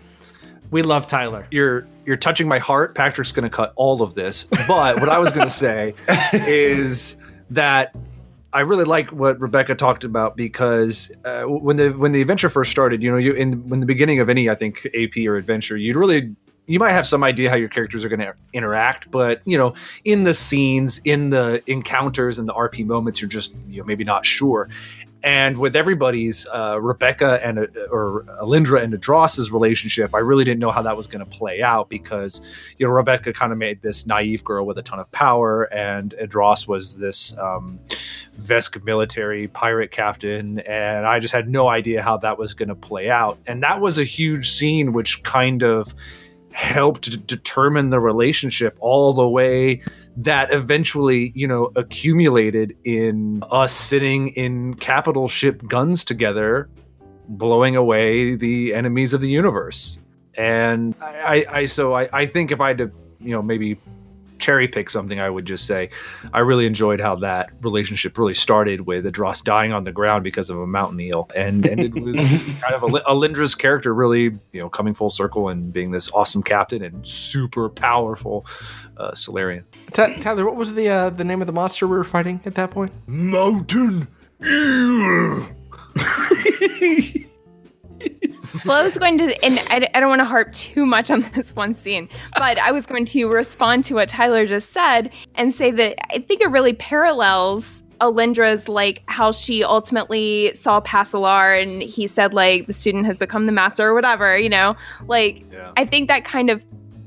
We 0.72 0.82
love 0.82 1.08
Tyler. 1.08 1.48
you're 1.52 1.88
you're 2.06 2.18
touching 2.18 2.48
my 2.48 2.60
heart. 2.60 2.94
Patrick's 2.96 3.32
going 3.32 3.44
to 3.44 3.50
cut 3.50 3.74
all 3.76 4.02
of 4.04 4.14
this, 4.14 4.44
but 4.68 5.00
what 5.00 5.10
I 5.10 5.18
was 5.18 5.32
going 5.32 5.48
to 5.48 5.52
say 5.54 5.96
is 6.34 7.18
that 7.50 7.96
I 8.54 8.60
really 8.62 8.84
like 8.84 9.12
what 9.12 9.40
Rebecca 9.40 9.76
talked 9.76 10.04
about 10.04 10.38
because 10.38 11.12
uh, 11.26 11.44
when 11.44 11.78
the 11.78 11.90
when 11.92 12.12
the 12.12 12.22
adventure 12.22 12.50
first 12.50 12.72
started, 12.72 13.02
you 13.02 13.10
know, 13.12 13.18
you 13.18 13.34
in 13.34 13.68
when 13.70 13.80
the 13.80 13.86
beginning 13.86 14.20
of 14.20 14.30
any 14.30 14.50
I 14.50 14.56
think 14.56 14.86
AP 14.96 15.18
or 15.26 15.36
adventure, 15.38 15.78
you'd 15.78 15.96
really 15.96 16.36
you 16.68 16.80
might 16.80 16.92
have 16.92 17.06
some 17.06 17.24
idea 17.24 17.50
how 17.50 17.56
your 17.56 17.70
characters 17.70 18.04
are 18.04 18.10
going 18.10 18.20
to 18.20 18.34
interact, 18.54 19.12
but 19.12 19.42
you 19.46 19.58
know, 19.58 19.74
in 20.04 20.24
the 20.24 20.34
scenes, 20.34 21.00
in 21.04 21.30
the 21.30 21.62
encounters, 21.68 22.40
and 22.40 22.48
the 22.48 22.54
RP 22.54 22.86
moments, 22.86 23.22
you're 23.22 23.30
just 23.30 23.54
you 23.70 23.80
know 23.80 23.86
maybe 23.86 24.04
not 24.04 24.26
sure. 24.26 24.70
And 25.26 25.58
with 25.58 25.76
everybody's 25.76 26.46
uh, 26.54 26.80
Rebecca 26.80 27.44
and 27.44 27.58
uh, 27.58 27.66
or 27.90 28.26
Alindra 28.44 28.84
and 28.84 28.94
Adros's 28.94 29.52
relationship, 29.52 30.14
I 30.14 30.20
really 30.20 30.44
didn't 30.44 30.60
know 30.60 30.70
how 30.70 30.84
that 30.84 30.96
was 30.96 31.08
going 31.08 31.26
to 31.26 31.30
play 31.30 31.64
out 31.64 31.90
because 31.90 32.42
you 32.78 32.88
know 32.88 32.94
Rebecca 32.94 33.34
kind 33.34 33.52
of 33.52 33.58
made 33.58 33.82
this 33.82 34.06
naive 34.06 34.44
girl 34.44 34.68
with 34.68 34.78
a 34.78 34.84
ton 34.84 35.00
of 35.00 35.12
power, 35.12 35.64
and 35.74 36.14
Adros 36.22 36.68
was 36.68 36.98
this 37.00 37.36
um, 37.40 37.80
Vesk 38.40 38.84
military 38.84 39.48
pirate 39.48 39.90
captain, 39.90 40.60
and 40.60 41.08
I 41.08 41.20
just 41.20 41.34
had 41.34 41.50
no 41.50 41.70
idea 41.70 42.04
how 42.04 42.18
that 42.18 42.38
was 42.38 42.54
going 42.54 42.70
to 42.70 42.76
play 42.76 43.10
out. 43.10 43.40
And 43.48 43.64
that 43.64 43.82
was 43.82 43.98
a 43.98 44.04
huge 44.04 44.52
scene, 44.52 44.94
which 44.94 45.24
kind 45.24 45.64
of 45.64 45.96
helped 46.56 47.28
determine 47.28 47.90
the 47.90 48.00
relationship 48.00 48.78
all 48.80 49.12
the 49.14 49.28
way 49.28 49.82
that 50.16 50.54
eventually, 50.54 51.34
you 51.36 51.46
know, 51.46 51.70
accumulated 51.76 52.76
in 52.86 53.44
us 53.52 53.74
sitting 53.74 54.30
in 54.30 54.74
capital 54.76 55.28
ship 55.28 55.62
guns 55.68 56.06
together, 56.06 56.70
blowing 57.28 57.76
away 57.76 58.36
the 58.36 58.74
enemies 58.74 59.14
of 59.14 59.20
the 59.20 59.28
universe. 59.28 59.98
And 60.38 60.96
I, 61.02 61.46
I, 61.50 61.66
so 61.66 61.94
I, 61.94 62.08
I 62.14 62.26
think 62.26 62.52
if 62.52 62.62
I 62.62 62.70
had 62.70 62.78
to, 62.78 62.92
you 63.20 63.32
know, 63.32 63.42
maybe 63.42 63.78
cherry 64.46 64.68
pick 64.68 64.92
something, 64.92 65.20
I 65.20 65.28
would 65.28 65.46
just 65.46 65.66
say 65.66 65.90
I 66.32 66.40
really 66.40 66.68
enjoyed 66.68 67.02
how 67.02 67.16
that 67.16 67.50
relationship 67.62 68.16
really 68.16 68.36
started 68.36 68.82
with 68.82 69.06
Adros 69.06 69.44
dying 69.44 69.74
on 69.74 69.86
the 69.86 69.92
ground 69.92 70.24
because 70.24 70.52
of 70.52 70.60
a 70.60 70.68
mountain 70.68 71.00
eel, 71.00 71.28
and 71.36 71.66
ended 71.66 72.00
with 72.00 72.16
kind 72.62 72.76
of 72.76 72.84
a, 72.84 72.88
Alindra's 72.88 73.56
character 73.56 73.92
really, 73.92 74.26
you 74.52 74.62
know, 74.62 74.70
coming 74.70 74.94
full 74.94 75.10
circle 75.10 75.50
and 75.50 75.74
being 75.74 75.90
this 75.90 76.12
awesome 76.12 76.44
captain 76.44 76.84
and 76.84 77.08
super 77.08 77.70
powerful 77.70 78.46
uh, 78.98 79.16
Solarian. 79.16 79.66
Ta 79.94 80.10
Tyler, 80.20 80.46
what 80.46 80.56
was 80.56 80.76
the 80.76 80.90
uh, 80.90 81.10
the 81.10 81.24
name 81.24 81.42
of 81.42 81.48
the 81.48 81.54
monster 81.54 81.88
we 81.88 81.98
were 81.98 82.04
fighting 82.04 82.40
at 82.46 82.54
that 82.54 82.70
point? 82.70 82.92
Mountain 83.08 84.08
eel. 84.46 85.50
well, 88.66 88.78
I 88.78 88.84
was 88.84 88.98
going 88.98 89.18
to, 89.20 89.46
and 89.46 89.60
I, 89.70 89.90
I 89.94 90.00
don't 90.00 90.10
want 90.10 90.20
to 90.20 90.26
harp 90.26 90.52
too 90.52 90.86
much 90.86 91.10
on 91.10 91.22
this 91.34 91.56
one 91.56 91.74
scene, 91.74 92.10
but 92.38 92.58
I 92.58 92.72
was 92.72 92.86
going 92.86 93.06
to 93.06 93.28
respond 93.28 93.84
to 93.86 93.96
what 93.96 94.10
Tyler 94.10 94.46
just 94.46 94.72
said 94.72 95.12
and 95.36 95.54
say 95.54 95.72
that 95.72 95.96
I 96.14 96.20
think 96.20 96.42
it 96.42 96.48
really 96.48 96.74
parallels 96.74 97.84
Alindra's 98.02 98.68
like 98.68 99.04
how 99.08 99.32
she 99.32 99.64
ultimately 99.64 100.54
saw 100.54 100.82
Passalar 100.82 101.62
and 101.62 101.82
he 101.82 102.08
said 102.08 102.34
like 102.34 102.68
the 102.68 102.74
student 102.74 103.06
has 103.06 103.18
become 103.18 103.46
the 103.46 103.52
master 103.52 103.88
or 103.88 103.94
whatever, 103.94 104.38
you 104.38 104.50
know? 104.50 104.76
Like 105.08 105.46
yeah. 105.52 105.72
I 105.78 105.86
think 105.86 106.08
that 106.10 106.26
kind 106.26 106.50
of 106.50 106.66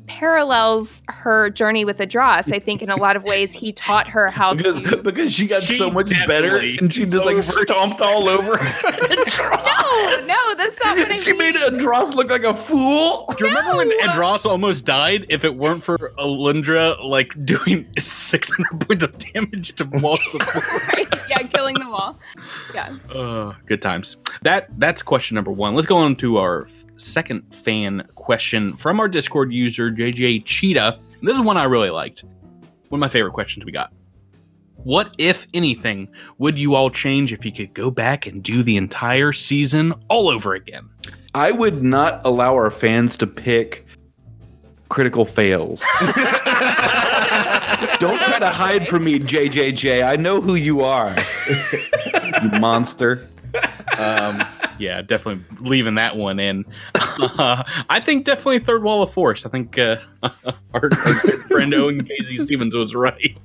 parallels 0.09 1.03
her 1.09 1.51
journey 1.51 1.85
with 1.85 1.99
Adros. 1.99 2.53
I 2.53 2.59
think 2.59 2.83
in 2.83 2.91
a 2.91 2.97
lot 2.97 3.17
of 3.17 3.23
ways 3.23 3.53
he 3.53 3.73
taught 3.73 4.09
her 4.09 4.29
how 4.29 4.55
because, 4.55 4.83
to 4.83 4.97
because 5.03 5.33
she 5.33 5.47
got 5.47 5.63
she 5.63 5.77
so 5.77 5.91
much 5.91 6.11
better 6.27 6.57
and 6.57 6.93
she 6.93 7.05
just 7.05 7.25
like 7.25 7.43
stomped 7.43 8.01
all 8.01 8.29
over. 8.29 8.53
no, 8.57 10.27
no, 10.27 10.55
that's 10.57 10.83
not 10.85 10.99
what 10.99 11.11
I 11.11 11.19
she 11.19 11.33
mean. 11.33 11.39
made 11.39 11.55
Adros 11.57 12.15
look 12.15 12.31
like 12.31 12.45
a 12.45 12.55
fool. 12.55 13.33
Do 13.37 13.47
you 13.47 13.53
no. 13.53 13.61
remember 13.61 13.77
when 13.77 14.01
Adros 14.01 14.47
almost 14.47 14.85
died? 14.85 15.27
If 15.29 15.45
it 15.45 15.55
weren't 15.55 15.85
for 15.85 16.13
Alindra 16.19 17.03
like 17.05 17.35
doing 17.45 17.87
six 17.99 18.51
hundred 18.51 18.87
points 18.87 19.05
of 19.05 19.17
damage 19.19 19.75
to 19.77 19.85
walls 19.85 20.21
right? 20.89 21.07
Yeah, 21.29 21.43
killing 21.43 21.75
them 21.75 21.93
all. 21.93 22.19
Yeah. 22.75 22.97
Uh, 23.13 23.53
good 23.67 23.83
times. 23.83 24.17
That 24.43 24.69
that's 24.79 25.03
question 25.03 25.35
number 25.35 25.53
one. 25.53 25.75
Let's 25.75 25.87
go 25.87 25.99
on 25.99 26.17
to 26.17 26.39
our 26.39 26.67
second 26.99 27.55
fan 27.55 28.07
question 28.15 28.77
from 28.77 29.01
our 29.01 29.09
Discord 29.09 29.53
user, 29.53 29.91
JJ 29.91 30.45
Cheetah. 30.45 30.99
And 31.21 31.29
this 31.29 31.37
is 31.37 31.43
one 31.43 31.57
I 31.57 31.65
really 31.65 31.91
liked. 31.91 32.25
One 32.89 32.99
of 32.99 33.01
my 33.01 33.09
favorite 33.09 33.33
questions 33.33 33.65
we 33.65 33.73
got. 33.73 33.93
What, 34.85 35.15
if 35.19 35.47
anything, 35.55 36.09
would 36.39 36.59
you 36.59 36.75
all 36.75 36.89
change 36.89 37.33
if 37.33 37.45
you 37.45 37.53
could 37.53 37.75
go 37.75 37.91
back 37.91 38.27
and 38.27 38.43
do 38.43 38.63
the 38.63 38.77
entire 38.77 39.33
season 39.33 39.93
all 40.09 40.29
over 40.29 40.55
again? 40.55 40.89
I 41.35 41.51
would 41.51 41.83
not 41.83 42.21
allow 42.25 42.55
our 42.55 42.71
fans 42.71 43.17
to 43.19 43.27
pick 43.27 43.87
critical 44.89 45.25
fails. 45.25 45.85
Don't 47.99 48.19
try 48.21 48.39
to 48.39 48.49
hide 48.49 48.87
from 48.87 49.05
me, 49.05 49.19
JJJ. 49.19 50.07
I 50.07 50.17
know 50.17 50.41
who 50.41 50.55
you 50.55 50.83
are, 50.83 51.15
you 52.43 52.61
monster. 52.61 53.29
Um, 53.99 54.45
yeah, 54.79 55.03
definitely 55.03 55.45
leaving 55.61 55.97
that 55.97 56.17
one 56.17 56.41
in. 56.41 56.65
Uh, 57.21 57.65
I 57.91 57.99
think 57.99 58.25
definitely 58.25 58.61
third 58.61 58.85
wall 58.85 59.03
of 59.03 59.13
force. 59.13 59.45
I 59.45 59.49
think 59.49 59.77
uh, 59.77 59.97
our, 60.23 60.41
our 60.75 61.15
friend 61.49 61.75
Owen 61.75 62.05
Casey 62.05 62.39
Stevens 62.39 62.75
was 62.75 62.95
right. 62.95 63.37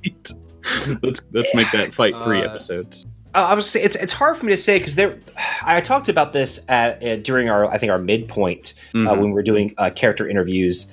let's 1.01 1.21
let's 1.31 1.53
make 1.55 1.71
that 1.71 1.93
fight 1.93 2.13
three 2.21 2.39
uh, 2.39 2.49
episodes. 2.49 3.05
I 3.33 3.53
was 3.53 3.69
say 3.69 3.81
it's 3.81 3.95
it's 3.95 4.13
hard 4.13 4.37
for 4.37 4.45
me 4.45 4.51
to 4.51 4.57
say 4.57 4.77
because 4.77 4.95
there, 4.95 5.19
I 5.63 5.81
talked 5.81 6.07
about 6.07 6.33
this 6.33 6.63
at, 6.69 7.03
uh, 7.03 7.15
during 7.17 7.49
our 7.49 7.65
I 7.65 7.77
think 7.77 7.91
our 7.91 7.97
midpoint 7.97 8.75
uh, 8.93 8.97
mm-hmm. 8.97 9.09
when 9.19 9.29
we 9.29 9.33
were 9.33 9.43
doing 9.43 9.73
uh, 9.77 9.89
character 9.89 10.27
interviews. 10.27 10.91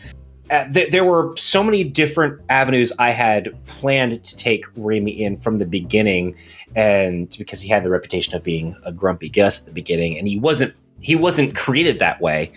Th- 0.73 0.91
there 0.91 1.05
were 1.05 1.37
so 1.37 1.63
many 1.63 1.85
different 1.85 2.41
avenues 2.49 2.93
I 2.99 3.11
had 3.11 3.55
planned 3.67 4.25
to 4.25 4.37
take 4.37 4.65
Remy 4.75 5.13
in 5.13 5.37
from 5.37 5.59
the 5.59 5.67
beginning, 5.67 6.35
and 6.77 7.35
because 7.39 7.61
he 7.61 7.69
had 7.69 7.85
the 7.85 7.91
reputation 7.91 8.35
of 8.35 8.43
being 8.43 8.77
a 8.85 8.93
grumpy 8.93 9.29
Gus 9.29 9.61
at 9.61 9.67
the 9.67 9.73
beginning, 9.73 10.19
and 10.19 10.29
he 10.29 10.39
wasn't 10.39 10.75
he 11.01 11.17
wasn't 11.17 11.57
created 11.57 11.99
that 11.99 12.21
way. 12.21 12.53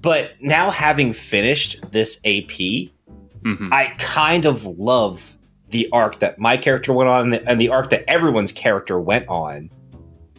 But 0.00 0.32
now 0.40 0.70
having 0.70 1.12
finished 1.12 1.80
this 1.90 2.18
AP, 2.24 2.48
mm-hmm. 2.48 3.72
I 3.72 3.94
kind 3.98 4.44
of 4.44 4.64
love 4.78 5.36
the 5.70 5.88
arc 5.92 6.20
that 6.20 6.38
my 6.38 6.56
character 6.56 6.92
went 6.92 7.08
on 7.08 7.22
and 7.24 7.32
the, 7.32 7.50
and 7.50 7.60
the 7.60 7.68
arc 7.68 7.90
that 7.90 8.04
everyone's 8.08 8.52
character 8.52 9.00
went 9.00 9.26
on. 9.28 9.70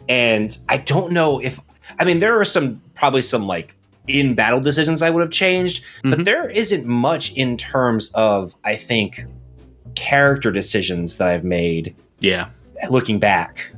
And 0.08 0.56
I 0.68 0.78
don't 0.78 1.12
know 1.12 1.38
if 1.40 1.60
I 1.98 2.04
mean 2.04 2.18
there 2.20 2.40
are 2.40 2.44
some 2.44 2.80
probably 2.94 3.22
some 3.22 3.46
like 3.46 3.74
in 4.06 4.34
battle 4.34 4.60
decisions 4.60 5.02
I 5.02 5.10
would 5.10 5.20
have 5.20 5.30
changed, 5.30 5.82
mm-hmm. 5.82 6.10
but 6.10 6.24
there 6.24 6.48
isn't 6.48 6.86
much 6.86 7.34
in 7.34 7.58
terms 7.58 8.10
of 8.14 8.56
I 8.64 8.76
think 8.76 9.24
character 9.96 10.50
decisions 10.50 11.18
that 11.18 11.28
I've 11.28 11.44
made. 11.44 11.94
Yeah 12.20 12.48
looking 12.90 13.18
back. 13.18 13.70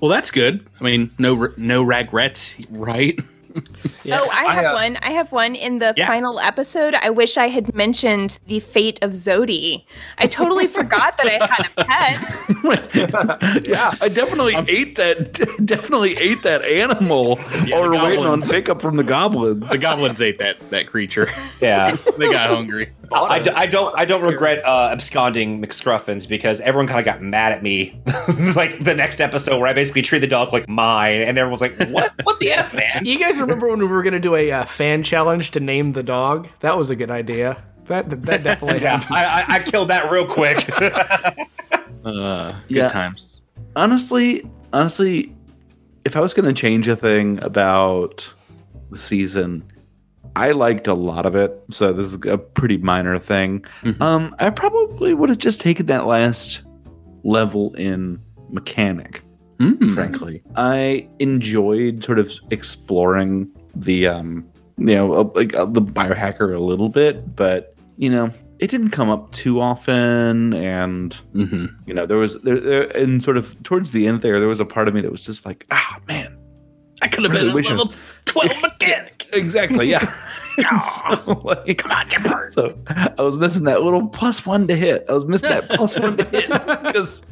Well, 0.00 0.10
that's 0.10 0.30
good. 0.30 0.66
I 0.80 0.84
mean, 0.84 1.10
no 1.18 1.52
no 1.56 1.82
regrets, 1.82 2.56
right? 2.70 3.18
yeah. 4.04 4.20
Oh, 4.20 4.28
I 4.30 4.52
have 4.52 4.64
I, 4.64 4.68
uh, 4.68 4.74
one. 4.74 4.96
I 5.02 5.10
have 5.10 5.32
one 5.32 5.54
in 5.54 5.78
the 5.78 5.94
yeah. 5.96 6.06
final 6.06 6.40
episode. 6.40 6.94
I 6.94 7.10
wish 7.10 7.36
I 7.36 7.48
had 7.48 7.74
mentioned 7.74 8.38
the 8.46 8.60
fate 8.60 8.98
of 9.02 9.12
Zodi. 9.12 9.84
I 10.18 10.26
totally 10.26 10.66
forgot 10.78 11.18
that 11.18 11.26
I 11.26 11.46
had 11.46 11.70
a 11.76 11.84
pet. 11.84 13.66
yeah, 13.68 13.94
I 14.00 14.08
definitely 14.08 14.54
I'm, 14.54 14.66
ate 14.68 14.96
that. 14.96 15.32
Definitely 15.64 16.16
ate 16.16 16.42
that 16.42 16.64
animal. 16.64 17.38
Yeah, 17.64 17.78
or 17.78 17.90
waiting 17.90 18.24
on 18.24 18.42
pickup 18.42 18.80
from 18.80 18.96
the 18.96 19.04
goblins. 19.04 19.68
The 19.68 19.78
goblins 19.78 20.20
ate 20.20 20.38
that 20.38 20.58
that 20.70 20.86
creature. 20.86 21.28
Yeah, 21.60 21.96
they 22.18 22.30
got 22.30 22.50
hungry. 22.50 22.92
I, 23.14 23.38
d- 23.38 23.50
I 23.50 23.66
don't 23.66 23.98
I 23.98 24.04
don't 24.04 24.22
regret 24.22 24.64
uh, 24.64 24.88
absconding 24.90 25.62
McScruffins 25.62 26.28
because 26.28 26.60
everyone 26.60 26.86
kind 26.86 27.00
of 27.00 27.04
got 27.04 27.22
mad 27.22 27.52
at 27.52 27.62
me 27.62 28.00
like 28.56 28.82
the 28.82 28.94
next 28.94 29.20
episode 29.20 29.58
where 29.58 29.68
I 29.68 29.72
basically 29.72 30.02
treat 30.02 30.20
the 30.20 30.26
dog 30.26 30.52
like 30.52 30.68
mine 30.68 31.20
and 31.20 31.38
everyone 31.38 31.52
was 31.52 31.60
like 31.60 31.76
what 31.90 32.12
what 32.24 32.40
the 32.40 32.50
f 32.52 32.72
man 32.74 33.04
you 33.04 33.18
guys 33.18 33.40
remember 33.42 33.68
when 33.68 33.78
we 33.78 33.86
were 33.86 34.02
going 34.02 34.12
to 34.14 34.20
do 34.20 34.34
a 34.34 34.50
uh, 34.50 34.64
fan 34.64 35.02
challenge 35.02 35.50
to 35.52 35.60
name 35.60 35.92
the 35.92 36.02
dog 36.02 36.48
that 36.60 36.76
was 36.76 36.90
a 36.90 36.96
good 36.96 37.10
idea 37.10 37.62
that 37.86 38.08
that 38.22 38.42
definitely 38.44 38.80
yeah 38.80 39.00
happened. 39.00 39.16
I, 39.16 39.44
I, 39.56 39.58
killed 39.60 39.88
that 39.88 40.10
real 40.10 40.26
quick 40.26 40.68
uh, 42.04 42.52
good 42.68 42.76
yeah. 42.76 42.88
times 42.88 43.40
honestly 43.76 44.48
honestly 44.72 45.34
if 46.04 46.16
I 46.16 46.20
was 46.20 46.34
going 46.34 46.46
to 46.46 46.58
change 46.58 46.88
a 46.88 46.96
thing 46.96 47.42
about 47.42 48.32
the 48.90 48.98
season 48.98 49.64
I 50.34 50.52
liked 50.52 50.86
a 50.86 50.94
lot 50.94 51.26
of 51.26 51.34
it, 51.34 51.62
so 51.70 51.92
this 51.92 52.14
is 52.14 52.24
a 52.24 52.38
pretty 52.38 52.78
minor 52.78 53.18
thing. 53.18 53.60
Mm-hmm. 53.82 54.02
Um, 54.02 54.34
I 54.38 54.50
probably 54.50 55.12
would 55.12 55.28
have 55.28 55.38
just 55.38 55.60
taken 55.60 55.86
that 55.86 56.06
last 56.06 56.62
level 57.22 57.74
in 57.74 58.20
mechanic. 58.50 59.22
Mm-hmm. 59.62 59.94
Frankly, 59.94 60.42
I 60.56 61.08
enjoyed 61.20 62.02
sort 62.02 62.18
of 62.18 62.32
exploring 62.50 63.48
the, 63.76 64.08
um, 64.08 64.44
you 64.76 64.94
know, 64.96 65.12
uh, 65.12 65.30
like 65.34 65.54
uh, 65.54 65.66
the 65.66 65.80
biohacker 65.80 66.54
a 66.54 66.58
little 66.58 66.88
bit, 66.88 67.36
but 67.36 67.76
you 67.96 68.10
know, 68.10 68.30
it 68.58 68.70
didn't 68.70 68.90
come 68.90 69.08
up 69.08 69.30
too 69.32 69.60
often, 69.60 70.52
and 70.54 71.20
mm-hmm. 71.34 71.66
you 71.86 71.94
know, 71.94 72.06
there 72.06 72.16
was 72.16 72.40
there, 72.42 72.58
there, 72.58 72.82
and 72.96 73.22
sort 73.22 73.36
of 73.36 73.60
towards 73.62 73.92
the 73.92 74.06
end 74.06 74.22
there, 74.22 74.40
there 74.40 74.48
was 74.48 74.60
a 74.60 74.64
part 74.64 74.88
of 74.88 74.94
me 74.94 75.00
that 75.00 75.12
was 75.12 75.24
just 75.24 75.46
like, 75.46 75.64
ah, 75.70 75.98
man, 76.08 76.36
I 77.00 77.08
could 77.08 77.24
have 77.24 77.32
been 77.32 77.48
a 77.48 77.54
level 77.54 77.92
twelve 78.24 78.60
mechanic. 78.62 79.18
Exactly. 79.32 79.88
Yeah. 79.88 80.12
so, 80.78 81.40
like, 81.42 81.78
Come 81.78 81.90
on, 81.90 82.06
Dipper. 82.06 82.48
So 82.50 82.78
I 83.18 83.22
was 83.22 83.38
missing 83.38 83.64
that 83.64 83.82
little 83.82 84.08
plus 84.08 84.44
one 84.44 84.68
to 84.68 84.76
hit. 84.76 85.06
I 85.08 85.14
was 85.14 85.24
missing 85.24 85.48
that 85.48 85.70
plus 85.70 85.98
one 85.98 86.18
to 86.18 86.24
hit 86.24 86.50
because 86.50 87.22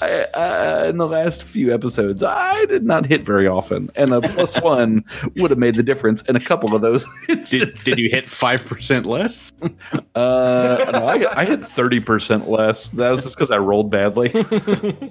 I, 0.00 0.26
uh, 0.34 0.86
in 0.88 0.98
the 0.98 1.06
last 1.06 1.44
few 1.44 1.72
episodes, 1.72 2.22
I 2.22 2.64
did 2.66 2.84
not 2.84 3.06
hit 3.06 3.24
very 3.24 3.46
often, 3.46 3.90
and 3.96 4.12
a 4.12 4.20
plus 4.20 4.60
one 4.62 5.04
would 5.36 5.50
have 5.50 5.58
made 5.58 5.74
the 5.74 5.82
difference 5.82 6.22
in 6.22 6.36
a 6.36 6.40
couple 6.40 6.74
of 6.74 6.82
those. 6.82 7.06
Did, 7.26 7.72
did 7.84 7.98
you 7.98 8.08
hit 8.10 8.24
five 8.24 8.66
percent 8.66 9.06
less? 9.06 9.52
Uh, 10.14 10.90
no, 10.92 11.06
I, 11.06 11.40
I 11.40 11.44
hit 11.44 11.64
thirty 11.64 12.00
percent 12.00 12.48
less. 12.48 12.90
That 12.90 13.10
was 13.10 13.24
just 13.24 13.36
because 13.36 13.50
I 13.50 13.58
rolled 13.58 13.90
badly. 13.90 14.32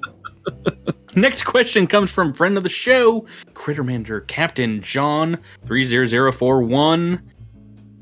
Next 1.15 1.43
question 1.43 1.87
comes 1.87 2.11
from 2.11 2.33
friend 2.33 2.57
of 2.57 2.63
the 2.63 2.69
show, 2.69 3.25
Crittermander 3.53 4.27
Captain 4.27 4.81
John 4.81 5.39
30041. 5.65 7.21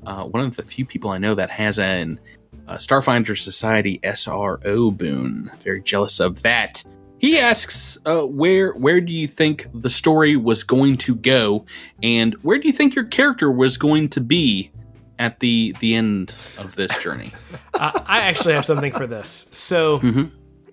Uh, 0.06 0.24
one 0.26 0.44
of 0.44 0.56
the 0.56 0.64
few 0.64 0.86
people 0.86 1.12
I 1.12 1.20
know 1.20 1.36
that 1.36 1.50
has 1.52 1.78
an 1.78 2.20
uh, 2.68 2.76
Starfinder 2.76 3.38
Society 3.38 4.00
SRO 4.04 4.96
boon. 4.96 5.52
Very 5.64 5.82
jealous 5.82 6.20
of 6.20 6.42
that. 6.44 6.84
He 7.20 7.40
asks, 7.40 7.98
uh, 8.06 8.24
"Where 8.24 8.74
where 8.74 9.00
do 9.00 9.14
you 9.14 9.28
think 9.28 9.68
the 9.74 9.90
story 9.90 10.36
was 10.36 10.64
going 10.64 10.98
to 10.98 11.16
go, 11.16 11.66
and 12.02 12.34
where 12.42 12.60
do 12.60 12.68
you 12.68 12.74
think 12.74 12.96
your 12.96 13.06
character 13.06 13.50
was 13.50 13.78
going 13.78 14.10
to 14.10 14.22
be 14.22 14.72
at 15.20 15.40
the 15.40 15.74
the 15.80 15.96
end 15.96 16.36
of 16.58 16.76
this 16.76 16.96
journey?" 16.98 17.32
uh, 17.76 18.02
I 18.06 18.22
actually 18.22 18.54
have 18.56 18.66
something 18.66 18.92
for 18.92 19.08
this. 19.08 19.48
So, 19.52 20.02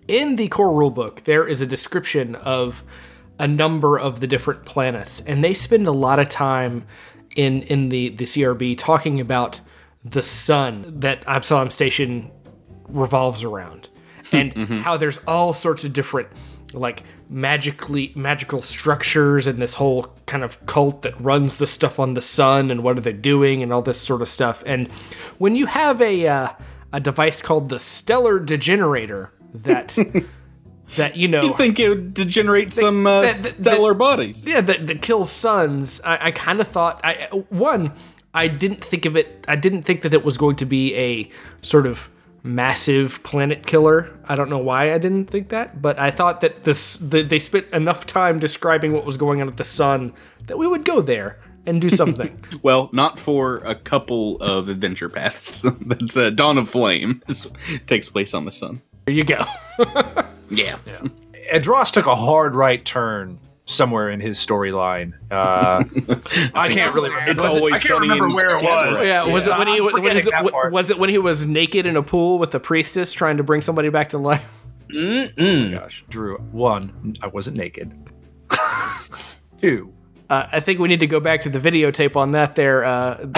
in 0.09 0.37
the 0.37 0.49
core 0.49 0.73
rulebook, 0.73 1.23
there 1.23 1.47
is 1.47 1.61
a 1.61 1.67
description 1.67 2.35
of 2.35 2.83
a 3.39 3.47
number 3.47 3.99
of 3.99 4.19
the 4.19 4.27
different 4.27 4.65
planets, 4.65 5.21
and 5.21 5.45
they 5.45 5.55
spend 5.55 5.87
a 5.87 5.93
lot 5.93 6.19
of 6.19 6.29
time 6.29 6.85
in 7.37 7.63
in 7.63 7.91
the 7.91 8.09
the 8.09 8.25
CRB 8.25 8.77
talking 8.77 9.21
about 9.21 9.61
the 10.05 10.23
sun 10.23 11.01
that 11.01 11.23
Absalom 11.27 11.71
Station 11.71 12.31
revolves 12.89 13.45
around, 13.45 13.89
and 14.33 14.53
how 14.83 14.97
there's 14.97 15.19
all 15.27 15.53
sorts 15.53 15.85
of 15.85 15.93
different 15.93 16.29
like 16.73 17.03
magically 17.29 18.13
magical 18.15 18.63
structures 18.63 19.47
and 19.49 19.61
this 19.61 19.75
whole 19.75 20.05
kind 20.27 20.45
of 20.45 20.65
cult 20.67 21.03
that 21.03 21.21
runs 21.21 21.57
the 21.57 21.67
stuff 21.67 21.99
on 21.99 22.15
the 22.15 22.21
sun 22.23 22.71
and 22.71 22.85
what 22.85 22.97
are 22.97 23.01
they 23.01 23.13
doing 23.13 23.61
and 23.63 23.73
all 23.73 23.83
this 23.83 24.01
sort 24.01 24.23
of 24.23 24.29
stuff. 24.29 24.63
And 24.67 24.87
when 25.39 25.57
you 25.57 25.67
have 25.67 26.01
a 26.01 26.27
uh, 26.29 26.49
a 26.93 27.01
device 27.01 27.43
called 27.43 27.69
the 27.71 27.79
Stellar 27.81 28.39
Degenerator 28.39 29.33
that 29.53 29.97
that 30.97 31.17
you 31.17 31.27
know 31.29 31.43
You 31.43 31.55
think 31.55 31.81
it 31.81 31.89
would 31.89 32.15
degenerate 32.15 32.73
some 32.73 33.05
uh, 33.07 33.23
that- 33.23 33.43
that- 33.43 33.63
stellar 33.65 33.95
bodies? 33.95 34.47
yeah, 34.49 34.61
that, 34.61 34.87
that 34.87 35.03
kills 35.03 35.31
suns. 35.31 36.01
I, 36.03 36.27
I 36.29 36.31
kind 36.31 36.61
of 36.61 36.69
thought 36.69 37.01
I 37.05 37.27
one. 37.49 37.93
I 38.35 38.49
didn't 38.49 38.85
think 38.85 39.07
of 39.07 39.17
it. 39.17 39.45
I 39.49 39.57
didn't 39.57 39.83
think 39.83 40.03
that 40.03 40.15
it 40.15 40.25
was 40.25 40.37
going 40.39 40.57
to 40.57 40.65
be 40.65 40.95
a 40.95 41.31
sort 41.63 41.87
of 41.87 42.09
massive 42.43 43.23
planet 43.23 43.67
killer. 43.67 44.17
I 44.27 44.35
don't 44.37 44.49
know 44.49 44.59
why 44.59 44.95
I 44.95 44.99
didn't 44.99 45.27
think 45.27 45.49
that, 45.51 45.83
but 45.83 45.99
I 45.99 46.11
thought 46.11 46.41
that 46.43 46.65
this 46.65 46.99
that 46.99 47.29
they 47.29 47.39
spent 47.39 47.67
enough 47.73 48.07
time 48.07 48.39
describing 48.39 48.93
what 48.93 49.05
was 49.05 49.17
going 49.17 49.43
on 49.43 49.49
at 49.49 49.57
the 49.57 49.65
sun 49.65 50.13
that 50.47 50.57
we 50.59 50.67
would 50.67 50.85
go 50.85 51.01
there 51.01 51.39
and 51.67 51.81
do 51.81 51.91
something. 51.91 52.43
Well, 52.63 52.91
not 52.93 53.19
for 53.19 53.59
a 53.59 53.75
couple 53.75 54.37
of 54.43 54.69
adventure 54.69 55.09
paths. 55.09 55.63
That's 55.81 56.17
uh, 56.17 56.31
Dawn 56.31 56.59
of 56.59 56.69
Flame. 56.69 57.23
This 57.27 57.47
takes 57.87 58.09
place 58.09 58.35
on 58.35 58.45
the 58.45 58.53
sun. 58.53 58.81
there 59.07 59.15
you 59.15 59.25
go. 59.25 59.45
Yeah. 60.53 60.79
Edros 61.53 61.93
took 61.93 62.07
a 62.07 62.17
hard 62.17 62.57
right 62.57 62.85
turn 62.85 63.39
somewhere 63.71 64.11
in 64.11 64.21
his 64.21 64.39
storyline. 64.39 65.13
Uh, 65.31 65.85
I 66.55 66.69
can't 66.73 66.95
really. 66.95 67.11
It's 67.27 67.43
It 67.43 67.47
always 67.49 67.75
I 67.75 67.79
can't 67.79 67.89
sunny 67.89 68.09
remember 68.09 68.35
where 68.35 68.59
it 68.59 68.63
was. 68.63 69.05
Yeah, 69.05 69.25
was 69.25 69.47
it 69.47 69.57
when 69.57 69.69
he 69.69 69.77
I'm 69.79 69.85
when 69.85 69.93
forgetting 69.95 70.23
he, 70.23 70.51
was 70.71 70.91
it 70.91 70.99
when 70.99 71.11
he 71.11 71.19
was 71.19 71.47
naked 71.47 71.87
in 71.87 71.97
a 71.97 72.03
pool 72.03 72.39
with 72.39 72.51
the 72.51 72.61
priestess 72.61 73.13
trying 73.13 73.37
to 73.39 73.43
bring 73.43 73.61
somebody 73.61 73.89
back 73.89 74.11
to 74.11 74.19
life? 74.19 74.43
Mm-mm. 74.89 75.71
Gosh, 75.73 76.05
Drew. 76.09 76.37
One, 76.53 77.17
I 77.23 77.29
wasn't 77.29 77.57
naked. 77.57 77.93
Two, 79.61 79.93
Uh, 80.29 80.47
I 80.53 80.61
think 80.61 80.79
we 80.81 80.89
need 80.89 81.01
to 81.01 81.07
go 81.07 81.21
back 81.21 81.43
to 81.43 81.49
the 81.49 81.59
videotape 81.59 82.17
on 82.17 82.33
that. 82.33 82.55
There. 82.55 82.85
Uh, 82.85 83.27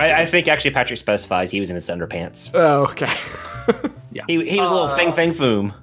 I, 0.00 0.22
I 0.22 0.26
think 0.26 0.48
actually 0.48 0.72
Patrick 0.72 0.98
specifies 0.98 1.50
he 1.50 1.60
was 1.60 1.70
in 1.70 1.74
his 1.76 1.88
underpants. 1.88 2.50
oh, 2.54 2.84
okay. 2.84 3.12
He, 4.26 4.44
he 4.48 4.60
was 4.60 4.70
a 4.70 4.72
little 4.72 4.88
fang 4.88 5.12
fang 5.12 5.32
foom. 5.32 5.74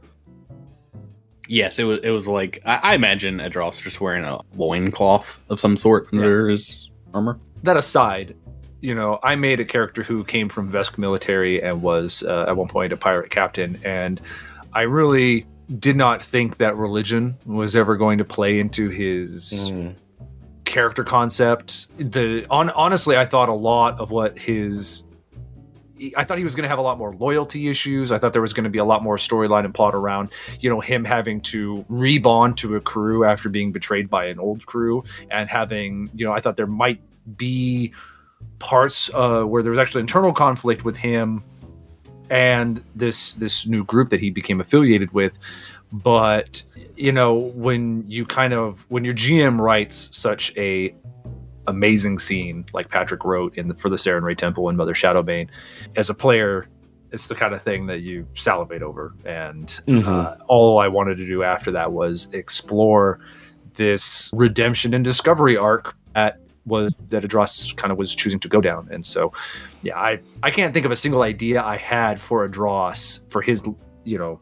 Yes, 1.52 1.80
it 1.80 1.84
was. 1.84 2.00
It 2.00 2.12
was 2.12 2.30
like 2.30 2.62
I, 2.66 2.80
I 2.82 2.96
imagine 2.96 3.40
Edros 3.40 3.82
just 3.82 4.00
wearing 4.00 4.24
a 4.24 4.40
loincloth 4.56 5.38
of 5.50 5.60
some 5.60 5.76
sort 5.76 6.08
under 6.14 6.48
his 6.48 6.90
armor. 7.14 7.38
that 7.64 7.76
aside, 7.76 8.36
you 8.80 8.96
know, 8.96 9.20
I 9.22 9.36
made 9.36 9.60
a 9.60 9.66
character 9.66 10.02
who 10.02 10.24
came 10.24 10.48
from 10.48 10.72
Vesk 10.72 10.98
military 10.98 11.62
and 11.62 11.82
was 11.82 12.24
uh, 12.24 12.46
at 12.48 12.56
one 12.56 12.70
point 12.70 12.94
a 12.94 12.98
pirate 12.98 13.32
captain, 13.32 13.78
and 13.84 14.22
I 14.72 14.84
really 14.84 15.46
did 15.78 15.98
not 15.98 16.22
think 16.22 16.56
that 16.58 16.78
religion 16.78 17.36
was 17.46 17.76
ever 17.76 17.98
going 17.98 18.18
to 18.20 18.26
play 18.26 18.58
into 18.60 18.88
his 18.90 19.52
Mm. 19.72 19.96
character 20.64 21.04
concept. 21.04 21.88
The 21.98 22.46
on 22.50 22.70
honestly, 22.70 23.18
I 23.18 23.26
thought 23.26 23.50
a 23.50 23.54
lot 23.54 24.00
of 24.00 24.12
what 24.12 24.40
his 24.40 25.04
I 26.18 26.24
thought 26.24 26.38
he 26.38 26.44
was 26.44 26.56
going 26.56 26.64
to 26.64 26.70
have 26.70 26.80
a 26.80 26.82
lot 26.82 26.98
more 26.98 27.14
loyalty 27.16 27.70
issues. 27.70 28.12
I 28.12 28.18
thought 28.18 28.34
there 28.34 28.42
was 28.42 28.54
going 28.54 28.64
to 28.64 28.70
be 28.70 28.80
a 28.80 28.86
lot 28.86 29.04
more 29.04 29.18
storyline 29.18 29.66
and 29.66 29.74
plot 29.74 29.94
around, 29.94 30.32
you 30.60 30.70
know, 30.70 30.80
him 30.80 31.06
having 31.06 31.42
to 31.42 31.86
rebond 31.90 32.58
to 32.58 32.76
a 32.76 32.82
crew 32.82 33.24
after 33.24 33.50
being 33.50 33.72
betrayed 33.72 34.10
by 34.10 34.26
an 34.26 34.40
old 34.40 34.66
crew 34.66 35.04
and 35.30 35.50
having, 35.50 36.10
you 36.14 36.26
know, 36.26 36.32
I 36.32 36.40
thought 36.40 36.58
there 36.58 36.68
might 36.68 37.02
be 37.38 37.94
parts 38.60 39.10
uh, 39.14 39.44
where 39.44 39.62
there 39.64 39.72
was 39.72 39.80
actually 39.80 40.02
internal 40.02 40.34
conflict 40.34 40.86
with 40.86 40.96
him 40.96 41.44
and 42.30 42.82
this 42.96 43.34
this 43.36 43.68
new 43.68 43.84
group 43.84 44.10
that 44.10 44.20
he 44.20 44.30
became 44.30 44.62
affiliated 44.62 45.12
with. 45.14 45.38
But 45.92 46.64
you 46.96 47.12
know, 47.12 47.34
when 47.34 48.06
you 48.08 48.26
kind 48.26 48.54
of 48.54 48.86
when 48.90 49.04
your 49.04 49.14
GM 49.14 49.60
writes 49.60 50.10
such 50.14 50.56
a 50.58 50.96
amazing 51.68 52.20
scene 52.20 52.66
like 52.74 52.90
Patrick 52.90 53.24
wrote 53.24 53.58
in 53.58 53.68
the, 53.70 53.76
for 53.76 53.90
the 53.90 53.96
Sarenrae 53.98 54.36
Temple 54.38 54.68
and 54.70 54.78
Mother 54.78 54.94
Shadowbane, 54.94 55.50
as 55.96 56.10
a 56.10 56.14
player, 56.14 56.68
it's 57.12 57.28
the 57.28 57.36
kind 57.36 57.54
of 57.54 57.62
thing 57.62 57.86
that 57.88 58.02
you 58.02 58.26
salivate 58.36 58.82
over. 58.82 59.14
And 59.26 59.68
Mhm. 59.88 60.08
uh, 60.08 60.36
all 60.48 60.80
I 60.80 60.88
wanted 60.88 61.18
to 61.18 61.26
do 61.28 61.44
after 61.44 61.72
that 61.72 61.92
was 61.92 62.28
explore 62.34 63.20
this 63.76 64.30
redemption 64.34 64.94
and 64.94 65.04
discovery 65.04 65.56
arc 65.58 65.96
that 66.14 66.40
was 66.66 66.94
that 67.10 67.24
Adros 67.24 67.76
kind 67.76 67.92
of 67.92 67.98
was 67.98 68.14
choosing 68.14 68.40
to 68.40 68.48
go 68.48 68.62
down. 68.62 68.88
And 68.92 69.06
so, 69.06 69.32
yeah, 69.82 69.98
I 69.98 70.20
I 70.44 70.52
can't 70.52 70.74
think 70.74 70.86
of 70.86 70.92
a 70.92 70.96
single 70.96 71.22
idea 71.24 71.62
I 71.64 71.78
had 71.78 72.20
for 72.20 72.48
Adros 72.48 73.22
for 73.30 73.42
his 73.42 73.64
you 74.04 74.18
know 74.18 74.40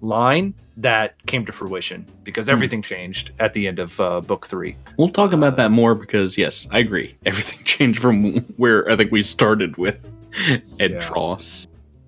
line 0.00 0.54
that 0.82 1.14
came 1.26 1.44
to 1.46 1.52
fruition 1.52 2.06
because 2.24 2.48
everything 2.48 2.82
changed 2.82 3.32
at 3.38 3.52
the 3.52 3.68
end 3.68 3.78
of 3.78 4.00
uh, 4.00 4.20
book 4.20 4.46
three. 4.46 4.76
We'll 4.96 5.08
talk 5.08 5.32
about 5.32 5.56
that 5.56 5.70
more 5.70 5.94
because 5.94 6.38
yes, 6.38 6.66
I 6.70 6.78
agree. 6.78 7.14
Everything 7.26 7.64
changed 7.64 8.00
from 8.00 8.40
where 8.56 8.88
I 8.90 8.96
think 8.96 9.12
we 9.12 9.22
started 9.22 9.76
with 9.76 9.98
Edros. 10.78 11.66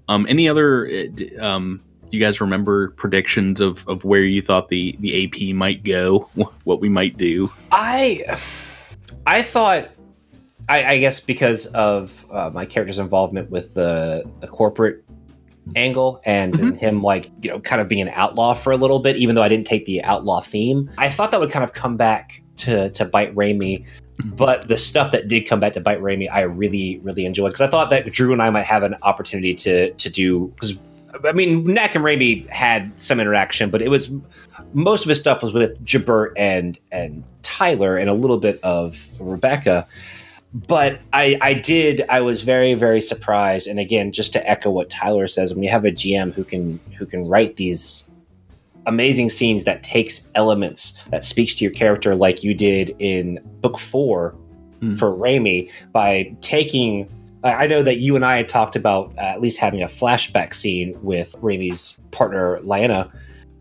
Um, 0.08 0.26
any 0.28 0.48
other? 0.48 0.86
uh, 0.88 1.44
Um, 1.44 1.82
you 2.10 2.20
guys 2.20 2.40
remember 2.42 2.90
predictions 2.90 3.60
of, 3.60 3.88
of 3.88 4.04
where 4.04 4.22
you 4.22 4.42
thought 4.42 4.68
the 4.68 4.94
the 5.00 5.24
AP 5.24 5.54
might 5.54 5.82
go? 5.82 6.28
What 6.64 6.80
we 6.80 6.90
might 6.90 7.16
do? 7.16 7.50
I 7.70 8.38
I 9.26 9.42
thought 9.42 9.88
I, 10.68 10.84
I 10.84 10.98
guess 10.98 11.20
because 11.20 11.66
of 11.68 12.24
uh, 12.30 12.50
my 12.50 12.66
character's 12.66 12.98
involvement 12.98 13.50
with 13.50 13.74
the 13.74 14.30
the 14.40 14.46
corporate 14.46 15.04
angle 15.76 16.20
and, 16.24 16.58
and 16.58 16.76
him 16.76 17.02
like 17.02 17.30
you 17.40 17.50
know 17.50 17.60
kind 17.60 17.80
of 17.80 17.88
being 17.88 18.02
an 18.02 18.08
outlaw 18.14 18.54
for 18.54 18.72
a 18.72 18.76
little 18.76 18.98
bit 18.98 19.16
even 19.16 19.34
though 19.34 19.42
I 19.42 19.48
didn't 19.48 19.66
take 19.66 19.86
the 19.86 20.02
outlaw 20.02 20.40
theme. 20.40 20.90
I 20.98 21.08
thought 21.08 21.30
that 21.30 21.40
would 21.40 21.50
kind 21.50 21.64
of 21.64 21.72
come 21.72 21.96
back 21.96 22.42
to 22.56 22.90
to 22.90 23.04
bite 23.04 23.34
Raimi 23.34 23.84
mm-hmm. 23.84 24.30
but 24.36 24.68
the 24.68 24.78
stuff 24.78 25.12
that 25.12 25.28
did 25.28 25.46
come 25.46 25.60
back 25.60 25.72
to 25.74 25.80
bite 25.80 26.00
Raimi 26.00 26.30
I 26.30 26.42
really 26.42 26.98
really 27.02 27.24
enjoyed 27.24 27.52
because 27.52 27.60
I 27.60 27.68
thought 27.68 27.90
that 27.90 28.10
Drew 28.12 28.32
and 28.32 28.42
I 28.42 28.50
might 28.50 28.66
have 28.66 28.82
an 28.82 28.96
opportunity 29.02 29.54
to 29.54 29.92
to 29.92 30.10
do 30.10 30.48
because 30.48 30.78
I 31.24 31.32
mean 31.32 31.64
Knack 31.64 31.94
and 31.94 32.04
Raimi 32.04 32.48
had 32.48 32.92
some 33.00 33.20
interaction 33.20 33.70
but 33.70 33.82
it 33.82 33.88
was 33.88 34.14
most 34.74 35.04
of 35.04 35.08
his 35.08 35.18
stuff 35.18 35.42
was 35.42 35.52
with 35.52 35.82
Jabert 35.84 36.32
and 36.36 36.78
and 36.90 37.24
Tyler 37.42 37.96
and 37.96 38.08
a 38.08 38.14
little 38.14 38.38
bit 38.38 38.58
of 38.62 39.08
Rebecca. 39.20 39.86
But 40.54 41.00
I, 41.12 41.38
I 41.40 41.54
did. 41.54 42.04
I 42.08 42.20
was 42.20 42.42
very, 42.42 42.74
very 42.74 43.00
surprised. 43.00 43.66
And 43.66 43.78
again, 43.78 44.12
just 44.12 44.32
to 44.34 44.50
echo 44.50 44.70
what 44.70 44.90
Tyler 44.90 45.26
says, 45.26 45.54
when 45.54 45.62
you 45.62 45.70
have 45.70 45.84
a 45.84 45.92
GM 45.92 46.32
who 46.34 46.44
can 46.44 46.78
who 46.98 47.06
can 47.06 47.26
write 47.26 47.56
these 47.56 48.10
amazing 48.86 49.30
scenes 49.30 49.64
that 49.64 49.82
takes 49.82 50.28
elements 50.34 50.98
that 51.10 51.24
speaks 51.24 51.54
to 51.54 51.64
your 51.64 51.72
character, 51.72 52.14
like 52.14 52.42
you 52.42 52.52
did 52.52 52.94
in 52.98 53.40
book 53.60 53.78
four 53.78 54.34
Hmm. 54.82 54.96
for 54.96 55.12
Raimi, 55.14 55.70
by 55.92 56.34
taking. 56.40 57.08
I 57.44 57.52
I 57.52 57.66
know 57.68 57.82
that 57.84 57.98
you 57.98 58.16
and 58.16 58.24
I 58.24 58.36
had 58.36 58.48
talked 58.48 58.74
about 58.74 59.12
uh, 59.16 59.20
at 59.20 59.40
least 59.40 59.58
having 59.58 59.80
a 59.80 59.86
flashback 59.86 60.52
scene 60.52 60.98
with 61.02 61.36
Raimi's 61.40 62.00
partner 62.10 62.58
Lyanna, 62.64 63.08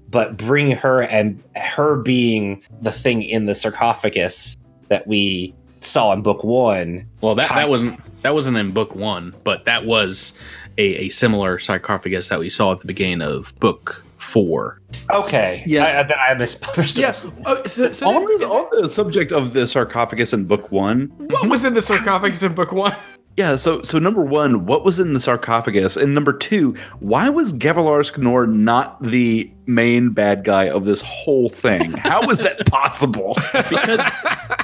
but 0.09 0.35
bring 0.35 0.71
her 0.71 1.03
and 1.03 1.41
her 1.55 1.97
being 1.97 2.63
the 2.81 2.91
thing 2.91 3.21
in 3.21 3.45
the 3.45 3.53
sarcophagus 3.53 4.57
that 4.89 5.05
we 5.05 5.53
saw 5.81 6.13
in 6.13 6.21
book 6.21 6.43
one. 6.43 7.05
Well, 7.21 7.35
that, 7.35 7.49
that 7.49 7.69
wasn't 7.69 7.99
that 8.21 8.33
wasn't 8.33 8.57
in 8.57 8.71
book 8.71 8.95
one, 8.95 9.35
but 9.43 9.65
that 9.65 9.85
was 9.85 10.33
a, 10.77 10.83
a 11.05 11.09
similar 11.09 11.59
sarcophagus 11.59 12.29
that 12.29 12.39
we 12.39 12.49
saw 12.49 12.71
at 12.71 12.79
the 12.79 12.87
beginning 12.87 13.21
of 13.21 13.57
book 13.59 14.03
four. 14.17 14.79
Okay, 15.09 15.63
Yeah. 15.65 15.85
I, 15.85 15.99
I, 15.99 16.03
then 16.03 16.17
I 16.29 16.33
misunderstood. 16.35 17.01
Yes. 17.01 17.25
Oh, 17.45 17.55
uh, 17.55 17.67
so, 17.67 17.91
so 17.91 18.07
on, 18.07 18.39
the, 18.39 18.47
on 18.47 18.81
the 18.81 18.87
subject 18.87 19.31
of 19.31 19.53
the 19.53 19.65
sarcophagus 19.65 20.31
in 20.31 20.45
book 20.45 20.71
one, 20.71 21.07
what 21.17 21.49
was 21.49 21.65
in 21.65 21.73
the 21.73 21.81
sarcophagus 21.81 22.43
in 22.43 22.53
book 22.53 22.71
one? 22.71 22.95
Yeah. 23.37 23.55
So, 23.55 23.81
so 23.81 23.97
number 23.97 24.21
one, 24.21 24.65
what 24.65 24.83
was 24.83 24.99
in 24.99 25.13
the 25.13 25.19
sarcophagus, 25.19 25.95
and 25.97 26.13
number 26.13 26.33
two, 26.33 26.75
why 26.99 27.29
was 27.29 27.53
Gevalarsk 27.53 28.17
Nor 28.17 28.45
not 28.45 29.01
the 29.01 29.49
main 29.65 30.09
bad 30.09 30.43
guy 30.43 30.69
of 30.69 30.85
this 30.85 31.01
whole 31.01 31.47
thing? 31.49 31.91
How 31.93 32.25
was 32.27 32.39
that 32.39 32.65
possible? 32.67 33.35
Because 33.69 34.01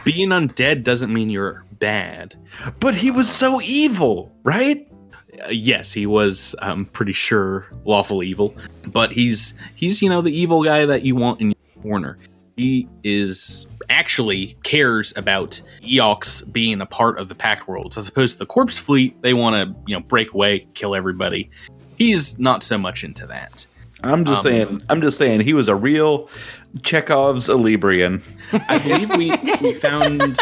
being 0.04 0.30
undead 0.30 0.84
doesn't 0.84 1.14
mean 1.14 1.30
you're 1.30 1.64
bad. 1.80 2.36
but 2.80 2.94
he 2.94 3.10
was 3.10 3.30
so 3.30 3.62
evil, 3.62 4.32
right? 4.44 4.86
Uh, 5.46 5.50
yes, 5.50 5.94
he 5.94 6.06
was. 6.06 6.56
I'm 6.62 6.86
pretty 6.86 7.14
sure 7.14 7.68
lawful 7.86 8.22
evil. 8.24 8.54
but 8.88 9.12
he's 9.12 9.54
he's 9.76 10.02
you 10.02 10.10
know 10.10 10.22
the 10.22 10.32
evil 10.38 10.64
guy 10.64 10.86
that 10.86 11.04
you 11.04 11.16
want 11.16 11.40
in 11.42 11.48
your 11.48 11.84
corner. 11.84 12.18
He 12.58 12.88
is 13.04 13.66
actually 13.90 14.58
cares 14.64 15.16
about 15.16 15.62
Eox 15.82 16.52
being 16.52 16.82
a 16.82 16.86
part 16.86 17.18
of 17.20 17.30
the 17.30 17.36
Pact 17.36 17.68
worlds 17.68 17.98
as 17.98 18.08
opposed 18.08 18.34
to 18.34 18.40
the 18.40 18.46
Corpse 18.46 18.78
Fleet. 18.78 19.22
They 19.22 19.34
want 19.34 19.56
to 19.56 19.76
you 19.88 19.96
know 19.96 20.02
break 20.02 20.34
away, 20.34 20.68
kill 20.74 20.96
everybody. 20.96 21.50
He's 21.98 22.38
not 22.38 22.64
so 22.64 22.78
much 22.78 23.04
into 23.04 23.26
that. 23.28 23.66
I'm 24.04 24.26
just 24.26 24.46
Um, 24.46 24.52
saying. 24.52 24.84
I'm 24.90 25.02
just 25.02 25.18
saying 25.18 25.42
he 25.42 25.54
was 25.54 25.68
a 25.68 25.76
real 25.76 26.30
Chekhov's 26.84 27.48
Librian. 27.48 28.22
I 28.70 28.78
believe 28.80 29.10
we 29.18 29.36
we 29.62 29.74
found 29.74 30.38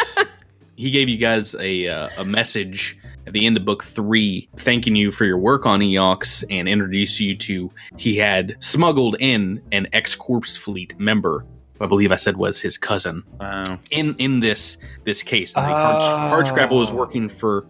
he 0.75 0.91
gave 0.91 1.07
you 1.07 1.17
guys 1.17 1.55
a 1.55 1.87
uh, 1.87 2.09
a 2.17 2.25
message 2.25 2.97
at 3.27 3.33
the 3.33 3.45
end 3.45 3.57
of 3.57 3.65
book 3.65 3.83
three, 3.83 4.47
thanking 4.57 4.95
you 4.95 5.11
for 5.11 5.25
your 5.25 5.37
work 5.39 5.65
on 5.65 5.79
Eox 5.79 6.43
and 6.49 6.67
introduced 6.67 7.19
you 7.19 7.35
to 7.37 7.71
he 7.97 8.17
had 8.17 8.55
smuggled 8.59 9.15
in 9.19 9.61
an 9.71 9.87
ex 9.93 10.15
corpse 10.15 10.57
fleet 10.57 10.99
member. 10.99 11.45
Who 11.79 11.85
I 11.85 11.87
believe 11.87 12.11
I 12.11 12.15
said 12.15 12.37
was 12.37 12.59
his 12.59 12.77
cousin 12.77 13.23
Wow. 13.39 13.79
in 13.91 14.15
in 14.17 14.39
this 14.39 14.77
this 15.03 15.23
case. 15.23 15.55
I 15.55 15.61
think 15.65 15.75
Hard, 15.75 16.45
Hardscrabble 16.45 16.79
was 16.79 16.91
Oh. 16.91 16.95
working 16.95 17.29
for 17.29 17.65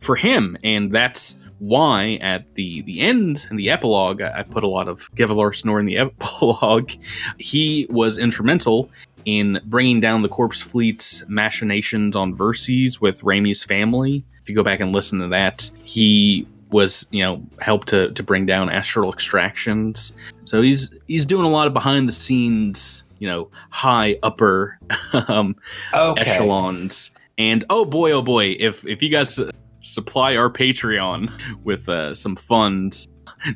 for 0.00 0.16
him, 0.16 0.56
and 0.64 0.90
that's 0.90 1.36
why 1.58 2.18
at 2.20 2.54
the 2.56 2.82
the 2.82 3.00
end 3.00 3.46
in 3.50 3.56
the 3.56 3.70
epilogue, 3.70 4.20
I, 4.20 4.40
I 4.40 4.42
put 4.42 4.64
a 4.64 4.68
lot 4.68 4.88
of 4.88 5.08
Gevalarsk 5.14 5.64
Nor 5.64 5.78
in 5.80 5.86
the 5.86 5.96
epilogue. 5.98 6.90
He 7.38 7.86
was 7.90 8.18
instrumental 8.18 8.90
in 9.24 9.60
bringing 9.66 10.00
down 10.00 10.22
the 10.22 10.28
Corpse 10.28 10.60
Fleet's 10.60 11.22
machinations 11.28 12.16
on 12.16 12.34
Verces 12.34 13.00
with 13.00 13.20
Raimi's 13.22 13.64
family. 13.64 14.24
If 14.42 14.48
you 14.48 14.56
go 14.56 14.64
back 14.64 14.80
and 14.80 14.92
listen 14.92 15.20
to 15.20 15.28
that, 15.28 15.70
he 15.84 16.48
was 16.70 17.06
you 17.12 17.22
know 17.22 17.40
helped 17.60 17.86
to 17.88 18.10
to 18.12 18.22
bring 18.24 18.44
down 18.46 18.68
astral 18.70 19.12
extractions. 19.12 20.12
So 20.46 20.62
he's 20.62 20.92
he's 21.06 21.24
doing 21.24 21.44
a 21.46 21.50
lot 21.50 21.68
of 21.68 21.72
behind 21.74 22.08
the 22.08 22.12
scenes, 22.12 23.04
you 23.22 23.28
know, 23.28 23.48
high 23.70 24.16
upper 24.24 24.76
um, 25.28 25.54
Okay. 25.94 26.22
echelons. 26.22 27.12
And 27.38 27.64
oh 27.70 27.84
boy, 27.84 28.10
oh 28.10 28.20
boy, 28.22 28.56
if 28.58 28.84
if 28.84 29.00
you 29.00 29.10
guys 29.10 29.38
uh, 29.38 29.52
supply 29.80 30.36
our 30.36 30.50
Patreon 30.50 31.30
with 31.62 31.88
uh, 31.88 32.16
some 32.16 32.34
funds, 32.34 33.06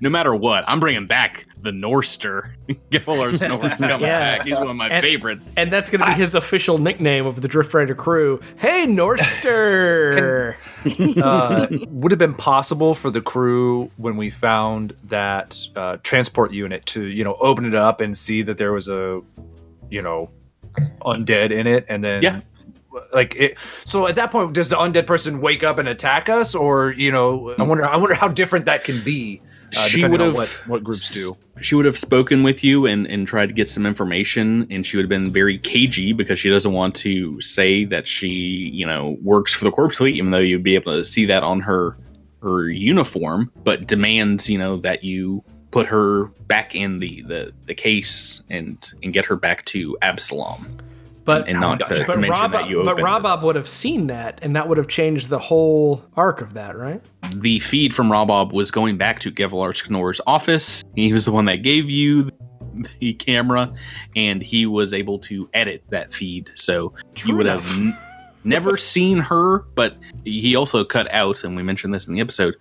no 0.01 0.09
matter 0.09 0.35
what, 0.37 0.63
I'm 0.69 0.79
bringing 0.79 1.07
back 1.07 1.47
the 1.61 1.73
Norster. 1.73 2.55
Gevalarsk 2.91 3.49
Nor's 3.49 3.79
coming 3.91 4.03
Yeah. 4.03 4.37
back. 4.37 4.47
He's 4.47 4.57
one 4.57 4.69
of 4.71 4.77
my 4.77 4.89
And- 4.89 5.03
favorites. 5.05 5.55
And 5.57 5.71
that's 5.73 5.91
going 5.91 6.01
to 6.01 6.07
be 6.07 6.13
his 6.13 6.35
official 6.37 6.79
nickname 6.79 7.27
of 7.27 7.41
the 7.43 7.49
Drift 7.49 7.75
Rider 7.75 7.95
crew. 7.95 8.41
Hey, 8.57 8.87
Norster! 8.89 10.55
uh, 11.23 11.67
would 11.91 12.13
have 12.13 12.19
been 12.19 12.35
possible 12.35 12.95
for 12.95 13.11
the 13.11 13.21
crew 13.21 13.91
when 13.97 14.17
we 14.17 14.31
found 14.31 14.95
that 15.05 15.59
uh, 15.75 15.97
transport 16.05 16.53
unit 16.53 16.87
to 16.87 17.05
you 17.07 17.25
know 17.25 17.35
open 17.41 17.65
it 17.65 17.75
up 17.75 18.01
and 18.01 18.17
see 18.17 18.43
that 18.43 18.57
there 18.59 18.73
was 18.73 18.89
a 18.89 19.21
you 19.91 20.03
know 20.03 20.31
undead 21.03 21.51
in 21.51 21.67
it 21.67 21.87
and 21.89 22.03
then 22.05 22.23
Yeah. 22.23 22.41
like 23.13 23.35
it 23.37 23.57
so 23.85 24.07
at 24.07 24.17
that 24.17 24.31
point 24.31 24.53
does 24.53 24.69
the 24.69 24.77
undead 24.77 25.07
person 25.07 25.41
wake 25.41 25.63
up 25.63 25.79
and 25.79 25.89
attack 25.89 26.29
us 26.29 26.55
or 26.55 26.93
you 26.93 27.11
know 27.11 27.55
i 27.59 27.63
wonder 27.63 27.85
i 27.87 27.97
wonder 27.97 28.15
how 28.15 28.29
different 28.29 28.65
that 28.67 28.85
can 28.85 29.03
be 29.03 29.41
uh, 29.77 29.81
She 29.81 30.07
would've- 30.07 30.35
what, 30.35 30.49
what 30.67 30.85
groups 30.85 31.13
do 31.13 31.37
She 31.61 31.75
would 31.75 31.87
have 31.87 31.99
spoken 31.99 32.43
with 32.43 32.63
you 32.63 32.87
and, 32.87 33.07
and 33.07 33.27
tried 33.27 33.47
to 33.47 33.53
get 33.55 33.69
some 33.69 33.85
information, 33.87 34.67
and 34.71 34.87
she 34.87 34.97
would 34.97 35.05
have 35.05 35.09
been 35.09 35.33
very 35.33 35.59
cagey 35.59 36.13
because 36.13 36.39
she 36.39 36.51
doesn't 36.51 36.73
want 36.73 36.95
to 36.97 37.41
say 37.41 37.85
that 37.87 38.07
she, 38.07 38.29
you 38.29 38.85
know, 38.87 39.17
works 39.23 39.53
for 39.55 39.65
the 39.65 39.71
Corpse 39.71 39.97
Fleet, 39.97 40.15
even 40.17 40.31
though 40.31 40.39
you'd 40.39 40.63
be 40.63 40.75
able 40.77 40.93
to 40.93 41.03
see 41.05 41.25
that 41.25 41.43
on 41.43 41.61
her 41.61 41.97
her 42.43 42.69
uniform, 42.69 43.51
but 43.65 43.87
demands, 43.89 44.49
you 44.51 44.59
know, 44.59 44.77
that 44.77 45.03
you 45.03 45.43
put 45.77 45.87
her 45.87 46.29
back 46.47 46.75
in 46.75 47.01
the 47.01 47.21
the, 47.23 47.53
the 47.67 47.75
case 47.75 48.43
and 48.49 48.93
and 49.03 49.13
get 49.13 49.27
her 49.27 49.37
back 49.37 49.63
to 49.67 49.95
Absalom. 50.01 50.79
But 51.27 51.51
and 51.51 51.61
not 51.61 51.81
to, 51.81 51.99
to 51.99 52.05
but 52.07 52.19
mention 52.19 52.31
Rob, 52.41 52.53
that 52.53 52.71
you 52.71 52.83
but 52.83 52.97
Robob 52.97 53.43
would 53.43 53.57
have 53.57 53.69
seen 53.69 54.07
that, 54.07 54.39
and 54.43 54.57
that 54.57 54.69
would 54.69 54.79
have 54.79 54.89
changed 54.89 55.29
the 55.29 55.39
whole 55.39 56.03
arc 56.17 56.41
of 56.41 56.55
that, 56.55 56.79
right? 56.79 57.03
the 57.35 57.59
feed 57.59 57.93
from 57.93 58.09
Robob 58.09 58.53
was 58.53 58.71
going 58.71 58.97
back 58.97 59.19
to 59.21 59.31
Gevalarsk 59.31 59.91
Nor's 59.91 60.19
office. 60.27 60.83
He 60.95 61.13
was 61.13 61.27
the 61.27 61.33
one 61.33 61.45
that 61.45 61.57
gave 61.57 61.91
you 61.91 62.31
the 63.01 63.13
camera, 63.13 63.71
and 64.15 64.41
he 64.41 64.65
was 64.65 64.95
able 64.95 65.19
to 65.19 65.51
edit 65.53 65.85
that 65.91 66.11
feed. 66.11 66.51
So 66.55 66.95
True 67.15 67.33
you 67.33 67.37
would 67.37 67.47
enough. 67.47 67.67
have 67.67 67.79
n- 67.79 67.99
never 68.45 68.77
seen 68.95 69.19
her, 69.19 69.59
but 69.75 69.97
he 70.25 70.57
also 70.57 70.85
cut 70.85 71.13
out, 71.13 71.45
and 71.45 71.55
we 71.55 71.63
mentioned 71.63 71.93
this 71.93 72.07
in 72.07 72.15
the 72.15 72.21
episode, 72.21 72.57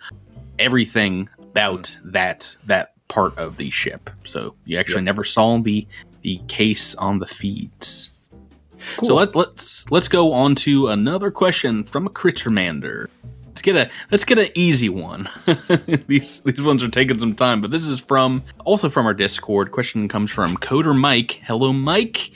everything 0.59 1.29
about 1.39 1.97
that 2.03 2.57
that 2.65 2.94
part 3.07 3.37
of 3.37 3.57
the 3.57 3.69
ship. 3.69 4.09
So 4.23 4.55
you 4.65 4.77
actually 4.77 5.03
never 5.03 5.23
saw 5.23 5.57
the 5.59 5.87
the 6.21 6.41
case 6.47 6.95
on 6.95 7.19
the 7.19 7.27
feeds. 7.27 8.09
So 9.03 9.15
let, 9.15 9.35
let's 9.35 9.89
let's 9.91 10.07
go 10.07 10.33
on 10.33 10.55
to 10.55 10.87
another 10.87 11.31
question 11.31 11.83
from 11.83 12.07
a 12.07 12.09
Crittermander. 12.09 13.07
Let's 13.47 13.61
get 13.61 13.75
a 13.75 13.89
let's 14.11 14.25
get 14.25 14.37
an 14.37 14.49
easy 14.55 14.89
one. 14.89 15.27
these 16.07 16.41
these 16.41 16.61
ones 16.61 16.83
are 16.83 16.89
taking 16.89 17.19
some 17.19 17.35
time, 17.35 17.61
but 17.61 17.71
this 17.71 17.85
is 17.85 17.99
from 17.99 18.43
also 18.63 18.89
from 18.89 19.05
our 19.05 19.13
Discord. 19.13 19.71
Question 19.71 20.07
comes 20.07 20.31
from 20.31 20.57
Coder 20.57 20.97
Mike. 20.97 21.41
Hello, 21.43 21.71
Mike, 21.73 22.31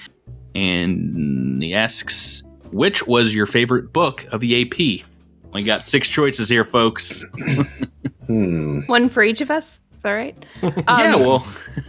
and 0.55 1.61
he 1.61 1.73
asks, 1.73 2.43
"Which 2.71 3.05
was 3.05 3.35
your 3.35 3.45
favorite 3.45 3.91
book 3.93 4.25
of 4.31 4.39
the 4.39 4.61
AP?" 4.61 5.05
We 5.51 5.63
got 5.63 5.87
six 5.87 6.07
choices 6.07 6.47
here, 6.47 6.63
folks. 6.63 7.25
Hmm. 8.29 8.81
One 8.81 9.09
for 9.09 9.23
each 9.23 9.41
of 9.41 9.49
us. 9.49 9.81
Is 9.99 10.03
that 10.03 10.11
right? 10.13 10.45
Um, 10.63 10.73
yeah, 10.87 11.15
well, 11.15 11.45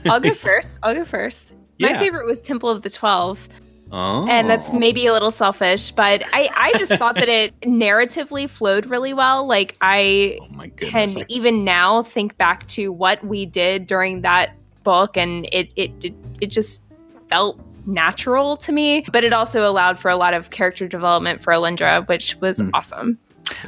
I'll 0.07 0.21
go 0.21 0.35
first. 0.49 0.79
I'll 0.83 0.95
go 0.95 1.05
first. 1.05 1.55
My 1.79 1.97
favorite 1.97 2.27
was 2.27 2.43
Temple 2.43 2.69
of 2.69 2.83
the 2.83 2.91
Twelve. 2.91 3.49
oh. 3.93 4.27
and 4.29 4.49
that's 4.51 4.73
maybe 4.73 5.07
a 5.07 5.13
little 5.13 5.33
selfish 5.33 5.91
but 5.91 6.23
i 6.33 6.49
i 6.57 6.79
just 6.79 6.93
thought 6.95 7.17
that 7.17 7.29
it 7.29 7.59
narratively 7.63 8.49
flowed 8.49 8.87
really 8.87 9.13
well 9.13 9.45
like 9.49 9.77
i 9.81 10.39
Oh 10.41 10.47
my 10.55 10.69
can! 10.69 11.09
I- 11.19 11.25
even 11.29 11.65
now 11.65 12.05
think 12.05 12.37
back 12.39 12.69
to 12.69 12.93
what 12.93 13.25
we 13.25 13.47
did 13.47 13.89
during 13.89 14.21
that 14.21 14.55
book 14.85 15.17
and 15.17 15.47
it 15.51 15.71
it 15.75 15.91
it, 16.03 16.15
it 16.41 16.47
just 16.53 16.85
felt 17.29 17.59
natural 17.85 18.57
to 18.59 18.71
me 18.71 19.05
but 19.13 19.25
it 19.25 19.33
also 19.33 19.69
allowed 19.69 19.99
for 19.99 20.09
a 20.09 20.17
lot 20.17 20.35
of 20.35 20.51
character 20.51 20.87
development 20.87 21.41
for 21.41 21.53
Alindra 21.53 22.07
which 22.07 22.37
was 22.37 22.59
Hmm. 22.61 22.71
awesome 22.75 23.19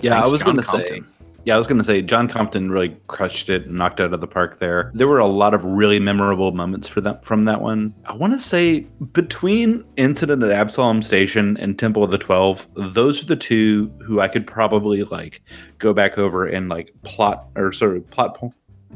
Yeah, 0.02 0.12
Thanks, 0.12 0.28
I 0.28 0.30
was 0.30 0.42
going 0.44 0.56
to 0.58 0.64
say. 0.64 1.00
Yeah, 1.44 1.56
I 1.56 1.58
was 1.58 1.66
going 1.66 1.78
to 1.78 1.84
say 1.84 2.02
John 2.02 2.28
Compton 2.28 2.70
really 2.70 2.96
crushed 3.08 3.50
it 3.50 3.68
knocked 3.68 3.98
it 3.98 4.04
out 4.04 4.14
of 4.14 4.20
the 4.20 4.28
park 4.28 4.58
there. 4.58 4.92
There 4.94 5.08
were 5.08 5.18
a 5.18 5.26
lot 5.26 5.54
of 5.54 5.64
really 5.64 5.98
memorable 5.98 6.52
moments 6.52 6.86
for 6.86 7.00
that 7.00 7.24
from 7.24 7.44
that 7.44 7.60
one. 7.60 7.94
I 8.04 8.14
want 8.14 8.32
to 8.32 8.40
say 8.40 8.80
between 9.12 9.84
Incident 9.96 10.42
at 10.44 10.50
Absalom 10.50 11.02
Station 11.02 11.56
and 11.56 11.76
Temple 11.76 12.04
of 12.04 12.12
the 12.12 12.18
Twelve, 12.18 12.68
those 12.74 13.22
are 13.22 13.26
the 13.26 13.36
two 13.36 13.92
who 14.06 14.20
I 14.20 14.28
could 14.28 14.46
probably 14.46 15.02
like 15.02 15.42
go 15.78 15.92
back 15.92 16.16
over 16.16 16.46
and 16.46 16.68
like 16.68 16.92
plot 17.02 17.48
or 17.56 17.72
sort 17.72 17.96
of 17.96 18.08
plot 18.10 18.38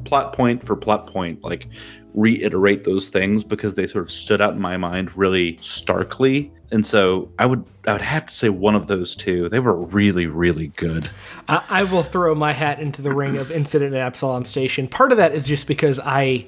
plot 0.04 0.32
point 0.32 0.62
for 0.62 0.76
plot 0.76 1.06
point 1.06 1.42
like 1.42 1.68
reiterate 2.14 2.84
those 2.84 3.08
things 3.08 3.44
because 3.44 3.74
they 3.74 3.86
sort 3.86 4.04
of 4.04 4.10
stood 4.10 4.40
out 4.40 4.54
in 4.54 4.60
my 4.60 4.76
mind 4.76 5.14
really 5.16 5.58
starkly. 5.60 6.52
And 6.70 6.86
so 6.86 7.30
I 7.38 7.46
would 7.46 7.64
I 7.86 7.92
would 7.92 8.02
have 8.02 8.26
to 8.26 8.34
say 8.34 8.48
one 8.48 8.74
of 8.74 8.86
those 8.86 9.14
two. 9.14 9.48
They 9.48 9.60
were 9.60 9.74
really 9.74 10.26
really 10.26 10.68
good. 10.68 11.08
I, 11.48 11.62
I 11.68 11.84
will 11.84 12.02
throw 12.02 12.34
my 12.34 12.52
hat 12.52 12.80
into 12.80 13.02
the 13.02 13.12
ring 13.12 13.36
of 13.36 13.50
Incident 13.50 13.94
at 13.94 14.00
Absalom 14.00 14.44
Station. 14.44 14.88
Part 14.88 15.12
of 15.12 15.18
that 15.18 15.32
is 15.32 15.46
just 15.46 15.66
because 15.66 16.00
I 16.00 16.46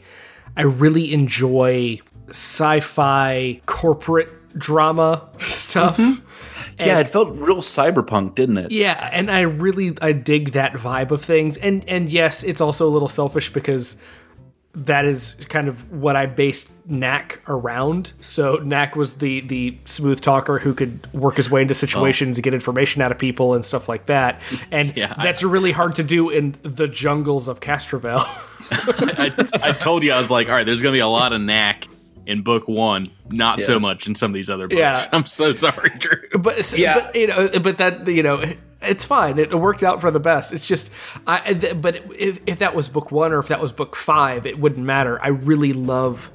I 0.56 0.62
really 0.62 1.12
enjoy 1.12 2.00
sci-fi 2.28 3.60
corporate 3.66 4.58
drama 4.58 5.28
stuff. 5.38 5.96
Mm-hmm. 5.96 6.24
Yeah, 6.78 7.00
it 7.00 7.08
felt 7.08 7.30
real 7.36 7.56
cyberpunk, 7.56 8.36
didn't 8.36 8.58
it? 8.58 8.70
Yeah, 8.70 9.08
and 9.12 9.30
I 9.30 9.40
really 9.40 9.96
I 10.00 10.12
dig 10.12 10.52
that 10.52 10.74
vibe 10.74 11.10
of 11.10 11.24
things. 11.24 11.56
And 11.56 11.84
and 11.88 12.10
yes, 12.10 12.44
it's 12.44 12.60
also 12.60 12.86
a 12.86 12.90
little 12.90 13.08
selfish 13.08 13.52
because 13.52 13.96
that 14.72 15.04
is 15.04 15.34
kind 15.48 15.68
of 15.68 15.90
what 15.90 16.14
I 16.14 16.26
based 16.26 16.72
Knack 16.86 17.40
around. 17.48 18.12
So 18.20 18.56
Knack 18.56 18.96
was 18.96 19.14
the 19.14 19.40
the 19.40 19.78
smooth 19.84 20.20
talker 20.20 20.58
who 20.58 20.74
could 20.74 21.12
work 21.12 21.36
his 21.36 21.50
way 21.50 21.62
into 21.62 21.72
oh. 21.72 21.74
situations 21.74 22.36
and 22.36 22.44
get 22.44 22.54
information 22.54 23.02
out 23.02 23.10
of 23.10 23.18
people 23.18 23.54
and 23.54 23.64
stuff 23.64 23.88
like 23.88 24.06
that. 24.06 24.40
And 24.70 24.96
Yeah, 24.96 25.14
I- 25.16 25.24
that's 25.24 25.42
really 25.42 25.72
hard 25.72 25.96
to 25.96 26.02
do 26.02 26.30
in 26.30 26.54
the 26.62 26.88
jungles 26.88 27.48
of 27.48 27.60
Castrovel. 27.60 28.20
I, 28.70 29.32
I 29.62 29.72
told 29.72 30.02
you 30.02 30.12
I 30.12 30.20
was 30.20 30.30
like, 30.30 30.48
all 30.48 30.54
right, 30.54 30.66
there's 30.66 30.82
gonna 30.82 30.92
be 30.92 30.98
a 30.98 31.06
lot 31.06 31.32
of 31.32 31.40
knack 31.40 31.88
in 32.28 32.42
book 32.42 32.68
one, 32.68 33.10
not 33.30 33.60
so 33.62 33.80
much 33.80 34.06
in 34.06 34.14
some 34.14 34.30
of 34.30 34.34
these 34.34 34.50
other 34.50 34.68
books. 34.68 34.78
Yeah. 34.78 35.04
I'm 35.12 35.24
so 35.24 35.54
sorry, 35.54 35.90
Drew. 35.98 36.38
but 36.38 36.72
Yeah. 36.76 37.00
but 37.00 37.16
you 37.16 37.26
know, 37.26 37.48
but 37.60 37.78
that 37.78 38.06
you 38.06 38.22
know, 38.22 38.44
it's 38.82 39.06
fine. 39.06 39.38
It 39.38 39.52
worked 39.52 39.82
out 39.82 40.02
for 40.02 40.10
the 40.10 40.20
best. 40.20 40.52
It's 40.52 40.66
just, 40.66 40.90
I. 41.26 41.54
th- 41.54 41.80
But 41.80 41.96
if 42.14 42.38
if 42.46 42.58
that 42.58 42.74
was 42.74 42.90
book 42.90 43.10
one 43.10 43.32
or 43.32 43.38
if 43.38 43.48
that 43.48 43.60
was 43.60 43.72
book 43.72 43.96
five, 43.96 44.46
it 44.46 44.58
wouldn't 44.60 44.84
matter. 44.84 45.20
I 45.20 45.28
really 45.28 45.72
love. 45.72 46.30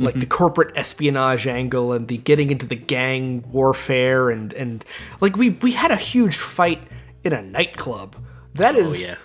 Like 0.00 0.14
the 0.14 0.20
mm-hmm. 0.20 0.28
corporate 0.28 0.76
espionage 0.76 1.48
angle 1.48 1.92
and 1.92 2.06
the 2.06 2.18
getting 2.18 2.52
into 2.52 2.66
the 2.66 2.76
gang 2.76 3.44
warfare 3.50 4.30
and 4.30 4.52
and 4.52 4.84
like 5.20 5.36
we 5.36 5.50
we 5.50 5.72
had 5.72 5.90
a 5.90 5.96
huge 5.96 6.36
fight 6.36 6.80
in 7.24 7.32
a 7.32 7.42
nightclub. 7.42 8.14
That 8.54 8.76
oh, 8.76 8.78
is 8.78 9.08
yeah. 9.08 9.16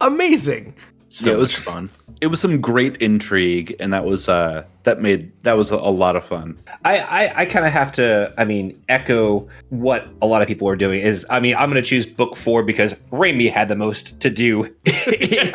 amazing. 0.00 0.74
So 1.16 1.28
Yeah, 1.30 1.36
it 1.36 1.38
was- 1.38 1.52
fun. 1.54 1.88
It 2.20 2.26
was 2.28 2.40
some 2.40 2.60
great 2.60 2.96
intrigue, 2.96 3.74
and 3.80 3.90
that 3.92 4.04
was 4.04 4.28
uh 4.28 4.64
that 4.84 5.00
made 5.00 5.30
that 5.44 5.56
was 5.56 5.70
a, 5.70 5.76
a 5.76 5.90
lot 5.90 6.14
of 6.16 6.24
fun. 6.24 6.58
I, 6.84 6.98
I, 6.98 7.40
I 7.42 7.46
kind 7.46 7.66
of 7.66 7.72
have 7.72 7.90
to, 7.92 8.32
I 8.38 8.44
mean, 8.44 8.78
echo 8.88 9.46
what 9.70 10.06
a 10.22 10.26
lot 10.26 10.40
of 10.42 10.48
people 10.48 10.66
are 10.68 10.76
doing. 10.76 11.00
Is 11.00 11.26
I 11.30 11.40
mean, 11.40 11.54
I'm 11.56 11.70
going 11.70 11.82
to 11.82 11.88
choose 11.88 12.04
book 12.06 12.36
four 12.36 12.62
because 12.62 12.92
Raimi 13.12 13.50
had 13.50 13.68
the 13.68 13.76
most 13.76 14.18
to 14.20 14.30
do 14.30 14.64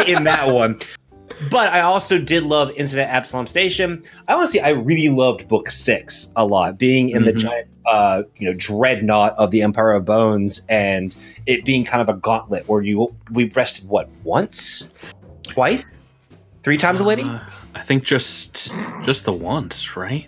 in 0.07 0.23
that 0.25 0.49
one. 0.51 0.79
But 1.49 1.69
I 1.73 1.81
also 1.81 2.19
did 2.19 2.43
love 2.43 2.71
Incident 2.77 3.09
at 3.09 3.15
Absalom 3.15 3.47
Station. 3.47 4.03
I 4.27 4.33
honestly, 4.33 4.61
I 4.61 4.69
really 4.69 5.09
loved 5.09 5.47
book 5.47 5.69
six 5.71 6.31
a 6.35 6.45
lot, 6.45 6.77
being 6.77 7.09
in 7.09 7.25
the 7.25 7.33
Mhm. 7.33 7.37
giant, 7.37 7.67
uh, 7.87 8.23
you 8.37 8.47
know, 8.47 8.53
dreadnought 8.55 9.33
of 9.37 9.49
the 9.49 9.63
Empire 9.63 9.93
of 9.93 10.05
Bones, 10.05 10.61
and 10.69 11.15
it 11.47 11.65
being 11.65 11.83
kind 11.85 12.01
of 12.07 12.09
a 12.15 12.19
gauntlet 12.19 12.67
where 12.67 12.81
you 12.83 13.11
we 13.31 13.45
rested 13.49 13.87
what 13.89 14.07
once, 14.23 14.87
twice, 15.51 15.95
three 16.63 16.77
times 16.77 16.99
a 16.99 17.03
lady. 17.03 17.23
Uh, 17.23 17.39
I 17.75 17.79
think 17.79 18.03
just 18.03 18.71
just 19.03 19.25
the 19.25 19.33
once, 19.33 19.95
right? 19.97 20.27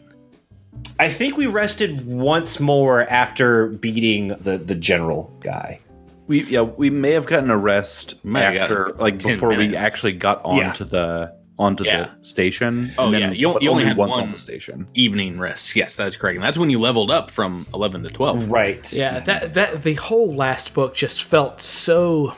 I 0.99 1.09
think 1.09 1.37
we 1.37 1.47
rested 1.47 2.05
once 2.05 2.59
more 2.59 3.03
after 3.09 3.67
beating 3.67 4.29
the 4.29 4.57
the 4.57 4.75
general 4.75 5.31
guy. 5.41 5.79
We 6.27 6.43
yeah 6.43 6.61
we 6.61 6.89
may 6.89 7.11
have 7.11 7.25
gotten 7.25 7.49
a 7.49 7.57
rest 7.57 8.23
Might 8.23 8.43
have 8.43 8.55
after 8.55 8.93
like 8.93 9.19
10 9.19 9.33
before 9.33 9.49
we 9.49 9.75
actually 9.75 10.13
got 10.13 10.41
Yeah. 10.45 10.67
onto 10.69 10.83
the 10.85 11.33
onto 11.59 11.83
Yeah. 11.85 12.09
the 12.19 12.25
station. 12.25 12.91
Oh, 12.97 13.11
and 13.13 13.19
yeah, 13.19 13.31
you 13.31 13.57
you 13.61 13.69
only 13.69 13.83
had 13.83 13.97
once 13.97 14.11
one. 14.11 14.23
on 14.23 14.31
the 14.31 14.37
station. 14.37 14.87
Evening 14.93 15.37
rest. 15.37 15.75
Yes, 15.75 15.95
that's 15.95 16.15
correct. 16.15 16.35
And 16.37 16.43
that's 16.43 16.57
when 16.57 16.69
you 16.69 16.79
leveled 16.79 17.11
up 17.11 17.29
from 17.29 17.65
eleven 17.73 18.01
to 18.03 18.09
twelve. 18.09 18.49
Right. 18.49 18.91
Yeah, 18.93 19.19
that 19.19 19.53
that 19.53 19.83
the 19.83 19.93
whole 19.95 20.33
last 20.33 20.73
book 20.73 20.95
just 20.95 21.23
felt 21.23 21.61
so 21.61 22.33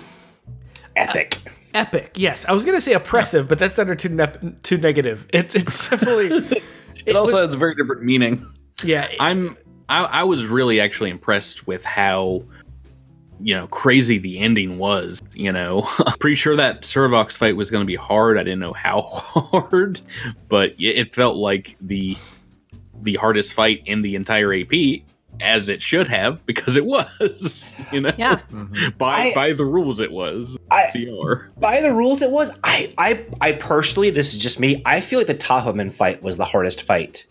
Epic. 0.95 1.37
Epic. 1.75 2.13
Yes, 2.15 2.45
I 2.45 2.53
was 2.53 2.65
gonna 2.65 2.81
say 2.81 2.93
oppressive, 2.93 3.47
but 3.47 3.59
that 3.59 3.71
sounded 3.71 3.99
too 3.99 4.09
ne- 4.09 4.55
too 4.63 4.77
negative. 4.77 5.27
It's 5.33 5.53
it's 5.55 5.89
definitely 5.89 6.61
It 7.05 7.15
also 7.15 7.37
has 7.37 7.53
a 7.53 7.57
very 7.57 7.75
different 7.75 8.01
meaning. 8.03 8.49
yeah. 8.83 9.07
I'm 9.19 9.57
I, 9.89 10.05
I 10.05 10.23
was 10.23 10.47
really 10.47 10.79
actually 10.81 11.11
impressed 11.11 11.67
with 11.67 11.83
how 11.85 12.43
you 13.39 13.53
know 13.53 13.67
crazy 13.67 14.17
the 14.17 14.39
ending 14.39 14.77
was. 14.77 15.21
You 15.33 15.51
know, 15.51 15.83
I'm 16.05 16.17
pretty 16.17 16.35
sure 16.35 16.55
that 16.55 16.81
Servox 16.81 17.37
fight 17.37 17.55
was 17.55 17.69
going 17.69 17.81
to 17.81 17.87
be 17.87 17.95
hard. 17.95 18.37
I 18.37 18.43
didn't 18.43 18.59
know 18.59 18.73
how 18.73 19.01
hard, 19.05 20.01
but 20.47 20.71
it 20.79 20.97
it 20.97 21.15
felt 21.15 21.35
like 21.35 21.77
the 21.81 22.17
the 23.01 23.15
hardest 23.15 23.53
fight 23.53 23.83
in 23.85 24.01
the 24.01 24.15
entire 24.15 24.53
AP, 24.53 25.03
as 25.41 25.69
it 25.69 25.81
should 25.81 26.07
have, 26.07 26.45
because 26.45 26.75
it 26.75 26.85
was. 26.85 27.75
You 27.91 28.01
know, 28.01 28.11
Yeah. 28.17 28.39
Mm-hmm. 28.51 28.97
by 28.97 29.29
I- 29.29 29.33
by 29.35 29.53
the 29.53 29.65
rules, 29.65 29.99
it 29.99 30.11
was. 30.11 30.57
I- 30.71 30.87
TR. 30.91 31.49
By 31.59 31.81
the 31.81 31.93
rules, 31.93 32.21
it 32.21 32.31
was. 32.31 32.49
I, 32.63 32.93
I, 32.97 33.25
I 33.41 33.51
personally, 33.53 34.09
this 34.09 34.33
is 34.33 34.39
just 34.39 34.59
me. 34.59 34.81
I 34.85 35.01
feel 35.01 35.19
like 35.19 35.27
the 35.27 35.35
Tahoman 35.35 35.93
fight 35.93 36.21
was 36.23 36.37
the 36.37 36.45
hardest 36.45 36.81
fight 36.83 37.25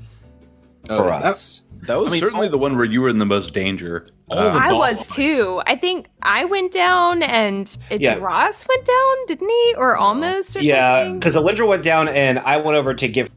oh, 0.88 0.96
for 0.98 1.12
Oh, 1.12 1.16
us. 1.16 1.62
That 1.86 1.96
was 1.96 2.12
I 2.12 2.12
mean, 2.12 2.20
certainly 2.20 2.46
all- 2.46 2.50
the 2.52 2.58
one 2.58 2.76
where 2.76 2.84
you 2.86 3.02
were 3.02 3.08
in 3.10 3.18
the 3.18 3.26
most 3.26 3.52
danger. 3.52 4.06
All 4.30 4.42
the 4.42 4.52
uh, 4.52 4.58
I 4.58 4.72
was 4.72 4.96
fights. 4.96 5.14
too. 5.16 5.60
I 5.66 5.76
think 5.76 6.08
I 6.22 6.46
went 6.46 6.72
down 6.72 7.22
and 7.22 7.76
Yeah. 7.90 8.16
Idras 8.16 8.66
went 8.66 8.84
down, 8.86 9.16
didn't 9.26 9.50
he? 9.50 9.74
Or 9.76 9.98
oh. 9.98 10.02
almost 10.02 10.56
or 10.56 10.60
Yeah, 10.60 11.10
because 11.12 11.36
Alindra 11.36 11.68
went 11.68 11.82
down, 11.82 12.08
and 12.08 12.38
I 12.38 12.56
went 12.56 12.76
over 12.78 12.94
to 12.94 13.08
give 13.08 13.30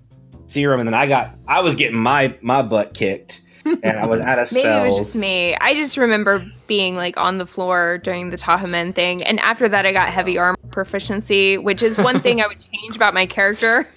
serum, 0.46 0.80
and 0.80 0.88
then 0.88 0.94
I 0.94 1.08
got, 1.08 1.36
I 1.46 1.60
was 1.60 1.76
getting 1.76 1.98
my 1.98 2.38
my 2.42 2.62
butt 2.62 2.94
kicked, 2.94 3.42
and 3.66 3.86
I 4.00 4.06
was 4.06 4.20
out 4.20 4.40
of 4.40 4.48
spells. 4.48 4.66
Maybe 4.66 4.78
it 4.78 4.88
was 4.88 4.98
just 4.98 5.16
me. 5.20 5.56
I 5.56 5.74
just 5.74 5.98
remember 5.98 6.44
being 6.68 6.96
like 6.96 7.18
on 7.18 7.38
the 7.38 7.46
floor 7.46 7.98
during 8.00 8.30
the 8.30 8.38
Tahomen 8.38 8.94
thing, 8.94 9.24
and 9.24 9.40
after 9.40 9.68
that, 9.70 9.86
I 9.86 9.92
got 9.92 10.10
heavy 10.10 10.38
armor 10.38 10.58
proficiency, 10.72 11.58
which 11.58 11.82
is 11.84 11.98
one 11.98 12.20
thing 12.20 12.42
I 12.42 12.48
would 12.48 12.60
change 12.60 12.96
about 12.96 13.14
my 13.14 13.26
character. 13.26 13.88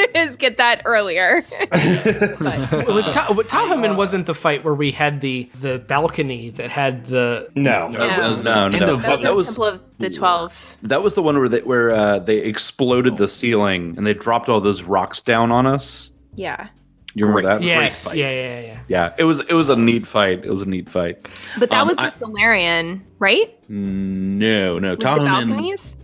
is 0.14 0.36
get 0.36 0.56
that 0.56 0.82
earlier. 0.84 1.44
but, 1.58 1.68
It 1.72 2.86
was 2.86 3.08
Ta- 3.10 3.32
but 3.34 3.48
Tahoman 3.48 3.96
wasn't 3.96 4.26
the 4.26 4.34
fight 4.34 4.64
where 4.64 4.74
we 4.74 4.92
had 4.92 5.20
the 5.20 5.50
the 5.60 5.78
balcony 5.78 6.50
that 6.50 6.70
had 6.70 7.06
the 7.06 7.50
No, 7.54 7.88
No. 7.88 7.98
That 7.98 8.28
was 8.28 8.38
the 8.42 8.44
No, 8.44 8.68
no, 8.68 8.94
of- 8.94 9.02
that 9.02 9.16
was, 9.16 9.22
that 9.22 9.34
was- 9.34 9.46
Temple 9.48 9.64
of 9.64 9.80
the 9.98 10.10
Twelve. 10.10 10.76
That 10.82 11.02
was 11.02 11.14
the 11.14 11.22
one 11.22 11.38
where 11.38 11.48
they 11.48 11.60
where 11.60 11.90
uh, 11.90 12.18
they 12.20 12.38
exploded 12.38 13.16
the 13.16 13.28
ceiling 13.28 13.94
and 13.96 14.06
they 14.06 14.14
dropped 14.14 14.48
all 14.48 14.60
those 14.60 14.84
rocks 14.84 15.20
down 15.20 15.52
on 15.52 15.66
us. 15.66 16.10
Yeah, 16.34 16.68
You 17.14 17.26
remember 17.26 17.42
Great. 17.42 17.58
that? 17.60 17.62
yes, 17.62 18.04
Great 18.08 18.10
fight. 18.12 18.18
yeah, 18.18 18.30
yeah, 18.32 18.60
yeah. 18.60 18.80
Yeah, 18.88 19.14
it 19.18 19.24
was 19.24 19.40
it 19.40 19.54
was 19.54 19.68
a 19.68 19.76
neat 19.76 20.06
fight. 20.06 20.44
It 20.44 20.50
was 20.50 20.62
a 20.62 20.66
neat 20.68 20.88
fight. 20.88 21.28
but 21.58 21.70
that 21.70 21.80
Um, 21.80 21.88
was 21.88 21.96
the 21.96 22.04
I- 22.04 22.08
Solarian, 22.08 23.02
right? 23.18 23.52
No, 23.68 24.78
no. 24.78 24.90
With 24.90 25.00
the 25.00 25.04
balconies. 25.06 25.96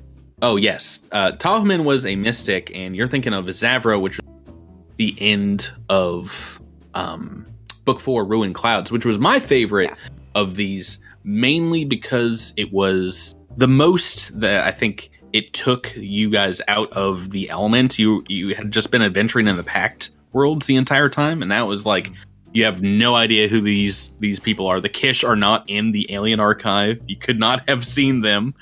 Oh 0.42 0.57
yes, 0.57 1.00
uh, 1.12 1.32
Talman 1.32 1.84
was 1.84 2.04
a 2.07 2.14
mystic, 2.16 2.70
and 2.74 2.94
you're 2.96 3.07
thinking 3.07 3.32
of 3.32 3.46
Zavra, 3.46 4.00
which 4.00 4.18
was 4.18 4.54
the 4.98 5.14
end 5.20 5.70
of 5.88 6.61
um, 6.94 7.46
Book 7.84 8.00
Four, 8.00 8.24
Ruined 8.26 8.54
Clouds, 8.54 8.90
which 8.92 9.07
was 9.07 9.18
my 9.18 9.38
favorite 9.40 9.90
of 10.34 10.57
these, 10.57 10.98
mainly 11.24 11.84
because 11.84 12.52
it 12.57 12.72
was 12.72 13.34
the 13.57 13.68
most 13.68 14.38
that 14.38 14.64
I 14.64 14.72
think 14.72 15.11
it 15.32 15.52
took 15.54 15.92
you 15.96 16.30
guys 16.30 16.61
out 16.68 16.92
of 16.92 17.30
the 17.30 17.48
element. 17.48 17.98
You 17.98 18.22
you 18.28 18.54
had 18.54 18.70
just 18.72 18.90
been 18.90 19.02
adventuring 19.02 19.46
in 19.48 19.57
the 19.57 19.62
Pact 19.64 20.11
worlds 20.37 20.66
the 20.66 20.76
entire 20.76 21.09
time, 21.09 21.43
and 21.43 21.51
that 21.51 21.66
was 21.66 21.84
like 21.84 22.12
you 22.53 22.64
have 22.64 22.82
no 22.82 23.14
idea 23.14 23.49
who 23.49 23.61
these 23.61 24.12
these 24.20 24.39
people 24.39 24.66
are. 24.66 24.80
The 24.80 24.89
Kish 24.89 25.24
are 25.24 25.37
not 25.37 25.64
in 25.68 25.93
the 25.93 26.07
Alien 26.12 26.41
Archive. 26.41 27.03
You 27.09 27.16
could 27.16 27.39
not 27.39 27.68
have 27.68 27.84
seen 27.84 28.20
them 28.20 28.55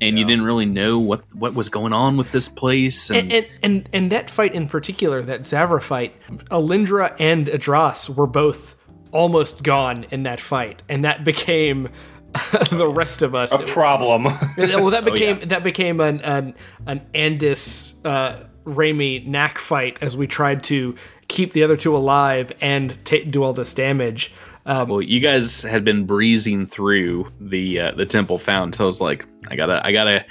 and 0.00 0.18
you 0.18 0.24
didn't 0.24 0.44
really 0.44 0.66
know 0.66 0.98
what 0.98 1.22
what 1.34 1.54
was 1.54 1.68
going 1.68 1.92
on 1.92 2.16
with 2.16 2.32
this 2.32 2.48
place. 2.48 3.10
And, 3.10 3.32
And, 3.32 3.32
and 3.32 3.46
and 3.62 3.88
and 3.92 4.12
that 4.12 4.30
fight 4.30 4.54
in 4.54 4.68
particular, 4.68 5.22
that 5.22 5.42
Zavra 5.42 5.82
fight, 5.82 6.14
Alindra 6.46 7.14
and 7.18 7.46
Adros 7.46 8.14
were 8.14 8.26
both 8.26 8.76
almost 9.12 9.62
gone 9.62 10.06
in 10.10 10.22
that 10.22 10.40
fight, 10.40 10.82
and 10.88 11.04
that 11.04 11.24
became 11.24 11.88
the 12.70 12.88
rest 12.88 13.22
of 13.22 13.34
us. 13.34 13.52
a 13.52 13.58
problem. 13.58 14.24
well, 14.56 14.90
that 14.90 15.04
became 15.12 15.40
yeah. 15.40 15.46
that 15.46 15.62
became 15.62 16.00
an 16.00 16.20
an 16.20 16.54
an 16.86 17.06
Andis 17.14 17.94
uh, 18.04 18.44
Raimi 18.74 19.26
knack 19.26 19.58
fight 19.58 19.98
as 20.00 20.16
we 20.16 20.26
tried 20.26 20.62
to 20.64 20.94
keep 21.28 21.52
the 21.52 21.62
other 21.62 21.76
two 21.76 21.96
alive 21.96 22.52
and 22.60 22.96
ta 23.04 23.18
do 23.28 23.42
all 23.42 23.52
this 23.52 23.74
damage. 23.74 24.32
Um, 24.66 24.88
well, 24.88 25.00
you 25.02 25.20
guys 25.20 25.62
had 25.62 25.84
been 25.84 26.04
breezing 26.06 26.66
through 26.66 27.30
the 27.40 27.80
uh, 27.80 27.90
the 27.92 28.06
temple 28.06 28.38
fountain, 28.38 28.72
so 28.72 28.84
I 28.84 28.86
was 28.86 29.00
like, 29.00 29.26
I 29.48 29.56
gotta 29.56 29.84
I 29.84 29.90
gotta 29.92 30.24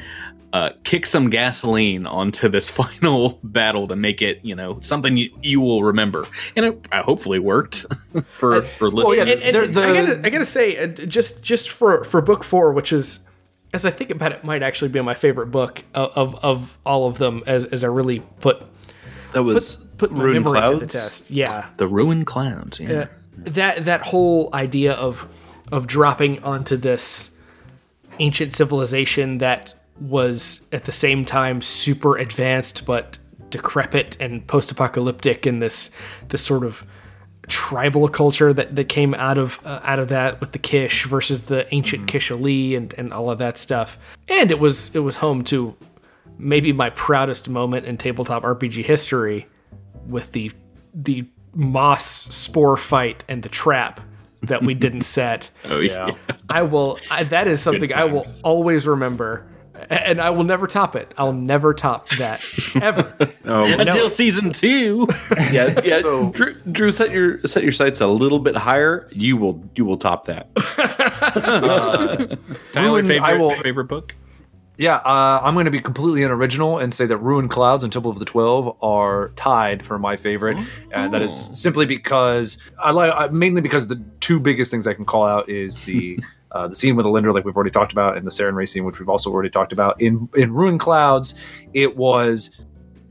uh, 0.54 0.70
kick 0.84 1.06
some 1.06 1.30
gasoline 1.30 2.06
onto 2.06 2.48
this 2.48 2.70
final 2.80 3.40
battle 3.44 3.88
to 3.88 3.96
make 3.96 4.22
it 4.22 4.44
you 4.46 4.56
know 4.56 4.80
something 4.82 5.18
you, 5.18 5.30
you 5.42 5.62
will 5.62 5.84
remember, 5.84 6.28
and 6.56 6.66
it 6.66 6.88
uh, 6.92 7.02
hopefully 7.02 7.40
worked 7.40 7.86
for 8.38 8.62
for 8.62 8.92
Well, 8.92 9.16
yeah, 9.16 9.24
listeners. 9.24 9.46
and, 9.46 9.56
and 9.66 9.74
the- 9.74 9.82
I 9.84 9.94
gotta, 9.94 10.28
I 10.28 10.30
gotta 10.30 10.46
say, 10.46 10.78
uh, 10.78 10.88
just 10.88 11.42
just 11.44 11.70
for 11.72 12.04
for 12.04 12.22
book 12.22 12.44
four, 12.44 12.72
which 12.74 12.94
is, 12.94 13.20
as 13.74 13.86
I 13.86 13.92
think 13.92 14.10
about 14.12 14.32
it, 14.32 14.44
might 14.44 14.64
actually 14.64 14.90
be 14.90 15.02
my 15.02 15.14
favorite 15.14 15.48
book 15.48 15.84
of 15.94 16.18
of, 16.18 16.44
of 16.44 16.78
all 16.86 17.08
of 17.08 17.18
them. 17.18 17.44
As 17.46 17.66
as 17.66 17.84
I 17.84 17.88
really 17.88 18.22
put 18.40 18.64
That 19.34 19.44
was 19.44 19.76
put 19.76 19.98
put 19.98 20.12
my 20.12 20.26
memory 20.26 20.62
to 20.62 20.78
the 20.78 20.88
test. 20.88 21.32
Yeah, 21.32 21.68
the 21.78 21.88
ruined 21.88 22.26
clouds. 22.26 22.80
Yeah. 22.80 22.92
Uh, 22.92 23.06
that 23.38 23.86
that 23.86 24.02
whole 24.02 24.50
idea 24.54 24.94
of 24.94 25.28
of 25.72 25.88
dropping 25.88 26.44
onto 26.44 26.76
this 26.76 27.32
ancient 28.20 28.54
civilization 28.54 29.38
that 29.38 29.74
was 30.02 30.66
at 30.72 30.86
the 30.86 30.92
same 30.92 31.24
time 31.26 31.62
super 31.62 32.18
advanced 32.18 32.86
but 32.86 33.18
decrepit 33.50 34.18
and 34.20 34.46
post-apocalyptic 34.48 35.46
in 35.48 35.60
this 35.60 35.92
this 36.30 36.42
sort 36.44 36.64
of 36.64 36.86
tribal 37.50 38.08
culture 38.08 38.54
that, 38.54 38.76
that 38.76 38.88
came 38.88 39.14
out 39.16 39.38
of 39.38 39.60
uh, 39.66 39.82
out 39.84 40.00
of 40.00 40.08
that 40.08 40.39
with 40.39 40.54
the 40.54 40.60
Kish 40.60 41.06
versus 41.06 41.43
the 41.43 41.72
ancient 41.74 42.08
Kishalee 42.08 42.78
and, 42.78 42.93
and 42.97 43.12
all 43.12 43.30
of 43.30 43.39
that 43.39 43.58
stuff. 43.58 43.97
And 44.30 44.52
it 44.52 44.60
was 44.60 44.95
it 44.95 45.00
was 45.00 45.18
home 45.18 45.43
to 45.45 45.76
maybe 46.38 46.72
my 46.72 46.89
proudest 46.91 47.50
moment 47.50 47.86
in 47.86 47.97
tabletop 47.97 48.43
RPG 48.43 48.86
history 48.86 49.47
with 50.08 50.32
the 50.32 50.52
the 50.93 51.26
moss 51.54 52.06
spore 52.06 52.78
fight 52.78 53.24
and 53.28 53.43
the 53.43 53.50
trap 53.50 54.00
that 54.43 54.62
we 54.64 54.74
didn't 54.86 55.02
set. 55.02 55.50
Oh 55.66 55.80
yeah. 55.80 56.12
I 56.50 56.64
will. 56.64 57.00
I, 57.12 57.24
that 57.26 57.47
is 57.47 57.62
something 57.62 57.93
I 57.93 58.06
will 58.06 58.26
always 58.43 58.88
remember, 58.88 59.45
a- 59.45 59.59
and 59.90 60.20
I 60.22 60.30
will 60.30 60.44
never 60.44 60.68
top 60.68 60.96
it. 60.96 61.14
I'll 61.18 61.34
never 61.34 61.74
top 61.74 62.08
that 62.10 62.44
ever. 62.82 63.14
oh 63.46 63.64
Until 63.80 64.10
season 64.10 64.52
two. 64.52 65.08
yeah 65.52 65.80
yeah. 65.84 66.02
Drew, 66.02 66.54
Drew, 66.72 66.92
set 66.92 67.12
your 67.12 67.42
set 67.46 67.64
your 67.64 67.72
sights 67.72 68.02
a 68.02 68.08
little 68.08 68.40
bit 68.40 68.56
higher. 68.56 69.08
You 69.12 69.38
will 69.38 69.64
you 69.76 69.86
will 69.86 69.98
top 69.98 70.26
that. 70.26 70.54
Tyler, 72.74 72.92
Ruined- 72.92 73.08
favorite 73.08 73.28
I 73.28 73.34
will- 73.36 73.62
favorite 73.62 73.86
book. 73.86 74.16
Yeah, 74.78 74.96
uh, 74.96 75.42
I'm 75.44 75.56
going 75.56 75.66
to 75.66 75.72
be 75.72 75.82
completely 75.82 76.24
unoriginal 76.24 76.78
and 76.78 76.94
say 76.94 77.06
that 77.06 77.18
Ruined 77.18 77.50
Clouds 77.50 77.84
and 77.84 77.92
Temple 77.92 78.12
of 78.12 78.18
the 78.20 78.24
Twelve 78.24 78.78
are 78.82 79.34
tied 79.36 79.86
for 79.86 80.00
my 80.00 80.16
favorite, 80.16 80.56
and 80.94 81.14
that 81.14 81.22
is 81.22 81.50
Oh. 81.52 81.54
simply 81.54 81.86
because 81.86 82.58
I 82.82 82.92
like 82.92 83.34
mainly 83.34 83.60
because 83.60 83.88
the 83.88 84.02
two 84.22 84.40
biggest 84.40 84.72
things 84.72 84.88
I 84.88 84.94
can 84.94 85.04
call 85.04 85.26
out 85.26 85.50
is 85.50 85.80
the 85.82 86.18
Uh, 86.52 86.68
the 86.68 86.76
scene 86.76 86.95
with 86.95 87.06
Alindra, 87.06 87.34
like 87.34 87.45
we've 87.45 87.56
already 87.56 87.70
talked 87.72 87.91
about, 87.91 88.18
and 88.18 88.26
the 88.26 88.32
Sarenrae's 88.32 88.72
scene, 88.72 88.84
which 88.86 89.00
we've 89.00 89.10
also 89.10 89.32
already 89.32 89.50
talked 89.50 89.72
about. 89.72 90.00
In 90.02 90.28
in 90.36 90.54
Ruin 90.54 90.78
Clouds, 90.78 91.36
it 91.74 91.95
was 91.97 92.50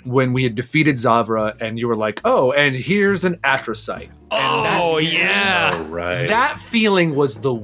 when 0.04 0.32
we 0.32 0.42
had 0.42 0.54
defeated 0.54 0.96
Zavra, 0.96 1.54
and 1.60 1.78
you 1.78 1.86
were 1.88 1.96
like, 1.96 2.20
"Oh, 2.24 2.52
and 2.52 2.74
here's 2.76 3.24
an 3.24 3.36
Atrocyte." 3.44 4.10
And 4.30 4.40
that- 4.64 4.80
Oh 4.80 4.98
yeah. 4.98 5.70
All 5.74 5.84
right. 5.84 6.26
that 6.26 6.58
feeling 6.60 7.14
was 7.14 7.36
the 7.40 7.54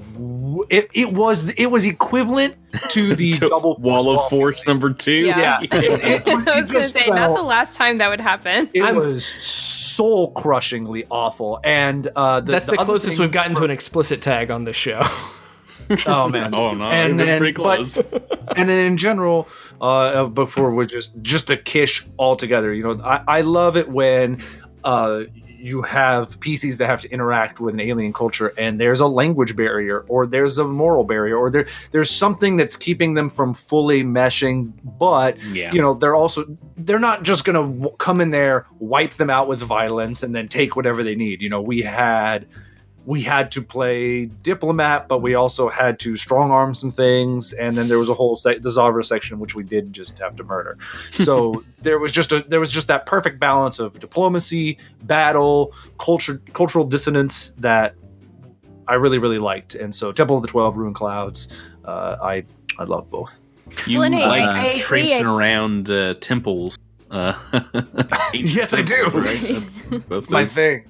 it, 0.71 0.89
it 0.95 1.13
was 1.13 1.53
it 1.55 1.67
was 1.67 1.85
equivalent 1.85 2.55
to 2.91 3.15
the 3.17 3.33
To 3.33 3.49
double 3.49 3.77
Wall 3.79 4.19
of 4.19 4.31
Force 4.31 4.67
number 4.67 4.93
two. 4.93 5.13
Yeah. 5.27 5.37
Yeah, 5.37 5.59
it, 5.73 6.27
it- 6.27 6.29
I 6.29 6.35
was 6.35 6.45
going 6.45 6.67
to 6.67 6.73
just 6.73 6.93
say, 6.95 7.07
not 7.07 7.35
the 7.35 7.43
last 7.43 7.77
time 7.77 7.99
that 7.99 8.09
would 8.09 8.21
happen. 8.21 8.71
It 8.73 8.83
I'm- 8.83 8.97
was 8.97 9.27
soul 9.27 10.33
crushingly 10.33 11.05
awful, 11.11 11.61
and 11.65 12.07
uh, 12.17 12.41
the, 12.41 12.53
That's 12.53 12.65
the, 12.67 12.73
other 12.77 12.85
closest 12.85 13.19
we've 13.19 13.31
gotten 13.33 13.55
to 13.57 13.65
an 13.65 13.71
explicit 13.71 14.23
tag 14.23 14.51
on 14.51 14.65
this 14.65 14.77
show. 14.77 15.03
Oh 16.07 16.29
man, 16.29 16.55
Oh 16.55 16.75
no, 16.75 16.85
And 16.85 17.19
then, 17.19 17.39
pretty 17.39 17.53
but- 17.53 17.97
and 18.57 18.69
then 18.69 18.79
in 18.87 18.97
general, 18.97 19.49
uh, 19.81 20.27
before 20.27 20.73
we're 20.73 20.85
just 20.85 21.13
just 21.23 21.51
a 21.51 21.57
kish 21.57 22.05
altogether. 22.19 22.73
You 22.73 22.83
know, 22.83 23.03
I, 23.03 23.23
I 23.27 23.41
love 23.43 23.77
it 23.77 23.89
when 23.89 24.43
uh, 24.85 25.25
you 25.65 25.81
have 25.83 26.39
PCs 26.41 26.77
that 26.77 26.87
have 26.87 27.01
to 27.01 27.11
interact 27.11 27.59
with 27.59 27.75
an 27.75 27.81
alien 27.81 28.13
culture, 28.13 28.53
and 28.59 28.79
there's 28.79 29.01
a 29.01 29.07
language 29.07 29.57
barrier, 29.57 30.05
or 30.09 30.27
there's 30.27 30.59
a 30.59 30.65
moral 30.65 31.05
barrier, 31.05 31.37
or 31.37 31.51
there 31.51 31.67
there's 31.91 32.11
something 32.11 32.57
that's 32.57 32.77
keeping 32.77 33.15
them 33.15 33.29
from 33.31 33.55
fully 33.55 34.03
meshing. 34.05 34.73
But 34.99 35.41
yeah. 35.45 35.73
you 35.73 35.81
know, 35.81 35.95
they're 35.95 36.15
also 36.15 36.45
they're 36.77 36.99
not 36.99 37.23
just 37.23 37.45
gonna 37.45 37.63
w- 37.63 37.97
come 37.99 38.21
in 38.21 38.31
there, 38.31 38.67
wipe 38.79 39.15
them 39.15 39.31
out 39.31 39.49
with 39.49 39.61
violence, 39.61 40.23
and 40.23 40.35
then 40.35 40.49
take 40.49 40.77
whatever 40.77 41.03
they 41.03 41.15
need. 41.15 41.41
You 41.43 41.49
know, 41.49 41.63
we 41.63 41.81
had 41.81 42.47
we 43.07 43.21
had 43.21 43.53
to 43.53 43.61
play 43.61 44.25
diplomat, 44.25 45.09
but 45.09 45.19
we 45.19 45.35
also 45.35 45.69
had 45.69 45.99
to 46.01 46.17
strong 46.17 46.51
arm 46.51 46.73
some 46.73 46.91
things, 46.91 47.53
and 47.53 47.77
then 47.77 47.89
there 47.89 47.99
was 47.99 48.09
a 48.09 48.15
whole 48.15 48.35
sec- 48.35 48.63
the 48.63 48.71
Zavra 48.71 49.05
section 49.05 49.39
which 49.39 49.55
we 49.55 49.63
did 49.63 49.93
just 49.93 50.19
have 50.19 50.37
to 50.37 50.45
murder. 50.45 50.79
So 51.11 51.63
there 51.83 51.99
was 51.99 52.13
just 52.13 52.33
a 52.33 52.41
there 52.41 52.61
was 52.61 52.73
just 52.73 52.87
that 52.89 53.05
perfect 53.07 53.39
balance 53.39 53.79
of 53.79 53.99
diplomacy, 53.99 54.79
battle, 55.03 55.75
culture, 55.99 56.41
cultural 56.55 56.85
dissonance 56.87 57.51
that 57.59 57.95
I 58.89 58.95
really 58.95 59.19
really 59.19 59.39
liked. 59.39 59.75
And 59.75 59.95
so 59.95 60.11
Temple 60.13 60.37
of 60.37 60.43
the 60.43 60.49
Twelve, 60.49 60.77
Ruin 60.79 60.95
Clouds, 60.95 61.49
uh, 61.85 62.17
I 62.23 62.45
I 62.79 62.85
love 62.85 63.11
both. 63.11 63.39
You 63.87 63.99
Well, 63.99 64.07
and 64.13 64.15
like 64.21 64.43
I- 64.43 64.71
I 64.71 64.75
traipsing 64.77 65.27
around 65.27 65.91
uh, 65.91 66.15
temples. 66.15 66.79
Uh, 67.11 67.35
Yes, 68.33 68.73
I 68.73 68.83
do. 68.83 69.07
Right? 69.11 69.41
That's, 69.91 70.05
that's 70.09 70.31
My 70.31 70.45
thing. 70.47 70.85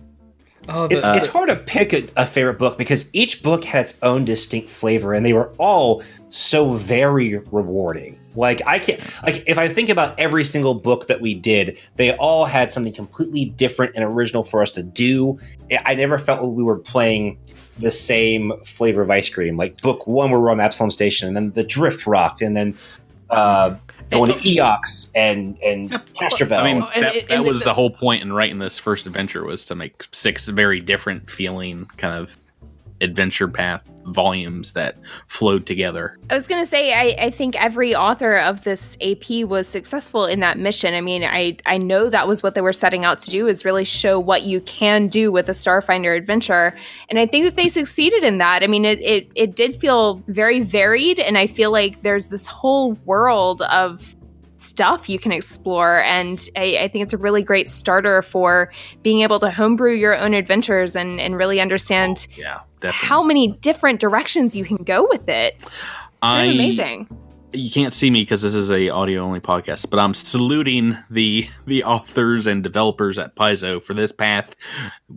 Oh, 0.69 0.85
It's, 0.85 1.03
the, 1.05 1.15
it's 1.15 1.27
hard 1.27 1.49
to 1.49 1.57
pick 1.57 1.93
a, 1.93 2.09
a 2.17 2.27
favorite 2.27 2.59
book 2.59 2.79
because 2.79 3.11
each 3.13 3.43
book 3.43 3.65
had 3.65 3.83
its 3.83 3.99
own 4.03 4.25
distinct 4.25 4.69
flavor, 4.69 5.13
and 5.13 5.25
they 5.25 5.33
were 5.33 5.51
all 5.59 6.03
so 6.29 6.73
very 6.73 7.39
rewarding. 7.53 8.19
Like 8.37 8.61
I 8.67 8.79
can't 8.79 9.01
like 9.23 9.45
if 9.47 9.59
I 9.59 9.69
think 9.69 9.89
about 9.89 10.19
every 10.19 10.45
single 10.45 10.75
book 10.75 11.07
that 11.07 11.21
we 11.21 11.35
did, 11.35 11.79
they 11.97 12.17
all 12.17 12.45
had 12.47 12.73
something 12.73 12.93
completely 12.93 13.45
different 13.45 13.95
and 13.95 14.05
original 14.05 14.43
for 14.43 14.61
us 14.63 14.73
to 14.73 14.83
do. 14.83 15.39
I- 15.85 15.95
never 15.95 16.19
felt 16.19 16.43
like 16.43 16.51
we 16.51 16.65
were 16.65 16.79
playing 16.79 17.39
the 17.79 17.91
same 17.91 18.53
flavor 18.65 19.03
of 19.03 19.11
ice 19.11 19.29
cream. 19.29 19.57
Like 19.57 19.81
book 19.83 20.07
one, 20.07 20.31
we 20.31 20.39
were 20.39 20.51
on 20.51 20.61
Absalom 20.61 20.91
Station, 20.91 21.29
and 21.29 21.37
then 21.37 21.51
the 21.53 21.63
Drift 21.63 22.07
rocked, 22.07 22.43
and 22.43 22.57
then 22.57 22.77
uh, 23.31 23.77
going 24.11 24.33
to 24.33 24.39
Eox 24.39 25.11
and 25.15 25.57
and 25.65 25.91
Castrovel. 25.91 26.59
I 26.61 26.75
mean, 26.75 26.83
and- 26.95 27.05
that, 27.05 27.17
and- 27.17 27.29
that 27.29 27.45
was 27.45 27.59
the- 27.61 27.67
the 27.67 27.75
whole 27.75 27.91
point 27.91 28.23
in 28.23 28.33
writing 28.33 28.59
this 28.59 28.79
first 28.79 29.07
adventure 29.07 29.45
was 29.45 29.65
to 29.67 29.75
make 29.75 30.05
six 30.13 30.47
very 30.49 30.81
different 30.81 31.29
feeling 31.31 31.87
kind 31.97 32.17
of 32.17 32.37
adventure 33.01 33.49
path 33.49 33.91
volumes 34.07 34.73
that 34.73 34.97
flowed 35.27 35.67
together. 35.67 36.17
I 36.31 36.35
was 36.35 36.47
going 36.47 36.63
to 36.63 36.69
say, 36.69 36.93
I, 36.93 37.27
I 37.27 37.31
think 37.31 37.57
every 37.57 37.95
author 37.95 38.37
of 38.37 38.65
this 38.65 38.97
AP 39.01 39.47
was 39.47 39.67
successful 39.67 40.27
in 40.27 40.41
that 40.41 40.59
mission. 40.59 40.95
I 40.95 41.01
mean, 41.01 41.25
I, 41.25 41.57
I 41.67 41.79
know 41.79 42.11
that 42.11 42.29
was 42.29 42.43
what 42.43 42.55
they 42.55 42.61
were 42.61 42.73
setting 42.73 43.05
out 43.05 43.19
to 43.21 43.31
do 43.31 43.49
is 43.49 43.65
really 43.65 43.85
show 43.85 44.19
what 44.21 44.43
you 44.43 44.61
can 44.61 45.09
do 45.09 45.33
with 45.33 45.49
a 45.49 45.53
Starfinder 45.53 46.17
adventure. 46.17 46.77
And 47.09 47.19
I 47.19 47.27
think 47.27 47.45
that 47.45 47.57
they 47.57 47.69
succeeded 47.69 48.25
in 48.25 48.39
that. 48.39 48.63
I 48.63 48.67
mean, 48.67 48.85
it, 48.85 49.01
it, 49.01 49.31
it 49.35 49.57
did 49.57 49.75
feel 49.75 50.23
very 50.29 50.61
varied. 50.61 51.19
And 51.19 51.39
I 51.39 51.47
feel 51.47 51.73
like 51.73 52.03
there's 52.03 52.29
this 52.29 52.47
whole 52.47 52.93
world 53.05 53.63
of 53.63 54.15
stuff 54.65 55.09
you 55.09 55.19
can 55.19 55.33
explore. 55.33 56.03
And 56.03 56.49
I, 56.57 56.79
I 56.83 56.89
think 56.89 57.05
it's 57.05 57.13
a 57.13 57.19
really 57.19 57.43
great 57.43 57.69
starter 57.69 58.23
for 58.23 58.73
being 59.03 59.21
able 59.21 59.39
to 59.41 59.51
homebrew 59.51 59.93
your 59.95 60.17
own 60.17 60.35
adventures 60.35 60.97
and, 60.97 61.21
and 61.21 61.37
really 61.37 61.61
understand 61.61 62.27
Yeah, 62.37 62.61
definitely. 62.81 63.09
how 63.09 63.23
many 63.23 63.49
different 63.61 64.01
directions 64.01 64.57
you 64.57 64.65
can 64.65 64.79
go 64.79 65.07
with 65.09 65.29
it. 65.29 65.67
I, 66.23 66.45
amazing. 66.45 67.07
You 67.53 67.71
can't 67.71 67.95
see 67.95 68.11
me 68.11 68.23
because 68.23 68.43
this 68.43 68.55
is 68.55 68.69
a 68.69 68.89
audio 68.89 69.21
only 69.21 69.39
podcast, 69.39 69.89
but 69.89 70.01
I'm 70.01 70.13
saluting 70.13 70.97
the 71.09 71.47
the 71.67 71.85
authors 71.85 72.49
and 72.49 72.65
developers 72.65 73.17
at 73.17 73.37
Paizo 73.37 73.81
for 73.81 73.95
this 73.95 74.11
path. 74.11 74.57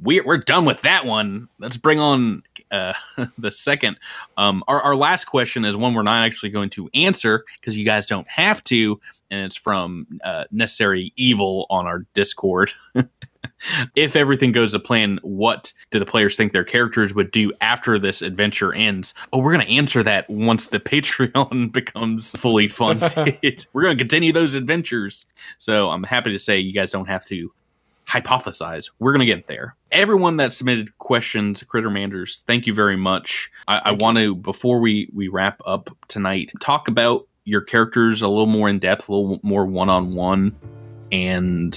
We're 0.04 0.24
we're 0.24 0.38
done 0.38 0.64
with 0.66 0.82
that 0.84 1.04
one. 1.08 1.48
Let's 1.58 1.78
bring 1.78 2.00
on 2.00 2.44
uh, 2.70 2.94
the 3.40 3.52
second. 3.52 3.98
Um, 4.38 4.64
our 4.68 4.80
our 4.82 4.96
last 4.96 5.26
question 5.26 5.66
is 5.66 5.76
one 5.76 5.96
we're 5.96 6.04
not 6.04 6.24
actually 6.28 6.50
going 6.50 6.70
to 6.72 6.88
answer 6.94 7.44
because 7.60 7.76
you 7.76 7.86
guys 7.86 8.06
don't 8.06 8.30
have 8.30 8.64
to, 8.66 9.00
and 9.30 9.46
it's 9.46 9.56
from 9.56 10.08
uh, 10.24 10.46
Necessary 10.52 11.14
Evil 11.16 11.66
on 11.70 11.86
our 11.86 12.06
Discord. 12.14 12.72
if 13.96 14.16
everything 14.16 14.52
goes 14.52 14.72
to 14.72 14.80
plan, 14.80 15.20
what 15.24 15.74
do 15.92 16.00
the 16.00 16.06
players 16.06 16.36
think 16.36 16.52
their 16.52 16.64
characters 16.64 17.14
would 17.14 17.32
do 17.32 17.52
after 17.62 17.98
this 17.98 18.22
adventure 18.22 18.74
ends? 18.74 19.14
Oh, 19.34 19.40
we're 19.40 19.54
going 19.54 19.66
to 19.66 19.74
answer 19.74 20.04
that 20.04 20.30
once 20.30 20.68
the 20.68 20.80
Patreon 20.88 21.72
becomes 21.72 22.32
fully 22.32 22.68
funded. 22.68 23.66
we're 23.74 23.84
going 23.84 23.98
to 23.98 24.04
continue 24.04 24.32
those 24.32 24.54
adventures. 24.54 25.26
So 25.58 25.90
I'm 25.90 26.04
happy 26.04 26.32
to 26.32 26.40
say 26.40 26.60
you 26.60 26.74
guys 26.74 26.92
don't 26.92 27.10
have 27.10 27.26
to 27.28 27.52
hypothesize. 28.08 28.90
We're 29.00 29.12
going 29.12 29.20
to 29.20 29.26
get 29.26 29.48
there. 29.48 29.76
Everyone 29.92 30.38
that 30.38 30.54
submitted 30.54 30.98
questions, 30.98 31.62
Crittermanders, 31.64 32.42
thank 32.44 32.66
you 32.66 32.74
very 32.74 32.96
much. 32.96 33.50
I, 33.68 33.82
I 33.86 33.92
want 33.92 34.18
to, 34.18 34.34
before 34.34 34.80
we, 34.80 35.10
we 35.14 35.28
wrap 35.28 35.62
up 35.66 35.90
tonight, 36.08 36.52
talk 36.62 36.88
about 36.88 37.28
your 37.48 37.62
characters 37.62 38.22
a 38.22 38.28
little 38.28 38.46
more 38.46 38.68
in 38.68 38.78
depth, 38.78 39.08
a 39.08 39.14
little 39.14 39.40
more 39.42 39.66
one 39.66 39.90
on 39.90 40.14
one. 40.14 40.56
And 41.12 41.76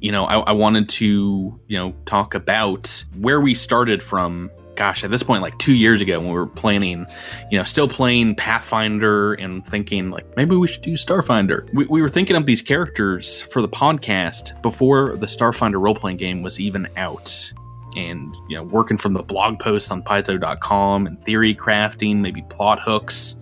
you 0.00 0.12
know, 0.12 0.26
I, 0.26 0.40
I 0.40 0.52
wanted 0.52 0.90
to, 0.90 1.58
you 1.66 1.78
know, 1.78 1.94
talk 2.04 2.34
about 2.34 3.02
where 3.20 3.40
we 3.40 3.54
started 3.54 4.02
from. 4.02 4.50
Gosh, 4.74 5.02
at 5.02 5.10
this 5.10 5.22
point, 5.22 5.40
like 5.40 5.56
two 5.58 5.72
years 5.72 6.02
ago, 6.02 6.18
when 6.18 6.28
we 6.28 6.34
were 6.34 6.46
planning, 6.46 7.06
you 7.50 7.56
know, 7.56 7.64
still 7.64 7.88
playing 7.88 8.34
Pathfinder 8.34 9.32
and 9.34 9.64
thinking, 9.64 10.10
like, 10.10 10.36
maybe 10.36 10.56
we 10.56 10.66
should 10.66 10.82
do 10.82 10.92
Starfinder. 10.92 11.72
We, 11.72 11.86
we 11.86 12.02
were 12.02 12.08
thinking 12.10 12.36
of 12.36 12.44
these 12.44 12.60
characters 12.60 13.40
for 13.42 13.62
the 13.62 13.68
podcast 13.68 14.60
before 14.60 15.16
the 15.16 15.26
Starfinder 15.26 15.80
role 15.80 15.94
playing 15.94 16.18
game 16.18 16.42
was 16.42 16.60
even 16.60 16.86
out. 16.98 17.50
And, 17.96 18.34
you 18.50 18.56
know, 18.56 18.64
working 18.64 18.98
from 18.98 19.14
the 19.14 19.22
blog 19.22 19.58
posts 19.58 19.90
on 19.90 20.02
Paizo.com 20.02 21.06
and 21.06 21.22
theory 21.22 21.54
crafting, 21.54 22.16
maybe 22.16 22.42
plot 22.50 22.78
hooks. 22.80 23.36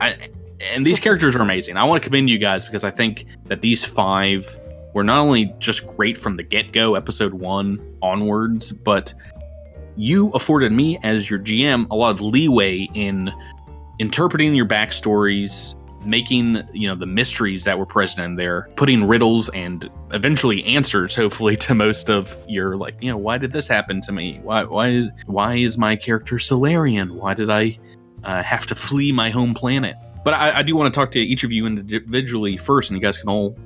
I, 0.00 0.28
and 0.60 0.86
these 0.86 1.00
characters 1.00 1.34
are 1.34 1.42
amazing. 1.42 1.76
I 1.76 1.84
want 1.84 2.02
to 2.02 2.08
commend 2.08 2.30
you 2.30 2.38
guys 2.38 2.64
because 2.64 2.84
I 2.84 2.90
think 2.90 3.26
that 3.46 3.60
these 3.60 3.84
five 3.84 4.58
were 4.94 5.04
not 5.04 5.18
only 5.20 5.54
just 5.58 5.86
great 5.86 6.18
from 6.18 6.36
the 6.36 6.42
get 6.42 6.72
go, 6.72 6.94
episode 6.94 7.34
one 7.34 7.80
onwards, 8.02 8.72
but 8.72 9.14
you 9.96 10.30
afforded 10.30 10.72
me 10.72 10.98
as 11.02 11.30
your 11.30 11.38
GM 11.38 11.86
a 11.90 11.94
lot 11.94 12.10
of 12.10 12.20
leeway 12.20 12.88
in 12.94 13.32
interpreting 13.98 14.54
your 14.54 14.66
backstories, 14.66 15.76
making 16.04 16.62
you 16.72 16.88
know 16.88 16.94
the 16.94 17.06
mysteries 17.06 17.64
that 17.64 17.78
were 17.78 17.86
present 17.86 18.24
in 18.24 18.36
there, 18.36 18.68
putting 18.76 19.06
riddles 19.06 19.48
and 19.50 19.90
eventually 20.12 20.64
answers, 20.64 21.14
hopefully, 21.14 21.56
to 21.56 21.74
most 21.74 22.08
of 22.08 22.38
your 22.48 22.76
like, 22.76 22.96
you 23.00 23.10
know, 23.10 23.16
why 23.16 23.38
did 23.38 23.52
this 23.52 23.68
happen 23.68 24.00
to 24.02 24.12
me? 24.12 24.40
Why 24.42 24.64
why 24.64 25.08
why 25.26 25.56
is 25.56 25.78
my 25.78 25.96
character 25.96 26.38
Solarian? 26.38 27.14
Why 27.14 27.34
did 27.34 27.50
I 27.50 27.78
uh, 28.24 28.42
have 28.42 28.66
to 28.66 28.74
flee 28.74 29.12
my 29.12 29.30
home 29.30 29.54
planet? 29.54 29.96
But 30.24 30.34
I, 30.34 30.58
I 30.58 30.62
do 30.62 30.76
want 30.76 30.92
to 30.92 30.98
talk 30.98 31.10
to 31.12 31.18
each 31.20 31.44
of 31.44 31.52
you 31.52 31.66
individually 31.66 32.56
first, 32.56 32.90
and 32.90 32.98
you 32.98 33.02
guys 33.02 33.18
can 33.18 33.28
all 33.28 33.56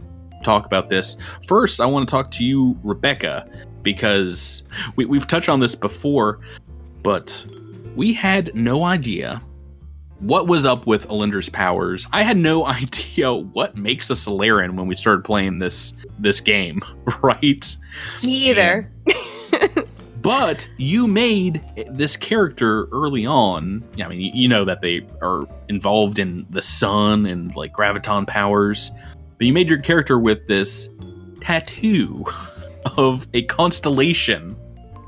talk 0.43 0.67
about 0.67 0.89
this. 0.89 1.17
First, 1.47 1.81
I 1.81 1.87
want 1.87 2.09
to 2.09 2.11
talk 2.11 2.31
to 2.33 2.45
you, 2.45 2.79
Rebecca, 2.83 3.49
because 3.83 4.63
we, 4.97 5.05
we've 5.07 5.27
touched 5.27 5.49
on 5.49 5.61
this 5.61 5.75
before, 5.75 6.41
but 7.03 7.47
we 7.97 8.13
had 8.13 8.55
no 8.55 8.85
idea 8.85 9.43
what 10.21 10.47
was 10.47 10.65
up 10.65 10.87
with 10.87 11.09
Alindra's 11.09 11.49
powers. 11.49 12.07
I 12.13 12.23
had 12.23 12.37
no 12.37 12.67
idea 12.67 13.33
what 13.33 13.77
makes 13.77 14.11
a 14.11 14.17
Solarian 14.17 14.77
when 14.77 14.87
we 14.87 14.95
started 14.95 15.25
playing 15.25 15.59
this 15.59 15.97
this 16.19 16.41
game, 16.41 16.81
right? 17.23 17.77
Me 18.23 18.51
either. 18.51 18.91
But 20.25 20.67
you 20.79 21.07
made 21.07 21.63
this 21.91 22.17
character 22.17 22.87
early 22.93 23.27
on. 23.27 23.85
I 24.03 24.09
mean, 24.09 24.33
you, 24.35 24.49
know 24.49 24.65
that 24.65 24.81
they 24.81 25.07
are 25.21 25.47
involved 25.69 26.19
in 26.19 26.47
the 26.49 26.63
sun 26.63 27.27
and 27.27 27.55
like 27.55 27.75
graviton 27.75 28.27
powers, 28.27 28.91
but 29.37 29.47
you 29.47 29.53
made 29.53 29.69
your 29.69 29.81
character 29.81 30.19
with 30.19 30.49
this 30.49 30.89
tattoo 31.43 32.25
of 32.97 33.29
a 33.35 33.43
constellation 33.43 34.57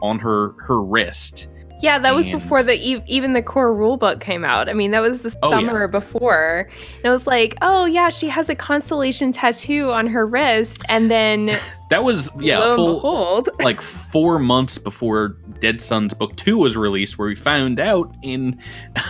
on 0.03 0.19
her 0.19 0.53
her 0.59 0.83
wrist. 0.83 1.49
Yeah, 1.81 1.99
that 1.99 2.15
was 2.15 2.27
And- 2.27 2.39
before 2.41 2.63
the 2.63 2.75
even 3.07 3.33
the 3.33 3.43
core 3.43 3.75
rule 3.75 3.97
book 3.97 4.21
came 4.21 4.45
out. 4.45 4.69
I 4.69 4.73
mean, 4.75 4.91
that 4.91 5.01
was 5.01 5.23
the 5.23 5.35
Oh, 5.43 5.51
yeah. 5.51 5.57
summer 5.57 5.89
before. 5.89 6.69
And 6.97 7.05
it 7.05 7.11
was 7.11 7.27
like, 7.27 7.57
oh 7.63 7.85
yeah, 7.87 8.09
she 8.11 8.29
has 8.29 8.49
a 8.51 8.55
constellation 8.55 9.33
tattoo 9.33 9.91
on 9.93 10.07
her 10.09 10.27
wrist, 10.27 10.83
and 10.91 11.11
then 11.11 11.59
That 11.89 12.03
was 12.03 12.29
yeah, 12.41 12.59
lo 12.59 12.77
full 12.77 12.95
behold, 12.97 13.49
like 13.61 13.81
four 13.81 14.39
months 14.39 14.77
before 14.77 15.37
Dead 15.61 15.81
Suns 15.81 16.15
Book 16.15 16.37
Two 16.37 16.59
was 16.59 16.77
released, 16.77 17.17
where 17.17 17.29
we 17.29 17.37
found 17.37 17.79
out 17.79 18.13
in 18.23 18.61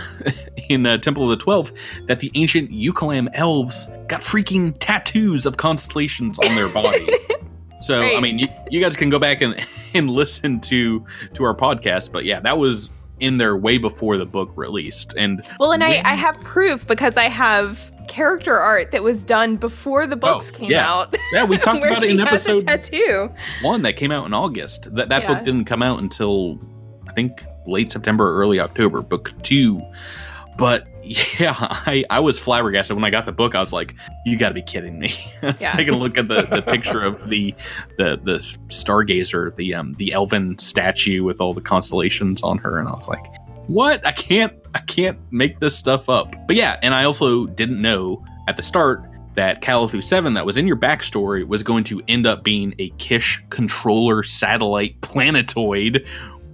in 0.69 0.85
uh, 0.85 0.97
Temple 0.99 1.23
of 1.23 1.29
the 1.37 1.43
Twelve 1.43 1.73
that 2.05 2.19
the 2.19 2.31
ancient 2.35 2.71
Eucalam 2.71 3.29
elves 3.33 3.89
got 4.07 4.21
freaking 4.21 4.75
tattoos 4.79 5.45
of 5.45 5.57
constellations 5.57 6.37
on 6.39 6.55
their 6.55 6.69
body. 6.69 7.07
so 7.79 8.01
I 8.01 8.19
mean, 8.19 8.37
you, 8.37 8.47
you 8.69 8.79
guys 8.79 8.95
can 8.95 9.09
go 9.09 9.17
back 9.17 9.41
and 9.41 9.55
and 9.95 10.09
listen 10.09 10.59
to 10.61 11.03
to 11.33 11.43
our 11.43 11.55
podcast, 11.55 12.11
but 12.11 12.25
yeah, 12.25 12.39
that 12.41 12.59
was 12.59 12.91
in 13.19 13.37
there 13.37 13.57
way 13.57 13.79
before 13.79 14.17
the 14.17 14.25
book 14.27 14.51
released, 14.55 15.15
and 15.17 15.41
well, 15.59 15.71
and 15.71 15.83
I, 15.83 16.01
I 16.05 16.13
have 16.13 16.39
proof 16.43 16.85
because 16.85 17.17
I 17.17 17.27
have 17.27 17.91
character 18.07 18.57
art 18.57 18.91
that 18.91 19.03
was 19.03 19.23
done 19.23 19.55
before 19.57 20.07
the 20.07 20.15
books 20.15 20.51
came 20.51 20.67
Oh, 20.67 20.69
yeah. 20.71 20.91
out. 20.91 21.17
yeah, 21.33 21.43
we 21.43 21.57
talked 21.57 21.83
about 21.83 22.03
it 22.03 22.09
in 22.09 22.19
episode 22.19 22.65
tattoo. 22.65 23.29
one 23.61 23.81
that 23.83 23.93
came 23.97 24.11
out 24.11 24.25
in 24.25 24.33
August. 24.33 24.93
That 24.95 25.09
that 25.09 25.23
Yeah. 25.23 25.27
book 25.35 25.43
didn't 25.45 25.65
come 25.65 25.83
out 25.83 25.99
until 25.99 26.59
I 27.07 27.13
think 27.13 27.31
late 27.65 27.91
September 27.91 28.29
or 28.29 28.37
early 28.39 28.59
October. 28.59 29.01
Book 29.01 29.33
two, 29.43 29.81
but 30.57 30.87
yeah, 31.39 31.55
I 31.59 32.03
I 32.09 32.19
was 32.19 32.37
flabbergasted 32.39 32.95
when 32.95 33.03
I 33.05 33.09
got 33.09 33.25
the 33.25 33.31
book. 33.31 33.55
I 33.55 33.61
was 33.61 33.71
like, 33.71 33.95
"You 34.25 34.37
got 34.37 34.49
to 34.49 34.53
be 34.55 34.61
kidding 34.61 34.99
me!" 34.99 35.13
I 35.41 35.47
was 35.47 35.61
Yeah. 35.61 35.71
taking 35.71 35.93
a 35.93 35.97
look 35.97 36.17
at 36.17 36.27
the, 36.27 36.43
the 36.43 36.61
picture 36.61 37.01
of 37.01 37.29
the 37.29 37.53
the 37.97 38.19
the 38.21 38.39
stargazer, 38.67 39.55
the 39.55 39.73
um 39.75 39.93
the 39.97 40.11
elven 40.13 40.57
statue 40.57 41.23
with 41.23 41.39
all 41.41 41.53
the 41.53 41.61
constellations 41.61 42.43
on 42.43 42.57
her, 42.59 42.79
and 42.79 42.87
I 42.87 42.91
was 42.93 43.07
like. 43.07 43.25
What? 43.67 44.05
I 44.05 44.11
can't 44.11 44.53
I 44.73 44.79
can't 44.79 45.19
make 45.31 45.59
this 45.59 45.77
stuff 45.77 46.09
up. 46.09 46.35
But 46.47 46.55
yeah, 46.55 46.79
and 46.81 46.93
I 46.93 47.03
also 47.03 47.45
didn't 47.47 47.81
know 47.81 48.23
at 48.47 48.57
the 48.57 48.63
start 48.63 49.03
that 49.33 49.61
Calithu 49.61 50.03
7 50.03 50.33
that 50.33 50.45
was 50.45 50.57
in 50.57 50.65
your 50.67 50.77
backstory 50.77 51.47
was 51.47 51.61
going 51.63 51.83
to 51.85 52.01
end 52.07 52.25
up 52.25 52.43
being 52.43 52.73
a 52.79 52.89
Kish 52.97 53.43
controller 53.49 54.23
satellite 54.23 54.99
planetoid 55.01 56.05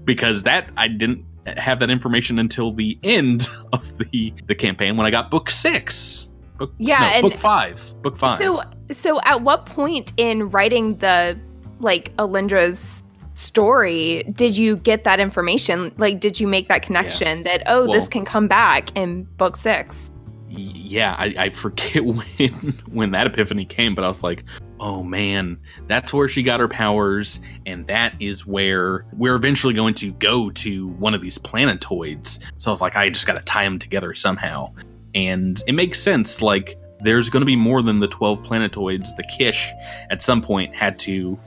because 0.04 0.44
that 0.44 0.70
I 0.76 0.90
didn't 0.90 1.26
have 1.58 1.80
that 1.80 1.90
information 1.90 2.40
until 2.40 2.72
the 2.74 2.98
end 3.04 3.50
of 3.74 3.98
the 3.98 4.34
the 4.46 4.56
campaign 4.56 4.98
when 4.98 5.06
I 5.06 5.12
got 5.12 5.32
book 5.32 5.50
6. 5.50 6.28
Book 6.58 6.74
Yeah, 6.78 7.00
no, 7.00 7.06
and- 7.08 7.22
book 7.24 7.38
5. 7.38 7.96
Book 8.02 8.18
5. 8.18 8.38
So, 8.38 8.64
so 8.92 9.20
at 9.22 9.42
what 9.42 9.66
point 9.66 10.14
in 10.18 10.50
writing 10.50 10.98
the 10.98 11.40
like 11.80 12.16
Alindra's 12.18 13.04
story 13.34 14.24
did 14.36 14.58
you 14.58 14.78
get 14.78 15.04
that 15.04 15.20
information? 15.20 15.94
Like, 15.98 16.20
did 16.20 16.40
you 16.40 16.48
make 16.48 16.68
that 16.68 16.82
connection 16.82 17.44
that 17.44 17.64
oh, 17.66 17.92
this 17.92 18.08
can 18.08 18.26
come 18.26 18.48
back 18.48 18.96
in 18.96 19.24
book 19.24 19.56
six? 19.56 20.12
Yeah, 20.50 21.16
I, 21.18 21.34
I 21.38 21.50
forget 21.50 22.06
when 22.06 22.74
when 22.90 23.12
that 23.12 23.28
epiphany 23.28 23.66
came, 23.66 23.96
but 23.96 24.04
I 24.04 24.08
was 24.08 24.24
like, 24.24 24.44
oh 24.80 25.04
man, 25.04 25.58
that's 25.88 26.14
where 26.14 26.28
she 26.28 26.44
got 26.44 26.60
her 26.60 26.68
powers, 26.68 27.40
and 27.66 27.88
that 27.88 28.16
is 28.20 28.46
where 28.46 29.06
we're 29.14 29.36
eventually 29.36 29.74
going 29.74 29.96
to 29.96 30.12
go 30.14 30.52
to 30.52 30.90
one 30.90 31.14
of 31.14 31.22
these 31.22 31.38
planetoids. 31.38 32.40
So 32.58 32.70
I 32.70 32.74
was 32.74 32.82
like, 32.82 32.96
I 32.96 33.10
just 33.10 33.26
got 33.26 33.34
to 33.34 33.42
tie 33.42 33.64
them 33.64 33.80
together 33.80 34.14
somehow, 34.14 34.74
and 35.16 35.64
it 35.66 35.74
makes 35.74 36.00
sense. 36.00 36.42
Like, 36.42 36.78
there's 37.02 37.30
going 37.30 37.42
to 37.42 37.46
be 37.46 37.56
more 37.56 37.82
than 37.82 38.00
the 38.00 38.08
twelve 38.08 38.44
planetoids. 38.44 39.14
The 39.16 39.24
Kish 39.38 39.72
at 40.12 40.22
some 40.22 40.42
point 40.42 40.76
had 40.76 41.00
to 41.00 41.40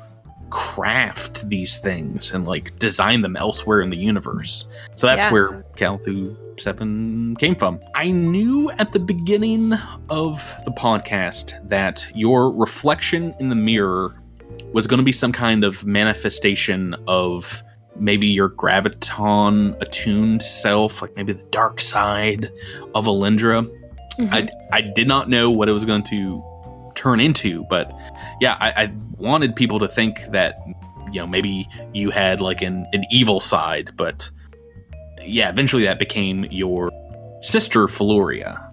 craft 0.51 1.49
these 1.49 1.79
things 1.79 2.33
and 2.33 2.47
like 2.47 2.79
design 2.79 3.23
them 3.23 3.37
elsewhere 3.37 3.81
in 3.81 3.91
the 3.91 3.97
universe. 3.97 4.67
So 4.97 5.07
that's 5.07 5.23
Yeah. 5.25 5.33
where 5.33 5.65
Calthu 5.77 6.37
7 6.61 7.37
came 7.37 7.55
from. 7.57 7.81
I 7.95 8.11
knew 8.11 8.71
at 8.79 8.93
the 8.93 8.99
beginning 8.99 9.75
of 10.09 10.55
the 10.65 10.71
podcast 10.71 11.69
that 11.69 12.07
your 12.15 12.51
reflection 12.53 13.35
in 13.41 13.49
the 13.49 13.55
mirror 13.57 14.15
was 14.73 14.87
going 14.87 14.99
to 14.99 15.05
be 15.05 15.13
some 15.13 15.33
kind 15.33 15.65
of 15.65 15.85
manifestation 15.85 16.95
of 17.09 17.63
maybe 17.99 18.27
your 18.27 18.51
graviton 18.51 19.81
attuned 19.81 20.43
self, 20.43 21.03
like 21.03 21.15
maybe 21.17 21.33
the 21.33 21.45
dark 21.51 21.81
side 21.81 22.51
of 22.95 23.07
Alindra. 23.07 23.69
Mm-hmm. 24.19 24.35
I, 24.35 24.49
I 24.73 24.81
did 24.83 25.09
not 25.09 25.29
know 25.29 25.51
what 25.51 25.69
it 25.69 25.73
was 25.73 25.85
going 25.85 26.05
to 26.05 26.43
turn 26.95 27.21
into, 27.21 27.65
but 27.69 27.93
yeah, 28.41 28.57
I, 28.61 28.85
I 28.85 28.93
wanted 29.17 29.57
people 29.57 29.79
to 29.79 29.89
think 29.89 30.21
that 30.31 30.59
you 31.13 31.21
know 31.21 31.27
maybe 31.27 31.69
you 31.93 32.11
had 32.11 32.41
like 32.41 32.63
an, 32.63 32.87
an 32.93 33.05
evil 33.11 33.41
side, 33.41 33.91
but 33.97 34.31
yeah, 35.23 35.49
eventually 35.49 35.85
that 35.85 35.99
became 35.99 36.45
your 36.51 36.91
sister 37.43 37.87
Feloria. 37.87 38.66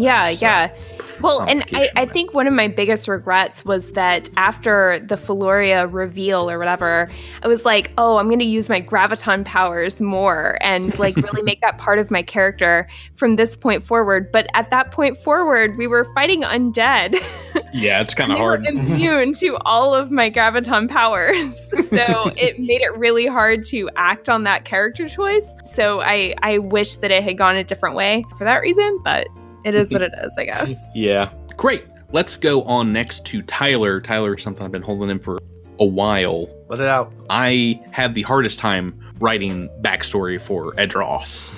Yeah, 0.00 0.30
So, 0.30 0.46
yeah. 0.46 0.76
Well, 1.22 1.42
and 1.42 1.64
I, 1.72 1.90
I 1.96 2.06
think 2.06 2.32
one 2.32 2.46
of 2.46 2.54
my 2.54 2.68
biggest 2.68 3.06
regrets 3.06 3.64
was 3.64 3.92
that 3.92 4.28
after 4.36 5.00
the 5.00 5.16
Feloria 5.16 5.86
reveal 5.90 6.50
or 6.50 6.58
whatever, 6.58 7.10
I 7.42 7.48
was 7.48 7.64
like, 7.64 7.92
oh, 7.98 8.16
I'm 8.16 8.28
going 8.28 8.38
to 8.38 8.44
use 8.44 8.68
my 8.68 8.80
graviton 8.80 9.44
powers 9.44 10.00
more 10.00 10.56
and 10.60 10.98
like 10.98 11.16
really 11.16 11.42
make 11.42 11.60
that 11.60 11.78
part 11.78 11.98
of 11.98 12.10
my 12.10 12.22
character 12.22 12.88
from 13.14 13.36
this 13.36 13.54
point 13.54 13.84
forward. 13.84 14.32
But 14.32 14.46
at 14.54 14.70
that 14.70 14.92
point 14.92 15.18
forward, 15.18 15.76
we 15.76 15.86
were 15.86 16.04
fighting 16.14 16.42
undead. 16.42 17.16
Yeah, 17.72 18.00
it's 18.00 18.14
kind 18.14 18.32
of 18.32 18.38
hard. 18.38 18.66
immune 18.66 19.32
to 19.34 19.56
all 19.64 19.94
of 19.94 20.10
my 20.10 20.28
graviton 20.28 20.88
powers. 20.88 21.68
So 21.88 22.32
it 22.36 22.58
made 22.58 22.80
it 22.80 22.96
really 22.96 23.26
hard 23.26 23.62
to 23.64 23.88
act 23.94 24.28
on 24.28 24.42
that 24.44 24.64
character 24.64 25.08
choice. 25.08 25.54
So 25.64 26.00
I, 26.00 26.34
I 26.42 26.58
wish 26.58 26.96
that 26.96 27.12
it 27.12 27.22
had 27.22 27.38
gone 27.38 27.56
a 27.56 27.64
different 27.64 27.94
way 27.94 28.24
for 28.36 28.44
that 28.44 28.58
reason, 28.58 29.00
but 29.04 29.28
it 29.64 29.74
is 29.74 29.92
what 29.92 30.02
it 30.02 30.12
is, 30.22 30.34
I 30.36 30.44
guess. 30.44 30.90
Yeah. 30.94 31.30
Great. 31.56 31.86
Let's 32.12 32.36
go 32.36 32.62
on 32.64 32.92
next 32.92 33.24
to 33.26 33.42
Tyler. 33.42 34.00
Tyler 34.00 34.34
is 34.34 34.42
something 34.42 34.64
I've 34.64 34.72
been 34.72 34.82
holding 34.82 35.10
in 35.10 35.18
for 35.18 35.38
a 35.78 35.84
while. 35.84 36.48
Let 36.68 36.80
it 36.80 36.88
out. 36.88 37.12
I 37.28 37.80
had 37.90 38.14
the 38.14 38.22
hardest 38.22 38.58
time 38.58 38.98
writing 39.20 39.68
backstory 39.80 40.40
for 40.40 40.72
Adros. 40.74 41.52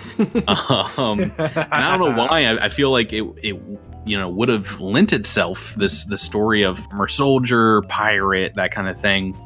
um, 0.98 1.20
and 1.20 1.32
I 1.72 1.96
don't 1.96 2.10
know 2.10 2.18
why. 2.18 2.46
I, 2.46 2.64
I 2.64 2.68
feel 2.68 2.90
like 2.90 3.12
it, 3.12 3.24
it, 3.42 3.60
you 4.04 4.18
know, 4.18 4.28
would 4.28 4.48
have 4.48 4.80
lent 4.80 5.12
itself 5.12 5.74
this 5.76 6.04
the 6.04 6.16
story 6.16 6.62
of 6.62 6.78
former 6.78 7.08
soldier, 7.08 7.82
pirate, 7.82 8.54
that 8.54 8.72
kind 8.72 8.88
of 8.88 9.00
thing. 9.00 9.36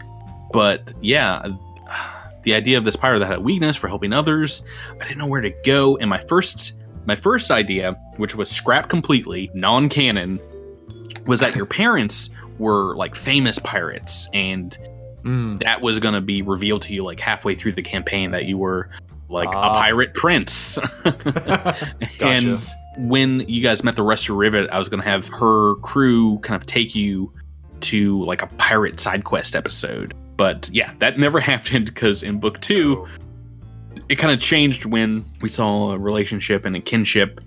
But 0.53 0.93
yeah, 1.01 1.47
the 2.43 2.55
idea 2.55 2.79
of 2.79 2.85
this 2.85 2.97
pirate 2.97 3.19
that 3.21 3.27
had 3.27 3.39
a 3.39 3.41
weakness 3.41 3.77
for 3.77 3.89
helping 3.89 4.13
others, 4.13 4.63
I 5.01 5.05
didn't 5.05 5.19
know 5.19 5.27
where 5.27 5.41
to 5.41 5.53
go. 5.65 5.97
And 5.97 6.09
my 6.09 6.19
first, 6.19 6.75
my 7.07 7.15
first 7.17 7.51
idea, 7.51 7.93
which 8.17 8.35
was 8.37 8.51
scrapped 8.51 8.89
completely, 8.89 9.51
non-canon, 9.55 10.39
was 11.27 11.41
that 11.41 11.55
your 11.57 11.67
parents 11.83 12.31
were 12.59 12.95
like 12.97 13.15
famous 13.15 13.59
pirates 13.59 14.29
and 14.33 14.77
Mm. 15.25 15.59
that 15.59 15.81
was 15.81 15.99
going 15.99 16.15
to 16.15 16.21
be 16.21 16.41
revealed 16.41 16.83
to 16.83 16.95
you 16.95 17.03
like 17.03 17.19
halfway 17.19 17.57
through 17.57 17.73
the 17.73 17.83
campaign 17.83 18.31
that 18.31 18.45
you 18.45 18.57
were 18.57 18.89
like 19.29 19.49
a 19.49 19.59
Ah. 19.59 19.73
pirate 19.73 20.15
prince. 20.15 20.79
And 22.21 22.65
when 22.99 23.41
you 23.49 23.61
guys 23.63 23.83
met 23.83 23.97
the 23.97 24.05
rest 24.05 24.29
of 24.29 24.37
Rivet, 24.37 24.71
I 24.71 24.79
was 24.79 24.89
going 24.89 25.03
to 25.03 25.09
have 25.09 25.27
her 25.29 25.75
crew 25.77 26.39
kind 26.39 26.61
of 26.61 26.67
take 26.67 26.95
you 26.95 27.33
to 27.81 28.23
like 28.25 28.41
a 28.43 28.47
pirate 28.59 29.01
side 29.01 29.25
quest 29.25 29.57
episode. 29.57 30.15
But 30.37 30.71
yeah, 30.73 30.93
that 30.99 31.19
never 31.19 31.41
happened 31.41 31.87
because 31.87 32.23
in 32.23 32.39
book 32.39 32.61
two, 32.61 33.07
it 34.09 34.17
kind 34.17 34.33
of 34.33 34.41
changed 34.41 34.85
when 34.85 35.25
we 35.41 35.49
saw 35.49 35.93
a 35.93 35.99
relationship 35.99 36.65
and 36.65 36.77
a 36.77 36.81
kinship 36.81 37.41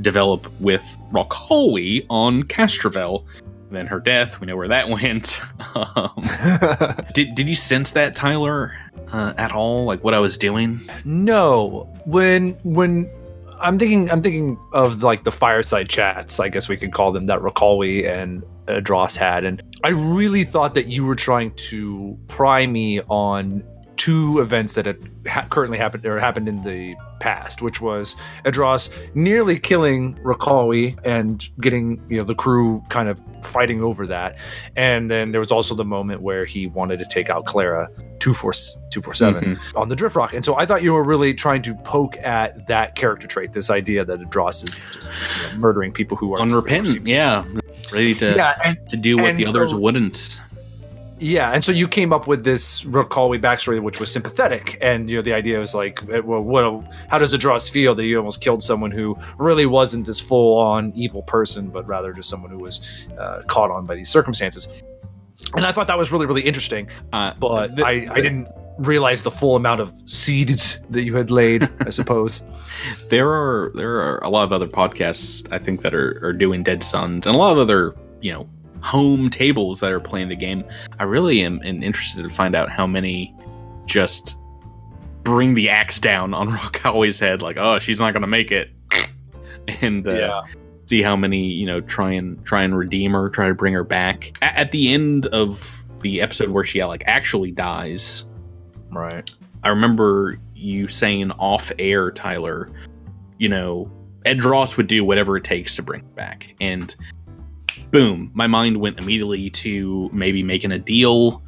develop 0.00 0.50
with 0.60 0.96
Rockholly 1.10 2.06
on 2.10 2.42
Castrovel. 2.44 3.24
Then 3.70 3.86
her 3.86 3.98
death, 3.98 4.40
we 4.40 4.46
know 4.46 4.56
where 4.56 4.68
that 4.68 4.88
went. 4.90 5.40
um, 5.74 7.04
did 7.14 7.34
did 7.34 7.48
you 7.48 7.54
sense 7.54 7.90
that, 7.90 8.14
Tyler, 8.14 8.76
uh, 9.12 9.32
at 9.36 9.52
all? 9.52 9.84
Like 9.84 10.04
what 10.04 10.14
I 10.14 10.20
was 10.20 10.38
doing? 10.38 10.80
no, 11.04 11.88
when 12.04 12.52
when 12.62 13.10
I'm 13.58 13.78
thinking, 13.78 14.10
I'm 14.10 14.22
thinking 14.22 14.58
of 14.72 15.02
like 15.02 15.24
the 15.24 15.32
fireside 15.32 15.88
chats. 15.88 16.38
I 16.38 16.48
guess 16.48 16.68
we 16.68 16.76
could 16.76 16.92
call 16.92 17.10
them 17.10 17.26
that 17.26 17.40
Rakalwi 17.40 18.08
and 18.08 18.44
uh, 18.68 18.80
Dross 18.80 19.16
had, 19.16 19.44
and 19.44 19.62
I 19.82 19.88
really 19.88 20.44
thought 20.44 20.74
that 20.74 20.86
you 20.86 21.04
were 21.04 21.16
trying 21.16 21.52
to 21.54 22.18
pry 22.28 22.66
me 22.66 23.00
on 23.02 23.64
two 23.96 24.40
events 24.40 24.74
that 24.74 24.86
had 24.86 25.10
ha- 25.26 25.46
currently 25.50 25.78
happened 25.78 26.04
or 26.06 26.18
happened 26.18 26.48
in 26.48 26.62
the 26.62 26.94
past, 27.20 27.62
which 27.62 27.80
was 27.80 28.16
Adros 28.44 28.90
nearly 29.14 29.58
killing 29.58 30.14
Rakalwi 30.16 30.98
and 31.04 31.48
getting 31.60 32.02
you 32.08 32.18
know 32.18 32.24
the 32.24 32.34
crew 32.34 32.82
kind 32.88 33.08
of 33.08 33.22
fighting 33.42 33.82
over 33.82 34.06
that, 34.06 34.38
and 34.76 35.10
then 35.10 35.32
there 35.32 35.40
was 35.40 35.52
also 35.52 35.74
the 35.74 35.84
moment 35.84 36.22
where 36.22 36.44
he 36.44 36.66
wanted 36.66 36.98
to 36.98 37.06
take 37.06 37.30
out 37.30 37.46
Clara 37.46 37.88
two 38.18 38.34
four 38.34 38.52
two 38.90 39.00
four 39.00 39.14
seven 39.14 39.44
mm-hmm. 39.44 39.76
on 39.78 39.88
the 39.88 39.96
drift 39.96 40.16
rock. 40.16 40.32
And 40.32 40.44
so 40.44 40.56
I 40.56 40.66
thought 40.66 40.82
you 40.82 40.92
were 40.92 41.04
really 41.04 41.34
trying 41.34 41.62
to 41.62 41.74
poke 41.74 42.16
at 42.18 42.66
that 42.68 42.94
character 42.94 43.26
trait, 43.26 43.52
this 43.52 43.70
idea 43.70 44.04
that 44.04 44.20
Adros 44.20 44.66
is 44.66 44.82
just 44.92 45.10
you 45.10 45.52
know, 45.52 45.58
murdering 45.58 45.92
people 45.92 46.16
who 46.16 46.34
are 46.34 46.40
Unrepentant, 46.40 47.06
yeah, 47.06 47.44
ready 47.92 48.14
to 48.16 48.34
Yeah, 48.34 48.58
and 48.64 48.78
to 48.90 48.96
do 48.96 49.18
what 49.18 49.36
the 49.36 49.46
others 49.46 49.74
wouldn't. 49.74 50.40
Yeah, 51.18 51.50
and 51.52 51.64
so 51.64 51.72
you 51.72 51.88
came 51.88 52.12
up 52.12 52.26
with 52.26 52.44
this 52.44 52.82
Rokawi 52.84 53.40
backstory, 53.40 53.82
which 53.82 54.00
was 54.00 54.12
sympathetic, 54.12 54.76
and 54.82 55.08
you 55.08 55.16
know 55.16 55.22
the 55.22 55.32
idea 55.32 55.58
was 55.58 55.74
like, 55.74 56.02
eh, 56.10 56.18
well, 56.18 56.42
what? 56.42 56.84
How 57.08 57.18
does 57.18 57.32
Adros 57.32 57.70
feel 57.70 57.94
that 57.94 58.04
you 58.04 58.18
almost 58.18 58.42
killed 58.42 58.62
someone 58.62 58.90
who 58.90 59.16
really 59.38 59.64
wasn't 59.66 60.04
this 60.06 60.20
full-on 60.20 60.92
evil 60.94 61.22
person, 61.22 61.68
but 61.68 61.86
rather 61.86 62.12
just 62.12 62.28
someone 62.28 62.50
who 62.50 62.58
was 62.58 63.08
uh, 63.18 63.42
caught 63.46 63.70
on 63.70 63.86
by 63.86 63.94
these 63.94 64.10
circumstances? 64.10 64.68
And 65.56 65.64
I 65.64 65.72
thought 65.72 65.86
that 65.86 65.96
was 65.98 66.12
really, 66.12 66.26
really 66.26 66.42
interesting, 66.42 66.88
Uh, 67.12 67.32
but 67.38 67.76
the- 67.76 67.86
I, 67.86 68.08
I 68.10 68.20
didn't 68.20 68.48
realize 68.78 69.22
the 69.22 69.30
full 69.30 69.56
amount 69.56 69.80
of 69.80 69.94
seeds 70.04 70.78
that 70.90 71.02
you 71.02 71.16
had 71.16 71.30
laid. 71.30 71.66
I 71.86 71.90
suppose. 71.90 72.42
there 73.08 73.30
are 73.32 73.72
there 73.74 73.96
are 73.96 74.18
a 74.18 74.28
lot 74.28 74.44
of 74.44 74.52
other 74.52 74.66
podcasts 74.66 75.50
I 75.50 75.56
think 75.58 75.80
that 75.80 75.94
are, 75.94 76.18
are 76.22 76.34
doing 76.34 76.62
Dead 76.62 76.82
Suns 76.82 77.26
and 77.26 77.34
a 77.34 77.38
lot 77.38 77.52
of 77.52 77.58
other 77.58 77.96
you 78.20 78.32
know 78.32 78.48
home 78.82 79.30
tables 79.30 79.80
that 79.80 79.92
are 79.92 80.00
playing 80.00 80.28
the 80.28 80.36
game. 80.36 80.64
I 80.98 81.04
really 81.04 81.42
am, 81.42 81.60
am 81.64 81.82
interested 81.82 82.22
to 82.22 82.30
find 82.30 82.54
out 82.54 82.70
how 82.70 82.86
many 82.86 83.34
just 83.86 84.38
bring 85.22 85.54
the 85.54 85.68
axe 85.68 85.98
down 85.98 86.34
on 86.34 86.48
Rockaway's 86.52 87.18
head, 87.18 87.42
like 87.42 87.56
oh 87.58 87.78
she's 87.78 88.00
not 88.00 88.12
gonna 88.12 88.26
make 88.26 88.52
it, 88.52 88.70
and 89.80 90.06
uh, 90.06 90.42
see 90.86 91.02
how 91.02 91.16
many 91.16 91.46
you 91.46 91.66
know 91.66 91.80
try 91.80 92.12
and 92.12 92.44
try 92.44 92.62
and 92.62 92.76
redeem 92.76 93.12
her, 93.12 93.28
try 93.28 93.48
to 93.48 93.54
bring 93.54 93.74
her 93.74 93.84
back. 93.84 94.36
A- 94.42 94.58
at 94.58 94.70
the 94.70 94.92
end 94.92 95.26
of 95.26 95.84
the 96.00 96.20
episode 96.20 96.50
where 96.50 96.64
she 96.64 96.82
like 96.84 97.02
actually 97.06 97.50
dies, 97.50 98.24
right. 98.90 99.28
I 99.62 99.68
remember 99.68 100.38
you 100.54 100.88
saying 100.88 101.32
off 101.32 101.72
air, 101.78 102.10
Tyler, 102.10 102.70
you 103.38 103.48
know, 103.48 103.92
Adros 104.24 104.76
would 104.76 104.86
do 104.86 105.04
whatever 105.04 105.36
it 105.36 105.44
takes 105.44 105.76
to 105.76 105.82
bring 105.82 106.00
it 106.00 106.14
back. 106.14 106.54
And 106.60 106.94
boom, 107.96 108.30
my 108.34 108.46
mind 108.46 108.76
went 108.78 108.98
immediately 108.98 109.48
to 109.48 110.10
maybe 110.12 110.42
making 110.42 110.70
a 110.70 110.78
deal, 110.78 111.42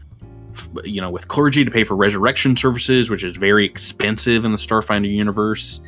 you 0.83 0.99
know, 0.99 1.11
with 1.11 1.29
clergy 1.29 1.63
to 1.63 1.71
pay 1.71 1.85
for 1.85 1.95
resurrection 1.95 2.57
services, 2.57 3.11
which 3.11 3.23
is 3.23 3.37
very 3.37 3.67
expensive 3.67 4.47
in 4.47 4.53
the 4.53 4.57
Starfinder 4.57 5.13
universe. 5.13 5.83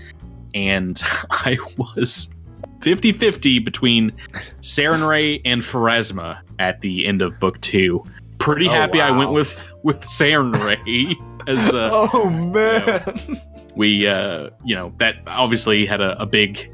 And 0.52 1.00
I 1.30 1.56
was 1.78 2.28
50 2.82 3.12
50 3.12 3.58
between 3.60 4.10
Sarenrae 4.60 5.40
and 5.46 5.62
Pharasma 5.62 6.40
at 6.58 6.82
the 6.82 7.06
end 7.06 7.22
of 7.22 7.38
book 7.40 7.58
two. 7.62 8.04
Pretty 8.36 8.68
Oh, 8.68 8.72
happy 8.72 9.00
I 9.00 9.10
went 9.12 9.32
with 9.32 9.72
with 9.82 10.02
Saren 10.08 10.52
Ray 10.62 11.16
as 11.46 11.58
uh, 11.72 11.88
Oh 12.12 12.28
man. 12.28 13.40
we 13.76 14.06
uh 14.06 14.50
you 14.62 14.76
know 14.76 14.92
that 14.98 15.16
obviously 15.26 15.86
had 15.86 16.02
a, 16.02 16.20
a 16.20 16.26
big 16.26 16.70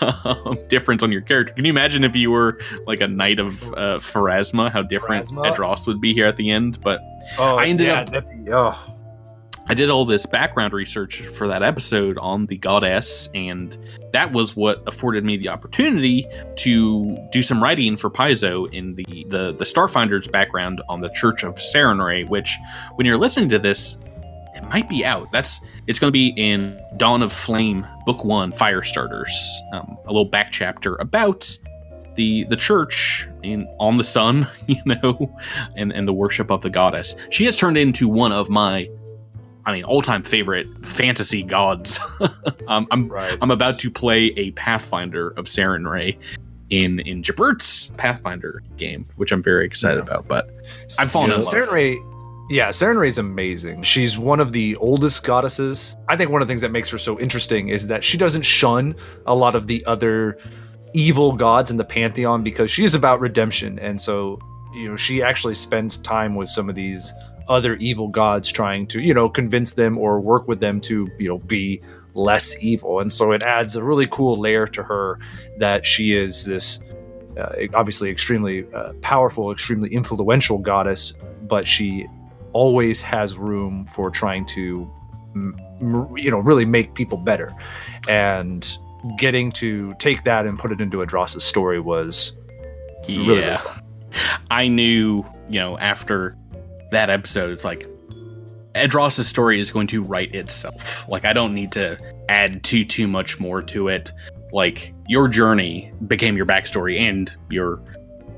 difference 0.68 1.02
on 1.02 1.10
your 1.12 1.20
character 1.20 1.52
can 1.54 1.64
you 1.64 1.70
imagine 1.70 2.04
if 2.04 2.14
you 2.16 2.30
were 2.30 2.58
like 2.86 3.00
a 3.00 3.08
knight 3.08 3.38
of 3.38 3.62
uh 3.74 3.98
pharasma 3.98 4.70
how 4.70 4.82
different 4.82 5.26
Pharasma? 5.26 5.54
Adros 5.54 5.86
would 5.86 6.00
be 6.00 6.12
here 6.14 6.26
at 6.26 6.36
the 6.36 6.50
end 6.50 6.78
but 6.82 7.00
Oh, 7.38 7.56
I 7.56 7.66
ended 7.66 7.86
yeah, 7.88 8.00
up- 8.00 8.10
be- 8.30 8.52
oh. 8.52 8.94
i 9.68 9.74
did 9.74 9.90
all 9.90 10.04
this 10.06 10.24
background 10.24 10.72
research 10.72 11.20
for 11.20 11.46
that 11.46 11.62
episode 11.62 12.16
on 12.18 12.46
the 12.46 12.56
goddess 12.56 13.28
and 13.34 13.76
that 14.12 14.32
was 14.32 14.56
what 14.56 14.82
afforded 14.88 15.24
me 15.24 15.36
the 15.36 15.48
opportunity 15.48 16.26
to 16.56 17.18
do 17.30 17.42
some 17.42 17.62
writing 17.62 17.96
for 17.96 18.08
paizo 18.10 18.72
in 18.72 18.94
the 18.94 19.04
the, 19.28 19.52
the 19.58 19.64
starfinder's 19.64 20.26
background 20.28 20.80
on 20.88 21.00
the 21.02 21.10
church 21.10 21.42
of 21.44 21.56
Sarenrae, 21.56 22.26
which 22.28 22.56
when 22.94 23.06
you're 23.06 23.18
listening 23.18 23.50
to 23.50 23.58
this 23.58 23.98
it 24.58 24.64
might 24.64 24.88
be 24.88 25.04
out. 25.04 25.30
That's 25.32 25.60
it's 25.86 25.98
going 25.98 26.08
to 26.08 26.12
be 26.12 26.34
in 26.36 26.78
Dawn 26.96 27.22
of 27.22 27.32
Flame, 27.32 27.86
Book 28.04 28.24
One, 28.24 28.52
Fire 28.52 28.82
Starters, 28.82 29.60
um, 29.72 29.96
a 30.04 30.08
little 30.08 30.24
back 30.24 30.52
chapter 30.52 30.96
about 30.96 31.56
the 32.16 32.44
the 32.44 32.56
church 32.56 33.28
in 33.42 33.66
on 33.78 33.96
the 33.96 34.04
sun, 34.04 34.46
you 34.66 34.82
know, 34.84 35.34
and 35.76 35.92
and 35.92 36.06
the 36.06 36.12
worship 36.12 36.50
of 36.50 36.60
the 36.60 36.70
goddess. 36.70 37.14
She 37.30 37.44
has 37.46 37.56
turned 37.56 37.78
into 37.78 38.08
one 38.08 38.32
of 38.32 38.50
my, 38.50 38.90
I 39.64 39.72
mean, 39.72 39.84
all 39.84 40.02
time 40.02 40.22
favorite 40.22 40.66
fantasy 40.84 41.42
gods. 41.42 41.98
um, 42.68 42.86
I'm 42.90 43.08
Right. 43.08 43.38
I'm 43.40 43.50
about 43.50 43.78
to 43.78 43.90
play 43.90 44.26
a 44.36 44.50
Pathfinder 44.52 45.30
of 45.30 45.46
Sarenrae 45.46 46.18
in 46.70 46.98
in 47.00 47.22
Jabert's 47.22 47.92
Pathfinder 47.96 48.62
game, 48.76 49.06
which 49.16 49.32
I'm 49.32 49.42
very 49.42 49.64
excited 49.64 50.00
about. 50.00 50.26
But 50.26 50.50
I've 50.98 51.10
fallen 51.10 51.30
in 51.30 51.42
love. 51.42 51.54
Sarenrae, 51.54 51.96
yeah, 52.48 52.68
Sarenrae 52.68 53.08
is 53.08 53.18
amazing. 53.18 53.82
She's 53.82 54.18
one 54.18 54.40
of 54.40 54.52
the 54.52 54.76
oldest 54.76 55.24
goddesses. 55.24 55.96
I 56.08 56.16
think 56.16 56.30
one 56.30 56.40
of 56.40 56.48
the 56.48 56.52
things 56.52 56.62
that 56.62 56.70
makes 56.70 56.88
her 56.90 56.98
so 56.98 57.18
interesting 57.20 57.68
is 57.68 57.86
that 57.88 58.02
she 58.02 58.16
doesn't 58.16 58.42
shun 58.42 58.94
a 59.26 59.34
lot 59.34 59.54
of 59.54 59.66
the 59.66 59.84
other 59.84 60.38
evil 60.94 61.32
gods 61.32 61.70
in 61.70 61.76
the 61.76 61.84
pantheon 61.84 62.42
because 62.42 62.70
she 62.70 62.84
is 62.84 62.94
about 62.94 63.20
redemption, 63.20 63.78
and 63.78 64.00
so 64.00 64.38
you 64.74 64.88
know 64.88 64.96
she 64.96 65.22
actually 65.22 65.54
spends 65.54 65.98
time 65.98 66.34
with 66.34 66.48
some 66.48 66.68
of 66.68 66.74
these 66.74 67.12
other 67.48 67.76
evil 67.76 68.08
gods 68.08 68.50
trying 68.50 68.86
to 68.86 69.00
you 69.00 69.12
know 69.12 69.28
convince 69.28 69.72
them 69.72 69.96
or 69.98 70.20
work 70.20 70.48
with 70.48 70.60
them 70.60 70.80
to 70.80 71.08
you 71.18 71.28
know 71.28 71.38
be 71.38 71.80
less 72.14 72.60
evil 72.62 73.00
and 73.00 73.12
so 73.12 73.32
it 73.32 73.42
adds 73.42 73.76
a 73.76 73.82
really 73.82 74.06
cool 74.08 74.36
layer 74.36 74.66
to 74.66 74.82
her 74.82 75.18
that 75.58 75.86
she 75.86 76.12
is 76.12 76.44
this 76.44 76.80
uh, 77.38 77.54
obviously 77.74 78.10
extremely 78.10 78.66
uh, 78.74 78.92
powerful, 79.00 79.52
extremely 79.52 79.88
influential 79.90 80.58
goddess, 80.58 81.12
but 81.46 81.66
she 81.66 82.06
always 82.52 83.02
has 83.02 83.36
room 83.36 83.86
for 83.86 84.10
trying 84.10 84.46
to, 84.46 84.90
you 85.34 86.30
know, 86.30 86.38
really 86.38 86.64
make 86.64 86.94
people 86.94 87.18
better. 87.18 87.54
And 88.08 88.78
getting 89.16 89.52
to 89.52 89.94
take 89.98 90.24
that 90.24 90.46
and 90.46 90.58
put 90.58 90.72
it 90.72 90.80
into 90.80 91.02
Adros's 91.02 91.44
story 91.44 91.80
was 91.80 92.32
really, 93.08 93.28
really 93.28 93.40
yeah, 93.40 93.56
fun. 93.58 93.82
I 94.50 94.68
knew, 94.68 95.24
you 95.48 95.60
know, 95.60 95.78
after 95.78 96.36
that 96.90 97.10
episode, 97.10 97.50
it's 97.50 97.64
like 97.64 97.86
Adros's 98.74 99.28
story 99.28 99.60
is 99.60 99.70
going 99.70 99.86
to 99.88 100.02
write 100.02 100.34
itself. 100.34 101.08
Like 101.08 101.24
I 101.24 101.32
don't 101.32 101.54
need 101.54 101.72
to 101.72 101.98
add 102.28 102.62
too 102.64 102.84
too 102.84 103.08
much 103.08 103.40
more 103.40 103.62
to 103.62 103.88
it. 103.88 104.12
Like 104.52 104.94
your 105.06 105.28
journey 105.28 105.92
became 106.06 106.36
your 106.36 106.46
backstory 106.46 106.98
and 106.98 107.30
your 107.50 107.82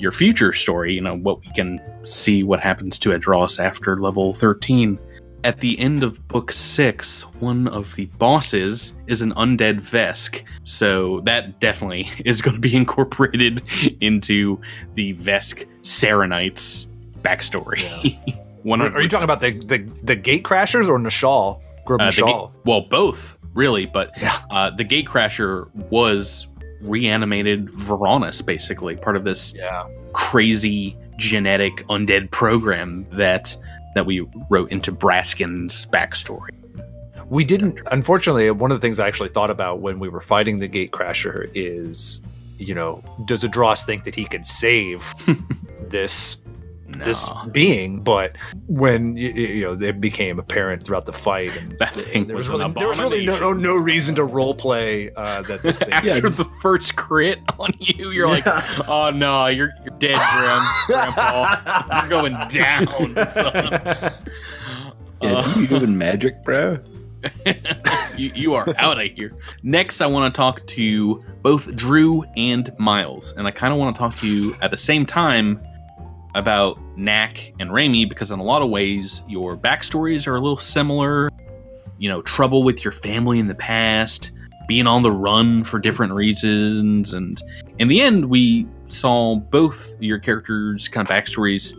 your 0.01 0.13
future 0.13 0.53
story. 0.53 0.95
You 0.95 1.01
know 1.01 1.17
what 1.17 1.41
we 1.41 1.53
can 1.53 1.81
see 2.05 2.43
what 2.43 2.61
happens 2.61 2.99
to 3.01 3.11
Adros 3.11 3.63
after 3.63 3.99
level 3.99 4.33
thirteen. 4.35 4.99
At 5.43 5.61
the 5.61 5.79
end 5.81 6.03
of 6.03 6.27
book 6.29 6.53
six, 6.53 7.23
one 7.41 7.67
of 7.69 7.95
the 7.95 8.07
bosses 8.19 8.99
is 9.07 9.23
an 9.23 9.33
undead 9.35 9.81
Vesk, 9.81 10.43
so 10.65 11.21
that 11.21 11.61
definitely 11.61 12.11
is 12.27 12.43
going 12.43 12.57
to 12.57 12.61
be 12.61 12.77
incorporated 12.77 13.63
into 14.01 14.61
the 14.97 15.15
Vesk 15.15 15.67
Sarenites 15.83 16.89
backstory. 17.23 17.81
One 18.63 18.83
Are 18.83 19.01
you 19.01 19.09
talking 19.09 19.25
about 19.25 19.41
the, 19.41 19.53
the, 19.53 19.79
the 20.03 20.15
gate 20.15 20.45
crashers 20.45 20.87
or 20.87 20.99
Nashal? 20.99 21.63
Uh, 21.89 22.11
ga- 22.11 22.51
well, 22.67 22.83
both 22.83 23.39
really, 23.55 23.87
but 23.87 24.13
Yeah. 24.21 24.37
uh, 24.51 24.71
the 24.71 24.85
Gatecrasher 24.85 25.75
was 25.91 26.47
reanimated 26.81 27.67
Veronis, 27.69 28.45
basically 28.45 28.97
part 28.97 29.17
of 29.17 29.25
this 29.25 29.55
yeah. 29.55 29.87
crazy 30.13 30.97
genetic 31.17 31.87
undead 31.89 32.31
program 32.31 33.07
that 33.13 33.57
that 33.95 34.07
we 34.07 34.21
wrote 34.49 34.71
into 34.71 34.93
Braskin's 34.93 35.87
backstory. 35.87 36.51
We 37.29 37.45
didn't. 37.45 37.81
Unfortunately, 37.91 38.51
one 38.51 38.71
of 38.71 38.77
the 38.77 38.81
things 38.81 38.99
I 38.99 39.07
actually 39.07 39.29
thought 39.29 39.51
about 39.51 39.81
when 39.81 39.99
we 39.99 40.09
were 40.09 40.21
fighting 40.21 40.59
the 40.59 40.69
gate 40.69 40.91
crasher 40.91 41.51
is, 41.55 42.21
you 42.59 42.75
know, 42.75 43.03
does 43.25 43.45
Adros 43.45 43.85
think 43.85 44.05
that 44.05 44.15
he 44.15 44.25
can 44.25 44.45
save 44.45 45.15
this 45.89 46.39
No. 46.99 47.05
this 47.05 47.31
being? 47.53 48.03
But 48.03 48.37
when 48.67 49.15
y- 49.15 49.33
y- 49.35 49.41
you 49.41 49.63
know 49.77 49.87
it 49.87 50.01
became 50.01 50.39
apparent 50.39 50.83
throughout 50.85 51.07
the 51.07 51.13
fight, 51.13 51.57
and 51.57 51.77
That 51.79 51.93
thing 51.93 52.27
there 52.27 52.37
was, 52.37 52.51
was 52.51 52.61
an 52.61 52.73
really, 52.73 52.75
there 52.81 52.89
was 52.89 52.99
really 53.01 53.27
no, 53.27 53.39
no 53.39 53.53
no 53.53 53.75
reason 53.77 54.15
to 54.17 54.25
role 54.25 54.55
play 54.55 55.11
uh, 55.17 55.43
that 55.43 55.63
this 55.63 55.79
thing. 55.81 55.93
After 55.93 56.09
Yeah, 56.09 56.21
the 56.21 56.49
first 56.61 56.97
crit 56.97 57.39
on 57.59 57.71
you, 57.79 58.11
you're 58.11 58.29
like, 58.29 58.45
"Oh 58.89 59.11
no, 59.15 59.47
you're 59.47 59.73
you're 59.85 59.97
dead, 59.99 60.21
Grim, 60.37 60.63
Grandpa. 60.87 62.01
You're 62.01 62.11
going 62.11 62.33
down, 62.49 62.87
son." 63.31 64.13
Yeah, 65.23 65.33
Uh, 65.37 65.55
you 65.59 65.67
doing 65.67 65.97
magic, 65.99 66.43
bro? 66.43 66.79
you, 68.17 68.33
you 68.35 68.55
are 68.55 68.67
out 68.79 68.99
of 68.99 69.07
here. 69.13 69.33
Next, 69.63 70.01
I 70.01 70.07
want 70.07 70.33
to 70.35 70.37
talk 70.39 70.65
to 70.69 71.23
both 71.43 71.75
Drew 71.77 72.25
and 72.37 72.73
Miles, 72.79 73.35
and 73.37 73.47
I 73.47 73.51
kind 73.51 73.73
of 73.73 73.79
want 73.79 73.95
to 73.95 73.99
talk 73.99 74.17
to 74.17 74.27
you 74.29 74.57
at 74.63 74.71
the 74.71 74.77
same 74.79 75.05
time 75.05 75.61
about 76.35 76.79
Knack 76.97 77.53
and 77.59 77.71
Raimi 77.71 78.09
because, 78.09 78.31
in 78.31 78.39
a 78.39 78.45
lot 78.45 78.63
of 78.63 78.71
ways, 78.71 79.23
your 79.29 79.57
backstories 79.57 80.27
are 80.27 80.37
a 80.37 80.41
little 80.41 80.59
similar. 80.59 81.31
You 81.99 82.09
know, 82.09 82.23
trouble 82.23 82.63
with 82.63 82.85
your 82.85 82.93
family 82.93 83.39
in 83.39 83.47
the 83.47 83.55
past, 83.55 84.31
being 84.67 84.87
on 84.87 85.03
the 85.03 85.13
run 85.13 85.65
for 85.65 85.79
different 85.79 86.13
reasons, 86.13 87.13
and 87.13 87.41
in 87.79 87.89
the 87.89 88.01
end, 88.01 88.27
we 88.27 88.67
saw 88.89 89.37
both 89.37 89.97
your 90.01 90.19
characters' 90.19 90.89
kind 90.89 91.09
of 91.09 91.15
backstories 91.15 91.75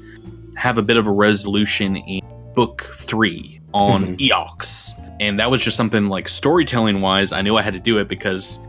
have 0.56 0.78
a 0.78 0.82
bit 0.82 0.98
of 0.98 1.08
a 1.08 1.12
resolution 1.12 1.96
in 1.96 2.22
book 2.54 2.82
three 2.82 3.62
on 3.74 4.16
mm-hmm. 4.16 4.16
Eox. 4.16 4.98
And 5.20 5.40
that 5.40 5.52
was 5.52 5.62
just 5.62 5.78
something 5.78 6.08
like 6.08 6.28
storytelling 6.28 7.00
wise, 7.00 7.32
I 7.32 7.42
knew 7.42 7.56
I 7.56 7.62
had 7.62 7.74
to 7.74 7.80
do 7.80 8.00
it 8.00 8.08
because 8.08 8.60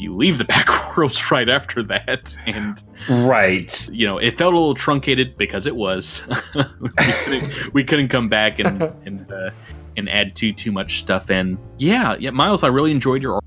you 0.00 0.14
leave 0.16 0.38
the 0.38 0.44
back 0.56 0.96
worlds 0.96 1.30
right 1.30 1.48
after 1.48 1.82
that, 1.84 2.36
and 2.46 2.82
Right. 3.08 3.88
you 3.92 4.06
know 4.06 4.18
it 4.18 4.32
felt 4.32 4.54
a 4.54 4.56
little 4.56 4.74
truncated 4.74 5.36
because 5.36 5.66
it 5.66 5.76
was. 5.76 6.22
we, 6.80 6.90
couldn't, 6.98 7.74
we 7.74 7.84
couldn't 7.84 8.08
come 8.08 8.28
back 8.28 8.58
and 8.58 8.82
and 9.04 9.30
uh, 9.30 9.50
and 9.96 10.08
add 10.08 10.34
too 10.34 10.52
too 10.52 10.72
much 10.72 10.98
stuff 10.98 11.30
in. 11.30 11.58
Yeah, 11.78 12.16
yeah, 12.18 12.30
Miles, 12.30 12.64
I 12.64 12.68
really 12.68 12.90
enjoyed 12.90 13.22
your 13.22 13.40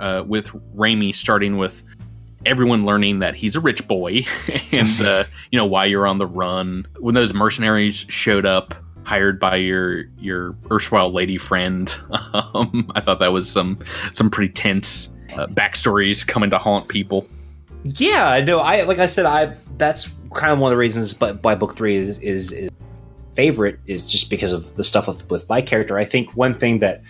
uh, 0.00 0.22
with 0.26 0.48
Raimi 0.76 1.14
starting 1.14 1.56
with 1.56 1.82
everyone 2.44 2.84
learning 2.84 3.18
that 3.18 3.34
he's 3.34 3.56
a 3.56 3.60
rich 3.60 3.86
boy 3.88 4.24
and 4.70 5.00
uh, 5.00 5.24
you 5.50 5.58
know 5.58 5.66
why 5.66 5.84
you're 5.84 6.06
on 6.06 6.18
the 6.18 6.26
run 6.26 6.86
when 7.00 7.14
those 7.14 7.34
mercenaries 7.34 8.06
showed 8.08 8.46
up 8.46 8.72
hired 9.04 9.40
by 9.40 9.56
your 9.56 10.04
your 10.18 10.56
erstwhile 10.70 11.10
lady 11.10 11.38
friend 11.38 11.98
um, 12.34 12.88
i 12.94 13.00
thought 13.00 13.18
that 13.18 13.32
was 13.32 13.50
some 13.50 13.76
some 14.12 14.30
pretty 14.30 14.52
tense 14.52 15.12
uh, 15.36 15.46
backstories 15.48 16.26
coming 16.26 16.50
to 16.50 16.58
haunt 16.58 16.88
people 16.88 17.26
Yeah, 17.84 18.42
no, 18.44 18.60
I 18.60 18.82
like 18.82 18.98
I 18.98 19.06
said, 19.06 19.26
I 19.26 19.54
that's 19.76 20.08
kind 20.34 20.52
of 20.52 20.58
one 20.58 20.72
of 20.72 20.74
the 20.74 20.78
reasons 20.78 21.14
but 21.14 21.40
by 21.40 21.54
book 21.54 21.76
three 21.76 21.96
is 21.96 22.18
is, 22.20 22.52
is 22.52 22.70
favorite 23.34 23.78
is 23.86 24.10
just 24.10 24.30
because 24.30 24.52
of 24.52 24.74
the 24.76 24.84
stuff 24.84 25.06
with, 25.06 25.28
with 25.30 25.48
my 25.48 25.60
character. 25.60 25.98
I 25.98 26.04
think 26.04 26.34
one 26.36 26.58
thing 26.58 26.80
that 26.80 27.02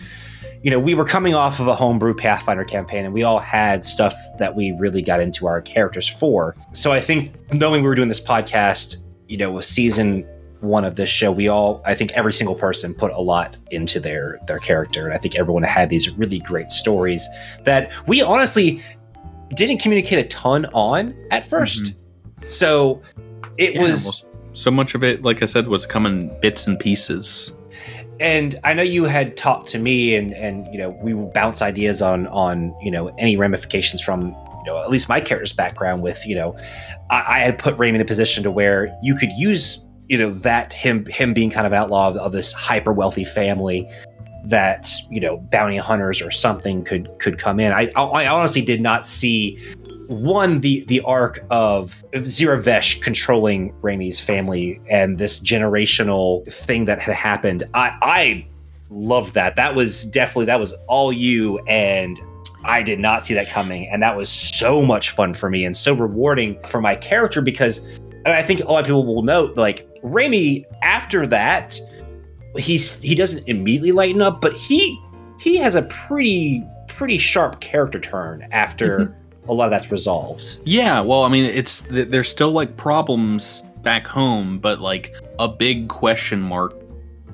you 0.63 0.71
know, 0.71 0.79
we 0.79 0.93
were 0.93 1.05
coming 1.05 1.33
off 1.33 1.59
of 1.59 1.67
a 1.67 1.75
homebrew 1.75 2.15
Pathfinder 2.15 2.63
campaign 2.63 3.05
and 3.05 3.13
we 3.13 3.23
all 3.23 3.39
had 3.39 3.85
stuff 3.85 4.15
that 4.39 4.55
we 4.55 4.71
really 4.79 5.01
got 5.01 5.19
into 5.19 5.47
our 5.47 5.61
characters 5.61 6.07
for. 6.07 6.55
So 6.73 6.91
I 6.91 6.99
think 6.99 7.31
knowing 7.53 7.83
we 7.83 7.87
were 7.87 7.95
doing 7.95 8.07
this 8.07 8.19
podcast, 8.19 9.03
you 9.27 9.37
know, 9.37 9.51
with 9.51 9.65
season 9.65 10.27
one 10.61 10.85
of 10.85 10.95
this 10.95 11.09
show, 11.09 11.31
we 11.31 11.47
all 11.47 11.81
I 11.85 11.95
think 11.95 12.11
every 12.13 12.33
single 12.33 12.55
person 12.55 12.93
put 12.93 13.11
a 13.11 13.19
lot 13.21 13.57
into 13.71 13.99
their 13.99 14.39
their 14.47 14.59
character. 14.59 15.05
And 15.05 15.13
I 15.13 15.17
think 15.17 15.35
everyone 15.35 15.63
had 15.63 15.89
these 15.89 16.09
really 16.11 16.39
great 16.39 16.71
stories 16.71 17.27
that 17.63 17.91
we 18.07 18.21
honestly 18.21 18.81
didn't 19.53 19.79
communicate 19.79 20.19
a 20.19 20.27
ton 20.27 20.65
on 20.67 21.15
at 21.31 21.47
1st 21.47 21.81
mm-hmm. 21.81 22.49
So 22.49 23.01
it 23.57 23.73
Yeah, 23.73 23.81
was 23.81 24.29
well, 24.33 24.53
so 24.53 24.71
much 24.71 24.95
of 24.95 25.03
it 25.03 25.23
like 25.23 25.41
i 25.41 25.45
said 25.45 25.67
was 25.67 25.85
coming 25.85 26.35
bits 26.41 26.65
and 26.67 26.79
pieces 26.79 27.53
and 28.19 28.55
I 28.63 28.73
know 28.73 28.81
you 28.81 29.05
had 29.05 29.37
talked 29.37 29.67
to 29.69 29.79
me, 29.79 30.15
and 30.15 30.33
and 30.33 30.67
you 30.71 30.77
know 30.77 30.89
we 31.01 31.13
would 31.13 31.33
bounce 31.33 31.61
ideas 31.61 32.01
on 32.01 32.27
on 32.27 32.75
you 32.81 32.91
know 32.91 33.09
any 33.17 33.37
ramifications 33.37 34.01
from 34.01 34.29
you 34.29 34.63
know 34.65 34.81
at 34.81 34.89
least 34.89 35.09
my 35.09 35.21
character's 35.21 35.53
background. 35.53 36.01
With 36.01 36.25
you 36.25 36.35
know, 36.35 36.57
I, 37.09 37.23
I 37.27 37.39
had 37.39 37.57
put 37.57 37.77
Raymond 37.77 38.01
in 38.01 38.01
a 38.01 38.07
position 38.07 38.43
to 38.43 38.51
where 38.51 38.95
you 39.01 39.15
could 39.15 39.31
use 39.33 39.85
you 40.07 40.17
know 40.17 40.31
that 40.31 40.73
him 40.73 41.05
him 41.05 41.33
being 41.33 41.49
kind 41.49 41.67
of 41.67 41.73
outlaw 41.73 42.09
of, 42.09 42.17
of 42.17 42.31
this 42.31 42.53
hyper 42.53 42.93
wealthy 42.93 43.25
family 43.25 43.89
that 44.45 44.89
you 45.09 45.19
know 45.19 45.37
bounty 45.37 45.77
hunters 45.77 46.21
or 46.21 46.31
something 46.31 46.83
could 46.83 47.09
could 47.19 47.37
come 47.37 47.59
in. 47.59 47.71
I 47.73 47.91
I 47.95 48.27
honestly 48.27 48.61
did 48.61 48.81
not 48.81 49.05
see 49.05 49.57
one 50.07 50.61
the 50.61 50.85
the 50.85 51.01
arc 51.01 51.45
of 51.49 52.03
Ziravesh 52.13 53.01
controlling 53.01 53.73
Raimi's 53.81 54.19
family 54.19 54.79
and 54.89 55.17
this 55.17 55.39
generational 55.39 56.47
thing 56.47 56.85
that 56.85 56.99
had 56.99 57.13
happened. 57.13 57.63
I 57.73 57.97
I 58.01 58.47
loved 58.89 59.33
that. 59.33 59.55
That 59.57 59.75
was 59.75 60.05
definitely 60.05 60.45
that 60.45 60.59
was 60.59 60.73
all 60.87 61.11
you 61.11 61.59
and 61.67 62.19
I 62.63 62.81
did 62.81 62.99
not 62.99 63.25
see 63.25 63.33
that 63.33 63.49
coming 63.49 63.87
and 63.89 64.01
that 64.01 64.15
was 64.15 64.29
so 64.29 64.83
much 64.83 65.09
fun 65.09 65.33
for 65.33 65.49
me 65.49 65.65
and 65.65 65.75
so 65.75 65.93
rewarding 65.93 66.61
for 66.63 66.81
my 66.81 66.95
character 66.95 67.41
because 67.41 67.85
and 68.25 68.35
I 68.35 68.43
think 68.43 68.59
a 68.59 68.65
lot 68.65 68.79
of 68.79 68.85
people 68.85 69.05
will 69.05 69.23
note 69.23 69.55
like 69.57 69.86
Raimi 70.03 70.63
after 70.81 71.27
that 71.27 71.79
he's 72.57 73.01
he 73.01 73.13
doesn't 73.13 73.47
immediately 73.47 73.91
lighten 73.91 74.21
up 74.21 74.41
but 74.41 74.53
he 74.53 74.99
he 75.39 75.57
has 75.57 75.75
a 75.75 75.83
pretty 75.83 76.63
pretty 76.97 77.17
sharp 77.17 77.59
character 77.59 77.99
turn 77.99 78.47
after 78.51 78.99
mm-hmm. 78.99 79.49
a 79.49 79.53
lot 79.53 79.65
of 79.65 79.71
that's 79.71 79.91
resolved. 79.91 80.57
Yeah, 80.65 80.99
well, 81.01 81.23
I 81.23 81.29
mean, 81.29 81.45
it's 81.45 81.83
there's 81.89 82.27
still 82.27 82.51
like 82.51 82.75
problems 82.75 83.63
back 83.83 84.07
home, 84.07 84.59
but 84.59 84.81
like 84.81 85.15
a 85.39 85.47
big 85.47 85.87
question 85.89 86.41
mark 86.41 86.73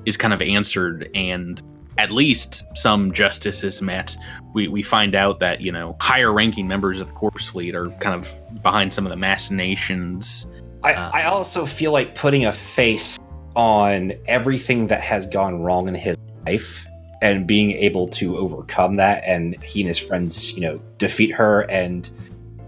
is 0.04 0.16
kind 0.16 0.34
of 0.34 0.42
answered, 0.42 1.10
and 1.14 1.62
at 1.96 2.10
least 2.10 2.62
some 2.74 3.10
justice 3.12 3.64
is 3.64 3.80
met. 3.80 4.16
We 4.52 4.68
we 4.68 4.82
find 4.82 5.14
out 5.14 5.40
that 5.40 5.62
you 5.62 5.72
know 5.72 5.96
higher 6.00 6.32
ranking 6.32 6.68
members 6.68 7.00
of 7.00 7.06
the 7.06 7.14
corpse 7.14 7.46
fleet 7.46 7.74
are 7.74 7.88
kind 8.00 8.14
of 8.14 8.62
behind 8.62 8.92
some 8.92 9.06
of 9.06 9.10
the 9.10 9.16
machinations. 9.16 10.46
I, 10.84 10.92
Uh, 10.92 11.10
I 11.12 11.22
also 11.24 11.66
feel 11.66 11.92
like 11.92 12.14
putting 12.14 12.44
a 12.44 12.52
face 12.52 13.18
on 13.56 14.12
everything 14.26 14.86
that 14.88 15.00
has 15.00 15.26
gone 15.26 15.62
wrong 15.62 15.88
in 15.88 15.94
his 15.94 16.16
life 16.46 16.86
and 17.22 17.46
being 17.46 17.72
able 17.72 18.06
to 18.08 18.36
overcome 18.36 18.96
that 18.96 19.22
and 19.24 19.56
he 19.62 19.80
and 19.80 19.88
his 19.88 19.98
friends 19.98 20.54
you 20.54 20.60
know 20.60 20.78
defeat 20.98 21.30
her 21.30 21.62
and 21.70 22.10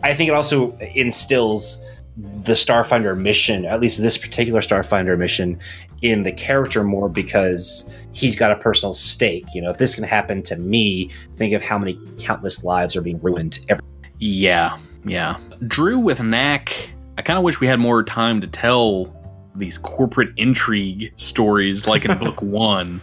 i 0.02 0.14
think 0.14 0.28
it 0.28 0.32
also 0.32 0.74
instills 0.94 1.82
the 2.16 2.52
starfinder 2.52 3.18
mission 3.18 3.64
at 3.66 3.80
least 3.80 4.00
this 4.00 4.16
particular 4.16 4.60
starfinder 4.60 5.18
mission 5.18 5.58
in 6.02 6.22
the 6.22 6.32
character 6.32 6.84
more 6.84 7.08
because 7.08 7.90
he's 8.12 8.36
got 8.36 8.52
a 8.52 8.56
personal 8.56 8.94
stake 8.94 9.44
you 9.52 9.60
know 9.60 9.70
if 9.70 9.78
this 9.78 9.94
can 9.94 10.04
happen 10.04 10.42
to 10.42 10.56
me 10.56 11.10
think 11.34 11.52
of 11.52 11.60
how 11.60 11.76
many 11.76 11.98
countless 12.18 12.64
lives 12.64 12.96
are 12.96 13.02
being 13.02 13.20
ruined 13.20 13.58
every 13.68 13.84
Yeah, 14.18 14.78
yeah. 15.04 15.38
Drew 15.66 15.98
with 15.98 16.22
Knack. 16.22 16.90
I 17.18 17.22
kind 17.22 17.38
of 17.38 17.44
wish 17.44 17.60
we 17.60 17.66
had 17.66 17.80
more 17.80 18.02
time 18.02 18.40
to 18.40 18.46
tell 18.46 19.14
these 19.54 19.78
corporate 19.78 20.30
intrigue 20.36 21.12
stories 21.16 21.86
like 21.86 22.04
in 22.04 22.16
book 22.18 22.42
one. 22.42 23.00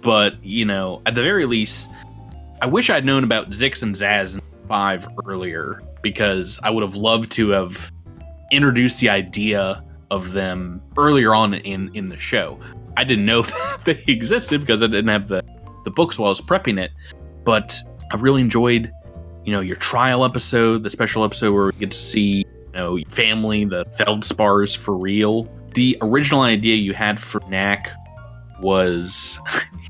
But, 0.00 0.42
you 0.44 0.64
know, 0.64 1.00
at 1.06 1.14
the 1.14 1.22
very 1.22 1.46
least, 1.46 1.88
I 2.60 2.66
wish 2.66 2.90
I'd 2.90 3.04
known 3.04 3.24
about 3.24 3.50
Zix 3.50 3.82
and 3.82 3.94
Zaz 3.94 4.34
in 4.34 4.40
five 4.68 5.08
earlier 5.24 5.82
because 6.02 6.58
I 6.62 6.70
would 6.70 6.82
have 6.82 6.96
loved 6.96 7.30
to 7.32 7.50
have 7.50 7.90
introduced 8.50 9.00
the 9.00 9.08
idea 9.08 9.82
of 10.10 10.32
them 10.32 10.82
earlier 10.98 11.34
on 11.34 11.54
in, 11.54 11.90
in 11.94 12.08
the 12.08 12.16
show. 12.16 12.60
I 12.96 13.04
didn't 13.04 13.24
know 13.24 13.42
that 13.42 13.80
they 13.84 14.02
existed 14.08 14.60
because 14.60 14.82
I 14.82 14.88
didn't 14.88 15.08
have 15.08 15.28
the, 15.28 15.42
the 15.84 15.90
books 15.90 16.18
while 16.18 16.28
I 16.28 16.30
was 16.30 16.40
prepping 16.40 16.78
it. 16.78 16.90
But 17.44 17.78
I 18.12 18.16
really 18.16 18.40
enjoyed 18.40 18.92
you 19.44 19.52
know, 19.52 19.60
your 19.60 19.76
trial 19.76 20.24
episode, 20.24 20.82
the 20.82 20.90
special 20.90 21.24
episode 21.24 21.52
where 21.52 21.66
we 21.66 21.72
get 21.72 21.90
to 21.90 21.96
see, 21.96 22.44
know, 22.74 22.98
family, 23.08 23.64
the 23.64 23.84
feldspars 23.86 24.76
for 24.76 24.96
real. 24.96 25.48
The 25.74 25.96
original 26.02 26.42
idea 26.42 26.76
you 26.76 26.92
had 26.92 27.20
for 27.20 27.40
Knack 27.48 27.90
was 28.60 29.40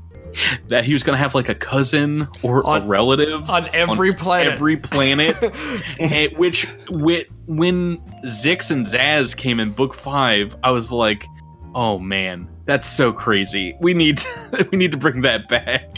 that 0.67 0.83
he 0.83 0.93
was 0.93 1.03
going 1.03 1.15
to 1.15 1.21
have 1.21 1.35
like 1.35 1.49
a 1.49 1.55
cousin 1.55 2.27
or 2.41 2.61
a 2.61 2.81
relative 2.85 3.49
on 3.49 3.69
every 3.73 4.13
planet. 4.13 4.53
every 4.53 4.77
planet, 4.77 5.37
and 5.99 6.37
which 6.37 6.65
when 6.89 7.97
Zix 8.25 8.71
and 8.71 8.85
Zaz 8.85 9.35
came 9.35 9.59
in 9.59 9.71
book 9.71 9.93
five, 9.93 10.55
I 10.63 10.71
was 10.71 10.91
like, 10.91 11.25
oh 11.73 11.99
man, 11.99 12.47
that's 12.65 12.87
so 12.87 13.13
crazy. 13.13 13.75
We 13.79 13.93
need 13.93 14.19
to, 14.19 14.67
we 14.71 14.77
need 14.77 14.91
to 14.91 14.97
bring 14.97 15.21
that 15.21 15.47
back. 15.49 15.97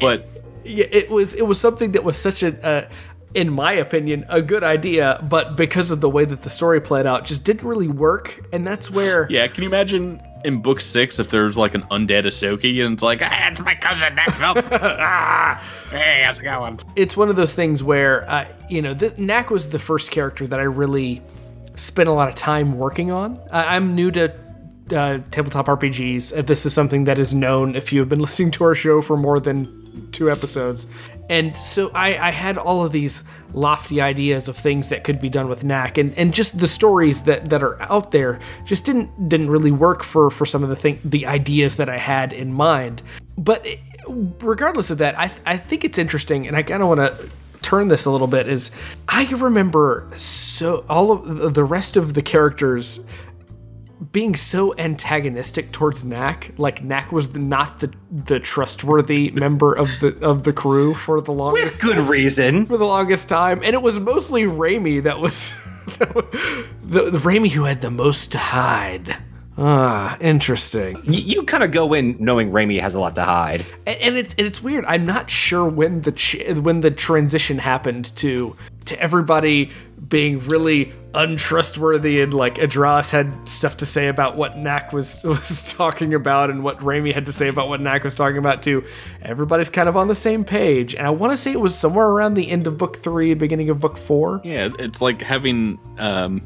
But 0.00 0.28
yeah, 0.64 0.86
it 0.90 1.10
was 1.10 1.34
it 1.34 1.46
was 1.46 1.58
something 1.58 1.92
that 1.92 2.04
was 2.04 2.16
such 2.16 2.42
a, 2.42 2.66
uh, 2.66 2.88
in 3.34 3.50
my 3.52 3.72
opinion, 3.72 4.24
a 4.28 4.42
good 4.42 4.64
idea, 4.64 5.24
but 5.28 5.56
because 5.56 5.90
of 5.90 6.00
the 6.00 6.10
way 6.10 6.24
that 6.24 6.42
the 6.42 6.50
story 6.50 6.80
played 6.80 7.06
out, 7.06 7.24
just 7.24 7.44
didn't 7.44 7.66
really 7.66 7.88
work. 7.88 8.40
And 8.52 8.66
that's 8.66 8.90
where 8.90 9.26
Yeah, 9.30 9.46
can 9.46 9.62
you 9.62 9.68
imagine 9.68 10.20
in 10.44 10.62
book 10.62 10.80
six 10.80 11.18
if 11.18 11.30
there's 11.30 11.56
like 11.58 11.74
an 11.74 11.82
undead 11.90 12.24
ysoki 12.24 12.82
and 12.84 12.94
it's 12.94 13.02
like, 13.02 13.20
ah, 13.22 13.48
it's 13.50 13.60
my 13.60 13.74
cousin 13.74 14.18
Phelps. 14.32 14.66
ah, 14.72 15.62
hey, 15.90 16.22
how's 16.24 16.38
it 16.38 16.42
going? 16.42 16.80
it's 16.96 17.16
one 17.16 17.28
of 17.28 17.36
those 17.36 17.54
things 17.54 17.82
where 17.84 18.28
uh, 18.30 18.46
you 18.68 18.80
know 18.82 18.94
th- 18.94 19.18
Knack 19.18 19.50
was 19.50 19.68
the 19.68 19.78
first 19.78 20.10
character 20.10 20.46
that 20.46 20.58
I 20.58 20.64
really 20.64 21.22
spent 21.76 22.08
a 22.08 22.12
lot 22.12 22.28
of 22.28 22.34
time 22.34 22.78
working 22.78 23.10
on. 23.10 23.38
I- 23.52 23.76
I'm 23.76 23.94
new 23.94 24.10
to 24.12 24.32
uh, 24.92 25.18
tabletop 25.30 25.66
RPGs. 25.66 26.46
This 26.46 26.66
is 26.66 26.72
something 26.72 27.04
that 27.04 27.18
is 27.18 27.32
known 27.34 27.76
if 27.76 27.92
you 27.92 28.00
have 28.00 28.08
been 28.08 28.18
listening 28.28 28.50
to 28.52 28.64
our 28.64 28.74
show 28.74 29.00
for 29.02 29.16
more 29.16 29.38
than 29.40 30.08
two 30.12 30.30
episodes. 30.30 30.86
And 31.30 31.56
so 31.56 31.90
I, 31.94 32.28
I 32.28 32.30
had 32.32 32.58
all 32.58 32.84
of 32.84 32.90
these 32.90 33.22
lofty 33.54 34.00
ideas 34.00 34.48
of 34.48 34.56
things 34.56 34.88
that 34.88 35.04
could 35.04 35.20
be 35.20 35.28
done 35.28 35.48
with 35.48 35.62
Knack, 35.62 35.96
and, 35.96 36.12
and 36.18 36.34
just 36.34 36.58
the 36.58 36.66
stories 36.66 37.22
that, 37.22 37.50
that 37.50 37.62
are 37.62 37.80
out 37.80 38.10
there 38.10 38.40
just 38.64 38.84
didn't 38.84 39.28
didn't 39.28 39.48
really 39.48 39.70
work 39.70 40.02
for 40.02 40.30
for 40.30 40.44
some 40.44 40.64
of 40.64 40.68
the 40.68 40.76
thing 40.76 40.98
the 41.04 41.26
ideas 41.26 41.76
that 41.76 41.88
I 41.88 41.98
had 41.98 42.32
in 42.32 42.52
mind. 42.52 43.00
But 43.38 43.64
regardless 44.40 44.90
of 44.90 44.98
that, 44.98 45.16
I 45.18 45.30
I 45.46 45.56
think 45.56 45.84
it's 45.84 45.98
interesting, 45.98 46.48
and 46.48 46.56
I 46.56 46.64
kind 46.64 46.82
of 46.82 46.88
want 46.88 47.00
to 47.00 47.30
turn 47.62 47.86
this 47.86 48.06
a 48.06 48.10
little 48.10 48.26
bit. 48.26 48.48
Is 48.48 48.72
I 49.08 49.26
remember 49.30 50.08
so 50.16 50.84
all 50.88 51.12
of 51.12 51.54
the 51.54 51.64
rest 51.64 51.96
of 51.96 52.14
the 52.14 52.22
characters 52.22 53.00
being 54.12 54.34
so 54.34 54.74
antagonistic 54.76 55.72
towards 55.72 56.04
Knack, 56.04 56.52
like 56.56 56.82
Knack 56.82 57.12
was 57.12 57.30
the, 57.30 57.38
not 57.38 57.80
the 57.80 57.92
the 58.10 58.40
trustworthy 58.40 59.30
member 59.34 59.72
of 59.72 59.88
the 60.00 60.16
of 60.20 60.42
the 60.44 60.52
crew 60.52 60.94
for 60.94 61.20
the 61.20 61.32
with 61.32 61.38
longest 61.38 61.82
good 61.82 61.98
reason 61.98 62.66
for 62.66 62.76
the 62.76 62.86
longest 62.86 63.28
time, 63.28 63.60
and 63.62 63.74
it 63.74 63.82
was 63.82 64.00
mostly 64.00 64.44
Raimi 64.44 65.02
that 65.02 65.20
was 65.20 65.54
the, 65.98 67.10
the 67.10 67.18
Raimi 67.18 67.50
who 67.50 67.64
had 67.64 67.80
the 67.80 67.90
most 67.90 68.32
to 68.32 68.38
hide. 68.38 69.16
Ah, 69.62 70.16
interesting. 70.20 70.98
You, 71.04 71.20
you 71.20 71.42
kind 71.42 71.62
of 71.62 71.70
go 71.70 71.92
in 71.92 72.16
knowing 72.18 72.50
Raimi 72.50 72.80
has 72.80 72.94
a 72.94 73.00
lot 73.00 73.14
to 73.16 73.24
hide. 73.24 73.66
And, 73.86 73.96
and 74.00 74.16
it's 74.16 74.34
and 74.38 74.46
it's 74.46 74.62
weird. 74.62 74.86
I'm 74.86 75.04
not 75.04 75.28
sure 75.28 75.68
when 75.68 76.00
the 76.00 76.12
ch- 76.12 76.42
when 76.54 76.80
the 76.80 76.90
transition 76.90 77.58
happened 77.58 78.16
to 78.16 78.56
to 78.86 78.98
everybody 78.98 79.70
being 80.08 80.38
really 80.40 80.92
untrustworthy 81.12 82.20
and 82.20 82.32
like 82.32 82.54
Adros 82.54 83.10
had 83.10 83.46
stuff 83.46 83.76
to 83.78 83.86
say 83.86 84.08
about 84.08 84.36
what 84.36 84.56
Knack 84.56 84.92
was 84.92 85.22
was 85.24 85.72
talking 85.72 86.14
about 86.14 86.50
and 86.50 86.62
what 86.62 86.78
Raimi 86.80 87.12
had 87.12 87.26
to 87.26 87.32
say 87.32 87.48
about 87.48 87.68
what 87.68 87.80
Knack 87.80 88.04
was 88.04 88.14
talking 88.14 88.38
about 88.38 88.62
too. 88.62 88.84
Everybody's 89.22 89.70
kind 89.70 89.88
of 89.88 89.96
on 89.96 90.08
the 90.08 90.14
same 90.14 90.44
page, 90.44 90.94
and 90.94 91.06
I 91.06 91.10
want 91.10 91.32
to 91.32 91.36
say 91.36 91.52
it 91.52 91.60
was 91.60 91.76
somewhere 91.76 92.06
around 92.06 92.34
the 92.34 92.48
end 92.50 92.66
of 92.66 92.78
book 92.78 92.96
three, 92.96 93.34
beginning 93.34 93.70
of 93.70 93.80
book 93.80 93.96
four. 93.96 94.40
Yeah, 94.44 94.70
it's 94.78 95.00
like 95.00 95.20
having 95.22 95.78
um, 95.98 96.42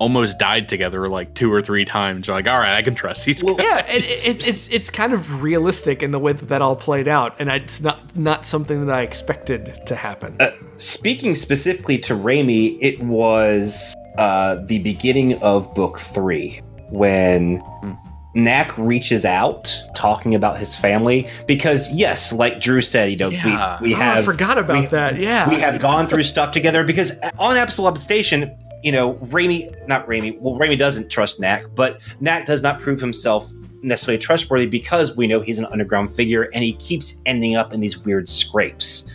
almost 0.00 0.38
died 0.38 0.68
together 0.68 1.06
like 1.08 1.34
two 1.34 1.52
or 1.52 1.60
three 1.60 1.84
times. 1.84 2.26
You're 2.26 2.34
like, 2.34 2.48
all 2.48 2.58
right, 2.58 2.74
I 2.76 2.82
can 2.82 2.94
trust 2.94 3.24
these 3.26 3.42
guys. 3.42 3.56
Yeah, 3.60 3.86
it, 3.86 4.02
it, 4.04 4.28
it's 4.28 4.48
it's 4.48 4.68
it's 4.70 4.90
kind 4.90 5.12
of 5.12 5.42
realistic 5.42 6.02
in 6.02 6.10
the 6.10 6.18
way 6.18 6.32
that 6.32 6.48
that 6.48 6.62
all 6.62 6.74
played 6.74 7.06
out, 7.06 7.36
and 7.38 7.48
it's 7.48 7.80
not 7.80 8.16
not 8.16 8.44
something 8.44 8.86
that 8.86 8.92
I 8.96 9.02
expected 9.02 9.80
to 9.86 9.94
happen. 9.94 10.36
Speaking 10.78 11.36
specifically 11.36 11.98
to 11.98 12.14
Raimi, 12.14 12.78
it 12.80 12.98
was 13.00 13.94
uh, 14.18 14.56
the 14.64 14.80
beginning 14.80 15.40
of 15.42 15.72
book 15.74 15.98
three 15.98 16.60
when 16.88 17.62
Knack 18.34 18.76
reaches 18.78 19.24
out 19.24 19.76
talking 19.94 20.34
about 20.34 20.58
his 20.58 20.74
family 20.74 21.28
because 21.46 21.92
yes, 21.92 22.32
like 22.32 22.60
Drew 22.60 22.80
said, 22.80 23.10
you 23.10 23.16
know, 23.16 23.28
Yeah. 23.28 23.78
we, 23.80 23.88
we 23.88 23.94
Oh, 23.94 23.98
have 23.98 24.18
I 24.18 24.22
forgot 24.22 24.56
about 24.58 24.80
we- 24.80 24.86
that. 24.86 25.18
Yeah, 25.18 25.48
we 25.48 25.56
have 25.60 25.80
gone 25.80 26.06
through 26.06 26.22
stuff 26.22 26.52
together 26.52 26.84
because 26.84 27.20
on 27.38 27.56
Absalom 27.56 27.96
Station, 27.96 28.56
you 28.82 28.92
know, 28.92 29.14
Raimi, 29.14 29.86
not 29.86 30.06
Raimi, 30.06 30.38
well, 30.40 30.54
Raimi 30.54 30.78
doesn't 30.78 31.10
trust 31.10 31.40
Knack, 31.40 31.64
but 31.74 32.00
Knack 32.20 32.46
does 32.46 32.62
not 32.62 32.80
prove 32.80 33.00
himself 33.00 33.52
necessarily 33.82 34.18
trustworthy 34.18 34.66
because 34.66 35.16
we 35.16 35.26
know 35.26 35.40
he's 35.40 35.58
an 35.58 35.66
underground 35.66 36.14
figure 36.14 36.48
and 36.54 36.62
he 36.62 36.74
keeps 36.74 37.20
ending 37.26 37.56
up 37.56 37.72
in 37.72 37.80
these 37.80 37.98
weird 37.98 38.28
scrapes. 38.28 39.10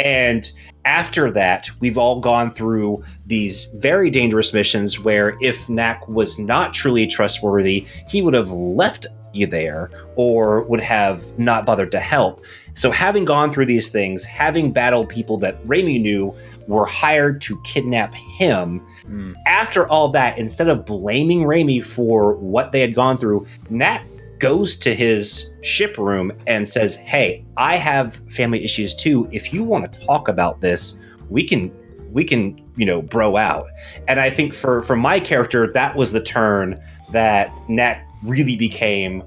And 0.00 0.48
after 0.84 1.30
that, 1.32 1.68
we've 1.80 1.98
all 1.98 2.20
gone 2.20 2.50
through 2.50 3.02
these 3.26 3.66
very 3.76 4.10
dangerous 4.10 4.52
missions 4.52 4.98
where 5.00 5.36
if 5.40 5.68
Knack 5.68 6.06
was 6.08 6.38
not 6.38 6.72
truly 6.72 7.06
trustworthy, 7.06 7.86
he 8.08 8.22
would 8.22 8.34
have 8.34 8.50
left 8.50 9.06
you 9.32 9.46
there 9.46 9.90
or 10.16 10.62
would 10.62 10.80
have 10.80 11.38
not 11.38 11.66
bothered 11.66 11.92
to 11.92 12.00
help. 12.00 12.44
So, 12.74 12.90
having 12.90 13.24
gone 13.24 13.52
through 13.52 13.66
these 13.66 13.90
things, 13.90 14.24
having 14.24 14.72
battled 14.72 15.08
people 15.08 15.36
that 15.38 15.62
Raimi 15.66 16.00
knew 16.00 16.34
were 16.68 16.86
hired 16.86 17.40
to 17.42 17.60
kidnap 17.62 18.14
him, 18.14 18.86
Mm. 19.08 19.34
after 19.46 19.88
all 19.88 20.08
that, 20.10 20.36
instead 20.36 20.68
of 20.68 20.84
blaming 20.84 21.42
Raimi 21.42 21.82
for 21.82 22.34
what 22.36 22.72
they 22.72 22.80
had 22.80 22.94
gone 22.94 23.16
through, 23.16 23.46
Nat 23.70 24.04
goes 24.38 24.76
to 24.76 24.94
his 24.94 25.54
ship 25.62 25.98
room 25.98 26.32
and 26.46 26.68
says, 26.68 26.96
Hey, 26.96 27.44
I 27.56 27.76
have 27.76 28.16
family 28.30 28.64
issues 28.64 28.94
too. 28.94 29.28
If 29.32 29.52
you 29.52 29.64
want 29.64 29.92
to 29.92 30.06
talk 30.06 30.28
about 30.28 30.60
this, 30.60 30.98
we 31.28 31.44
can 31.44 31.72
we 32.12 32.24
can, 32.24 32.58
you 32.76 32.86
know, 32.86 33.02
bro 33.02 33.36
out. 33.36 33.68
And 34.06 34.18
I 34.18 34.30
think 34.30 34.54
for 34.54 34.82
for 34.82 34.96
my 34.96 35.20
character, 35.20 35.70
that 35.72 35.96
was 35.96 36.12
the 36.12 36.22
turn 36.22 36.78
that 37.12 37.52
Nat 37.68 38.02
really 38.24 38.56
became 38.56 39.22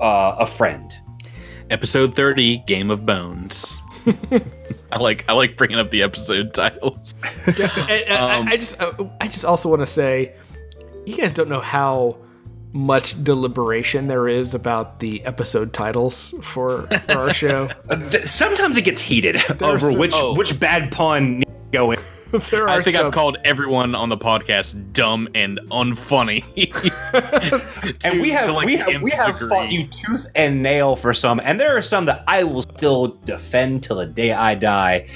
uh, 0.00 0.36
a 0.38 0.46
friend. 0.46 0.94
Episode 1.70 2.14
thirty, 2.14 2.58
Game 2.66 2.90
of 2.90 3.04
Bones. 3.04 3.80
I 4.92 4.98
like 4.98 5.24
I 5.28 5.32
like 5.32 5.56
bringing 5.56 5.78
up 5.78 5.90
the 5.90 6.02
episode 6.02 6.54
titles. 6.54 7.14
And- 7.46 7.60
and 7.60 8.12
I- 8.12 8.38
Um, 8.38 8.48
I, 8.48 8.56
just 8.56 8.80
I 9.20 9.26
just 9.28 9.44
also 9.44 9.68
want 9.68 9.82
to 9.82 9.86
say, 9.86 10.34
you 11.04 11.16
guys 11.16 11.32
don't 11.32 11.48
know 11.48 11.60
how 11.60 12.18
much 12.72 13.22
deliberation 13.24 14.06
there 14.06 14.28
is 14.28 14.52
about 14.52 15.00
the 15.00 15.24
episode 15.24 15.72
titles 15.72 16.34
for, 16.42 16.82
for 16.86 17.12
our 17.12 17.32
show. 17.32 17.68
Uh, 17.88 18.00
Sometimes 18.26 18.76
it 18.76 18.82
gets 18.82 19.00
heated 19.00 19.36
over 19.62 19.90
some- 19.90 19.98
which 19.98 20.12
oh. 20.14 20.34
which 20.34 20.58
bad 20.60 20.90
pun 20.92 21.38
needs 21.38 21.44
to 21.50 21.70
go 21.72 21.90
in. 21.92 21.98
there 22.50 22.64
are 22.64 22.68
I 22.68 22.82
think 22.82 22.96
some, 22.96 23.06
I've 23.06 23.12
called 23.12 23.38
everyone 23.44 23.94
on 23.94 24.08
the 24.08 24.16
podcast 24.16 24.92
dumb 24.92 25.28
and 25.34 25.60
unfunny. 25.70 26.42
and 28.04 28.20
we 28.20 28.30
have 28.30 28.46
to, 28.46 28.52
like, 28.52 28.66
we 28.66 28.76
have 28.76 29.00
we 29.02 29.10
have 29.12 29.38
fought 29.38 29.70
you 29.70 29.86
tooth 29.86 30.26
and 30.34 30.62
nail 30.62 30.96
for 30.96 31.14
some, 31.14 31.40
and 31.44 31.60
there 31.60 31.76
are 31.76 31.82
some 31.82 32.04
that 32.06 32.24
I 32.26 32.42
will 32.44 32.62
still 32.62 33.08
defend 33.24 33.82
till 33.84 33.96
the 33.96 34.06
day 34.06 34.32
I 34.32 34.54
die. 34.54 35.08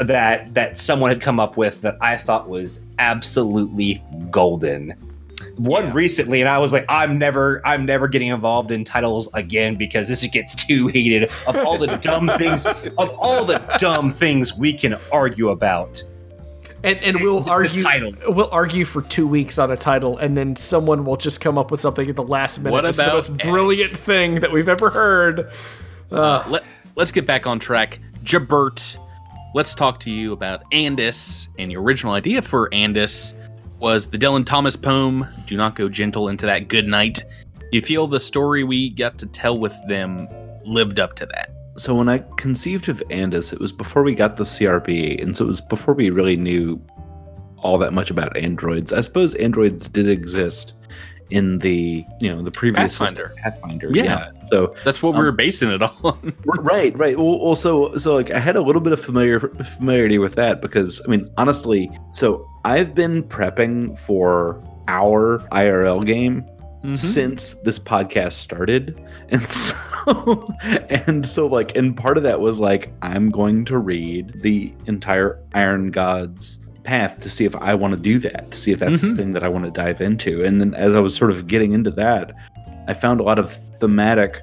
That 0.00 0.54
that 0.54 0.78
someone 0.78 1.10
had 1.10 1.20
come 1.20 1.40
up 1.40 1.56
with 1.56 1.80
that 1.82 1.96
I 2.00 2.16
thought 2.16 2.48
was 2.48 2.84
absolutely 2.98 4.02
golden. 4.30 4.94
One 5.56 5.86
Yeah. 5.86 5.92
recently, 5.92 6.40
and 6.40 6.48
I 6.48 6.58
was 6.58 6.72
like, 6.72 6.84
I'm 6.88 7.18
never, 7.18 7.60
I'm 7.64 7.84
never 7.84 8.06
getting 8.06 8.28
involved 8.28 8.70
in 8.70 8.84
titles 8.84 9.28
again 9.34 9.74
because 9.74 10.08
this 10.08 10.24
gets 10.28 10.54
too 10.54 10.86
heated. 10.88 11.30
Of 11.48 11.56
all 11.56 11.78
the 11.78 11.96
dumb 12.00 12.28
things, 12.38 12.64
of 12.66 13.10
all 13.18 13.44
the 13.44 13.58
dumb 13.78 14.10
things 14.10 14.54
we 14.56 14.72
can 14.72 14.96
argue 15.12 15.48
about, 15.48 16.00
and, 16.84 16.98
and 16.98 17.16
we'll 17.20 17.48
argue 17.48 17.84
we'll 18.28 18.48
argue 18.50 18.84
for 18.84 19.02
two 19.02 19.26
weeks 19.26 19.58
on 19.58 19.70
a 19.70 19.76
title, 19.76 20.18
and 20.18 20.36
then 20.36 20.54
someone 20.56 21.04
will 21.04 21.16
just 21.16 21.40
come 21.40 21.58
up 21.58 21.70
with 21.70 21.80
something 21.80 22.08
at 22.08 22.16
the 22.16 22.22
last 22.22 22.58
minute. 22.58 22.72
What 22.72 22.84
It's 22.84 22.98
the 22.98 23.06
most 23.06 23.36
brilliant 23.38 23.96
thing 23.96 24.36
that 24.36 24.52
we've 24.52 24.68
ever 24.68 24.90
heard. 24.90 25.50
Uh, 26.10 26.44
let, 26.48 26.64
let's 26.94 27.10
get 27.10 27.26
back 27.26 27.46
on 27.46 27.58
track. 27.58 27.98
Jabert, 28.22 28.98
let's 29.54 29.74
talk 29.74 30.00
to 30.00 30.10
you 30.10 30.32
about 30.32 30.62
Andis. 30.70 31.48
And 31.58 31.72
your 31.72 31.82
original 31.82 32.12
idea 32.12 32.42
for 32.42 32.70
Andis 32.70 33.34
was 33.78 34.06
the 34.06 34.18
Dylan 34.18 34.44
Thomas 34.44 34.76
poem, 34.76 35.26
Do 35.46 35.56
Not 35.56 35.74
Go 35.74 35.88
Gentle 35.88 36.28
Into 36.28 36.46
That 36.46 36.68
Good 36.68 36.86
Night. 36.86 37.22
You 37.72 37.82
feel 37.82 38.06
the 38.06 38.20
story 38.20 38.64
we 38.64 38.90
got 38.90 39.18
to 39.18 39.26
tell 39.26 39.58
with 39.58 39.76
them 39.88 40.28
lived 40.64 41.00
up 41.00 41.14
to 41.16 41.26
that? 41.26 41.50
So 41.78 41.94
when 41.94 42.08
I 42.08 42.18
conceived 42.36 42.88
of 42.88 42.98
Andis, 43.10 43.52
it 43.52 43.60
was 43.60 43.72
before 43.72 44.02
we 44.02 44.14
got 44.14 44.36
the 44.36 44.44
CRB, 44.44 45.22
and 45.22 45.36
so 45.36 45.44
it 45.44 45.48
was 45.48 45.60
before 45.60 45.94
we 45.94 46.10
really 46.10 46.36
knew 46.36 46.80
all 47.58 47.78
that 47.78 47.92
much 47.92 48.10
about 48.10 48.36
androids. 48.36 48.92
I 48.92 49.00
suppose 49.00 49.34
androids 49.36 49.88
did 49.88 50.08
exist 50.08 50.74
in 51.30 51.58
the 51.58 52.04
you 52.20 52.34
know 52.34 52.42
the 52.42 52.50
previous 52.50 52.98
Pathfinder. 52.98 53.34
Pathfinder. 53.36 53.90
Yeah. 53.92 54.04
Yeah. 54.04 54.30
So 54.50 54.74
That's 54.84 55.02
what 55.02 55.12
we 55.12 55.18
Um, 55.18 55.24
were 55.26 55.32
basing 55.32 55.70
it 55.70 55.82
on. 55.82 56.34
right, 56.46 56.96
right. 56.98 57.16
Well, 57.18 57.26
also, 57.26 57.94
so 57.96 58.14
like 58.14 58.30
I 58.30 58.38
had 58.38 58.56
a 58.56 58.62
little 58.62 58.80
bit 58.80 58.92
of 58.92 59.00
familiar 59.00 59.38
familiarity 59.40 60.18
with 60.18 60.34
that 60.36 60.60
because 60.62 61.00
I 61.06 61.10
mean, 61.10 61.28
honestly, 61.36 61.90
so 62.10 62.48
I've 62.64 62.94
been 62.94 63.22
prepping 63.24 63.98
for 63.98 64.62
our 64.88 65.40
IRL 65.52 66.06
game 66.06 66.44
Mhm. 66.84 66.96
since 66.96 67.54
this 67.64 67.78
podcast 67.78 68.32
started 68.34 68.96
and 69.30 69.42
so 69.50 70.44
and 71.06 71.26
so 71.26 71.46
like 71.46 71.76
and 71.76 71.96
part 71.96 72.16
of 72.16 72.22
that 72.22 72.40
was 72.40 72.60
like 72.60 72.92
i'm 73.02 73.30
going 73.30 73.64
to 73.64 73.76
read 73.78 74.32
the 74.42 74.72
entire 74.86 75.40
iron 75.54 75.90
gods 75.90 76.60
path 76.84 77.18
to 77.18 77.28
see 77.28 77.44
if 77.44 77.56
i 77.56 77.74
want 77.74 77.94
to 77.94 78.00
do 78.00 78.18
that 78.20 78.50
to 78.52 78.56
see 78.56 78.70
if 78.70 78.78
that's 78.78 78.98
Mhm. 78.98 79.08
the 79.10 79.16
thing 79.16 79.32
that 79.32 79.42
i 79.42 79.48
want 79.48 79.64
to 79.64 79.70
dive 79.72 80.00
into 80.00 80.44
and 80.44 80.60
then 80.60 80.72
as 80.74 80.94
i 80.94 81.00
was 81.00 81.14
sort 81.16 81.30
of 81.32 81.46
getting 81.48 81.72
into 81.72 81.90
that 81.90 82.32
i 82.86 82.94
found 82.94 83.18
a 83.20 83.24
lot 83.24 83.38
of 83.40 83.52
thematic 83.80 84.40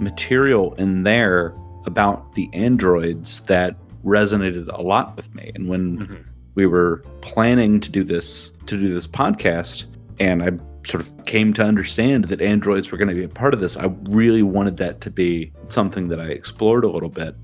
material 0.00 0.74
in 0.74 1.02
there 1.02 1.52
about 1.84 2.32
the 2.34 2.48
androids 2.52 3.40
that 3.42 3.76
resonated 4.04 4.66
a 4.72 4.80
lot 4.82 5.14
with 5.16 5.32
me 5.34 5.52
and 5.54 5.68
when 5.68 5.98
Mhm. 5.98 6.16
we 6.54 6.64
were 6.66 7.02
planning 7.20 7.80
to 7.80 7.90
do 7.90 8.02
this 8.02 8.50
to 8.66 8.78
do 8.78 8.92
this 8.94 9.06
podcast 9.06 9.84
and 10.18 10.42
i 10.42 10.50
sort 10.86 11.02
of 11.02 11.26
came 11.26 11.52
to 11.52 11.62
understand 11.62 12.26
that 12.26 12.40
androids 12.40 12.90
were 12.90 12.98
going 12.98 13.08
to 13.08 13.14
be 13.14 13.24
a 13.24 13.28
part 13.28 13.52
of 13.52 13.60
this 13.60 13.76
i 13.76 13.86
really 14.04 14.42
wanted 14.42 14.76
that 14.76 15.00
to 15.00 15.10
be 15.10 15.52
something 15.68 16.08
that 16.08 16.20
i 16.20 16.26
explored 16.26 16.84
a 16.84 16.88
little 16.88 17.08
bit. 17.08 17.34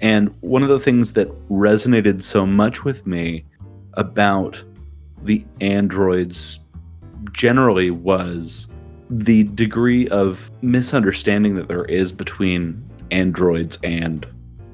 And 0.00 0.34
one 0.40 0.62
of 0.62 0.68
the 0.68 0.80
things 0.80 1.12
that 1.12 1.28
resonated 1.48 2.22
so 2.22 2.46
much 2.46 2.84
with 2.84 3.06
me 3.06 3.44
about 3.94 4.62
the 5.22 5.44
androids 5.60 6.60
generally 7.32 7.90
was 7.90 8.66
the 9.10 9.42
degree 9.42 10.08
of 10.08 10.50
misunderstanding 10.62 11.54
that 11.56 11.68
there 11.68 11.84
is 11.84 12.12
between 12.12 12.82
androids 13.10 13.76
and 13.82 14.24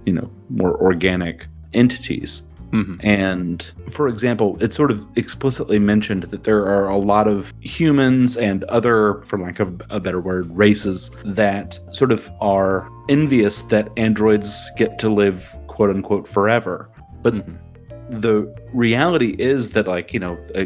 you 0.04 0.12
know 0.12 0.30
more 0.50 0.80
organic 0.80 1.48
entities 1.72 2.42
Mhm. 2.72 3.00
and 3.04 3.70
for 3.90 4.08
example, 4.08 4.56
it's 4.60 4.74
sort 4.76 4.90
of 4.90 5.06
explicitly 5.16 5.78
mentioned 5.78 6.24
that 6.24 6.44
there 6.44 6.66
are 6.66 6.88
a 6.88 6.98
lot 6.98 7.28
of 7.28 7.54
humans 7.60 8.36
and 8.36 8.64
other, 8.64 9.20
for 9.24 9.38
lack 9.38 9.60
of 9.60 9.80
a 9.90 10.00
better 10.00 10.20
word, 10.20 10.50
races 10.56 11.10
that 11.24 11.78
sort 11.92 12.10
of 12.12 12.30
are 12.40 12.88
envious 13.08 13.62
that 13.62 13.88
androids 13.96 14.70
get 14.76 14.98
to 14.98 15.08
live 15.08 15.56
quote 15.68 15.90
unquote 15.90 16.26
forever. 16.26 16.88
But 17.22 17.34
Mhm. 17.34 17.56
the 18.10 18.52
reality 18.74 19.36
is 19.38 19.70
that, 19.70 19.86
like, 19.86 20.12
you 20.12 20.20
know, 20.20 20.36
uh, 20.54 20.64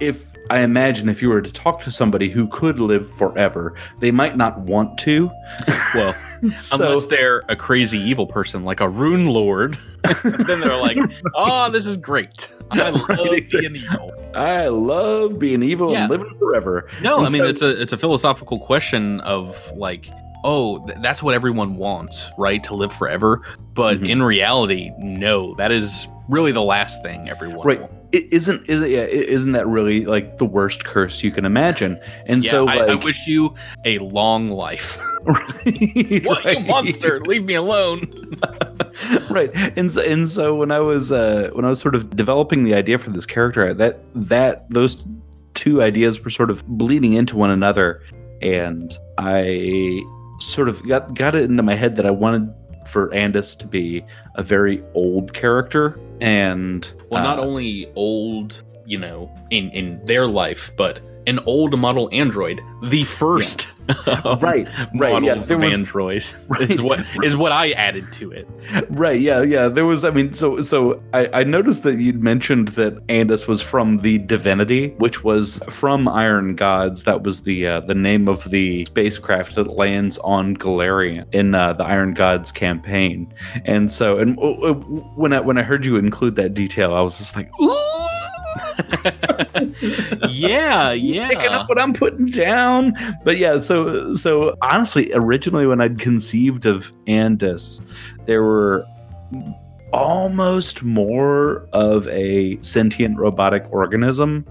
if 0.00 0.24
I 0.50 0.60
imagine 0.60 1.08
if 1.08 1.22
you 1.22 1.28
were 1.30 1.40
to 1.40 1.52
talk 1.52 1.80
to 1.82 1.90
somebody 1.90 2.28
who 2.28 2.46
could 2.48 2.78
live 2.80 3.08
forever, 3.12 3.74
they 4.00 4.10
might 4.10 4.36
not 4.36 4.60
want 4.60 4.98
to. 4.98 5.30
Well, 5.94 6.14
So- 6.52 6.76
Unless 6.84 7.06
they're 7.06 7.42
a 7.48 7.54
crazy 7.56 7.98
evil 7.98 8.26
person 8.26 8.64
like 8.64 8.80
a 8.80 8.88
rune 8.88 9.26
lord, 9.26 9.78
then 10.24 10.60
they're 10.60 10.76
like, 10.76 10.98
"Oh, 11.34 11.70
this 11.70 11.86
is 11.86 11.96
great. 11.96 12.52
I 12.72 12.90
love 12.90 13.06
being 13.52 13.76
evil." 13.76 14.12
I 14.34 14.66
love 14.68 15.38
being 15.38 15.62
evil 15.62 15.92
Yeah. 15.92 16.02
and 16.02 16.10
living 16.10 16.34
forever. 16.38 16.88
No, 17.02 17.18
And 17.18 17.26
I 17.26 17.30
mean 17.30 17.42
so- 17.42 17.48
it's 17.48 17.62
a 17.62 17.80
it's 17.80 17.92
a 17.92 17.96
philosophical 17.98 18.58
question 18.58 19.20
of 19.20 19.70
like, 19.76 20.10
oh, 20.44 20.84
th- 20.86 20.98
that's 21.02 21.22
what 21.22 21.34
everyone 21.34 21.76
wants, 21.76 22.32
right? 22.36 22.64
To 22.64 22.74
live 22.74 22.92
forever. 22.92 23.42
But 23.74 24.00
Mhm. 24.00 24.08
in 24.08 24.22
reality, 24.24 24.90
no, 24.98 25.54
that 25.54 25.70
is 25.70 26.08
really 26.28 26.50
the 26.50 26.62
last 26.62 27.02
thing 27.04 27.28
everyone 27.30 27.64
Right. 27.64 27.80
wants. 27.80 27.94
It 28.12 28.32
isn't 28.32 28.68
is 28.68 28.82
it, 28.82 28.90
yeah, 28.90 29.04
isn't 29.04 29.52
that 29.52 29.66
really 29.66 30.04
like 30.04 30.38
the 30.38 30.44
worst 30.44 30.84
curse 30.84 31.22
you 31.22 31.30
can 31.30 31.44
imagine? 31.44 31.98
And 32.26 32.44
Yeah, 32.44 32.50
so 32.50 32.66
I, 32.66 32.74
like 32.76 32.88
I 32.90 32.94
wish 32.96 33.26
you 33.26 33.54
a 33.84 33.98
long 33.98 34.50
life. 34.50 35.00
right, 35.24 36.24
what 36.24 36.44
right. 36.44 36.66
monster? 36.66 37.20
Leave 37.20 37.44
me 37.44 37.54
alone. 37.54 38.36
right 39.30 39.50
and 39.76 39.90
so, 39.90 40.02
and 40.02 40.28
so 40.28 40.54
when 40.54 40.70
i 40.70 40.78
was 40.78 41.10
uh 41.10 41.50
when 41.52 41.64
i 41.64 41.68
was 41.68 41.80
sort 41.80 41.94
of 41.94 42.14
developing 42.14 42.64
the 42.64 42.74
idea 42.74 42.98
for 42.98 43.10
this 43.10 43.26
character 43.26 43.72
that 43.72 44.00
that 44.14 44.68
those 44.70 45.06
two 45.54 45.82
ideas 45.82 46.22
were 46.22 46.30
sort 46.30 46.50
of 46.50 46.66
bleeding 46.66 47.14
into 47.14 47.36
one 47.36 47.50
another 47.50 48.02
and 48.40 48.98
i 49.18 50.02
sort 50.40 50.68
of 50.68 50.86
got 50.86 51.14
got 51.14 51.34
it 51.34 51.44
into 51.44 51.62
my 51.62 51.74
head 51.74 51.96
that 51.96 52.06
i 52.06 52.10
wanted 52.10 52.52
for 52.92 53.08
andis 53.08 53.58
to 53.58 53.66
be 53.66 54.04
a 54.34 54.42
very 54.42 54.82
old 54.94 55.32
character 55.32 55.98
and 56.20 56.92
Well, 57.10 57.24
not 57.24 57.38
uh, 57.38 57.42
only 57.42 57.90
old, 57.96 58.62
you 58.84 58.98
know, 58.98 59.34
in 59.50 59.70
in 59.70 60.04
their 60.04 60.26
life, 60.26 60.70
but 60.76 61.00
an 61.26 61.38
old 61.46 61.78
model 61.78 62.08
android, 62.12 62.60
the 62.82 63.04
first 63.04 63.72
um, 63.88 63.96
right 64.40 64.68
right 64.94 65.22
yeah 65.22 65.34
models 65.34 65.48
there 65.48 65.56
of 65.56 65.64
was, 65.64 65.72
android 65.72 66.24
Right. 66.48 66.70
is 66.70 66.80
what 66.80 67.04
is 67.22 67.36
what 67.36 67.52
I 67.52 67.72
added 67.72 68.12
to 68.12 68.30
it. 68.30 68.46
Right. 68.90 69.20
Yeah. 69.20 69.42
Yeah. 69.42 69.68
There 69.68 69.86
was. 69.86 70.04
I 70.04 70.10
mean, 70.10 70.32
so 70.32 70.60
so 70.62 71.02
I, 71.12 71.28
I 71.32 71.44
noticed 71.44 71.82
that 71.82 71.96
you'd 71.96 72.22
mentioned 72.22 72.68
that 72.68 73.04
Andis 73.08 73.48
was 73.48 73.62
from 73.62 73.98
the 73.98 74.18
Divinity, 74.18 74.90
which 74.98 75.24
was 75.24 75.60
from 75.70 76.08
Iron 76.08 76.54
Gods. 76.54 77.04
That 77.04 77.22
was 77.22 77.42
the 77.42 77.66
uh, 77.66 77.80
the 77.80 77.94
name 77.94 78.28
of 78.28 78.50
the 78.50 78.84
spacecraft 78.86 79.54
that 79.54 79.76
lands 79.76 80.18
on 80.18 80.56
Golarion 80.56 81.26
in 81.32 81.54
uh, 81.54 81.72
the 81.72 81.84
Iron 81.84 82.14
Gods 82.14 82.52
campaign. 82.52 83.32
And 83.64 83.92
so, 83.92 84.18
and 84.18 84.38
uh, 84.38 84.74
when 85.14 85.32
I 85.32 85.40
when 85.40 85.58
I 85.58 85.62
heard 85.62 85.84
you 85.86 85.96
include 85.96 86.36
that 86.36 86.54
detail, 86.54 86.94
I 86.94 87.00
was 87.00 87.18
just 87.18 87.34
like, 87.36 87.50
ooh. 87.60 87.91
Yeah, 90.28 90.92
yeah. 90.92 91.28
Picking 91.28 91.50
up 91.50 91.68
what 91.68 91.78
I'm 91.78 91.92
putting 91.92 92.26
down, 92.26 92.94
but 93.24 93.38
yeah. 93.38 93.58
So, 93.58 94.14
so 94.14 94.56
honestly, 94.62 95.12
originally 95.14 95.66
when 95.66 95.80
I'd 95.80 95.98
conceived 95.98 96.66
of 96.66 96.92
Andis, 97.06 97.80
there 98.26 98.42
were 98.42 98.86
almost 99.92 100.82
more 100.82 101.68
of 101.72 102.08
a 102.08 102.58
sentient 102.62 103.18
robotic 103.18 103.70
organism 103.70 104.46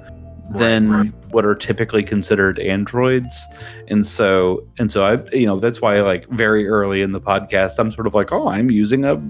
than 0.53 1.13
what 1.31 1.45
are 1.45 1.55
typically 1.55 2.03
considered 2.03 2.59
androids. 2.59 3.45
And 3.87 4.05
so 4.07 4.65
and 4.77 4.91
so 4.91 5.03
i 5.03 5.21
you 5.35 5.45
know 5.45 5.59
that's 5.59 5.81
why 5.81 5.99
like 6.01 6.27
very 6.29 6.67
early 6.67 7.01
in 7.01 7.11
the 7.11 7.19
podcast 7.19 7.77
i'm 7.77 7.91
sort 7.91 8.07
of 8.07 8.13
like 8.13 8.31
oh 8.31 8.47
i'm 8.47 8.71
using 8.71 9.03
a 9.03 9.21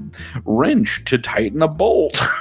wrench 0.45 1.03
to 1.05 1.17
tighten 1.17 1.61
a 1.61 1.67
bolt. 1.67 2.21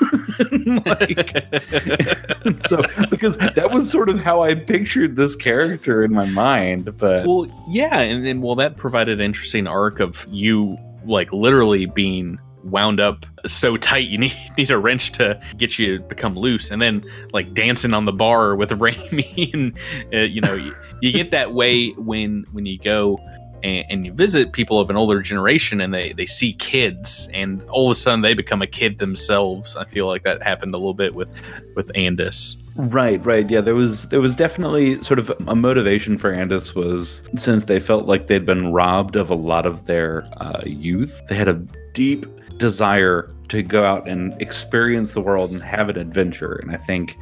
Like 0.41 1.29
so 2.61 2.83
because 3.11 3.37
that 3.37 3.71
was 3.73 3.91
sort 3.91 4.09
of 4.09 4.21
how 4.21 4.43
i 4.43 4.55
pictured 4.55 5.17
this 5.17 5.37
character 5.37 6.03
in 6.03 6.13
my 6.13 6.25
mind 6.27 6.97
but 6.97 7.27
well, 7.27 7.47
yeah, 7.69 8.01
and, 8.01 8.27
and 8.27 8.43
well, 8.43 8.55
that 8.57 8.77
provided 8.77 9.21
an 9.21 9.25
interesting 9.25 9.67
arc 9.67 10.01
of 10.01 10.27
you 10.29 10.77
like 11.05 11.33
literally 11.33 11.87
being 11.87 12.39
wound 12.65 13.01
up 13.01 13.27
so 13.47 13.77
tight 13.77 14.09
you 14.09 14.19
need 14.27 14.37
need 14.57 14.71
a 14.71 14.79
wrench 14.79 15.13
to 15.13 15.41
get 15.57 15.79
you 15.79 15.99
to 15.99 16.05
become 16.05 16.37
loose, 16.37 16.71
and 16.71 16.81
then 16.81 17.05
like 17.33 17.55
dancing 17.55 17.95
on 17.95 18.05
the 18.05 18.13
bar 18.13 18.57
with 18.57 18.71
Raimi, 18.79 19.53
and 19.53 19.79
uh, 20.13 20.19
you 20.19 20.41
know 20.41 20.55
you, 20.55 20.75
you 21.01 21.13
get 21.13 21.31
that 21.31 21.53
way 21.53 21.91
when 21.91 22.45
when 22.53 22.67
you 22.67 22.79
go. 22.79 23.19
And, 23.63 23.85
and 23.91 24.07
you 24.07 24.15
visit 24.15 24.55
people 24.55 24.81
of 24.81 24.89
an 24.89 24.97
older 24.97 25.21
generation 25.21 25.83
and 25.83 25.93
they, 25.93 26.15
they 26.15 26.25
see 26.25 26.55
kids 26.55 27.29
and 27.35 27.63
all 27.65 27.91
of 27.91 27.93
a 27.95 28.01
sudden 28.01 28.23
they 28.23 28.33
become 28.33 28.63
a 28.63 28.67
kid 28.67 29.01
themselves. 29.01 29.77
I 29.77 29.85
feel 29.85 30.07
like 30.07 30.23
that 30.23 30.43
happened 30.43 30.73
a 30.73 30.79
little 30.79 30.95
bit 30.95 31.15
with 31.15 31.35
with 31.77 31.93
Andis. 31.93 32.57
Right, 32.77 33.23
right. 33.27 33.51
Yeah, 33.51 33.61
there 33.61 33.75
was 33.75 34.09
there 34.09 34.23
was 34.23 34.35
definitely 34.35 35.03
sort 35.03 35.19
of 35.19 35.31
a 35.47 35.55
motivation 35.55 36.17
for 36.17 36.33
Andis 36.33 36.75
was 36.75 37.29
since 37.37 37.65
they 37.65 37.81
felt 37.81 38.07
like 38.07 38.29
they'd 38.29 38.47
been 38.47 38.73
robbed 38.73 39.15
of 39.17 39.29
a 39.29 39.35
lot 39.35 39.67
of 39.67 39.85
their 39.85 40.25
uh, 40.39 40.63
youth. 40.65 41.21
They 41.29 41.35
had 41.35 41.49
a 41.49 41.63
deep 41.93 42.25
desire 42.61 43.35
to 43.49 43.63
go 43.63 43.85
out 43.85 44.09
and 44.09 44.41
experience 44.41 45.15
the 45.15 45.21
world 45.21 45.51
and 45.51 45.61
have 45.61 45.89
an 45.89 45.99
adventure, 45.99 46.55
and 46.55 46.71
I 46.71 46.77
think 46.77 47.19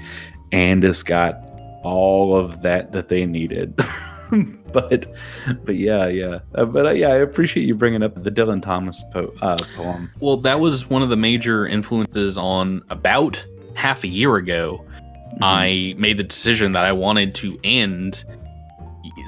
Andis 0.52 1.04
got 1.04 1.40
all 1.82 2.36
of 2.36 2.60
that 2.62 2.92
that 2.92 3.08
they 3.08 3.24
needed. 3.24 3.74
but 4.72 5.06
but 5.64 5.76
yeah, 5.76 6.06
yeah. 6.08 6.38
Uh, 6.54 6.66
but 6.66 6.86
uh, 6.86 6.90
yeah, 6.90 7.08
I 7.08 7.16
appreciate 7.16 7.66
you 7.66 7.74
bringing 7.74 8.02
up 8.02 8.22
the 8.22 8.30
Dylan 8.30 8.62
Thomas 8.62 9.02
po- 9.12 9.32
uh, 9.40 9.56
poem. 9.74 10.10
Well, 10.20 10.36
that 10.38 10.60
was 10.60 10.90
one 10.90 11.02
of 11.02 11.08
the 11.08 11.16
major 11.16 11.66
influences 11.66 12.36
on 12.36 12.82
about 12.90 13.44
half 13.74 14.04
a 14.04 14.08
year 14.08 14.36
ago. 14.36 14.84
Mm-hmm. 14.84 15.44
I 15.44 15.94
made 15.96 16.18
the 16.18 16.24
decision 16.24 16.72
that 16.72 16.84
I 16.84 16.92
wanted 16.92 17.34
to 17.36 17.58
end 17.64 18.24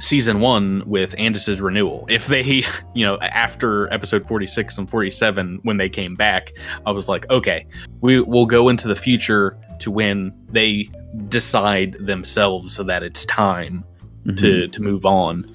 season 0.01 0.41
one 0.41 0.83
with 0.87 1.15
Andis's 1.17 1.61
renewal. 1.61 2.07
If 2.09 2.27
they, 2.27 2.43
you 2.95 3.05
know, 3.05 3.19
after 3.19 3.93
episode 3.93 4.27
46 4.29 4.79
and 4.79 4.89
47, 4.91 5.61
when 5.63 5.77
they 5.77 5.89
came 5.89 6.17
back, 6.17 6.53
I 6.87 6.91
was 6.93 7.09
like, 7.09 7.29
okay, 7.31 7.67
we 8.01 8.21
will 8.21 8.47
go 8.47 8.69
into 8.69 8.89
the 8.89 8.97
future 8.97 9.59
to 9.81 9.91
when 9.91 10.33
they 10.49 10.89
decide 11.29 11.95
themselves 11.99 12.75
so 12.75 12.83
that 12.85 13.03
it's 13.03 13.25
time 13.25 13.85
Mm-hmm. 14.27 14.35
to 14.37 14.69
to 14.69 14.83
move 14.83 15.07
on. 15.07 15.51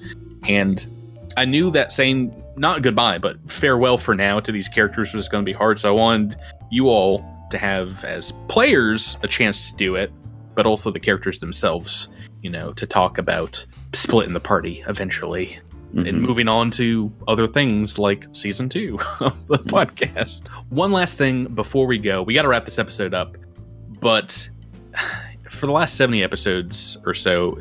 And 0.48 0.84
I 1.36 1.44
knew 1.44 1.70
that 1.70 1.92
saying 1.92 2.42
not 2.56 2.82
goodbye, 2.82 3.18
but 3.18 3.38
farewell 3.48 3.96
for 3.96 4.14
now 4.16 4.40
to 4.40 4.50
these 4.50 4.68
characters 4.68 5.14
was 5.14 5.28
going 5.28 5.44
to 5.44 5.46
be 5.48 5.52
hard. 5.52 5.78
So 5.78 5.90
I 5.90 5.92
wanted 5.92 6.36
you 6.72 6.88
all 6.88 7.24
to 7.52 7.58
have, 7.58 8.02
as 8.04 8.32
players, 8.48 9.18
a 9.22 9.28
chance 9.28 9.70
to 9.70 9.76
do 9.76 9.94
it, 9.94 10.10
but 10.56 10.66
also 10.66 10.90
the 10.90 10.98
characters 10.98 11.38
themselves, 11.38 12.08
you 12.42 12.50
know, 12.50 12.72
to 12.72 12.86
talk 12.86 13.18
about 13.18 13.64
splitting 13.92 14.34
the 14.34 14.40
party 14.40 14.82
eventually 14.88 15.58
and 15.94 16.06
Mhm. 16.06 16.20
moving 16.20 16.48
on 16.48 16.70
to 16.72 17.10
other 17.28 17.46
things 17.46 17.98
like 17.98 18.26
season 18.32 18.68
two 18.68 18.98
of 19.20 19.46
the 19.46 19.58
podcast. 19.58 20.48
One 20.68 20.92
last 20.92 21.16
thing 21.16 21.46
before 21.46 21.86
we 21.86 21.96
go, 21.98 22.22
we 22.22 22.34
got 22.34 22.42
to 22.42 22.48
wrap 22.48 22.64
this 22.64 22.78
episode 22.78 23.14
up, 23.14 23.36
but 24.00 24.48
for 25.50 25.66
the 25.66 25.72
last 25.72 25.96
70 25.96 26.22
episodes 26.22 26.98
or 27.06 27.14
so, 27.14 27.56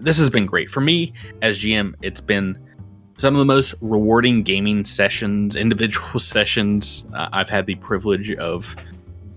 this 0.00 0.18
has 0.18 0.28
been 0.28 0.44
great. 0.44 0.68
For 0.70 0.80
me 0.82 1.12
as 1.40 1.58
GM, 1.58 1.94
it's 2.02 2.20
been 2.20 2.58
some 3.16 3.34
of 3.34 3.38
the 3.38 3.44
most 3.46 3.74
rewarding 3.80 4.42
gaming 4.42 4.84
sessions, 4.84 5.54
individual 5.56 6.18
sessions 6.20 7.06
uh, 7.14 7.28
I've 7.32 7.48
had 7.48 7.64
the 7.66 7.76
privilege 7.76 8.32
of 8.34 8.74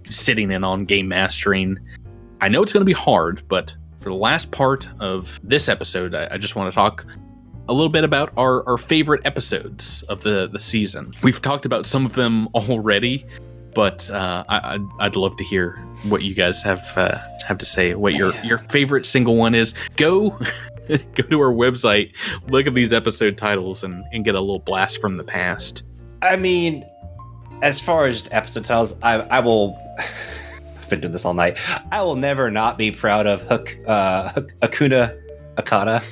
sitting 0.09 0.51
in 0.51 0.63
on 0.63 0.83
game 0.85 1.07
mastering. 1.07 1.77
I 2.41 2.49
know 2.49 2.63
it's 2.63 2.73
going 2.73 2.81
to 2.81 2.85
be 2.85 2.91
hard, 2.93 3.43
but 3.47 3.73
for 4.05 4.11
the 4.11 4.15
last 4.15 4.51
part 4.51 4.87
of 4.99 5.39
this 5.43 5.67
episode, 5.67 6.13
I, 6.13 6.27
I 6.29 6.37
just 6.37 6.55
want 6.55 6.71
to 6.71 6.75
talk 6.75 7.07
a 7.67 7.73
little 7.73 7.89
bit 7.89 8.03
about 8.03 8.31
our, 8.37 8.63
our 8.69 8.77
favorite 8.77 9.25
episodes 9.25 10.03
of 10.03 10.21
the, 10.21 10.47
the 10.47 10.59
season. 10.59 11.15
We've 11.23 11.41
talked 11.41 11.65
about 11.65 11.87
some 11.87 12.05
of 12.05 12.13
them 12.13 12.47
already, 12.49 13.25
but 13.73 14.07
uh, 14.11 14.43
I, 14.47 14.75
I'd, 14.75 14.87
I'd 14.99 15.15
love 15.15 15.35
to 15.37 15.43
hear 15.43 15.83
what 16.03 16.21
you 16.21 16.35
guys 16.35 16.61
have 16.61 16.87
uh, 16.95 17.17
have 17.47 17.57
to 17.57 17.65
say. 17.65 17.95
What 17.95 18.13
your 18.13 18.31
your 18.43 18.59
favorite 18.59 19.07
single 19.07 19.37
one 19.37 19.55
is? 19.55 19.73
Go 19.97 20.29
go 20.87 21.23
to 21.23 21.39
our 21.41 21.51
website, 21.51 22.15
look 22.47 22.67
at 22.67 22.75
these 22.75 22.93
episode 22.93 23.39
titles, 23.39 23.83
and, 23.83 24.03
and 24.13 24.23
get 24.23 24.35
a 24.35 24.39
little 24.39 24.59
blast 24.59 25.01
from 25.01 25.17
the 25.17 25.23
past. 25.23 25.81
I 26.21 26.35
mean, 26.35 26.85
as 27.63 27.79
far 27.79 28.05
as 28.05 28.29
episode 28.31 28.65
titles, 28.65 28.93
I, 29.01 29.13
I 29.15 29.39
will. 29.39 29.75
I've 30.85 30.89
been 30.91 31.01
doing 31.01 31.13
this 31.13 31.25
all 31.25 31.33
night. 31.33 31.57
I 31.91 32.03
will 32.03 32.15
never 32.15 32.51
not 32.51 32.77
be 32.77 32.91
proud 32.91 33.25
of 33.25 33.41
Hook, 33.41 33.75
uh, 33.87 34.29
Hook, 34.29 34.53
Akuna 34.59 35.19
Akata. 35.55 36.03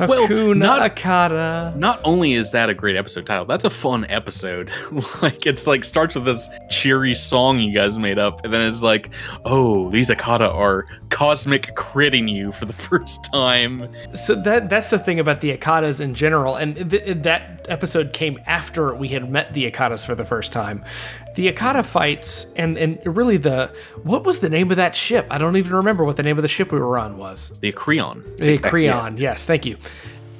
well, 0.08 0.26
Hakuna 0.26 0.56
not 0.56 0.96
Akata. 0.96 1.76
not 1.76 2.00
only 2.02 2.32
is 2.32 2.50
that 2.50 2.68
a 2.68 2.74
great 2.74 2.96
episode 2.96 3.24
title, 3.24 3.44
that's 3.44 3.64
a 3.64 3.70
fun 3.70 4.04
episode. 4.08 4.68
like 5.22 5.46
it's 5.46 5.68
like 5.68 5.84
starts 5.84 6.16
with 6.16 6.24
this 6.24 6.48
cheery 6.70 7.14
song 7.14 7.60
you 7.60 7.72
guys 7.72 7.98
made 7.98 8.18
up, 8.18 8.44
and 8.44 8.52
then 8.52 8.62
it's 8.62 8.82
like, 8.82 9.14
oh, 9.44 9.90
these 9.90 10.08
Akata 10.08 10.52
are 10.52 10.86
cosmic 11.10 11.74
critting 11.76 12.28
you 12.28 12.50
for 12.50 12.64
the 12.64 12.72
first 12.72 13.24
time. 13.32 13.88
So 14.14 14.34
that 14.34 14.68
that's 14.68 14.90
the 14.90 14.98
thing 14.98 15.20
about 15.20 15.40
the 15.40 15.56
Akatas 15.56 16.00
in 16.00 16.14
general, 16.14 16.56
and 16.56 16.90
th- 16.90 17.18
that 17.22 17.66
episode 17.68 18.12
came 18.12 18.40
after 18.46 18.92
we 18.92 19.08
had 19.08 19.30
met 19.30 19.52
the 19.54 19.70
Akatas 19.70 20.04
for 20.04 20.16
the 20.16 20.24
first 20.24 20.52
time. 20.52 20.84
The 21.34 21.52
Akata 21.52 21.84
fights, 21.84 22.46
and 22.56 22.78
and 22.78 22.98
really 23.04 23.36
the 23.36 23.72
what 24.02 24.24
was 24.24 24.38
the 24.38 24.48
name 24.48 24.70
of 24.70 24.76
that 24.76 24.94
ship? 24.94 25.26
I 25.30 25.38
don't 25.38 25.56
even 25.56 25.74
remember 25.74 26.04
what 26.04 26.16
the 26.16 26.22
name 26.22 26.38
of 26.38 26.42
the 26.42 26.48
ship 26.48 26.70
we 26.72 26.78
were 26.78 26.98
on 26.98 27.18
was. 27.18 27.52
The 27.60 27.72
Creon. 27.72 28.24
The 28.36 28.58
Creon, 28.58 29.18
yes, 29.18 29.44
thank 29.44 29.66
you. 29.66 29.76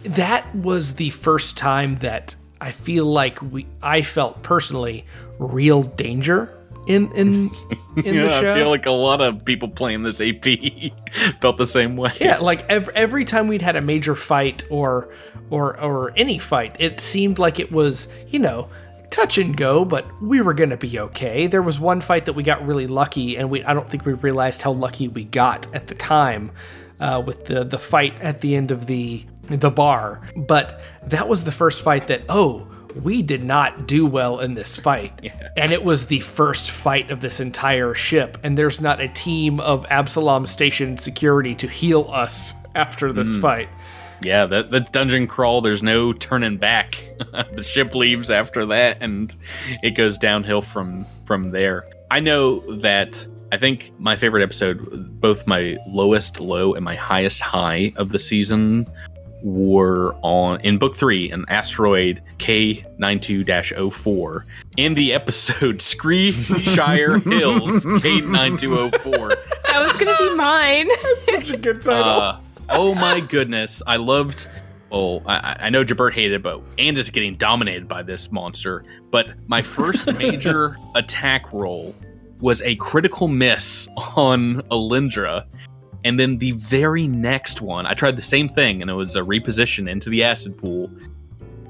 That 0.04 0.54
was 0.54 0.94
the 0.94 1.10
first 1.10 1.56
time 1.56 1.96
that 1.96 2.36
I 2.60 2.70
feel 2.70 3.06
like 3.06 3.40
we 3.42 3.66
I 3.82 4.02
felt 4.02 4.42
personally 4.42 5.04
real 5.38 5.82
danger 5.82 6.56
in 6.86 7.10
in 7.12 7.50
in 8.04 8.16
the 8.16 8.30
show. 8.30 8.52
I 8.52 8.56
feel 8.56 8.68
like 8.68 8.86
a 8.86 8.90
lot 8.90 9.20
of 9.20 9.44
people 9.44 9.68
playing 9.68 10.02
this 10.02 10.20
AP 10.20 10.44
felt 11.40 11.58
the 11.58 11.66
same 11.66 11.96
way. 11.96 12.12
Yeah, 12.20 12.38
like 12.38 12.68
every, 12.68 12.94
every 12.94 13.24
time 13.24 13.48
we'd 13.48 13.62
had 13.62 13.76
a 13.76 13.80
major 13.80 14.14
fight 14.14 14.64
or 14.70 15.12
or 15.50 15.80
or 15.80 16.12
any 16.16 16.38
fight, 16.38 16.76
it 16.78 17.00
seemed 17.00 17.38
like 17.38 17.58
it 17.58 17.72
was, 17.72 18.08
you 18.28 18.38
know, 18.38 18.68
touch 19.14 19.38
and 19.38 19.56
go, 19.56 19.84
but 19.84 20.20
we 20.20 20.40
were 20.42 20.54
going 20.54 20.70
to 20.70 20.76
be 20.76 20.98
okay. 20.98 21.46
There 21.46 21.62
was 21.62 21.78
one 21.78 22.00
fight 22.00 22.24
that 22.24 22.32
we 22.32 22.42
got 22.42 22.66
really 22.66 22.86
lucky 22.86 23.36
and 23.36 23.48
we 23.48 23.64
I 23.64 23.72
don't 23.72 23.88
think 23.88 24.04
we 24.04 24.12
realized 24.14 24.62
how 24.62 24.72
lucky 24.72 25.08
we 25.08 25.24
got 25.24 25.72
at 25.74 25.86
the 25.86 25.94
time 25.94 26.50
uh, 26.98 27.22
with 27.24 27.44
the 27.44 27.64
the 27.64 27.78
fight 27.78 28.20
at 28.20 28.40
the 28.40 28.56
end 28.56 28.70
of 28.70 28.86
the 28.86 29.24
the 29.48 29.70
bar. 29.70 30.20
But 30.36 30.80
that 31.04 31.28
was 31.28 31.44
the 31.44 31.52
first 31.52 31.82
fight 31.82 32.08
that 32.08 32.22
oh, 32.28 32.66
we 33.02 33.22
did 33.22 33.44
not 33.44 33.86
do 33.86 34.06
well 34.06 34.40
in 34.40 34.54
this 34.54 34.76
fight. 34.76 35.32
And 35.56 35.72
it 35.72 35.84
was 35.84 36.06
the 36.06 36.20
first 36.20 36.70
fight 36.70 37.10
of 37.10 37.20
this 37.20 37.40
entire 37.40 37.94
ship. 37.94 38.36
And 38.42 38.56
there's 38.56 38.80
not 38.80 39.00
a 39.00 39.08
team 39.08 39.60
of 39.60 39.86
Absalom 39.90 40.46
Station 40.46 40.96
security 40.96 41.54
to 41.56 41.68
heal 41.68 42.08
us 42.10 42.54
after 42.74 43.12
this 43.12 43.36
fight. 43.36 43.68
Yeah, 44.24 44.46
the, 44.46 44.62
the 44.64 44.80
dungeon 44.80 45.26
crawl, 45.26 45.60
there's 45.60 45.82
no 45.82 46.12
turning 46.12 46.56
back. 46.56 47.02
the 47.52 47.64
ship 47.64 47.94
leaves 47.94 48.30
after 48.30 48.64
that 48.66 48.98
and 49.00 49.34
it 49.82 49.90
goes 49.92 50.18
downhill 50.18 50.62
from 50.62 51.06
from 51.26 51.50
there. 51.50 51.84
I 52.10 52.20
know 52.20 52.60
that 52.78 53.26
I 53.52 53.56
think 53.56 53.92
my 53.98 54.16
favorite 54.16 54.42
episode, 54.42 55.20
both 55.20 55.46
my 55.46 55.76
lowest 55.86 56.40
low 56.40 56.74
and 56.74 56.84
my 56.84 56.94
highest 56.96 57.40
high 57.40 57.92
of 57.96 58.10
the 58.10 58.18
season 58.18 58.86
were 59.42 60.14
on 60.22 60.60
in 60.62 60.78
book 60.78 60.96
3 60.96 61.30
an 61.30 61.44
asteroid 61.48 62.22
K92-04 62.38 64.42
In 64.78 64.94
the 64.94 65.12
episode 65.12 65.82
Screeshire 65.92 67.18
Hills 67.18 67.84
K9204 67.84 69.28
That 69.66 69.86
was 69.86 69.96
gonna 69.96 70.16
be 70.18 70.34
mine. 70.34 70.88
That's 71.02 71.26
Such 71.26 71.50
a 71.50 71.56
good 71.58 71.82
title. 71.82 72.04
uh, 72.04 72.40
oh 72.70 72.94
my 72.94 73.20
goodness, 73.20 73.82
I 73.86 73.96
loved. 73.96 74.46
Oh, 74.92 75.22
I, 75.26 75.56
I 75.60 75.70
know 75.70 75.84
Jabert 75.84 76.12
hated 76.12 76.34
it, 76.34 76.42
but 76.42 76.62
and 76.78 76.96
is 76.96 77.10
getting 77.10 77.36
dominated 77.36 77.88
by 77.88 78.02
this 78.02 78.30
monster. 78.30 78.84
But 79.10 79.32
my 79.48 79.62
first 79.62 80.12
major 80.18 80.76
attack 80.94 81.52
roll 81.52 81.94
was 82.40 82.62
a 82.62 82.76
critical 82.76 83.28
miss 83.28 83.88
on 84.16 84.60
Alindra. 84.70 85.46
And 86.04 86.20
then 86.20 86.36
the 86.36 86.52
very 86.52 87.06
next 87.06 87.62
one, 87.62 87.86
I 87.86 87.94
tried 87.94 88.16
the 88.16 88.22
same 88.22 88.48
thing, 88.48 88.82
and 88.82 88.90
it 88.90 88.94
was 88.94 89.16
a 89.16 89.20
reposition 89.20 89.88
into 89.88 90.10
the 90.10 90.22
acid 90.22 90.58
pool. 90.58 90.90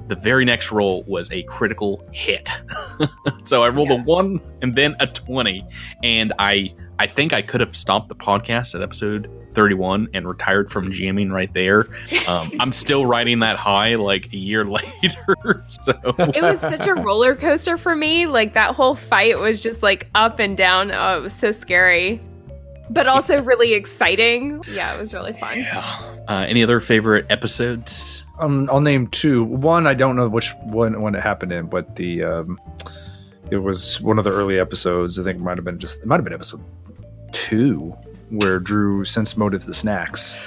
The 0.07 0.15
very 0.17 0.43
next 0.43 0.71
roll 0.71 1.03
was 1.03 1.31
a 1.31 1.43
critical 1.43 2.07
hit. 2.11 2.61
so 3.45 3.63
I 3.63 3.69
rolled 3.69 3.91
a 3.91 4.01
one 4.03 4.39
and 4.61 4.75
then 4.75 4.95
a 4.99 5.07
twenty, 5.07 5.65
and 6.03 6.33
I 6.37 6.75
I 6.97 7.07
think 7.07 7.33
I 7.33 7.41
could 7.41 7.59
have 7.61 7.75
stopped 7.75 8.09
the 8.09 8.15
podcast 8.15 8.73
at 8.73 8.81
episode 8.81 9.29
31 9.53 10.07
and 10.13 10.27
retired 10.27 10.69
from 10.71 10.91
GMing 10.91 11.31
right 11.31 11.53
there. 11.53 11.87
Um, 12.27 12.51
I'm 12.59 12.71
still 12.71 13.05
riding 13.05 13.39
that 13.39 13.57
high 13.57 13.95
like 13.95 14.31
a 14.31 14.37
year 14.37 14.63
later. 14.65 15.65
so 15.69 15.93
it 16.17 16.41
was 16.41 16.59
such 16.61 16.87
a 16.87 16.93
roller 16.93 17.35
coaster 17.35 17.77
for 17.77 17.95
me. 17.95 18.25
Like 18.27 18.53
that 18.53 18.75
whole 18.75 18.95
fight 18.95 19.37
was 19.39 19.61
just 19.61 19.83
like 19.83 20.09
up 20.15 20.39
and 20.39 20.55
down. 20.55 20.91
Oh, 20.91 21.17
it 21.17 21.21
was 21.21 21.33
so 21.33 21.51
scary, 21.51 22.21
but 22.89 23.07
also 23.07 23.41
really 23.41 23.73
exciting. 23.73 24.63
Yeah, 24.71 24.95
it 24.95 24.99
was 24.99 25.13
really 25.13 25.33
fun. 25.33 25.59
uh, 25.63 26.45
any 26.47 26.63
other 26.63 26.79
favorite 26.79 27.25
episodes? 27.29 28.23
Um, 28.39 28.69
I'll 28.71 28.81
name 28.81 29.07
two. 29.07 29.43
One, 29.43 29.85
I 29.87 29.93
don't 29.93 30.15
know 30.15 30.27
which 30.29 30.53
one 30.63 31.01
when 31.01 31.15
it 31.15 31.21
happened 31.21 31.51
in, 31.51 31.67
but 31.67 31.95
the 31.97 32.23
um, 32.23 32.59
it 33.51 33.57
was 33.57 34.01
one 34.01 34.17
of 34.17 34.23
the 34.23 34.31
early 34.31 34.59
episodes. 34.59 35.19
I 35.19 35.23
think 35.23 35.37
it 35.37 35.41
might 35.41 35.57
have 35.57 35.65
been 35.65 35.79
just 35.79 36.01
it 36.01 36.05
might 36.05 36.15
have 36.17 36.23
been 36.23 36.33
episode 36.33 36.61
two 37.31 37.95
where 38.31 38.59
Drew 38.59 39.05
sense 39.05 39.37
motive 39.37 39.65
the 39.65 39.73
snacks. 39.73 40.37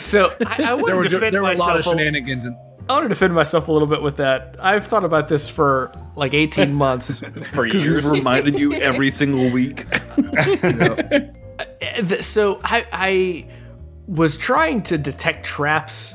so 0.00 0.34
I, 0.46 0.62
I 0.62 0.74
want 0.74 0.86
there 0.86 0.94
to 0.94 0.96
were, 0.96 1.02
defend 1.04 1.34
there 1.34 1.42
were 1.42 1.50
a 1.52 1.56
lot 1.56 1.70
of 1.70 1.76
myself. 1.78 1.96
a- 1.96 1.98
shenanigans. 1.98 2.44
And, 2.44 2.56
I 2.88 2.94
want 2.94 3.04
to 3.04 3.08
defend 3.10 3.32
myself 3.34 3.68
a 3.68 3.72
little 3.72 3.86
bit 3.88 4.02
with 4.02 4.16
that. 4.16 4.56
I've 4.60 4.86
thought 4.86 5.04
about 5.04 5.28
this 5.28 5.48
for 5.48 5.92
like 6.16 6.34
18 6.34 6.74
months. 6.84 7.20
For 7.52 7.64
Because 7.64 7.86
years. 7.86 8.04
we've 8.04 8.12
reminded 8.12 8.58
you 8.58 8.74
every 8.74 9.10
single 9.20 9.50
week. 9.50 9.86
Uh, 11.58 12.00
th- 12.02 12.22
so 12.22 12.60
I, 12.64 12.86
I 12.92 13.46
was 14.06 14.36
trying 14.36 14.82
to 14.84 14.96
detect 14.98 15.44
traps, 15.44 16.14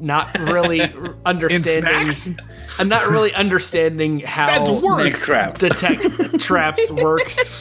not 0.00 0.36
really 0.38 0.82
understanding. 1.24 2.10
snacks? 2.12 2.30
I'm 2.78 2.88
not 2.88 3.06
really 3.08 3.32
understanding 3.32 4.20
how 4.20 4.46
That's 4.46 4.82
work. 4.82 5.12
trap. 5.12 5.58
detect 5.58 6.40
traps 6.40 6.90
works, 6.90 7.60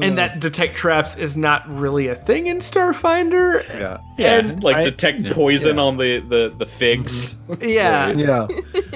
and 0.00 0.16
that 0.18 0.40
detect 0.40 0.74
traps 0.76 1.16
is 1.16 1.36
not 1.36 1.68
really 1.68 2.08
a 2.08 2.14
thing 2.14 2.46
in 2.46 2.58
Starfinder. 2.58 3.66
yeah, 3.68 3.98
yeah, 4.18 4.38
and 4.38 4.62
like 4.62 4.76
I- 4.76 4.84
detect 4.84 5.30
poison 5.32 5.78
on 5.78 5.96
the, 5.98 6.18
the, 6.20 6.54
the 6.56 6.66
figs. 6.66 7.34
Mm-hmm. 7.48 7.62
Yeah, 7.68 8.10
yeah. 8.12 8.46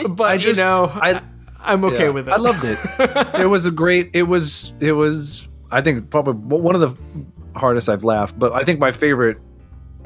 but 0.08 0.38
just- 0.40 0.58
you 0.58 0.64
know, 0.64 0.90
I- 0.94 1.14
I, 1.14 1.22
I'm 1.72 1.84
okay 1.84 2.04
Yeah, 2.04 2.08
with 2.10 2.28
it. 2.28 2.32
I 2.32 2.36
loved 2.36 2.64
it. 2.64 2.78
it 3.40 3.46
was 3.48 3.66
a 3.66 3.70
great. 3.72 4.10
It 4.14 4.22
was. 4.24 4.72
It 4.80 4.92
was. 4.92 5.48
I 5.72 5.80
think 5.80 6.10
probably 6.10 6.34
one 6.58 6.76
of 6.76 6.80
the 6.80 6.96
hardest 7.58 7.88
I've 7.88 8.04
laughed. 8.04 8.38
But 8.38 8.52
I 8.52 8.62
think 8.62 8.78
my 8.78 8.92
favorite 8.92 9.38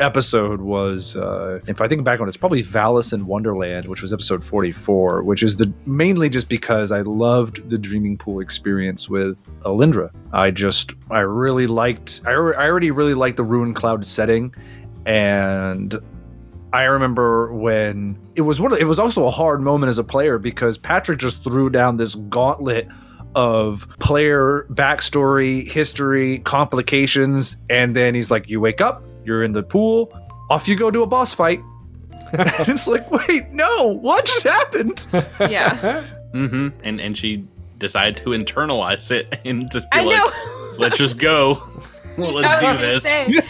episode 0.01 0.61
was, 0.61 1.15
uh, 1.17 1.61
if 1.67 1.81
I 1.81 1.89
think 1.89 2.03
back 2.05 2.21
on 2.21 2.27
it, 2.27 2.31
it's 2.31 2.37
probably 2.37 2.63
Valis 2.63 3.13
in 3.13 3.27
Wonderland, 3.27 3.87
which 3.87 4.03
was 4.03 4.13
episode 4.13 4.43
forty-four. 4.43 5.23
Which 5.23 5.43
is 5.43 5.57
the 5.57 5.73
mainly 5.87 6.29
just 6.29 6.49
because 6.49 6.91
I 6.91 7.03
loved 7.03 7.69
the 7.71 7.79
Dreaming 7.79 8.17
Pool 8.17 8.41
experience 8.41 9.09
with 9.09 9.49
Alindra. 9.63 10.11
I 10.33 10.51
just, 10.51 10.95
I 11.11 11.21
really 11.21 11.67
liked. 11.67 12.23
I, 12.25 12.31
I 12.31 12.35
already 12.35 12.91
really 12.91 13.15
liked 13.15 13.37
the 13.37 13.45
Ruin 13.45 13.75
Cloud 13.75 14.05
setting, 14.05 14.55
and 15.07 15.95
I 16.73 16.85
remember 16.85 17.53
when 17.53 18.19
it 18.37 18.43
was 18.43 18.61
one. 18.61 18.73
Of, 18.73 18.79
it 18.79 18.87
was 18.87 18.99
also 18.99 19.27
a 19.27 19.31
hard 19.31 19.61
moment 19.61 19.91
as 19.91 19.99
a 19.99 20.05
player 20.05 20.39
because 20.39 20.79
Patrick 20.79 21.19
just 21.19 21.45
threw 21.45 21.69
down 21.71 21.97
this 21.97 22.15
gauntlet 22.15 22.89
of 23.35 23.87
player 24.01 24.67
backstory, 24.71 25.67
history, 25.69 26.39
complications, 26.41 27.57
and 27.69 27.95
then 27.95 28.15
he's 28.15 28.31
like, 28.31 28.49
"You 28.49 28.61
wake 28.61 28.81
up, 28.81 29.03
you're 29.31 29.45
in 29.45 29.53
the 29.53 29.63
pool, 29.63 30.13
off 30.51 30.67
you 30.67 30.75
go 30.75 30.91
to 30.91 31.03
a 31.03 31.07
boss 31.07 31.33
fight." 31.33 31.61
and 32.33 32.41
it's 32.69 32.87
like, 32.87 33.11
wait, 33.11 33.51
no, 33.53 33.99
what 34.01 34.25
just 34.25 34.45
happened? 34.45 35.07
Yeah, 35.41 36.05
mm-hmm. 36.35 36.69
And 36.85 37.01
and 37.01 37.17
she 37.17 37.47
decided 37.79 38.17
to 38.19 38.31
internalize 38.31 39.11
it 39.11 39.41
and 39.45 39.71
to 39.71 39.81
be 39.81 39.87
I 39.93 40.03
like, 40.03 40.17
know. 40.19 40.75
let's 40.79 40.99
just 40.99 41.19
go. 41.19 41.55
well, 42.19 42.35
Let's 42.35 42.63
do 42.63 42.77
this. 42.79 43.03
say. 43.05 43.41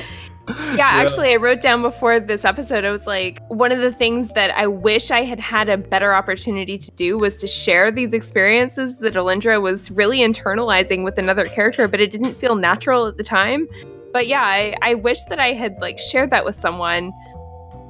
Yeah, 0.75 0.89
actually, 0.89 1.33
I 1.33 1.37
wrote 1.37 1.61
down 1.61 1.83
before 1.83 2.19
this 2.19 2.45
episode, 2.45 2.85
I 2.85 2.91
was 2.91 3.07
like, 3.07 3.41
one 3.49 3.71
of 3.71 3.81
the 3.81 3.93
things 3.93 4.31
that 4.31 4.51
I 4.57 4.67
wish 4.67 5.11
I 5.13 5.23
had 5.23 5.39
had 5.39 5.69
a 5.69 5.77
better 5.77 6.13
opportunity 6.13 6.77
to 6.77 6.91
do 6.93 7.19
was 7.19 7.37
to 7.37 7.47
share 7.47 7.91
these 7.93 8.13
experiences 8.13 8.99
that 8.99 9.15
Alindra 9.15 9.61
was 9.63 9.91
really 9.93 10.21
internalizing 10.21 11.05
with 11.05 11.19
another 11.19 11.45
character, 11.45 11.87
but 11.87 12.01
it 12.01 12.11
didn't 12.11 12.35
feel 12.35 12.57
natural 12.57 13.07
at 13.07 13.17
the 13.17 13.23
time. 13.23 13.69
But 14.13 14.27
yeah, 14.27 14.43
I, 14.43 14.75
I 14.83 14.95
wish 14.95 15.23
that 15.25 15.39
I 15.39 15.53
had 15.53 15.81
like 15.81 15.99
shared 15.99 16.31
that 16.31 16.45
with 16.45 16.59
someone 16.59 17.13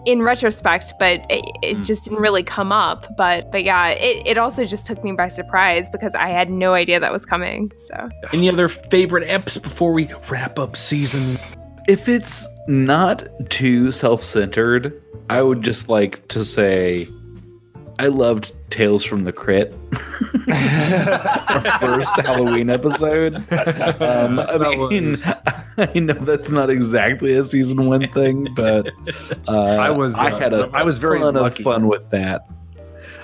in 0.07 0.23
retrospect, 0.23 0.95
but 0.99 1.21
it, 1.31 1.45
it 1.63 1.77
Mm. 1.77 1.85
just 1.85 2.05
didn't 2.05 2.21
really 2.21 2.43
come 2.43 2.73
up. 2.73 3.07
But 3.17 3.51
but 3.53 3.65
yeah, 3.65 3.89
it, 3.89 4.27
it 4.27 4.39
also 4.39 4.65
just 4.65 4.87
took 4.87 5.03
me 5.05 5.13
by 5.13 5.29
surprise 5.29 5.91
because 5.91 6.15
I 6.15 6.29
had 6.29 6.51
no 6.51 6.73
idea 6.75 7.01
that 7.01 7.13
was 7.13 7.27
coming. 7.27 7.71
So 7.79 8.09
Any 8.33 8.49
other 8.49 8.69
favorite 8.69 9.29
eps 9.29 9.61
before 9.63 9.93
we 9.93 10.09
wrap 10.31 10.59
up 10.59 10.77
season? 10.77 11.39
If 11.89 12.09
it's 12.09 12.47
not 12.69 13.25
too 13.51 13.91
self-centered, 13.91 15.03
I 15.29 15.43
would 15.43 15.63
just 15.63 15.89
like 15.89 16.27
to 16.29 16.45
say 16.45 17.09
I 17.99 18.07
loved 18.07 18.53
Tales 18.71 19.05
from 19.05 19.25
the 19.25 19.33
Crit, 19.33 19.75
Our 20.49 21.79
first 21.81 22.17
Halloween 22.21 22.71
episode. 22.71 23.35
Um, 23.37 24.39
I 24.39 24.57
That 24.59 24.77
mean, 24.91 25.11
was- 25.11 25.27
I 25.79 25.99
know 25.99 26.15
that's 26.15 26.51
not 26.51 26.71
exactly 26.71 27.33
a 27.35 27.45
season 27.45 27.87
one 27.87 28.09
thing, 28.09 28.49
but 28.55 28.91
uh, 29.49 29.59
I 29.77 29.91
was, 29.91 30.15
I 30.15 30.27
uh, 30.27 30.39
had 30.39 30.53
a 30.55 30.71
I 30.73 30.85
was 30.85 30.99
very 30.99 31.19
ton 31.21 31.35
lucky. 31.35 31.63
of 31.63 31.65
fun 31.65 31.87
with 31.89 32.09
that. 32.11 32.47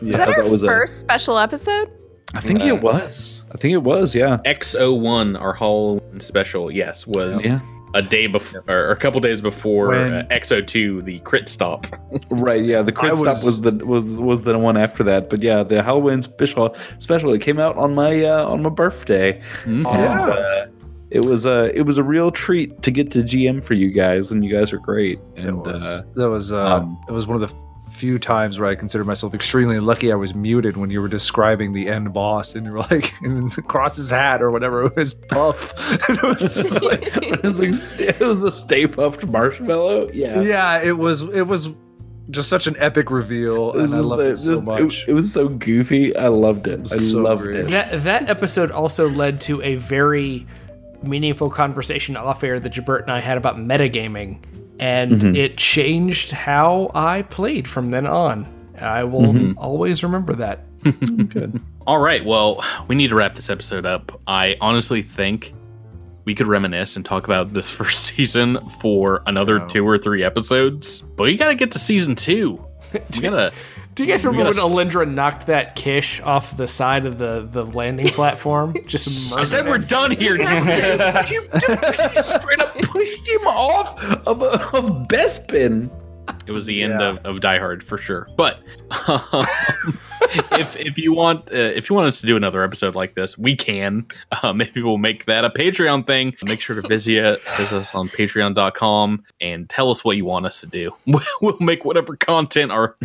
is 0.01 0.09
Yeah, 0.09 0.17
that 0.19 0.29
our 0.29 0.43
that 0.45 0.51
was 0.51 0.63
a- 0.63 0.67
first 0.67 1.01
special 1.01 1.39
episode? 1.39 1.91
I 2.35 2.41
think 2.41 2.61
Uh, 2.63 2.67
it 2.67 2.83
was. 2.83 3.45
I 3.53 3.57
think 3.57 3.73
it 3.75 3.83
was. 3.83 4.15
Yeah. 4.15 4.39
X01, 4.45 5.41
our 5.41 5.53
Halloween 5.53 6.21
special, 6.21 6.71
yes, 6.71 7.07
was 7.07 7.47
Yeah. 7.47 7.61
A 7.99 8.03
day 8.03 8.27
before, 8.27 8.63
or 8.69 8.91
a 8.91 8.97
couple 8.97 9.21
days 9.21 9.41
before 9.41 9.89
When- 9.89 10.13
uh, 10.13 10.27
XO2, 10.31 11.05
the 11.05 11.19
crit 11.21 11.49
stop. 11.49 11.87
Right, 12.31 12.63
yeah. 12.63 12.83
The 12.83 12.93
crit 12.93 13.13
I 13.13 13.15
stop 13.15 13.37
was- 13.37 13.45
was 13.45 13.61
the 13.63 13.73
was 13.87 14.05
was 14.05 14.43
the 14.43 14.59
one 14.59 14.77
after 14.77 15.03
that, 15.05 15.29
but 15.31 15.43
yeah, 15.43 15.63
the 15.63 15.83
Halloween 15.83 16.23
special 16.23 16.75
special 16.99 17.33
it 17.33 17.41
came 17.41 17.59
out 17.59 17.77
on 17.77 17.95
my 17.95 18.25
uh, 18.25 18.47
on 18.47 18.63
my 18.63 18.71
birthday. 18.71 19.41
Mhm. 19.65 19.75
And, 19.75 19.85
Yeah. 19.87 20.25
uh, 20.27 20.67
it 21.11 21.25
was 21.25 21.47
a 21.47 21.71
it 21.77 21.83
was 21.83 21.99
a 21.99 22.03
real 22.03 22.31
treat 22.31 22.83
to 22.83 22.91
get 22.91 23.11
to 23.13 23.21
GM 23.23 23.63
for 23.63 23.75
you 23.75 23.91
guys, 23.93 24.31
and 24.33 24.45
you 24.45 24.51
guys 24.53 24.73
are 24.73 24.79
great. 24.79 25.19
It 25.37 25.45
And 25.45 25.59
was, 25.65 25.85
uh, 25.85 26.03
that 26.17 26.29
was 26.29 26.53
uh, 26.53 26.65
um, 26.77 26.99
it 27.09 27.13
was 27.13 27.27
one 27.27 27.41
of 27.41 27.49
the 27.49 27.55
few 27.91 28.19
times 28.19 28.59
where 28.59 28.69
I 28.69 28.75
consider 28.75 29.05
myself 29.05 29.33
extremely 29.33 29.79
lucky 29.81 30.11
I 30.13 30.17
was 30.17 30.35
muted 30.35 30.77
when 30.77 30.91
you 30.91 31.01
were 31.01 31.09
describing 31.09 31.73
the 31.73 31.89
end 31.89 32.13
boss 32.13 32.55
and 32.55 32.67
you 32.67 32.73
were 32.73 32.81
like 32.81 33.15
and 33.23 33.57
across 33.57 33.97
his 33.97 34.11
hat 34.11 34.43
or 34.43 34.51
whatever 34.51 34.85
it 34.87 34.97
was 34.97 35.15
puff. 35.15 35.73
it 36.11 36.23
was 36.23 36.39
just 36.41 36.83
like, 36.83 37.03
it 37.17 37.43
was 37.43 37.61
like 37.61 38.01
it 38.01 38.21
was 38.21 38.41
the 38.41 38.51
Stay 38.53 38.87
Puft 38.87 39.29
marshmallow. 39.31 40.11
Yeah. 40.13 40.41
yeah, 40.43 40.83
it 40.83 40.99
was 40.99 41.23
it 41.23 41.43
was 41.47 41.69
just 42.31 42.49
such 42.49 42.67
an 42.67 42.75
epic 42.79 43.09
reveal 43.11 43.71
and 43.73 43.83
I 43.95 43.99
is 43.99 44.07
loved 44.07 44.23
the- 44.23 44.31
it 44.31 44.37
so 44.39 44.51
this- 44.51 44.63
much. 44.63 45.03
It, 45.05 45.11
it 45.11 45.15
was 45.15 45.33
so 45.33 45.49
goofy. 45.49 46.15
I 46.17 46.27
loved 46.29 46.67
it. 46.67 46.81
was 46.81 46.93
I 46.93 46.99
so 46.99 47.19
loved 47.19 47.43
great. 47.43 47.57
it. 47.57 47.71
That 47.71 48.03
that 48.05 48.29
episode 48.29 48.71
also 48.73 49.09
led 49.09 49.41
to 49.43 49.63
a 49.63 49.77
very 49.77 50.45
meaningful 51.05 51.51
conversation 51.51 52.17
off 52.17 52.43
air 52.43 52.59
that 52.59 52.73
Jabert 52.73 53.03
and 53.03 53.13
I 53.13 53.21
had 53.21 53.39
about 53.39 53.57
metagaming, 53.59 54.41
and 54.81 55.13
Mm-hmm. 55.13 55.35
it 55.37 55.57
changed 55.57 56.31
how 56.31 56.91
I 56.95 57.23
played 57.23 57.67
from 57.69 57.89
then 57.91 58.07
on. 58.07 58.47
I 58.81 59.05
will 59.05 59.23
Mm-hmm. 59.33 59.59
always 59.59 60.03
remember 60.03 60.35
that. 60.35 60.61
Good. 61.29 61.61
All 61.87 61.99
right. 61.99 62.25
Well, 62.25 62.63
we 62.89 62.95
need 62.95 63.09
to 63.09 63.15
wrap 63.15 63.35
this 63.35 63.49
episode 63.51 63.87
up. 63.87 64.21
I 64.27 64.57
honestly 64.61 65.03
think 65.03 65.55
we 66.25 66.35
could 66.35 66.47
reminisce 66.47 66.97
and 66.97 67.05
talk 67.05 67.25
about 67.25 67.53
this 67.55 67.71
first 67.79 68.05
season 68.05 68.59
for 68.81 69.23
another 69.27 69.61
No. 69.61 69.67
two 69.69 69.89
or 69.89 69.97
three 69.99 70.23
episodes, 70.23 71.03
but 71.03 71.25
we 71.25 71.37
got 71.37 71.49
to 71.49 71.55
get 71.55 71.73
to 71.73 71.79
season 71.79 72.15
two. 72.15 72.63
We 72.93 73.21
gotta. 73.21 73.53
Do 73.97 74.05
you 74.05 74.11
guys 74.11 74.27
remember 74.27 74.45
when 74.51 74.55
gotta 74.57 74.75
Alindra 74.75 75.11
knocked 75.11 75.47
that 75.47 75.75
Kish 75.75 76.21
off 76.21 76.55
the 76.55 76.69
side 76.69 77.07
of 77.07 77.17
the, 77.17 77.49
the 77.51 77.65
landing 77.65 78.09
platform? 78.09 78.77
Just 78.87 79.33
I 79.35 79.43
said 79.45 79.65
we're 79.65 79.79
murdered 79.79 79.83
him. 79.85 79.89
done 79.89 80.11
here. 80.11 80.37
Straight 82.23 82.61
up 82.61 82.75
pushed 82.83 83.27
him 83.27 83.47
off 83.47 83.99
of, 84.27 84.43
of 84.43 85.09
Bespin. 85.09 85.89
It 86.47 86.53
was 86.53 86.67
the 86.67 86.83
end 86.83 87.01
Yeah. 87.01 87.09
of, 87.09 87.25
of 87.25 87.41
Die 87.41 87.59
Hard 87.59 87.83
for 87.83 87.97
sure. 87.97 88.29
But 88.37 88.61
um, 89.09 89.47
if 90.53 90.77
if 90.77 90.99
you 90.99 91.13
want 91.13 91.51
uh, 91.53 91.57
if 91.57 91.89
you 91.89 91.97
want 91.97 92.09
us 92.09 92.21
to 92.21 92.27
do 92.27 92.37
another 92.37 92.63
episode 92.63 92.95
like 92.95 93.15
this, 93.15 93.37
we 93.39 93.57
can. 93.57 94.07
Uh, 94.43 94.53
maybe 94.53 94.83
we'll 94.83 94.99
make 94.99 95.25
that 95.27 95.45
a 95.45 95.51
Patreon 95.51 96.07
thing. 96.07 96.35
Make 96.43 96.61
sure 96.61 96.81
to 96.81 96.87
visit 96.87 97.41
visit 97.57 97.77
us 97.77 97.95
on 97.95 98.09
Patreon.com 98.09 99.25
and 99.41 99.69
tell 99.69 99.91
us 99.91 100.05
what 100.05 100.17
you 100.17 100.25
want 100.25 100.47
us 100.47 100.61
to 100.61 100.67
do. 100.67 100.93
We'll 101.43 101.59
make 101.61 101.85
whatever 101.85 102.17
content 102.17 102.73
our 102.73 102.97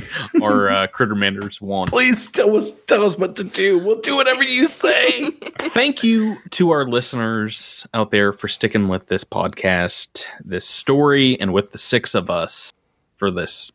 our 0.42 0.70
uh, 0.70 0.88
Crittermanders 0.88 1.62
want. 1.62 1.90
Please 1.90 2.30
tell 2.30 2.56
us 2.56 2.72
tell 2.82 3.04
us 3.04 3.18
what 3.18 3.36
to 3.38 3.44
do. 3.44 3.78
We'll 3.78 4.00
do 4.00 4.16
whatever 4.16 4.44
you 4.44 4.66
say. 4.66 5.32
Thank 5.60 6.04
you 6.04 6.38
to 6.52 6.72
our 6.72 6.88
listeners 6.88 7.86
out 7.94 8.12
there 8.12 8.32
for 8.34 8.48
sticking 8.48 8.88
with 8.88 9.08
this 9.08 9.24
podcast, 9.24 10.26
this 10.44 10.66
story, 10.66 11.40
and 11.40 11.54
with 11.54 11.72
the 11.72 11.78
six 11.78 12.16
of 12.16 12.30
us 12.30 12.72
for 13.18 13.30
this 13.30 13.72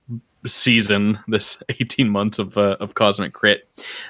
season, 0.47 1.19
this 1.29 1.63
18 1.69 2.09
months 2.09 2.39
of 2.39 2.57
uh, 2.57 2.77
of 2.81 2.95
Cosmic 2.95 3.33
Crit. 3.33 3.69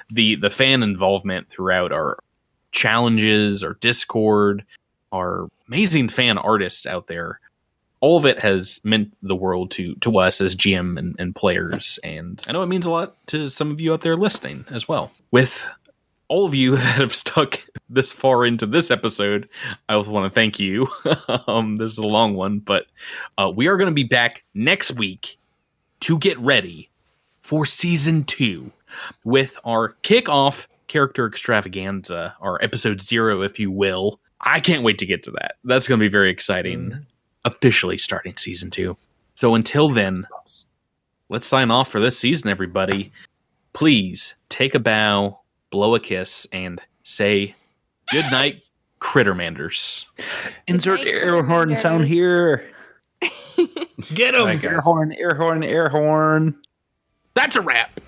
The 0.09 0.35
the 0.35 0.49
fan 0.49 0.83
involvement 0.83 1.49
throughout 1.49 1.91
our 1.91 2.19
challenges, 2.71 3.63
our 3.63 3.75
Discord, 3.75 4.65
our 5.11 5.47
amazing 5.67 6.09
fan 6.09 6.37
artists 6.37 6.85
out 6.85 7.07
there. 7.07 7.39
All 7.99 8.17
of 8.17 8.25
it 8.25 8.39
has 8.39 8.79
meant 8.83 9.13
the 9.23 9.35
world 9.35 9.71
to 9.71 9.95
to 9.95 10.19
us 10.19 10.39
as 10.39 10.55
GM 10.55 10.99
and, 10.99 11.15
and 11.17 11.35
players, 11.35 11.99
and 12.03 12.43
I 12.47 12.51
know 12.51 12.61
it 12.61 12.67
means 12.67 12.85
a 12.85 12.91
lot 12.91 13.15
to 13.27 13.49
some 13.49 13.71
of 13.71 13.81
you 13.81 13.93
out 13.93 14.01
there 14.01 14.15
listening 14.15 14.65
as 14.69 14.87
well. 14.87 15.11
With 15.31 15.67
all 16.27 16.45
of 16.45 16.53
you 16.53 16.71
that 16.75 16.99
have 16.99 17.15
stuck 17.15 17.57
this 17.89 18.11
far 18.11 18.45
into 18.45 18.65
this 18.65 18.91
episode, 18.91 19.49
I 19.89 19.93
also 19.93 20.11
want 20.11 20.25
to 20.25 20.29
thank 20.29 20.59
you. 20.59 20.87
um, 21.47 21.77
this 21.77 21.93
is 21.93 21.97
a 21.97 22.05
long 22.05 22.35
one, 22.35 22.59
but 22.59 22.85
uh, 23.37 23.51
we 23.53 23.67
are 23.67 23.77
going 23.77 23.89
to 23.89 23.95
be 23.95 24.03
back 24.03 24.43
next 24.53 24.91
week 24.93 25.37
to 26.01 26.17
get 26.19 26.37
ready 26.39 26.89
for 27.41 27.65
season 27.65 28.23
two 28.23 28.71
with 29.23 29.59
our 29.63 29.95
kickoff 30.03 30.67
character 30.87 31.25
extravaganza, 31.25 32.35
our 32.41 32.61
episode 32.63 33.01
zero, 33.01 33.41
if 33.41 33.59
you 33.59 33.71
will. 33.71 34.19
I 34.41 34.59
can't 34.59 34.83
wait 34.83 34.99
to 34.99 35.05
get 35.05 35.23
to 35.23 35.31
that. 35.31 35.55
That's 35.63 35.87
going 35.87 35.99
to 35.99 36.03
be 36.03 36.09
very 36.11 36.29
exciting. 36.29 36.89
Mm-hmm. 36.89 37.01
Officially 37.45 37.97
starting 37.97 38.35
season 38.35 38.69
two. 38.69 38.97
So 39.35 39.55
until 39.55 39.87
then, 39.87 40.27
let's 41.29 41.47
sign 41.47 41.71
off 41.71 41.89
for 41.89 41.99
this 41.99 42.19
season, 42.19 42.49
everybody. 42.49 43.11
Please 43.71 44.35
take 44.49 44.75
a 44.75 44.79
bow, 44.79 45.39
blow 45.69 45.95
a 45.95 45.99
kiss, 45.99 46.45
and 46.51 46.81
say 47.03 47.55
good 48.11 48.25
night, 48.31 48.63
Crittermanders. 48.99 50.05
Insert 50.67 50.99
night, 50.99 51.07
air 51.07 51.41
horn 51.41 51.77
sound 51.77 52.05
here. 52.05 52.69
Get 54.13 54.35
him! 54.35 54.45
Thank 54.45 54.63
you. 54.63 54.69
Air 54.69 54.79
horn, 54.81 55.11
air 55.13 55.35
horn, 55.35 55.63
air 55.63 55.89
horn. 55.89 56.55
That's 57.33 57.55
a 57.55 57.61
wrap. 57.61 57.99